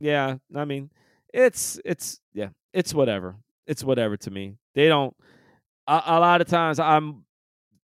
yeah, 0.01 0.37
I 0.55 0.65
mean, 0.65 0.91
it's 1.33 1.81
it's 1.85 2.21
yeah, 2.33 2.49
it's 2.73 2.95
whatever. 2.95 3.37
It's 3.67 3.85
whatever 3.85 4.17
to 4.19 4.31
me. 4.31 4.57
They 4.75 4.89
don't. 4.89 5.15
A, 5.87 6.03
a 6.07 6.21
lot 6.21 6.41
of 6.41 6.49
times, 6.49 6.79
I'm, 6.79 7.25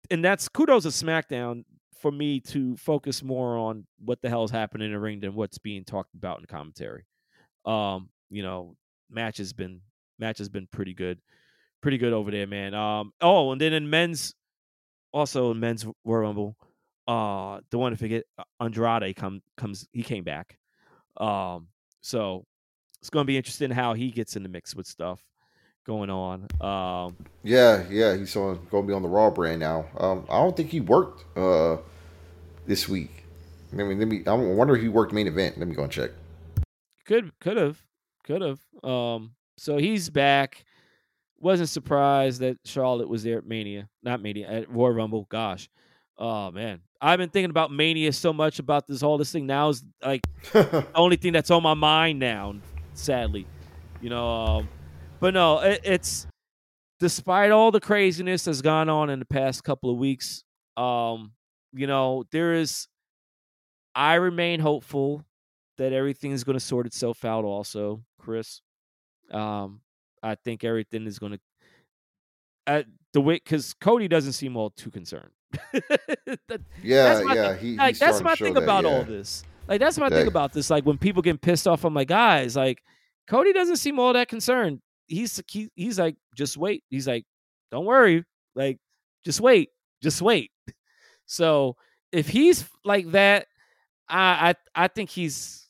and 0.10 0.24
that's 0.24 0.50
kudos 0.50 0.84
to 0.84 0.90
SmackDown 0.90 1.64
for 2.02 2.12
me 2.12 2.40
to 2.40 2.76
focus 2.78 3.24
more 3.24 3.58
on 3.58 3.86
what 4.04 4.22
the 4.22 4.30
hell 4.30 4.44
is 4.44 4.52
happening 4.52 4.88
in 4.88 4.94
the 4.94 5.00
ring 5.00 5.20
than 5.20 5.36
what's 5.36 5.58
being 5.58 5.84
talked 5.84 6.14
about 6.16 6.40
in 6.40 6.46
commentary. 6.46 7.06
Um, 7.66 8.10
you 8.30 8.42
know, 8.42 8.76
match 9.10 9.38
has 9.38 9.54
been 9.54 9.82
match 10.18 10.40
has 10.40 10.50
been 10.50 10.68
pretty 10.72 10.94
good, 10.94 11.20
pretty 11.82 11.98
good 11.98 12.14
over 12.14 12.32
there, 12.32 12.48
man. 12.48 12.74
Um, 12.74 13.14
oh, 13.22 13.52
and 13.52 13.62
then 13.62 13.74
in 13.74 13.90
men's, 13.90 14.34
also 15.12 15.52
in 15.52 15.60
men's 15.60 15.86
Royal 16.04 16.22
Rumble, 16.22 16.58
uh, 17.08 17.62
the 17.70 17.78
one 17.78 17.92
to 17.92 17.98
forget 17.98 18.24
uh, 18.38 18.44
Andrade 18.60 19.16
come 19.16 19.42
comes 19.58 19.88
he 19.92 20.04
came 20.04 20.24
back. 20.24 20.58
Um, 21.18 21.68
so 22.02 22.46
it's 23.00 23.10
going 23.10 23.24
to 23.24 23.28
be 23.28 23.38
interesting 23.38 23.72
how 23.72 23.94
he 23.94 24.12
gets 24.12 24.36
in 24.36 24.44
the 24.44 24.50
mix 24.50 24.76
with 24.76 24.88
stuff 24.88 25.24
going 25.86 26.10
on. 26.10 26.48
Um, 26.62 27.16
yeah, 27.44 27.84
yeah, 27.90 28.16
he's 28.16 28.36
on 28.36 28.60
going 28.70 28.84
to 28.84 28.88
be 28.88 28.94
on 28.94 29.02
the 29.02 29.10
Raw 29.10 29.30
brand 29.32 29.60
now. 29.60 29.86
Um, 29.98 30.26
I 30.30 30.38
don't 30.38 30.56
think 30.56 30.70
he 30.70 30.82
worked 30.82 31.26
uh, 31.38 31.78
this 32.68 32.88
week. 32.88 33.26
I 33.74 33.76
mean, 33.76 34.00
let 34.00 34.08
me. 34.08 34.24
I 34.26 34.34
wonder 34.34 34.76
if 34.76 34.82
he 34.82 34.88
worked 34.88 35.14
main 35.14 35.28
event. 35.28 35.58
Let 35.58 35.68
me 35.68 35.76
go 35.76 35.84
and 35.84 35.92
check. 35.92 36.12
Could 37.06 37.38
could 37.40 37.58
have 37.58 37.84
could 38.24 38.42
have. 38.42 38.60
Um, 38.84 39.32
so 39.58 39.78
he's 39.78 40.10
back. 40.10 40.64
Wasn't 41.42 41.70
surprised 41.70 42.42
that 42.42 42.58
Charlotte 42.66 43.08
was 43.08 43.24
there 43.24 43.38
at 43.38 43.46
Mania, 43.46 43.88
not 44.04 44.22
Mania 44.22 44.48
at 44.50 44.70
Royal 44.70 44.94
Rumble. 44.94 45.26
Gosh, 45.30 45.70
oh 46.18 46.52
man, 46.52 46.82
I've 47.02 47.18
been 47.18 47.30
thinking 47.30 47.50
about 47.50 47.72
Mania 47.72 48.12
so 48.12 48.34
much 48.34 48.60
about 48.60 48.88
this 48.88 49.02
whole 49.02 49.18
this 49.18 49.32
thing 49.32 49.48
now 49.48 49.70
is 49.70 49.84
like 50.04 50.22
the 50.52 50.86
only 50.96 51.16
thing 51.16 51.34
that's 51.34 51.50
on 51.52 51.64
my 51.64 51.74
mind 51.74 52.20
now. 52.20 52.56
Sadly, 52.94 53.48
you 54.02 54.10
know. 54.10 54.30
Um, 54.30 54.70
but 55.20 55.34
no, 55.34 55.60
it, 55.60 55.82
it's 55.84 56.28
despite 57.00 57.52
all 57.52 57.72
the 57.72 57.80
craziness 57.80 58.44
that's 58.44 58.62
gone 58.62 58.90
on 58.90 59.10
in 59.10 59.20
the 59.20 59.26
past 59.26 59.64
couple 59.64 59.90
of 59.90 59.98
weeks. 59.98 60.44
Um, 60.76 61.32
you 61.74 61.88
know, 61.88 62.26
there 62.32 62.54
is. 62.54 62.88
I 63.96 64.16
remain 64.16 64.60
hopeful 64.60 65.26
that 65.78 65.94
everything's 65.94 66.44
going 66.44 66.58
to 66.58 66.64
sort 66.64 66.86
itself 66.86 67.26
out. 67.26 67.46
Also, 67.46 68.04
Chris, 68.20 68.62
um, 69.32 69.82
I 70.22 70.36
think 70.36 70.64
everything 70.64 71.06
is 71.06 71.20
going 71.20 71.34
to. 71.34 71.40
At 72.68 72.86
the 73.14 73.22
way, 73.22 73.36
because 73.36 73.74
Cody 73.74 74.08
doesn't 74.08 74.34
seem 74.34 74.56
all 74.56 74.70
too 74.70 74.92
concerned. 74.92 75.32
that, 75.74 76.62
yeah, 76.84 77.22
yeah. 77.34 77.54
Thing. 77.54 77.60
He, 77.60 77.76
like 77.76 77.98
that's 77.98 78.22
my 78.22 78.36
thing 78.36 78.54
that, 78.54 78.64
about 78.64 78.84
yeah. 78.84 78.90
all 78.92 79.04
this. 79.04 79.44
Like 79.68 79.80
that's 79.80 79.98
my 79.98 80.10
thing 80.10 80.28
about 80.28 80.54
this. 80.54 80.70
Like 80.70 80.86
when 80.86 80.98
people 80.98 81.22
get 81.22 81.42
pissed 81.42 81.68
off, 81.68 81.84
I'm 81.86 81.94
like, 81.94 82.08
guys, 82.08 82.56
like 82.56 82.84
Cody 83.28 83.54
doesn't 83.54 83.78
seem 83.78 84.00
all 84.00 84.14
that 84.14 84.28
concerned. 84.28 84.82
He's 85.08 85.42
he, 85.48 85.70
he's 85.76 86.00
like, 86.00 86.16
just 86.36 86.58
wait. 86.58 86.84
He's 86.90 87.08
like, 87.08 87.26
don't 87.72 87.86
worry. 87.86 88.24
Like, 88.56 88.78
just 89.26 89.42
wait. 89.42 89.70
Just 90.02 90.22
wait. 90.22 90.52
So 91.32 91.76
if 92.12 92.28
he's 92.28 92.68
like 92.84 93.12
that, 93.12 93.46
I 94.10 94.56
I 94.76 94.84
I 94.86 94.88
think 94.88 95.12
he's 95.12 95.70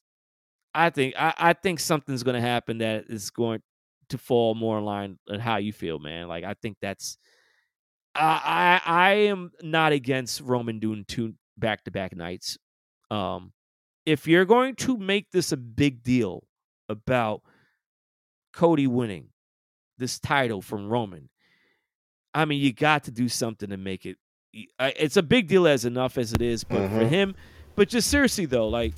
I 0.73 0.89
think 0.89 1.15
I, 1.19 1.33
I 1.37 1.51
think 1.51 1.81
something's 1.81 2.23
gonna 2.23 2.39
happen 2.39 2.77
that 2.77 3.07
is 3.09 3.29
going 3.29 3.61
to 4.09 4.17
fall 4.17 4.55
more 4.55 4.77
in 4.77 4.85
line 4.85 5.19
with 5.27 5.41
how 5.41 5.57
you 5.57 5.73
feel, 5.73 5.99
man. 5.99 6.27
Like 6.27 6.43
I 6.43 6.53
think 6.53 6.77
that's 6.81 7.17
I 8.15 8.81
I 8.85 9.11
am 9.27 9.51
not 9.61 9.91
against 9.91 10.41
Roman 10.41 10.79
doing 10.79 11.05
two 11.07 11.35
back 11.57 11.83
to 11.85 11.91
back 11.91 12.15
nights. 12.15 12.57
Um, 13.11 13.53
if 14.05 14.27
you're 14.27 14.45
going 14.45 14.75
to 14.75 14.97
make 14.97 15.31
this 15.31 15.51
a 15.51 15.57
big 15.57 16.03
deal 16.03 16.43
about 16.87 17.41
Cody 18.53 18.87
winning 18.87 19.29
this 19.97 20.19
title 20.19 20.61
from 20.61 20.89
Roman, 20.89 21.29
I 22.33 22.45
mean, 22.45 22.61
you 22.61 22.73
got 22.73 23.05
to 23.05 23.11
do 23.11 23.29
something 23.29 23.69
to 23.69 23.77
make 23.77 24.05
it. 24.05 24.17
It's 24.79 25.17
a 25.17 25.23
big 25.23 25.47
deal 25.47 25.67
as 25.67 25.85
enough 25.85 26.17
as 26.17 26.33
it 26.33 26.41
is, 26.41 26.63
but 26.63 26.79
mm-hmm. 26.79 26.97
for 26.97 27.05
him, 27.05 27.35
but 27.75 27.87
just 27.89 28.09
seriously 28.09 28.45
though, 28.45 28.67
like 28.67 28.93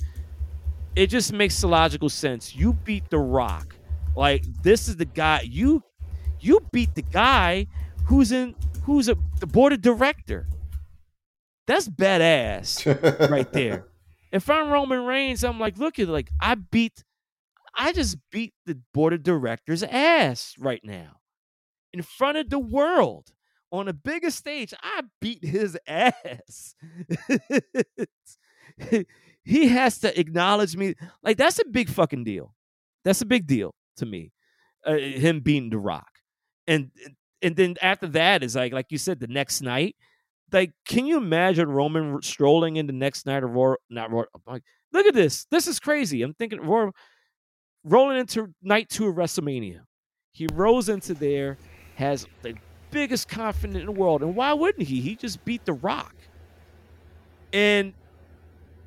it 0.96 1.08
just 1.08 1.32
makes 1.32 1.60
the 1.60 1.68
logical 1.68 2.08
sense. 2.08 2.54
You 2.54 2.72
beat 2.72 3.08
The 3.10 3.18
Rock, 3.18 3.76
like 4.16 4.44
this 4.62 4.88
is 4.88 4.96
the 4.96 5.04
guy 5.04 5.40
you 5.44 5.82
you 6.40 6.60
beat 6.72 6.94
the 6.94 7.02
guy 7.02 7.66
who's 8.06 8.32
in 8.32 8.54
who's 8.84 9.08
a 9.08 9.16
the 9.40 9.46
board 9.46 9.72
of 9.72 9.80
director. 9.80 10.46
That's 11.66 11.88
badass 11.88 13.30
right 13.30 13.50
there. 13.52 13.86
If 14.32 14.50
I'm 14.50 14.70
Roman 14.70 15.04
Reigns, 15.04 15.44
I'm 15.44 15.60
like, 15.60 15.78
look 15.78 15.98
at 15.98 16.08
like 16.08 16.30
I 16.40 16.56
beat, 16.56 17.04
I 17.74 17.92
just 17.92 18.16
beat 18.30 18.54
the 18.66 18.80
board 18.92 19.12
of 19.12 19.22
directors' 19.22 19.82
ass 19.82 20.54
right 20.58 20.80
now, 20.82 21.20
in 21.92 22.02
front 22.02 22.38
of 22.38 22.50
the 22.50 22.58
world 22.58 23.32
on 23.70 23.86
the 23.86 23.92
biggest 23.92 24.38
stage. 24.38 24.74
I 24.82 25.02
beat 25.20 25.44
his 25.44 25.78
ass. 25.86 26.74
he 29.44 29.68
has 29.68 29.98
to 30.00 30.18
acknowledge 30.18 30.76
me. 30.76 30.94
Like 31.22 31.36
that's 31.36 31.60
a 31.60 31.64
big 31.64 31.88
fucking 31.88 32.24
deal. 32.24 32.54
That's 33.04 33.20
a 33.20 33.26
big 33.26 33.46
deal 33.46 33.74
to 33.96 34.06
me. 34.06 34.32
Uh, 34.84 34.96
him 34.96 35.40
beating 35.40 35.70
The 35.70 35.78
Rock, 35.78 36.10
and 36.66 36.90
and 37.40 37.54
then 37.54 37.76
after 37.80 38.08
that 38.08 38.42
is 38.42 38.56
like 38.56 38.72
like 38.72 38.86
you 38.90 38.98
said, 38.98 39.20
the 39.20 39.28
next 39.28 39.60
night. 39.60 39.96
Like, 40.50 40.72
can 40.86 41.06
you 41.06 41.16
imagine 41.16 41.70
Roman 41.70 42.20
strolling 42.20 42.76
in 42.76 42.86
the 42.86 42.92
next 42.92 43.24
night 43.24 43.42
of? 43.42 43.54
Not. 43.88 44.10
Like, 44.46 44.62
look 44.92 45.06
at 45.06 45.14
this. 45.14 45.46
This 45.50 45.66
is 45.66 45.80
crazy. 45.80 46.22
I'm 46.22 46.34
thinking 46.34 46.60
Raw 46.60 46.90
rolling 47.84 48.18
into 48.18 48.52
night 48.62 48.88
two 48.88 49.08
of 49.08 49.16
WrestleMania. 49.16 49.80
He 50.32 50.46
rolls 50.52 50.88
into 50.88 51.14
there, 51.14 51.58
has 51.96 52.26
the 52.42 52.54
biggest 52.90 53.28
confidence 53.28 53.80
in 53.80 53.86
the 53.86 53.92
world, 53.92 54.22
and 54.22 54.34
why 54.34 54.52
wouldn't 54.52 54.86
he? 54.86 55.00
He 55.00 55.14
just 55.14 55.44
beat 55.44 55.64
The 55.64 55.74
Rock, 55.74 56.14
and 57.52 57.92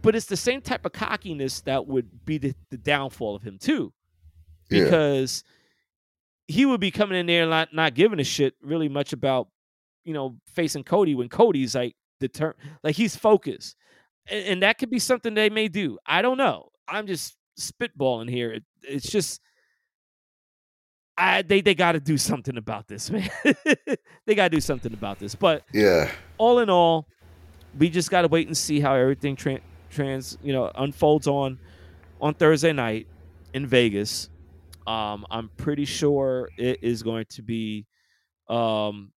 but 0.02 0.15
it's 0.15 0.27
the 0.27 0.38
same 0.38 0.61
type 0.61 0.86
of 0.86 0.91
cockiness 0.91 1.61
that 1.61 1.88
would 1.88 2.26
be 2.26 2.38
the, 2.38 2.53
the 2.69 2.77
downfall 2.77 3.36
of 3.36 3.41
him 3.41 3.57
too, 3.57 3.91
because 4.69 5.43
yeah. 6.47 6.55
he 6.55 6.65
would 6.65 6.79
be 6.79 6.91
coming 6.91 7.19
in 7.19 7.25
there 7.25 7.47
not 7.47 7.73
not 7.73 7.93
giving 7.93 8.19
a 8.19 8.23
shit 8.23 8.55
really 8.61 8.89
much 8.89 9.13
about 9.13 9.47
you 10.03 10.13
know 10.13 10.37
facing 10.53 10.83
Cody 10.83 11.15
when 11.15 11.29
Cody's 11.29 11.75
like 11.75 11.95
the 12.19 12.27
determined, 12.27 12.59
like 12.83 12.95
he's 12.95 13.15
focused, 13.15 13.75
and, 14.27 14.45
and, 14.45 14.63
that 14.63 14.77
could 14.77 14.89
be 14.89 14.99
something 14.99 15.33
they 15.33 15.49
may 15.49 15.67
do. 15.67 15.97
I 16.05 16.21
don't 16.21 16.37
know. 16.37 16.69
I'm 16.87 17.07
just 17.07 17.35
spitballing 17.59 18.29
here. 18.29 18.51
It, 18.53 18.63
it's 18.83 19.09
just. 19.09 19.41
I, 21.17 21.43
they 21.43 21.61
they 21.61 21.75
got 21.75 21.93
to 21.93 22.01
do 22.01 22.17
something 22.17 22.57
about 22.57 22.87
this, 22.87 23.09
man. 23.11 23.29
they 24.25 24.35
got 24.35 24.49
to 24.49 24.57
do 24.57 24.61
something 24.61 24.93
about 24.93 25.17
this. 25.17 25.33
But 25.33 25.63
yeah, 25.73 26.11
all 26.37 26.59
in 26.59 26.69
all, 26.69 27.07
we 27.77 27.89
just 27.89 28.11
got 28.11 28.23
to 28.23 28.27
wait 28.27 28.47
and 28.47 28.55
see 28.55 28.81
how 28.81 28.95
everything 28.95 29.35
tra- 29.35 29.61
trans 29.89 30.37
you 30.43 30.51
know 30.51 30.71
unfolds 30.75 31.27
on 31.27 31.57
on 32.19 32.33
Thursday 32.33 32.73
night 32.73 33.07
in 33.53 33.65
Vegas. 33.65 34.29
Um, 34.87 35.25
I'm 35.29 35.49
pretty 35.57 35.85
sure 35.85 36.49
it 36.57 36.79
is 36.81 37.03
going 37.03 37.25
to 37.29 37.41
be. 37.41 37.87
Um, 38.47 39.11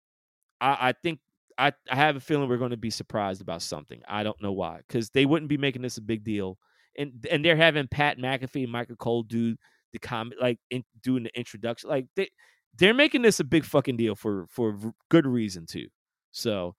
I, 0.62 0.90
I 0.90 0.94
think 1.02 1.20
I, 1.58 1.74
I 1.90 1.96
have 1.96 2.16
a 2.16 2.20
feeling 2.20 2.50
we're 2.50 2.58
going 2.58 2.72
to 2.72 2.78
be 2.78 2.90
surprised 2.90 3.42
about 3.42 3.62
something. 3.62 4.02
I 4.08 4.24
don't 4.24 4.42
know 4.42 4.52
why, 4.52 4.82
because 4.88 5.10
they 5.10 5.26
wouldn't 5.26 5.50
be 5.50 5.58
making 5.58 5.82
this 5.82 5.98
a 5.98 6.02
big 6.02 6.24
deal, 6.24 6.58
and 6.98 7.26
and 7.32 7.44
they're 7.44 7.56
having 7.56 7.88
Pat 7.88 8.18
McAfee 8.18 8.64
and 8.64 8.72
Michael 8.72 8.96
Cole 8.96 9.24
do 9.24 9.56
the 9.94 10.00
comment, 10.00 10.42
like 10.42 10.60
in, 10.70 10.84
doing 11.02 11.24
the 11.24 11.38
introduction, 11.38 11.90
like 11.90 12.08
they 12.16 12.30
they're 12.78 12.94
making 12.94 13.22
this 13.22 13.40
a 13.40 13.44
big 13.44 13.64
fucking 13.64 13.98
deal 13.98 14.16
for 14.16 14.46
for 14.50 14.78
good 15.10 15.26
reason 15.26 15.66
too. 15.66 15.88
So, 16.32 16.76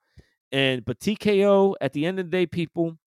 and 0.53 0.85
but 0.85 1.01
TKO 1.01 1.75
at 1.81 1.93
the 1.93 2.07
end 2.07 2.19
of 2.19 2.27
the 2.27 2.31
day, 2.31 2.47
people, 2.47 2.99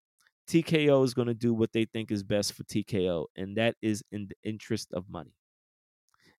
TKO 0.49 1.05
is 1.05 1.15
going 1.15 1.29
to 1.29 1.35
do 1.35 1.53
what 1.53 1.73
they 1.73 1.85
think 1.85 2.11
is 2.11 2.23
best 2.23 2.55
for 2.55 2.65
TKO, 2.65 3.27
and 3.37 3.57
that 3.57 3.77
is 3.83 4.03
in 4.11 4.29
the 4.29 4.49
interest 4.49 4.93
of 4.93 5.09
money. 5.09 5.35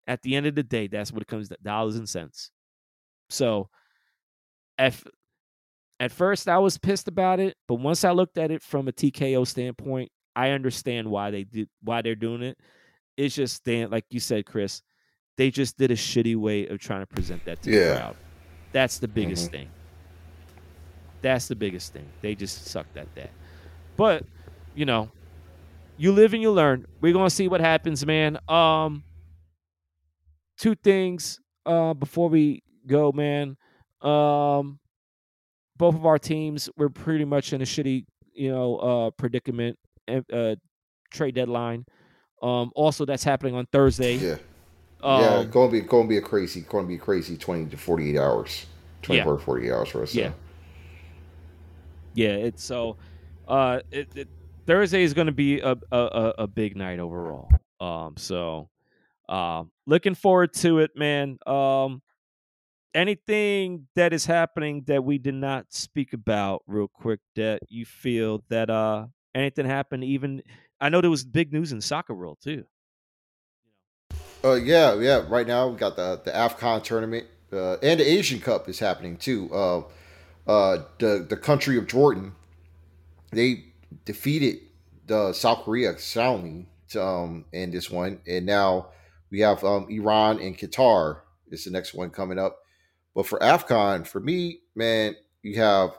At 0.08 0.22
the 0.22 0.36
end 0.36 0.48
of 0.48 0.56
the 0.56 0.64
day, 0.64 0.88
that's 0.88 1.12
what 1.12 1.22
it 1.22 1.28
comes 1.28 1.50
to 1.50 1.58
dollars 1.64 1.96
and 1.96 2.10
cents. 2.10 2.52
So, 3.30 3.70
at, 4.78 4.96
at 6.00 6.12
first, 6.12 6.48
I 6.48 6.58
was 6.58 6.78
pissed 6.78 7.08
about 7.08 7.40
it, 7.40 7.56
but 7.68 7.76
once 7.76 8.04
I 8.04 8.12
looked 8.12 8.38
at 8.38 8.50
it 8.50 8.64
from 8.64 8.88
a 8.88 8.92
TKO 8.92 9.46
standpoint, 9.46 10.12
I 10.36 10.52
understand 10.52 11.10
why 11.10 11.32
they 11.32 11.44
did 11.44 11.70
why 11.82 12.02
they're 12.02 12.16
doing 12.16 12.42
it. 12.42 12.58
It's 13.18 13.36
just 13.36 13.64
Dan, 13.66 13.90
like 13.90 14.06
you 14.10 14.20
said, 14.20 14.46
Chris, 14.46 14.82
they 15.36 15.52
just 15.52 15.78
did 15.78 15.92
a 15.92 15.96
shitty 15.96 16.36
way 16.36 16.68
of 16.68 16.80
trying 16.80 17.02
to 17.02 17.08
present 17.08 17.44
that 17.46 17.62
to 17.64 17.72
yeah. 17.72 17.80
the 17.80 17.96
crowd. 17.96 18.16
That's 18.72 19.00
the 19.00 19.08
biggest 19.08 19.46
mm-hmm. 19.46 19.52
thing. 19.52 19.70
That's 21.22 21.48
the 21.48 21.56
biggest 21.56 21.92
thing. 21.92 22.06
They 22.22 22.36
just 22.36 22.68
sucked 22.68 22.96
at 22.96 23.14
that. 23.16 23.32
But, 23.98 24.24
you 24.76 24.86
know, 24.86 25.12
you 25.98 26.14
live 26.14 26.34
and 26.34 26.42
you 26.42 26.52
learn. 26.52 26.86
We're 27.02 27.14
gonna 27.14 27.30
see 27.30 27.50
what 27.50 27.60
happens, 27.60 28.06
man. 28.06 28.38
Um 28.48 29.04
two 30.60 30.76
things 30.76 31.40
uh 31.66 31.96
before 31.96 32.30
we 32.30 32.62
go, 32.86 33.12
man. 33.12 33.58
Um 34.02 34.80
both 35.78 35.96
of 35.96 36.06
our 36.06 36.20
teams 36.20 36.70
were 36.78 36.90
pretty 36.90 37.26
much 37.26 37.54
in 37.54 37.62
a 37.62 37.66
shitty, 37.66 38.06
you 38.34 38.52
know, 38.52 38.76
uh 38.78 39.10
predicament 39.12 39.80
uh 40.08 40.56
trade 41.12 41.34
deadline. 41.34 41.86
Um 42.44 42.72
also 42.76 43.06
that's 43.06 43.24
happening 43.24 43.56
on 43.56 43.66
Thursday. 43.72 44.16
Yeah. 44.16 44.36
Um, 45.02 45.22
yeah, 45.22 45.44
going 45.46 45.72
to 45.72 45.82
be 45.82 45.88
going 45.88 46.08
to 46.08 46.10
be 46.10 46.18
a 46.18 46.22
crazy, 46.22 46.60
going 46.60 46.84
to 46.84 46.90
be 46.90 46.98
crazy 46.98 47.38
twenty 47.38 47.70
to 47.70 47.78
forty 47.78 48.10
eight 48.10 48.18
hours, 48.18 48.66
twenty 49.02 49.24
four 49.24 49.36
yeah. 49.36 49.40
to 49.40 49.46
forty 49.46 49.68
eight 49.68 49.72
hours 49.72 49.88
for 49.88 50.04
us. 50.04 50.12
So. 50.12 50.20
Yeah, 50.20 50.32
yeah. 52.16 52.32
It's 52.32 52.62
so 52.62 52.98
uh, 53.48 53.80
it, 53.92 54.10
it, 54.14 54.28
Thursday 54.66 55.04
is 55.04 55.14
going 55.14 55.28
to 55.28 55.32
be 55.32 55.62
a, 55.62 55.78
a 55.94 56.34
a 56.40 56.48
big 56.48 56.76
night 56.76 57.00
overall. 57.00 57.50
Um, 57.80 58.16
so 58.18 58.68
uh, 59.30 59.64
looking 59.86 60.16
forward 60.16 60.54
to 60.56 60.80
it, 60.80 60.92
man. 60.96 61.38
Um, 61.46 62.02
anything 62.94 63.88
that 63.96 64.14
is 64.14 64.26
happening 64.26 64.84
that 64.88 65.04
we 65.04 65.18
did 65.18 65.36
not 65.36 65.72
speak 65.72 66.14
about 66.14 66.64
real 66.66 66.88
quick 66.88 67.20
that 67.36 67.60
you 67.70 67.86
feel 67.86 68.44
that 68.50 68.70
uh 68.70 69.06
anything 69.36 69.66
happened 69.66 70.04
even 70.04 70.42
I 70.82 70.90
know 70.90 71.00
there 71.00 71.10
was 71.10 71.24
big 71.24 71.54
news 71.54 71.72
in 71.72 71.82
soccer 71.82 72.16
world 72.16 72.40
too. 72.42 72.66
Uh 74.44 74.54
yeah, 74.54 74.96
yeah. 74.96 75.24
Right 75.28 75.46
now 75.46 75.68
we 75.68 75.78
got 75.78 75.98
the 75.98 76.20
the 76.26 76.32
AFCON 76.32 76.84
tournament 76.84 77.28
uh, 77.54 77.74
and 77.84 78.00
the 78.00 78.10
Asian 78.10 78.40
Cup 78.40 78.68
is 78.68 78.80
happening 78.80 79.18
too. 79.18 79.54
Uh 79.54 79.84
uh 80.48 80.84
the 80.98 81.26
the 81.30 81.38
country 81.38 81.78
of 81.78 81.86
Jordan 81.86 82.34
they 83.32 83.66
defeated 84.06 84.62
the 85.06 85.34
South 85.34 85.64
Korea 85.64 85.98
soundly 86.00 86.68
um, 86.96 87.46
in 87.52 87.72
this 87.72 87.90
one, 87.90 88.22
and 88.28 88.46
now 88.46 88.90
we 89.32 89.40
have 89.42 89.64
um, 89.64 89.88
Iran 89.90 90.40
and 90.40 90.58
Qatar. 90.58 91.22
Is 91.52 91.66
the 91.66 91.72
next 91.72 91.94
one 91.94 92.10
coming 92.10 92.40
up? 92.40 92.60
But 93.16 93.26
for 93.26 93.40
Afcon, 93.40 94.06
for 94.06 94.20
me, 94.20 94.62
man, 94.76 95.16
you 95.42 95.60
have 95.60 95.98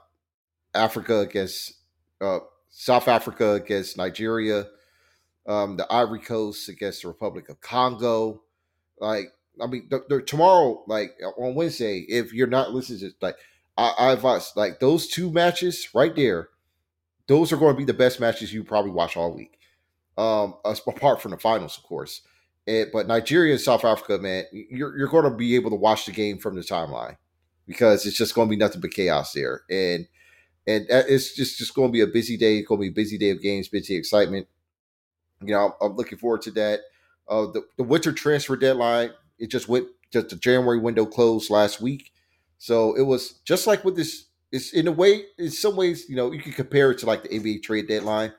Africa 0.75 1.21
against 1.21 1.75
uh, 2.21 2.39
South 2.69 3.09
Africa 3.09 3.53
against 3.55 3.97
Nigeria, 3.97 4.67
um, 5.47 5.77
the 5.77 5.93
Ivory 5.93 6.21
Coast 6.21 6.69
against 6.69 7.03
the 7.03 7.09
Republic 7.09 7.49
of 7.49 7.61
Congo. 7.61 8.43
Like, 8.99 9.27
I 9.61 9.67
mean, 9.67 9.89
the, 9.91 10.05
the, 10.09 10.23
tomorrow, 10.23 10.85
like 10.87 11.17
on 11.37 11.55
Wednesday, 11.55 12.05
if 12.09 12.33
you're 12.33 12.47
not 12.47 12.73
listening 12.73 13.01
to 13.01 13.13
like, 13.21 13.37
I, 13.77 13.95
I 13.99 14.13
advise 14.13 14.53
like 14.55 14.79
those 14.79 15.09
two 15.09 15.31
matches 15.33 15.89
right 15.95 16.15
there 16.15 16.51
those 17.31 17.53
are 17.53 17.57
going 17.57 17.73
to 17.73 17.79
be 17.79 17.85
the 17.85 17.95
best 17.95 18.19
matches 18.19 18.53
you 18.53 18.65
probably 18.65 18.91
watch 18.91 19.17
all 19.17 19.33
week. 19.33 19.57
Um, 20.19 20.57
apart 20.65 21.23
from 21.23 21.31
the 21.31 21.37
finals, 21.37 21.79
of 21.79 21.85
course. 21.85 22.23
And, 22.67 22.89
but 22.93 23.07
Nigeria 23.07 23.53
and 23.53 23.61
South 23.61 23.85
Africa, 23.85 24.19
man, 24.19 24.45
you're 24.53 24.97
you're 24.97 25.09
going 25.09 25.25
to 25.25 25.31
be 25.31 25.55
able 25.55 25.71
to 25.71 25.77
watch 25.77 26.07
the 26.07 26.13
game 26.13 26.39
from 26.39 26.55
the 26.55 26.61
timeline 26.63 27.17
because 27.67 28.07
it's 28.07 28.17
just 28.17 28.35
going 28.35 28.49
to 28.49 28.51
be 28.51 28.57
nothing 28.57 28.81
but 28.81 28.91
chaos 28.91 29.33
there, 29.33 29.63
and 29.71 30.07
and 30.67 30.87
it's 30.89 31.35
just 31.35 31.59
just 31.59 31.75
going 31.75 31.89
to 31.89 31.93
be 31.93 32.03
a 32.03 32.07
busy 32.07 32.37
day. 32.37 32.59
It's 32.59 32.69
going 32.69 32.81
to 32.81 32.83
be 32.83 32.89
a 32.89 33.03
busy 33.03 33.19
day 33.19 33.31
of 33.31 33.41
games, 33.41 33.69
busy 33.69 33.97
excitement. 33.97 34.47
You 35.43 35.55
know, 35.55 35.67
I'm, 35.81 35.91
I'm 35.91 35.97
looking 35.97 36.19
forward 36.19 36.43
to 36.43 36.51
that. 36.53 36.81
Uh, 37.29 37.47
the 37.47 37.65
the 37.77 37.85
winter 37.85 38.13
transfer 38.13 38.57
deadline 38.57 39.11
it 39.39 39.51
just 39.51 39.69
went 39.69 39.89
just 40.13 40.29
the 40.29 40.37
January 40.37 40.79
window 40.79 41.07
closed 41.07 41.51
last 41.51 41.81
week, 41.81 42.13
so 42.59 42.95
it 42.95 43.03
was 43.03 43.41
just 43.45 43.67
like 43.67 43.85
with 43.85 43.97
this 43.97 44.27
it's 44.53 44.73
in 44.73 44.89
a 44.89 44.93
way, 44.93 45.25
in 45.39 45.51
some 45.51 45.77
ways, 45.77 46.09
you 46.09 46.17
know, 46.17 46.33
you 46.33 46.41
can 46.41 46.53
compare 46.53 46.91
it 46.91 46.99
to 46.99 47.07
like 47.07 47.23
the 47.23 47.29
NBA 47.29 47.63
trade 47.63 47.89
deadline. 47.89 48.33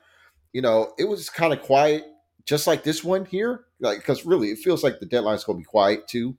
You 0.52 0.60
know, 0.62 0.92
it 0.98 1.04
was 1.04 1.30
kind 1.30 1.52
of 1.52 1.62
quiet, 1.62 2.04
just 2.44 2.66
like 2.66 2.82
this 2.84 3.02
one 3.02 3.24
here. 3.24 3.64
Like, 3.82 3.98
because 3.98 4.24
really, 4.24 4.48
it 4.48 4.58
feels 4.58 4.82
like 4.82 5.00
the 5.00 5.06
deadline 5.06 5.34
is 5.34 5.44
going 5.44 5.58
to 5.58 5.62
be 5.62 5.66
quiet 5.66 6.08
too. 6.08 6.36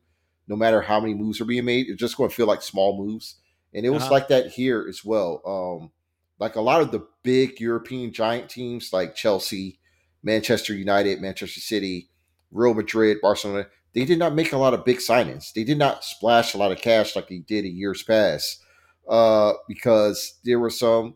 No 0.47 0.55
matter 0.55 0.81
how 0.81 0.99
many 0.99 1.13
moves 1.13 1.39
are 1.39 1.45
being 1.45 1.65
made, 1.65 1.87
it's 1.87 1.99
just 1.99 2.17
going 2.17 2.29
to 2.29 2.35
feel 2.35 2.47
like 2.47 2.61
small 2.61 2.97
moves. 2.97 3.35
And 3.73 3.85
it 3.85 3.89
was 3.89 4.03
uh-huh. 4.03 4.11
like 4.11 4.27
that 4.29 4.47
here 4.47 4.85
as 4.87 5.03
well. 5.05 5.41
Um, 5.45 5.91
like 6.39 6.55
a 6.55 6.61
lot 6.61 6.81
of 6.81 6.91
the 6.91 7.07
big 7.23 7.59
European 7.59 8.11
giant 8.11 8.49
teams 8.49 8.91
like 8.91 9.15
Chelsea, 9.15 9.79
Manchester 10.23 10.73
United, 10.73 11.21
Manchester 11.21 11.59
City, 11.59 12.09
Real 12.51 12.73
Madrid, 12.73 13.17
Barcelona, 13.21 13.67
they 13.93 14.05
did 14.05 14.19
not 14.19 14.35
make 14.35 14.51
a 14.51 14.57
lot 14.57 14.73
of 14.73 14.85
big 14.85 14.97
signings. 14.97 15.53
They 15.53 15.63
did 15.63 15.77
not 15.77 16.03
splash 16.03 16.53
a 16.53 16.57
lot 16.57 16.71
of 16.71 16.81
cash 16.81 17.15
like 17.15 17.27
they 17.27 17.39
did 17.39 17.65
in 17.65 17.77
years 17.77 18.03
past 18.03 18.63
uh, 19.07 19.53
because 19.67 20.39
there 20.43 20.59
were 20.59 20.69
some 20.69 21.15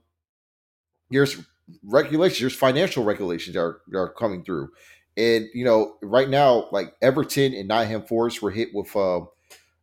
there's 1.10 1.38
regulations, 1.84 2.40
there's 2.40 2.56
financial 2.56 3.04
regulations 3.04 3.56
that 3.56 3.62
are, 3.62 3.82
that 3.90 3.98
are 3.98 4.14
coming 4.14 4.44
through, 4.44 4.70
and 5.18 5.48
you 5.54 5.66
know 5.66 5.98
right 6.02 6.30
now 6.30 6.70
like 6.72 6.94
Everton 7.02 7.54
and 7.54 7.68
Nottingham 7.68 8.04
Forest 8.04 8.42
were 8.42 8.52
hit 8.52 8.70
with 8.74 8.96
uh, 8.96 9.22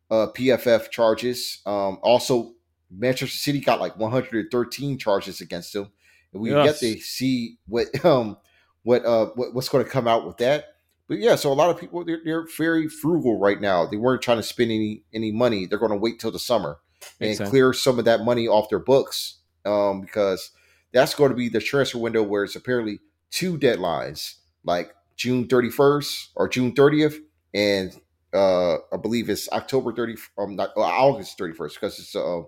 uh, 0.09 0.27
PFF 0.31 0.89
charges. 0.89 1.61
Um, 1.65 1.99
also, 2.01 2.53
Manchester 2.89 3.37
City 3.37 3.59
got 3.59 3.79
like 3.79 3.97
113 3.97 4.97
charges 4.97 5.41
against 5.41 5.73
them, 5.73 5.91
and 6.33 6.41
we 6.41 6.51
yes. 6.51 6.79
get 6.79 6.87
to 6.87 7.01
see 7.01 7.57
what 7.67 8.05
um 8.05 8.37
what 8.83 9.05
uh 9.05 9.27
what, 9.35 9.53
what's 9.53 9.69
going 9.69 9.83
to 9.83 9.89
come 9.89 10.07
out 10.07 10.25
with 10.25 10.37
that. 10.37 10.65
But 11.07 11.19
yeah, 11.19 11.35
so 11.35 11.51
a 11.51 11.53
lot 11.53 11.69
of 11.69 11.79
people 11.79 12.03
they're, 12.03 12.21
they're 12.23 12.47
very 12.57 12.87
frugal 12.87 13.37
right 13.37 13.59
now. 13.59 13.85
They 13.85 13.97
weren't 13.97 14.21
trying 14.21 14.37
to 14.37 14.43
spend 14.43 14.71
any 14.71 15.03
any 15.13 15.31
money. 15.31 15.65
They're 15.65 15.79
going 15.79 15.91
to 15.91 15.97
wait 15.97 16.19
till 16.19 16.31
the 16.31 16.39
summer 16.39 16.79
and 17.19 17.37
clear 17.39 17.73
some 17.73 17.99
of 17.99 18.05
that 18.05 18.21
money 18.21 18.47
off 18.47 18.69
their 18.69 18.79
books 18.79 19.39
um, 19.65 20.01
because 20.01 20.51
that's 20.91 21.13
going 21.13 21.29
to 21.29 21.35
be 21.35 21.49
the 21.49 21.59
transfer 21.59 21.97
window 21.97 22.23
where 22.23 22.43
it's 22.43 22.55
apparently 22.55 22.99
two 23.29 23.57
deadlines, 23.57 24.35
like 24.63 24.93
June 25.15 25.47
31st 25.47 26.29
or 26.35 26.49
June 26.49 26.73
30th, 26.73 27.15
and 27.53 27.99
uh, 28.33 28.75
I 28.93 28.97
believe 29.01 29.29
it's 29.29 29.49
October 29.51 29.93
30, 29.93 30.15
um, 30.37 30.55
not 30.55 30.71
uh, 30.75 30.81
August 30.81 31.37
31st 31.37 31.73
because 31.75 31.99
it's 31.99 32.15
a 32.15 32.43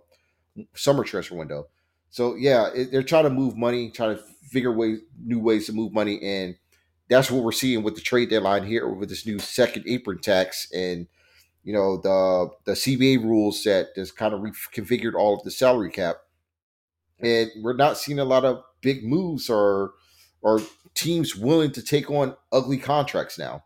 summer 0.75 1.03
transfer 1.03 1.35
window. 1.35 1.67
So 2.09 2.35
yeah, 2.35 2.69
it, 2.73 2.91
they're 2.91 3.03
trying 3.03 3.25
to 3.25 3.29
move 3.29 3.55
money, 3.55 3.91
trying 3.91 4.17
to 4.17 4.23
figure 4.49 4.71
ways, 4.71 4.99
new 5.23 5.39
ways 5.39 5.65
to 5.67 5.73
move 5.73 5.93
money, 5.93 6.21
and 6.21 6.55
that's 7.09 7.31
what 7.31 7.43
we're 7.43 7.51
seeing 7.51 7.83
with 7.83 7.95
the 7.95 8.01
trade 8.01 8.29
deadline 8.29 8.65
here 8.65 8.87
with 8.87 9.09
this 9.09 9.25
new 9.25 9.39
second 9.39 9.85
apron 9.87 10.19
tax 10.19 10.69
and 10.73 11.07
you 11.63 11.73
know 11.73 11.97
the 11.97 12.49
the 12.65 12.71
CBA 12.73 13.21
rules 13.21 13.63
that 13.63 13.89
has 13.97 14.11
kind 14.11 14.33
of 14.33 14.39
reconfigured 14.39 15.15
all 15.15 15.35
of 15.35 15.43
the 15.43 15.51
salary 15.51 15.91
cap, 15.91 16.15
and 17.19 17.51
we're 17.61 17.75
not 17.75 17.97
seeing 17.97 18.19
a 18.19 18.25
lot 18.25 18.45
of 18.45 18.63
big 18.81 19.03
moves 19.05 19.49
or 19.49 19.91
or 20.41 20.61
teams 20.97 21.35
willing 21.35 21.71
to 21.71 21.81
take 21.81 22.09
on 22.09 22.35
ugly 22.51 22.77
contracts 22.77 23.37
now. 23.37 23.63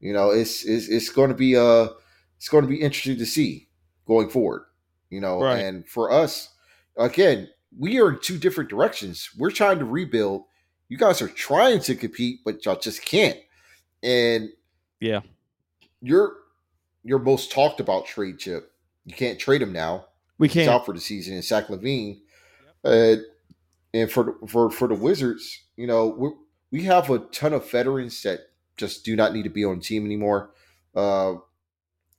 You 0.00 0.12
know, 0.12 0.30
it's 0.30 0.64
it's, 0.64 0.88
it's 0.88 1.08
going 1.08 1.28
to 1.28 1.36
be 1.36 1.56
uh 1.56 1.88
it's 2.36 2.48
going 2.48 2.64
to 2.64 2.68
be 2.68 2.80
interesting 2.80 3.18
to 3.18 3.26
see 3.26 3.68
going 4.06 4.28
forward. 4.28 4.64
You 5.10 5.20
know, 5.20 5.40
right. 5.40 5.60
and 5.60 5.86
for 5.88 6.10
us, 6.10 6.54
again, 6.96 7.48
we 7.78 8.00
are 8.00 8.10
in 8.10 8.18
two 8.20 8.38
different 8.38 8.70
directions. 8.70 9.30
We're 9.38 9.50
trying 9.50 9.78
to 9.78 9.84
rebuild. 9.84 10.44
You 10.88 10.98
guys 10.98 11.22
are 11.22 11.28
trying 11.28 11.80
to 11.80 11.94
compete, 11.94 12.40
but 12.44 12.64
y'all 12.64 12.78
just 12.78 13.04
can't. 13.04 13.38
And 14.02 14.50
yeah, 15.00 15.20
your 16.02 16.34
your 17.04 17.18
most 17.18 17.52
talked 17.52 17.80
about 17.80 18.06
trade 18.06 18.38
chip. 18.38 18.72
You 19.04 19.14
can't 19.14 19.38
trade 19.38 19.62
him 19.62 19.72
now. 19.72 20.06
We 20.38 20.48
can't. 20.48 20.62
He's 20.62 20.68
out 20.68 20.86
for 20.86 20.94
the 20.94 21.00
season. 21.00 21.34
And 21.34 21.44
Zach 21.44 21.68
LaVine, 21.68 22.20
Yep. 22.84 23.18
Uh, 23.18 23.22
and 23.94 24.10
for 24.10 24.34
for 24.48 24.70
for 24.70 24.88
the 24.88 24.94
Wizards, 24.94 25.62
you 25.76 25.86
know, 25.86 26.36
we 26.74 26.82
have 26.82 27.08
a 27.08 27.20
ton 27.20 27.52
of 27.52 27.70
veterans 27.70 28.20
that 28.24 28.48
just 28.76 29.04
do 29.04 29.14
not 29.14 29.32
need 29.32 29.44
to 29.44 29.48
be 29.48 29.64
on 29.64 29.78
team 29.78 30.04
anymore. 30.04 30.50
Uh, 30.92 31.34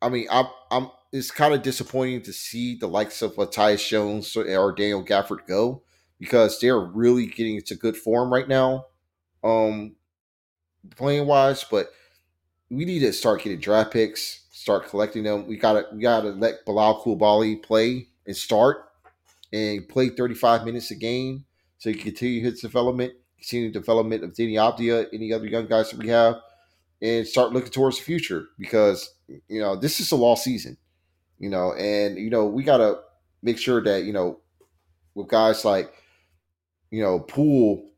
I 0.01 0.07
mean, 0.07 0.27
I'm 0.31 0.45
I'm. 0.71 0.89
It's 1.11 1.29
kind 1.29 1.53
of 1.53 1.61
disappointing 1.61 2.21
to 2.21 2.31
see 2.31 2.77
the 2.77 2.87
likes 2.87 3.21
of 3.21 3.35
Tyus 3.35 3.85
Jones 3.85 4.33
or 4.37 4.71
Daniel 4.71 5.03
Gafford 5.03 5.45
go 5.45 5.83
because 6.19 6.57
they're 6.59 6.79
really 6.79 7.25
getting 7.25 7.57
into 7.57 7.75
good 7.75 7.97
form 7.97 8.31
right 8.31 8.47
now, 8.47 8.85
um, 9.43 9.95
playing 10.95 11.27
wise. 11.27 11.65
But 11.69 11.89
we 12.69 12.85
need 12.85 12.99
to 12.99 13.11
start 13.11 13.43
getting 13.43 13.59
draft 13.59 13.91
picks, 13.91 14.45
start 14.51 14.87
collecting 14.87 15.23
them. 15.23 15.47
We 15.47 15.57
gotta 15.57 15.87
we 15.91 16.01
gotta 16.01 16.29
let 16.29 16.63
Bilal 16.65 17.03
Coulibaly 17.03 17.61
play 17.61 18.07
and 18.25 18.37
start 18.37 18.85
and 19.51 19.85
play 19.89 20.07
35 20.07 20.63
minutes 20.63 20.91
a 20.91 20.95
game 20.95 21.43
so 21.77 21.89
he 21.89 21.95
can 21.95 22.05
continue 22.05 22.41
his 22.41 22.61
development, 22.61 23.15
continue 23.45 23.71
development 23.71 24.23
of 24.23 24.33
Deni 24.33 24.53
Avdija, 24.53 25.07
any 25.13 25.31
other 25.31 25.45
young 25.45 25.67
guys 25.67 25.91
that 25.91 25.99
we 25.99 26.07
have, 26.09 26.35
and 27.01 27.27
start 27.27 27.53
looking 27.53 27.71
towards 27.71 27.97
the 27.97 28.03
future 28.03 28.47
because 28.57 29.13
you 29.47 29.61
know 29.61 29.75
this 29.75 29.99
is 29.99 30.11
a 30.11 30.15
lost 30.15 30.43
season, 30.43 30.77
you 31.37 31.49
know, 31.49 31.73
and 31.73 32.17
you 32.17 32.29
know 32.29 32.45
we 32.45 32.63
gotta 32.63 32.99
make 33.43 33.57
sure 33.57 33.81
that 33.83 34.03
you 34.03 34.13
know 34.13 34.39
with 35.13 35.27
guys 35.27 35.63
like 35.63 35.93
you 36.89 37.01
know 37.01 37.19
Poole, 37.19 37.91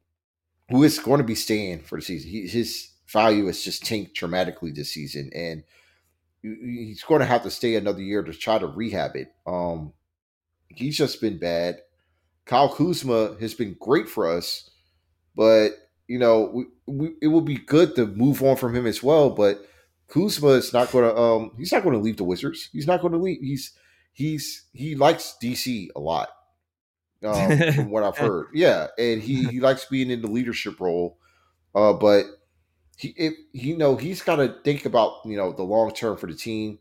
who 0.69 0.83
is 0.83 0.99
going 0.99 1.19
to 1.19 1.23
be 1.23 1.35
staying 1.35 1.79
for 1.83 1.97
the 1.97 2.01
season, 2.01 2.29
he, 2.29 2.47
his 2.47 2.91
value 3.07 3.45
has 3.45 3.61
just 3.61 3.85
tanked 3.85 4.15
dramatically 4.15 4.71
this 4.71 4.91
season, 4.91 5.29
and 5.33 5.63
he's 6.41 7.03
going 7.03 7.21
to 7.21 7.25
have 7.25 7.43
to 7.43 7.49
stay 7.49 7.75
another 7.75 8.01
year 8.01 8.21
to 8.21 8.33
try 8.33 8.59
to 8.59 8.67
rehab 8.67 9.15
it. 9.15 9.33
Um, 9.45 9.93
he's 10.67 10.97
just 10.97 11.21
been 11.21 11.39
bad. 11.39 11.77
Kyle 12.45 12.73
Kuzma 12.73 13.37
has 13.39 13.53
been 13.53 13.75
great 13.79 14.07
for 14.07 14.29
us, 14.29 14.69
but 15.37 15.69
you 16.07 16.17
know, 16.17 16.49
we, 16.53 16.65
we, 16.87 17.13
it 17.21 17.27
would 17.27 17.45
be 17.45 17.57
good 17.57 17.95
to 17.95 18.07
move 18.07 18.41
on 18.41 18.57
from 18.57 18.75
him 18.75 18.87
as 18.87 19.03
well. 19.03 19.29
But 19.29 19.61
Kuzma 20.07 20.49
is 20.49 20.73
not 20.73 20.91
going 20.91 21.05
to. 21.05 21.15
Um, 21.15 21.51
he's 21.57 21.71
not 21.71 21.83
going 21.83 21.93
to 21.93 22.01
leave 22.01 22.17
the 22.17 22.23
Wizards. 22.25 22.69
He's 22.73 22.87
not 22.87 23.01
going 23.01 23.13
to 23.13 23.19
leave. 23.19 23.39
He's 23.39 23.71
he's 24.13 24.65
he 24.73 24.95
likes 24.95 25.37
DC 25.41 25.89
a 25.95 25.99
lot, 25.99 26.29
um, 27.23 27.57
from 27.73 27.91
what 27.91 28.03
I've 28.03 28.17
heard. 28.17 28.47
Yeah, 28.53 28.87
and 28.97 29.21
he 29.21 29.43
he 29.45 29.59
likes 29.59 29.85
being 29.85 30.09
in 30.09 30.21
the 30.21 30.27
leadership 30.27 30.79
role. 30.79 31.19
Uh, 31.75 31.93
but 31.93 32.25
he, 32.97 33.09
it, 33.09 33.33
you 33.51 33.77
know, 33.77 33.95
he's 33.95 34.23
got 34.23 34.37
to 34.37 34.55
think 34.63 34.85
about 34.85 35.19
you 35.25 35.37
know 35.37 35.51
the 35.51 35.63
long 35.63 35.93
term 35.93 36.17
for 36.17 36.27
the 36.27 36.35
team. 36.35 36.79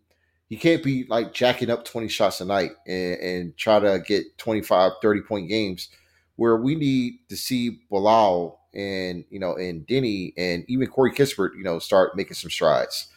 He 0.49 0.57
can't 0.57 0.83
be 0.83 1.05
like 1.09 1.35
jacking 1.35 1.71
up 1.71 1.85
20 1.85 2.07
shots 2.07 2.41
a 2.41 2.45
night 2.45 2.71
and, 2.87 3.19
and 3.19 3.57
try 3.57 3.81
to 3.81 3.99
get 4.07 4.39
25, 4.39 4.93
30 5.03 5.21
point 5.23 5.49
games 5.49 5.89
where 6.37 6.57
we 6.57 6.75
need 6.75 7.15
to 7.29 7.37
see 7.37 7.81
Bilal 7.91 8.61
and 8.75 9.25
you 9.31 9.41
know 9.41 9.55
and 9.57 9.87
Deni 9.87 10.33
and 10.37 10.65
even 10.69 10.87
Corey 10.87 11.13
Kispert, 11.13 11.57
you 11.57 11.65
know, 11.65 11.79
start 11.79 12.17
making 12.17 12.35
some 12.35 12.51
strides. 12.51 13.09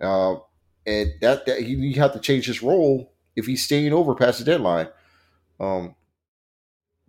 Uh, 0.00 0.36
and 0.86 1.12
that, 1.20 1.44
that 1.46 1.60
he 1.60 1.92
have 1.94 2.12
to 2.14 2.20
change 2.20 2.46
his 2.46 2.62
role 2.62 3.12
if 3.36 3.46
he's 3.46 3.64
staying 3.64 3.92
over 3.92 4.14
past 4.14 4.38
the 4.38 4.44
deadline. 4.44 4.88
Um, 5.58 5.94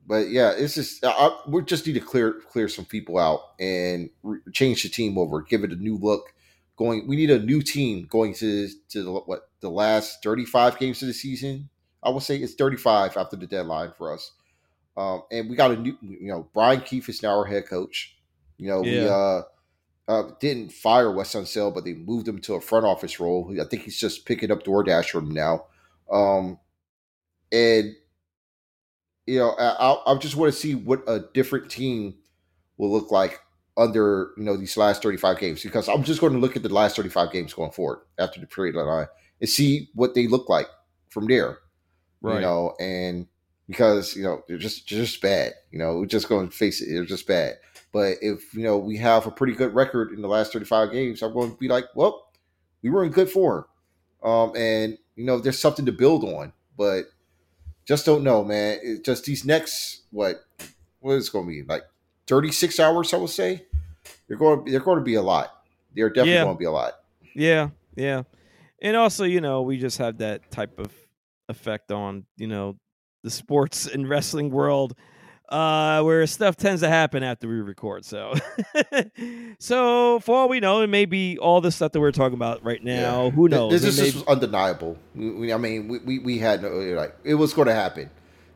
but 0.05 0.29
yeah, 0.29 0.51
it's 0.51 0.75
just 0.75 1.05
I, 1.05 1.37
we 1.47 1.61
just 1.63 1.87
need 1.87 1.93
to 1.93 1.99
clear 1.99 2.33
clear 2.33 2.67
some 2.67 2.85
people 2.85 3.17
out 3.17 3.39
and 3.59 4.09
re- 4.23 4.39
change 4.51 4.83
the 4.83 4.89
team 4.89 5.17
over, 5.17 5.41
give 5.41 5.63
it 5.63 5.71
a 5.71 5.75
new 5.75 5.97
look. 5.97 6.33
Going, 6.77 7.07
we 7.07 7.15
need 7.15 7.29
a 7.29 7.39
new 7.39 7.61
team 7.61 8.07
going 8.09 8.33
to 8.35 8.67
to 8.89 9.03
the, 9.03 9.11
what 9.11 9.49
the 9.61 9.69
last 9.69 10.23
thirty 10.23 10.45
five 10.45 10.79
games 10.79 11.01
of 11.01 11.07
the 11.07 11.13
season. 11.13 11.69
I 12.03 12.09
will 12.09 12.19
say 12.19 12.37
it's 12.37 12.55
thirty 12.55 12.77
five 12.77 13.15
after 13.15 13.35
the 13.37 13.47
deadline 13.47 13.91
for 13.97 14.13
us. 14.13 14.31
Um, 14.97 15.23
and 15.31 15.49
we 15.49 15.55
got 15.55 15.71
a 15.71 15.77
new, 15.77 15.97
you 16.01 16.27
know, 16.27 16.49
Brian 16.53 16.81
Keefe 16.81 17.09
is 17.09 17.23
now 17.23 17.37
our 17.37 17.45
head 17.45 17.67
coach. 17.67 18.17
You 18.57 18.67
know, 18.67 18.83
yeah. 18.83 19.01
we 19.01 19.09
uh, 19.09 19.41
uh, 20.07 20.31
didn't 20.39 20.71
fire 20.71 21.11
Wes 21.11 21.33
Unseld, 21.33 21.73
but 21.73 21.85
they 21.85 21.93
moved 21.93 22.27
him 22.27 22.39
to 22.41 22.55
a 22.55 22.61
front 22.61 22.85
office 22.85 23.19
role. 23.19 23.55
I 23.59 23.65
think 23.65 23.83
he's 23.83 23.99
just 23.99 24.25
picking 24.25 24.51
up 24.51 24.63
DoorDash 24.63 25.09
from 25.09 25.31
now. 25.31 25.65
Um, 26.11 26.59
and 27.51 27.95
you 29.25 29.39
know, 29.39 29.51
I, 29.51 30.11
I 30.11 30.17
just 30.17 30.35
want 30.35 30.53
to 30.53 30.59
see 30.59 30.75
what 30.75 31.03
a 31.07 31.21
different 31.33 31.69
team 31.69 32.15
will 32.77 32.91
look 32.91 33.11
like 33.11 33.39
under 33.77 34.31
you 34.37 34.43
know 34.43 34.57
these 34.57 34.75
last 34.75 35.01
35 35.01 35.39
games 35.39 35.63
because 35.63 35.87
I'm 35.87 36.03
just 36.03 36.19
going 36.19 36.33
to 36.33 36.39
look 36.39 36.55
at 36.55 36.63
the 36.63 36.69
last 36.69 36.95
35 36.97 37.31
games 37.31 37.53
going 37.53 37.71
forward 37.71 38.01
after 38.19 38.39
the 38.39 38.47
period 38.47 38.75
line 38.75 39.07
and 39.39 39.49
see 39.49 39.89
what 39.93 40.13
they 40.13 40.27
look 40.27 40.49
like 40.49 40.67
from 41.09 41.27
there. 41.27 41.59
Right. 42.21 42.35
You 42.35 42.41
know, 42.41 42.75
and 42.79 43.27
because 43.71 44.17
you 44.17 44.23
know 44.23 44.43
they're 44.47 44.57
just 44.57 44.85
just 44.85 45.21
bad. 45.21 45.53
You 45.71 45.79
know, 45.79 45.97
we're 45.97 46.05
just 46.05 46.27
going 46.27 46.49
to 46.49 46.55
face 46.55 46.81
it; 46.81 46.89
they're 46.91 47.05
just 47.05 47.25
bad. 47.25 47.57
But 47.93 48.17
if 48.21 48.53
you 48.53 48.63
know 48.63 48.77
we 48.77 48.97
have 48.97 49.25
a 49.25 49.31
pretty 49.31 49.53
good 49.53 49.73
record 49.73 50.11
in 50.11 50.21
the 50.21 50.27
last 50.27 50.51
35 50.51 50.91
games, 50.91 51.21
I'm 51.21 51.33
going 51.33 51.51
to 51.51 51.57
be 51.57 51.69
like, 51.69 51.85
well, 51.95 52.29
we 52.81 52.89
were 52.89 53.05
in 53.05 53.11
good 53.11 53.29
form, 53.29 53.65
um, 54.23 54.53
and 54.57 54.97
you 55.15 55.25
know 55.25 55.39
there's 55.39 55.57
something 55.57 55.85
to 55.85 55.93
build 55.93 56.25
on. 56.25 56.51
But 56.77 57.05
just 57.85 58.05
don't 58.05 58.23
know, 58.23 58.43
man. 58.43 58.79
It 58.83 59.05
just 59.05 59.23
these 59.23 59.45
next 59.45 60.01
what 60.11 60.43
what 60.99 61.13
is 61.13 61.29
going 61.29 61.45
to 61.45 61.51
be 61.51 61.63
like 61.63 61.83
36 62.27 62.77
hours? 62.79 63.13
I 63.13 63.17
would 63.17 63.29
say 63.29 63.65
they're 64.27 64.37
going 64.37 64.65
they're 64.65 64.81
going 64.81 64.99
to 64.99 65.05
be 65.05 65.15
a 65.15 65.21
lot. 65.21 65.63
They're 65.95 66.09
definitely 66.09 66.33
yeah. 66.33 66.43
going 66.43 66.55
to 66.55 66.59
be 66.59 66.65
a 66.65 66.71
lot. 66.71 66.93
Yeah, 67.33 67.69
yeah, 67.95 68.23
and 68.81 68.97
also 68.97 69.23
you 69.23 69.39
know 69.39 69.61
we 69.61 69.77
just 69.77 69.97
have 69.99 70.17
that 70.17 70.51
type 70.51 70.77
of 70.77 70.91
effect 71.47 71.91
on 71.91 72.25
you 72.35 72.47
know 72.47 72.77
the 73.23 73.29
sports 73.29 73.87
and 73.87 74.09
wrestling 74.09 74.49
world 74.49 74.95
uh, 75.51 76.01
where 76.01 76.25
stuff 76.27 76.55
tends 76.55 76.81
to 76.81 76.87
happen 76.87 77.23
after 77.23 77.47
we 77.47 77.55
record. 77.55 78.05
So, 78.05 78.33
so 79.59 80.19
for 80.21 80.35
all 80.35 80.49
we 80.49 80.61
know, 80.61 80.81
it 80.81 80.87
may 80.87 81.05
be 81.05 81.37
all 81.37 81.59
the 81.59 81.71
stuff 81.71 81.91
that 81.91 81.99
we're 81.99 82.13
talking 82.13 82.35
about 82.35 82.63
right 82.63 82.81
now. 82.81 83.25
Yeah. 83.25 83.29
Who 83.31 83.49
knows? 83.49 83.71
This, 83.81 83.97
this 83.97 84.15
is 84.15 84.23
undeniable. 84.23 84.97
We, 85.13 85.51
I 85.51 85.57
mean, 85.57 85.89
we, 85.89 85.99
we, 85.99 86.19
we 86.19 86.39
had 86.39 86.61
no 86.61 86.69
like 86.69 87.15
it 87.23 87.35
was 87.35 87.53
going 87.53 87.67
to 87.67 87.73
happen. 87.73 88.09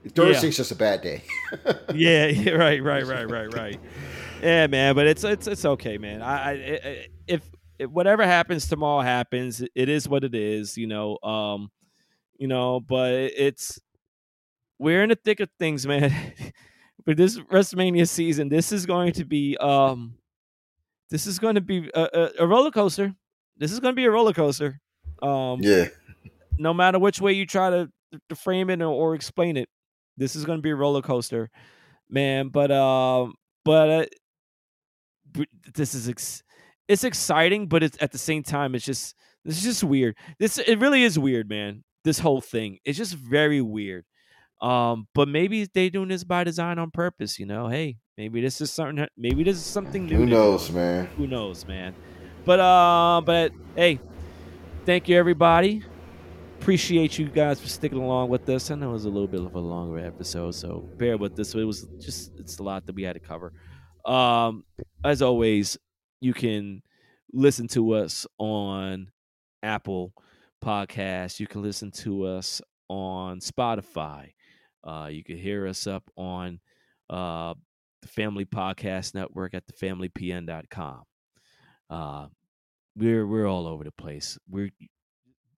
Thursday's 0.09 0.43
yeah. 0.43 0.49
just 0.51 0.71
a 0.71 0.75
bad 0.75 1.01
day. 1.01 1.23
yeah, 1.93 2.25
yeah, 2.27 2.51
right, 2.53 2.81
right, 2.81 3.05
right, 3.05 3.29
right, 3.29 3.53
right. 3.53 3.79
Yeah, 4.41 4.67
man, 4.67 4.95
but 4.95 5.07
it's 5.07 5.23
it's 5.23 5.47
it's 5.47 5.65
okay, 5.65 5.97
man. 5.97 6.21
I, 6.21 6.51
I 6.51 7.07
if, 7.27 7.49
if 7.79 7.89
whatever 7.89 8.23
happens 8.23 8.67
tomorrow 8.67 9.01
happens, 9.01 9.61
it 9.73 9.89
is 9.89 10.07
what 10.07 10.23
it 10.23 10.35
is, 10.35 10.77
you 10.77 10.87
know. 10.87 11.17
Um, 11.23 11.71
you 12.37 12.47
know, 12.47 12.79
but 12.79 13.13
it's 13.13 13.79
we're 14.79 15.03
in 15.03 15.09
the 15.09 15.15
thick 15.15 15.39
of 15.39 15.49
things, 15.59 15.85
man. 15.85 16.13
for 17.05 17.13
this 17.13 17.37
WrestleMania 17.37 18.07
season, 18.07 18.49
this 18.49 18.71
is 18.71 18.85
going 18.85 19.13
to 19.13 19.25
be 19.25 19.55
um, 19.57 20.15
this 21.09 21.27
is 21.27 21.39
going 21.39 21.55
to 21.55 21.61
be 21.61 21.89
a, 21.93 22.01
a, 22.13 22.29
a 22.43 22.47
roller 22.47 22.71
coaster. 22.71 23.13
This 23.57 23.71
is 23.71 23.79
going 23.79 23.93
to 23.93 23.95
be 23.95 24.05
a 24.05 24.11
roller 24.11 24.33
coaster. 24.33 24.79
Um, 25.21 25.59
yeah. 25.61 25.87
No 26.57 26.73
matter 26.73 26.99
which 26.99 27.21
way 27.21 27.33
you 27.33 27.45
try 27.45 27.69
to, 27.69 27.89
to 28.29 28.35
frame 28.35 28.69
it 28.69 28.81
or, 28.81 28.87
or 28.87 29.15
explain 29.15 29.57
it, 29.57 29.69
this 30.17 30.35
is 30.35 30.45
going 30.45 30.57
to 30.57 30.61
be 30.63 30.71
a 30.71 30.75
roller 30.75 31.01
coaster. 31.01 31.49
man. 32.09 32.49
But 32.49 32.71
um, 32.71 33.35
but 33.63 33.89
uh, 35.35 35.43
this 35.73 35.93
is 35.93 36.09
ex- 36.09 36.43
it's 36.87 37.03
exciting, 37.03 37.67
but 37.67 37.83
it's 37.83 37.97
at 38.01 38.11
the 38.11 38.17
same 38.17 38.43
time 38.43 38.75
it's 38.75 38.85
just 38.85 39.15
it's 39.43 39.61
just 39.61 39.83
weird. 39.83 40.15
This 40.39 40.57
it 40.57 40.79
really 40.79 41.03
is 41.03 41.19
weird, 41.19 41.49
man. 41.49 41.83
This 42.03 42.19
whole 42.19 42.41
thing 42.41 42.79
it's 42.85 42.97
just 42.97 43.13
very 43.13 43.61
weird. 43.61 44.05
Um, 44.61 45.07
but 45.13 45.27
maybe 45.27 45.67
they 45.73 45.89
doing 45.89 46.09
this 46.09 46.23
by 46.23 46.43
design 46.43 46.79
on 46.79 46.91
purpose. 46.91 47.39
You 47.39 47.45
know, 47.45 47.67
hey, 47.67 47.97
maybe 48.17 48.41
this 48.41 48.61
is 48.61 48.71
something. 48.71 49.07
Maybe 49.17 49.43
this 49.43 49.57
is 49.57 49.63
something 49.65 50.05
new. 50.05 50.17
Who 50.17 50.25
knows, 50.25 50.71
man? 50.71 51.07
Who 51.17 51.27
knows, 51.27 51.67
man? 51.67 51.95
But 52.45 52.59
uh, 52.59 53.21
but 53.25 53.51
hey, 53.75 53.99
thank 54.85 55.09
you 55.09 55.17
everybody. 55.17 55.83
Appreciate 56.59 57.19
you 57.19 57.27
guys 57.27 57.59
for 57.59 57.67
sticking 57.67 57.99
along 57.99 58.29
with 58.29 58.47
us. 58.49 58.71
I 58.71 58.75
know 58.75 58.89
it 58.89 58.93
was 58.93 59.05
a 59.05 59.09
little 59.09 59.27
bit 59.27 59.41
of 59.41 59.53
a 59.55 59.59
longer 59.59 59.99
episode, 59.99 60.55
so 60.55 60.89
bear 60.97 61.17
with 61.17 61.35
this. 61.35 61.53
It 61.53 61.63
was 61.63 61.87
just 61.99 62.31
it's 62.39 62.57
a 62.59 62.63
lot 62.63 62.85
that 62.85 62.95
we 62.95 63.03
had 63.03 63.13
to 63.13 63.19
cover. 63.19 63.53
Um, 64.05 64.63
as 65.03 65.21
always, 65.21 65.77
you 66.21 66.33
can 66.33 66.81
listen 67.33 67.67
to 67.69 67.93
us 67.93 68.25
on 68.37 69.11
Apple 69.61 70.13
Podcasts. 70.63 71.39
You 71.39 71.47
can 71.47 71.61
listen 71.61 71.91
to 71.91 72.25
us 72.25 72.61
on 72.87 73.39
Spotify. 73.39 74.31
Uh, 74.85 75.07
you 75.11 75.23
can 75.23 75.37
hear 75.37 75.67
us 75.67 75.87
up 75.87 76.09
on 76.15 76.59
uh, 77.09 77.53
the 78.01 78.07
Family 78.07 78.45
Podcast 78.45 79.15
Network 79.15 79.53
at 79.53 79.65
thefamilypn.com. 79.67 81.03
Uh, 81.89 82.27
we're 82.95 83.27
we're 83.27 83.47
all 83.47 83.67
over 83.67 83.83
the 83.83 83.91
place. 83.91 84.37
We're 84.49 84.69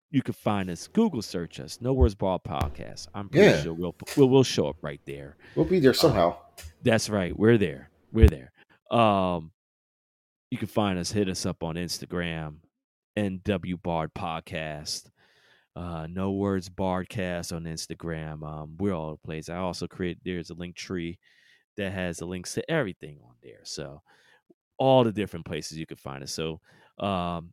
you 0.09 0.21
can 0.21 0.33
find 0.33 0.69
us. 0.69 0.87
Google 0.87 1.21
search 1.21 1.59
us. 1.59 1.79
No 1.81 1.93
Words 1.93 2.15
Barred 2.15 2.43
Podcast. 2.43 3.07
I'm 3.13 3.29
pretty 3.29 3.47
yeah. 3.47 3.63
sure 3.63 3.73
we'll, 3.73 3.95
we'll 4.15 4.29
we'll 4.29 4.43
show 4.43 4.67
up 4.67 4.77
right 4.81 5.01
there. 5.05 5.35
We'll 5.55 5.65
be 5.65 5.79
there 5.79 5.93
somehow. 5.93 6.29
Uh, 6.29 6.61
that's 6.81 7.09
right. 7.09 7.37
We're 7.37 7.57
there. 7.57 7.89
We're 8.11 8.29
there. 8.29 8.51
Um, 8.89 9.51
you 10.49 10.57
can 10.57 10.67
find 10.67 10.97
us. 10.97 11.11
Hit 11.11 11.27
us 11.27 11.45
up 11.45 11.63
on 11.63 11.75
Instagram, 11.75 12.55
NW 13.17 13.81
Barred 13.81 14.13
Podcast. 14.13 15.09
Uh, 15.77 16.07
no 16.09 16.31
Words 16.31 16.69
Barredcast 16.69 17.55
on 17.55 17.65
Instagram. 17.65 18.43
Um, 18.43 18.75
we're 18.79 18.93
all 18.93 19.11
the 19.11 19.17
place. 19.17 19.47
I 19.47 19.57
also 19.57 19.85
create. 19.87 20.17
There's 20.25 20.49
a 20.49 20.55
link 20.55 20.75
tree 20.75 21.19
that 21.75 21.91
has 21.91 22.17
the 22.17 22.25
links 22.25 22.55
to 22.55 22.71
everything 22.71 23.19
on 23.23 23.35
there. 23.43 23.59
So 23.63 24.01
all 24.79 25.03
the 25.03 25.11
different 25.11 25.45
places 25.45 25.77
you 25.77 25.85
can 25.85 25.97
find 25.97 26.23
us. 26.23 26.31
So 26.31 26.59
um, 26.97 27.51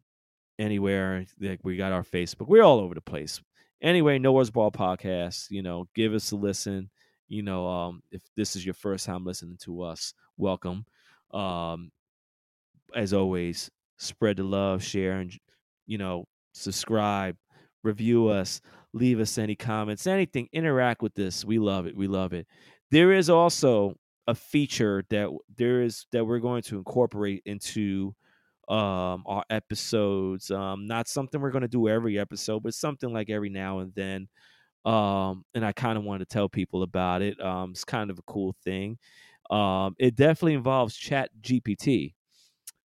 anywhere. 0.58 1.26
Like 1.38 1.60
we 1.62 1.76
got 1.76 1.92
our 1.92 2.02
Facebook. 2.02 2.48
We're 2.48 2.62
all 2.62 2.80
over 2.80 2.94
the 2.94 3.02
place. 3.02 3.42
Anyway, 3.82 4.18
No 4.18 4.32
Words 4.32 4.50
Barred 4.50 4.72
podcast. 4.72 5.50
You 5.50 5.62
know, 5.62 5.86
give 5.94 6.14
us 6.14 6.32
a 6.32 6.36
listen. 6.36 6.88
You 7.28 7.42
know, 7.42 7.68
um, 7.68 8.02
if 8.10 8.22
this 8.36 8.56
is 8.56 8.64
your 8.64 8.74
first 8.74 9.04
time 9.04 9.24
listening 9.24 9.58
to 9.64 9.82
us, 9.82 10.14
welcome. 10.38 10.86
Um, 11.32 11.90
as 12.94 13.12
always, 13.12 13.70
spread 13.98 14.36
the 14.36 14.44
love, 14.44 14.82
share, 14.82 15.18
and 15.18 15.32
you 15.86 15.98
know, 15.98 16.26
subscribe, 16.52 17.36
review 17.84 18.28
us, 18.28 18.60
leave 18.92 19.20
us 19.20 19.38
any 19.38 19.54
comments, 19.54 20.06
anything. 20.06 20.48
Interact 20.52 21.02
with 21.02 21.14
this. 21.14 21.44
We 21.44 21.58
love 21.58 21.86
it. 21.86 21.96
We 21.96 22.08
love 22.08 22.32
it. 22.32 22.46
There 22.90 23.12
is 23.12 23.30
also 23.30 23.96
a 24.26 24.34
feature 24.34 25.04
that 25.10 25.28
there 25.56 25.82
is 25.82 26.06
that 26.12 26.24
we're 26.24 26.38
going 26.38 26.62
to 26.62 26.78
incorporate 26.78 27.42
into 27.44 28.14
um 28.68 29.22
our 29.26 29.44
episodes 29.50 30.50
um 30.50 30.86
not 30.86 31.06
something 31.06 31.38
we're 31.38 31.50
going 31.50 31.60
to 31.60 31.68
do 31.68 31.86
every 31.86 32.18
episode 32.18 32.62
but 32.62 32.72
something 32.72 33.12
like 33.12 33.28
every 33.28 33.50
now 33.50 33.80
and 33.80 33.94
then 33.94 34.26
um 34.86 35.44
and 35.54 35.66
i 35.66 35.72
kind 35.72 35.98
of 35.98 36.04
want 36.04 36.20
to 36.20 36.24
tell 36.24 36.48
people 36.48 36.82
about 36.82 37.20
it 37.20 37.38
um 37.44 37.72
it's 37.72 37.84
kind 37.84 38.10
of 38.10 38.18
a 38.18 38.22
cool 38.22 38.56
thing 38.64 38.96
um 39.50 39.94
it 39.98 40.16
definitely 40.16 40.54
involves 40.54 40.96
chat 40.96 41.28
gpt 41.42 42.14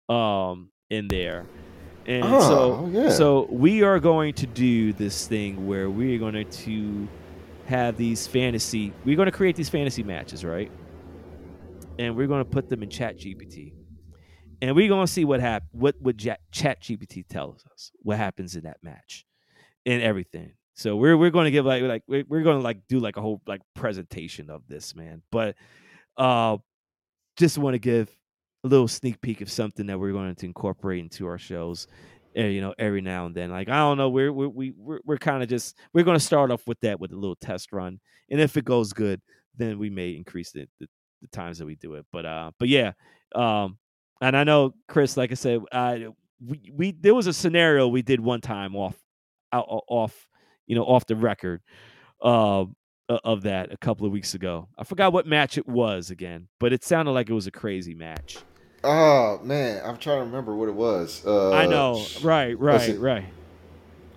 um 0.10 0.72
in 0.90 1.08
there 1.08 1.46
and 2.08 2.24
oh, 2.24 2.40
so 2.42 2.90
yeah. 2.92 3.10
so 3.10 3.48
we 3.50 3.84
are 3.84 4.00
going 4.00 4.34
to 4.34 4.48
do 4.48 4.94
this 4.94 5.28
thing 5.28 5.68
where 5.68 5.90
we're 5.90 6.20
going 6.20 6.50
to 6.50 7.08
have 7.66 7.98
these 7.98 8.26
fantasy 8.26 8.94
we're 9.06 9.16
going 9.16 9.26
to 9.26 9.32
create 9.32 9.56
these 9.56 9.70
fantasy 9.70 10.04
matches 10.04 10.46
right 10.46 10.72
and 12.00 12.16
we're 12.16 12.28
going 12.28 12.44
to 12.44 12.50
put 12.50 12.70
them 12.70 12.82
in 12.82 12.90
chat 12.90 13.18
gpt 13.18 13.74
and 14.62 14.76
we're 14.76 14.90
gonna 14.90 15.08
see 15.08 15.26
what 15.26 15.40
happen. 15.40 15.68
What 15.72 15.96
what 16.00 16.18
Chat 16.18 16.40
GPT 16.82 17.28
tells 17.28 17.66
us 17.72 17.92
what 18.02 18.18
happens 18.18 18.56
in 18.56 18.64
that 18.64 18.78
match, 18.82 19.26
and 19.86 20.02
everything. 20.02 20.54
So 20.74 20.96
we're 20.96 21.18
we're 21.18 21.30
going 21.30 21.46
to 21.46 21.52
give 21.52 21.66
like 21.66 21.84
like 21.84 22.04
we're, 22.08 22.24
we're 22.28 22.44
going 22.44 22.58
to 22.58 22.64
like 22.64 22.88
do 22.88 23.00
like 23.00 23.18
a 23.18 23.22
whole 23.22 23.42
like 23.48 23.62
presentation 23.76 24.50
of 24.50 24.64
this 24.68 24.96
man, 24.96 25.22
but 25.32 25.56
uh, 26.18 26.58
just 27.36 27.58
want 27.58 27.76
to 27.76 27.80
give 27.80 28.10
a 28.64 28.68
little 28.68 28.88
sneak 28.88 29.22
peek 29.22 29.42
of 29.42 29.52
something 29.52 29.86
that 29.88 30.00
we're 30.00 30.12
going 30.12 30.34
to 30.36 30.46
incorporate 30.46 31.00
into 31.00 31.28
our 31.28 31.38
shows. 31.38 31.88
Uh, 32.38 32.42
you 32.44 32.62
know, 32.62 32.74
every 32.78 33.02
now 33.02 33.26
and 33.26 33.34
then. 33.34 33.50
Like 33.50 33.68
I 33.68 33.78
don't 33.78 33.98
know, 33.98 34.10
we're 34.10 34.32
we're 34.32 34.50
we, 34.50 34.74
we're, 34.78 35.00
we're 35.06 35.18
kind 35.18 35.42
of 35.42 35.50
just 35.50 35.78
we're 35.94 36.04
going 36.04 36.20
to 36.20 36.24
start 36.24 36.52
off 36.52 36.68
with 36.68 36.80
that 36.82 37.00
with 37.00 37.12
a 37.12 37.16
little 37.16 37.38
test 37.38 37.72
run, 37.72 38.00
and 38.30 38.40
if 38.40 38.58
it 38.58 38.66
goes 38.66 38.94
good, 38.94 39.22
then 39.56 39.80
we 39.80 39.90
may 39.90 40.12
increase 40.12 40.52
the, 40.52 40.68
the, 40.80 40.88
the 41.22 41.28
times 41.30 41.58
that 41.58 41.66
we 41.66 41.76
do 41.76 41.96
it. 41.96 42.06
But 42.12 42.26
uh, 42.26 42.52
but 42.60 42.68
yeah, 42.68 42.92
um, 43.34 43.80
and 44.22 44.38
I 44.38 44.44
know 44.44 44.74
Chris, 44.88 45.18
like 45.18 45.32
I 45.32 45.36
said, 45.36 45.62
uh, 45.72 45.98
we, 46.46 46.72
we 46.72 46.92
there 46.92 47.16
was 47.16 47.28
a 47.28 47.34
scenario 47.34 47.88
we 47.88 48.02
did 48.02 48.20
one 48.20 48.42
time 48.42 48.76
off, 48.76 48.96
out, 49.52 49.66
off, 49.88 50.28
you 50.68 50.76
know, 50.76 50.84
off 50.84 51.08
the 51.08 51.16
record, 51.16 51.62
uh, 52.22 52.66
of 53.10 53.44
that 53.44 53.72
a 53.72 53.78
couple 53.78 54.06
of 54.06 54.12
weeks 54.12 54.34
ago. 54.34 54.68
I 54.78 54.84
forgot 54.84 55.14
what 55.14 55.26
match 55.26 55.58
it 55.58 55.68
was 55.68 56.10
again, 56.10 56.48
but 56.60 56.74
it 56.74 56.84
sounded 56.84 57.12
like 57.12 57.30
it 57.30 57.34
was 57.34 57.48
a 57.48 57.52
crazy 57.52 57.94
match. 57.94 58.38
Oh 58.84 59.40
man, 59.44 59.82
I'm 59.84 59.98
trying 59.98 60.20
to 60.20 60.26
remember 60.26 60.56
what 60.56 60.70
it 60.70 60.76
was. 60.76 61.26
Uh, 61.26 61.52
I 61.52 61.66
know, 61.66 62.06
right, 62.22 62.58
right, 62.60 62.90
it, 62.90 63.00
right. 63.00 63.26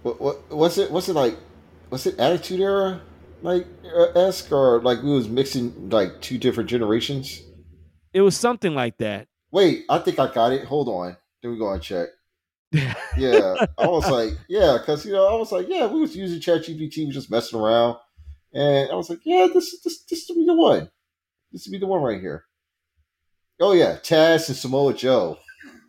What, 0.02 0.20
what 0.20 0.50
what's 0.50 0.78
it? 0.78 0.90
What's 0.90 1.08
it 1.08 1.14
like? 1.14 1.36
Was 1.90 2.06
it 2.06 2.18
Attitude 2.18 2.60
Era 2.60 3.00
like 3.42 3.66
uh, 3.84 4.18
esque 4.18 4.52
or 4.52 4.80
like 4.82 5.02
we 5.02 5.10
was 5.10 5.28
mixing 5.28 5.90
like 5.90 6.20
two 6.20 6.38
different 6.38 6.68
generations? 6.68 7.42
It 8.12 8.20
was 8.20 8.36
something 8.36 8.74
like 8.74 8.98
that. 8.98 9.28
Wait, 9.50 9.84
I 9.88 9.98
think 9.98 10.18
I 10.18 10.32
got 10.32 10.52
it. 10.52 10.64
Hold 10.64 10.88
on. 10.88 11.16
Then 11.42 11.52
we 11.52 11.58
go 11.58 11.72
and 11.72 11.82
check. 11.82 12.08
yeah, 12.72 13.66
I 13.78 13.86
was 13.88 14.08
like, 14.08 14.38
yeah, 14.48 14.76
because 14.78 15.04
you 15.04 15.12
know, 15.12 15.26
I 15.26 15.36
was 15.36 15.50
like, 15.50 15.66
yeah, 15.68 15.86
we 15.86 16.00
was 16.00 16.16
using 16.16 16.38
ChatGPT, 16.38 16.98
we 16.98 17.06
was 17.06 17.16
just 17.16 17.30
messing 17.30 17.58
around, 17.58 17.96
and 18.52 18.90
I 18.90 18.94
was 18.94 19.10
like, 19.10 19.20
yeah, 19.24 19.48
this 19.52 19.81
this 19.82 20.02
this 20.02 20.27
to 20.27 20.35
be 20.35 20.44
the 20.44 20.55
one. 20.55 20.90
This 21.52 21.64
to 21.64 21.70
be 21.70 21.78
the 21.78 21.86
one 21.86 22.02
right 22.02 22.20
here. 22.20 22.44
Oh 23.60 23.72
yeah, 23.72 23.97
Taz 23.97 24.48
and 24.48 24.56
Samoa 24.56 24.94
Joe. 24.94 25.39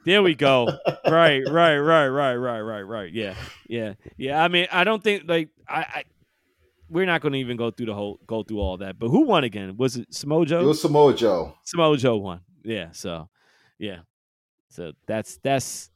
There 0.05 0.23
we 0.23 0.35
go. 0.35 0.67
right, 1.07 1.41
right, 1.47 1.77
right, 1.77 2.07
right, 2.07 2.35
right, 2.35 2.59
right, 2.59 2.81
right. 2.81 3.13
Yeah, 3.13 3.35
yeah, 3.67 3.93
yeah. 4.17 4.43
I 4.43 4.47
mean, 4.47 4.67
I 4.71 4.83
don't 4.83 5.03
think 5.03 5.23
like 5.27 5.49
I, 5.67 5.79
I 5.79 6.03
we're 6.89 7.05
not 7.05 7.21
going 7.21 7.33
to 7.33 7.39
even 7.39 7.55
go 7.55 7.71
through 7.71 7.85
the 7.87 7.93
whole 7.93 8.19
go 8.27 8.43
through 8.43 8.59
all 8.59 8.77
that. 8.77 8.99
But 8.99 9.09
who 9.09 9.21
won 9.21 9.43
again? 9.43 9.77
Was 9.77 9.95
it 9.97 10.13
Samoa 10.13 10.45
Joe? 10.45 10.61
It 10.61 10.65
was 10.65 10.81
Samoa 10.81 11.13
Joe. 11.13 11.55
Samoa 11.63 11.97
Joe 11.97 12.17
won. 12.17 12.41
Yeah. 12.63 12.91
So 12.91 13.29
yeah. 13.79 13.99
So 14.69 14.91
that's 15.07 15.37
that's 15.43 15.89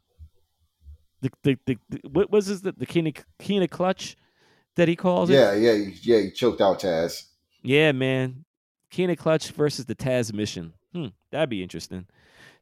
the 1.22 1.32
the, 1.44 1.58
the, 1.66 1.78
the 1.90 2.00
what 2.10 2.32
was 2.32 2.48
this 2.48 2.62
the, 2.62 2.72
the 2.72 2.86
Kina 2.86 3.12
Kina 3.40 3.68
clutch 3.68 4.16
that 4.76 4.88
he 4.88 4.96
calls 4.96 5.30
yeah, 5.30 5.54
it? 5.54 5.62
Yeah, 5.62 5.74
yeah, 5.74 5.92
yeah. 6.02 6.20
He 6.22 6.32
choked 6.32 6.62
out 6.62 6.82
Taz. 6.82 7.24
Yeah, 7.64 7.92
man. 7.92 8.46
Kina 8.92 9.16
clutch 9.16 9.50
versus 9.52 9.86
the 9.86 9.96
Tazmission. 9.96 10.72
Hmm, 10.94 11.08
that'd 11.32 11.50
be 11.50 11.64
interesting. 11.64 12.06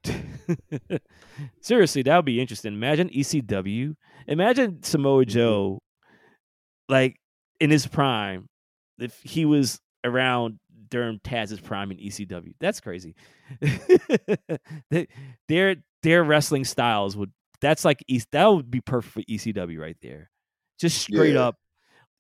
Seriously, 1.62 2.02
that 2.04 2.16
would 2.16 2.26
be 2.26 2.42
interesting. 2.42 2.74
Imagine 2.74 3.10
ECW. 3.10 3.96
Imagine 4.28 4.82
Samoa 4.84 5.24
mm-hmm. 5.24 5.30
Joe, 5.30 5.80
like 6.90 7.20
in 7.60 7.70
his 7.70 7.86
prime, 7.86 8.48
if 9.00 9.20
he 9.22 9.46
was 9.46 9.80
around 10.04 10.60
during 10.90 11.20
Taz's 11.20 11.60
prime 11.60 11.92
in 11.92 11.98
ECW. 11.98 12.54
That's 12.60 12.80
crazy. 12.80 13.16
their 15.48 15.78
their 16.04 16.24
wrestling 16.24 16.66
styles 16.66 17.16
would 17.18 17.32
that's 17.62 17.86
like 17.86 18.04
East 18.08 18.28
that 18.32 18.46
would 18.46 18.70
be 18.70 18.82
perfect 18.82 19.14
for 19.14 19.22
ECW 19.22 19.80
right 19.80 19.98
there. 20.02 20.30
Just 20.80 21.00
straight 21.00 21.36
yeah. 21.36 21.48
up. 21.48 21.58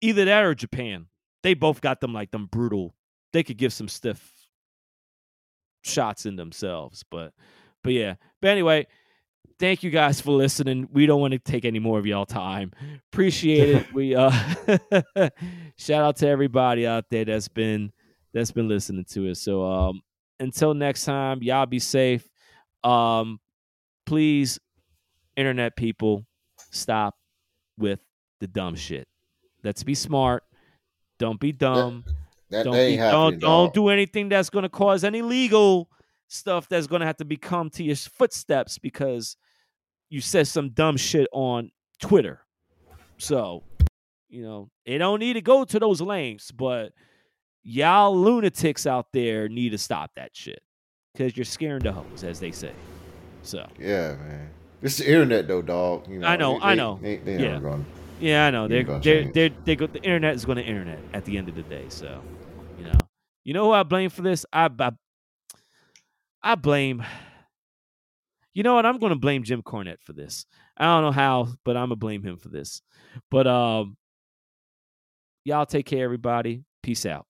Either 0.03 0.25
that 0.25 0.43
or 0.43 0.53
Japan. 0.53 1.07
They 1.43 1.53
both 1.53 1.81
got 1.81 2.01
them 2.01 2.13
like 2.13 2.31
them 2.31 2.47
brutal. 2.51 2.93
They 3.31 3.43
could 3.43 3.57
give 3.57 3.73
some 3.73 3.87
stiff 3.87 4.31
shots 5.83 6.25
in 6.25 6.35
themselves. 6.35 7.03
But 7.09 7.33
but 7.83 7.93
yeah. 7.93 8.15
But 8.41 8.49
anyway, 8.49 8.87
thank 9.59 9.81
you 9.81 9.89
guys 9.89 10.19
for 10.21 10.31
listening. 10.31 10.89
We 10.91 11.05
don't 11.05 11.21
want 11.21 11.33
to 11.33 11.39
take 11.39 11.65
any 11.65 11.79
more 11.79 11.99
of 11.99 12.05
y'all 12.05 12.25
time. 12.25 12.71
Appreciate 13.11 13.69
it. 13.69 13.93
we 13.93 14.15
uh 14.15 14.31
shout 15.77 16.03
out 16.03 16.17
to 16.17 16.27
everybody 16.27 16.85
out 16.85 17.05
there 17.09 17.25
that's 17.25 17.47
been 17.47 17.91
that's 18.33 18.51
been 18.51 18.67
listening 18.67 19.05
to 19.11 19.27
it. 19.27 19.35
So 19.35 19.65
um 19.65 20.01
until 20.39 20.73
next 20.73 21.05
time, 21.05 21.41
y'all 21.41 21.65
be 21.65 21.79
safe. 21.79 22.27
Um, 22.83 23.39
please, 24.05 24.59
internet 25.37 25.77
people, 25.77 26.25
stop 26.71 27.15
with 27.77 27.99
the 28.41 28.47
dumb 28.47 28.75
shit. 28.75 29.07
Let's 29.63 29.83
be 29.83 29.95
smart. 29.95 30.43
Don't 31.19 31.39
be 31.39 31.51
dumb. 31.51 32.03
That 32.49 32.65
don't, 32.65 32.73
be, 32.73 32.97
don't, 32.97 33.39
don't 33.39 33.73
do 33.73 33.89
anything 33.89 34.29
that's 34.29 34.49
going 34.49 34.63
to 34.63 34.69
cause 34.69 35.03
any 35.03 35.21
legal 35.21 35.89
stuff 36.27 36.67
that's 36.67 36.87
going 36.87 36.99
to 36.99 37.05
have 37.05 37.17
to 37.17 37.25
become 37.25 37.69
to 37.71 37.83
your 37.83 37.95
footsteps 37.95 38.77
because 38.77 39.37
you 40.09 40.21
said 40.21 40.47
some 40.47 40.69
dumb 40.69 40.97
shit 40.97 41.27
on 41.31 41.71
Twitter. 41.99 42.41
So, 43.17 43.63
you 44.29 44.43
know, 44.43 44.69
it 44.85 44.97
don't 44.97 45.19
need 45.19 45.33
to 45.33 45.41
go 45.41 45.63
to 45.63 45.79
those 45.79 46.01
lengths, 46.01 46.51
but 46.51 46.91
y'all 47.63 48.15
lunatics 48.15 48.85
out 48.85 49.07
there 49.13 49.47
need 49.47 49.69
to 49.69 49.77
stop 49.77 50.11
that 50.15 50.35
shit 50.35 50.61
because 51.13 51.37
you're 51.37 51.45
scaring 51.45 51.81
the 51.81 51.91
hoes, 51.91 52.23
as 52.23 52.39
they 52.39 52.51
say. 52.51 52.73
So 53.41 53.67
yeah, 53.79 54.15
man, 54.15 54.49
it's 54.81 54.97
the 54.97 55.07
internet 55.07 55.47
though, 55.47 55.61
dog. 55.61 56.07
You 56.09 56.19
know, 56.19 56.27
I 56.27 56.35
know, 56.35 56.59
they, 56.59 56.65
I 56.65 56.75
know. 56.75 56.99
They, 57.01 57.15
they, 57.17 57.43
yeah. 57.43 57.59
Yeah, 58.19 58.47
I 58.47 58.51
know. 58.51 58.67
They're 58.67 58.83
they're, 58.83 59.31
they're, 59.31 59.49
they 59.65 59.75
go. 59.75 59.87
The 59.87 60.01
internet 60.01 60.35
is 60.35 60.45
going 60.45 60.57
to 60.57 60.63
internet 60.63 60.99
at 61.13 61.25
the 61.25 61.37
end 61.37 61.49
of 61.49 61.55
the 61.55 61.63
day. 61.63 61.85
So, 61.89 62.21
you 62.77 62.85
know, 62.85 62.97
you 63.43 63.53
know 63.53 63.65
who 63.65 63.71
I 63.71 63.83
blame 63.83 64.09
for 64.09 64.21
this? 64.21 64.45
I 64.53 64.69
I, 64.79 64.91
I 66.41 66.55
blame. 66.55 67.03
You 68.53 68.63
know 68.63 68.75
what? 68.75 68.85
I'm 68.85 68.99
going 68.99 69.11
to 69.11 69.19
blame 69.19 69.43
Jim 69.43 69.63
Cornette 69.63 70.01
for 70.01 70.13
this. 70.13 70.45
I 70.77 70.85
don't 70.85 71.03
know 71.03 71.11
how, 71.11 71.49
but 71.63 71.77
I'm 71.77 71.85
gonna 71.85 71.95
blame 71.95 72.23
him 72.23 72.37
for 72.37 72.49
this. 72.49 72.81
But 73.29 73.47
um, 73.47 73.95
y'all 75.45 75.65
take 75.65 75.85
care, 75.85 76.03
everybody. 76.03 76.63
Peace 76.81 77.05
out. 77.05 77.25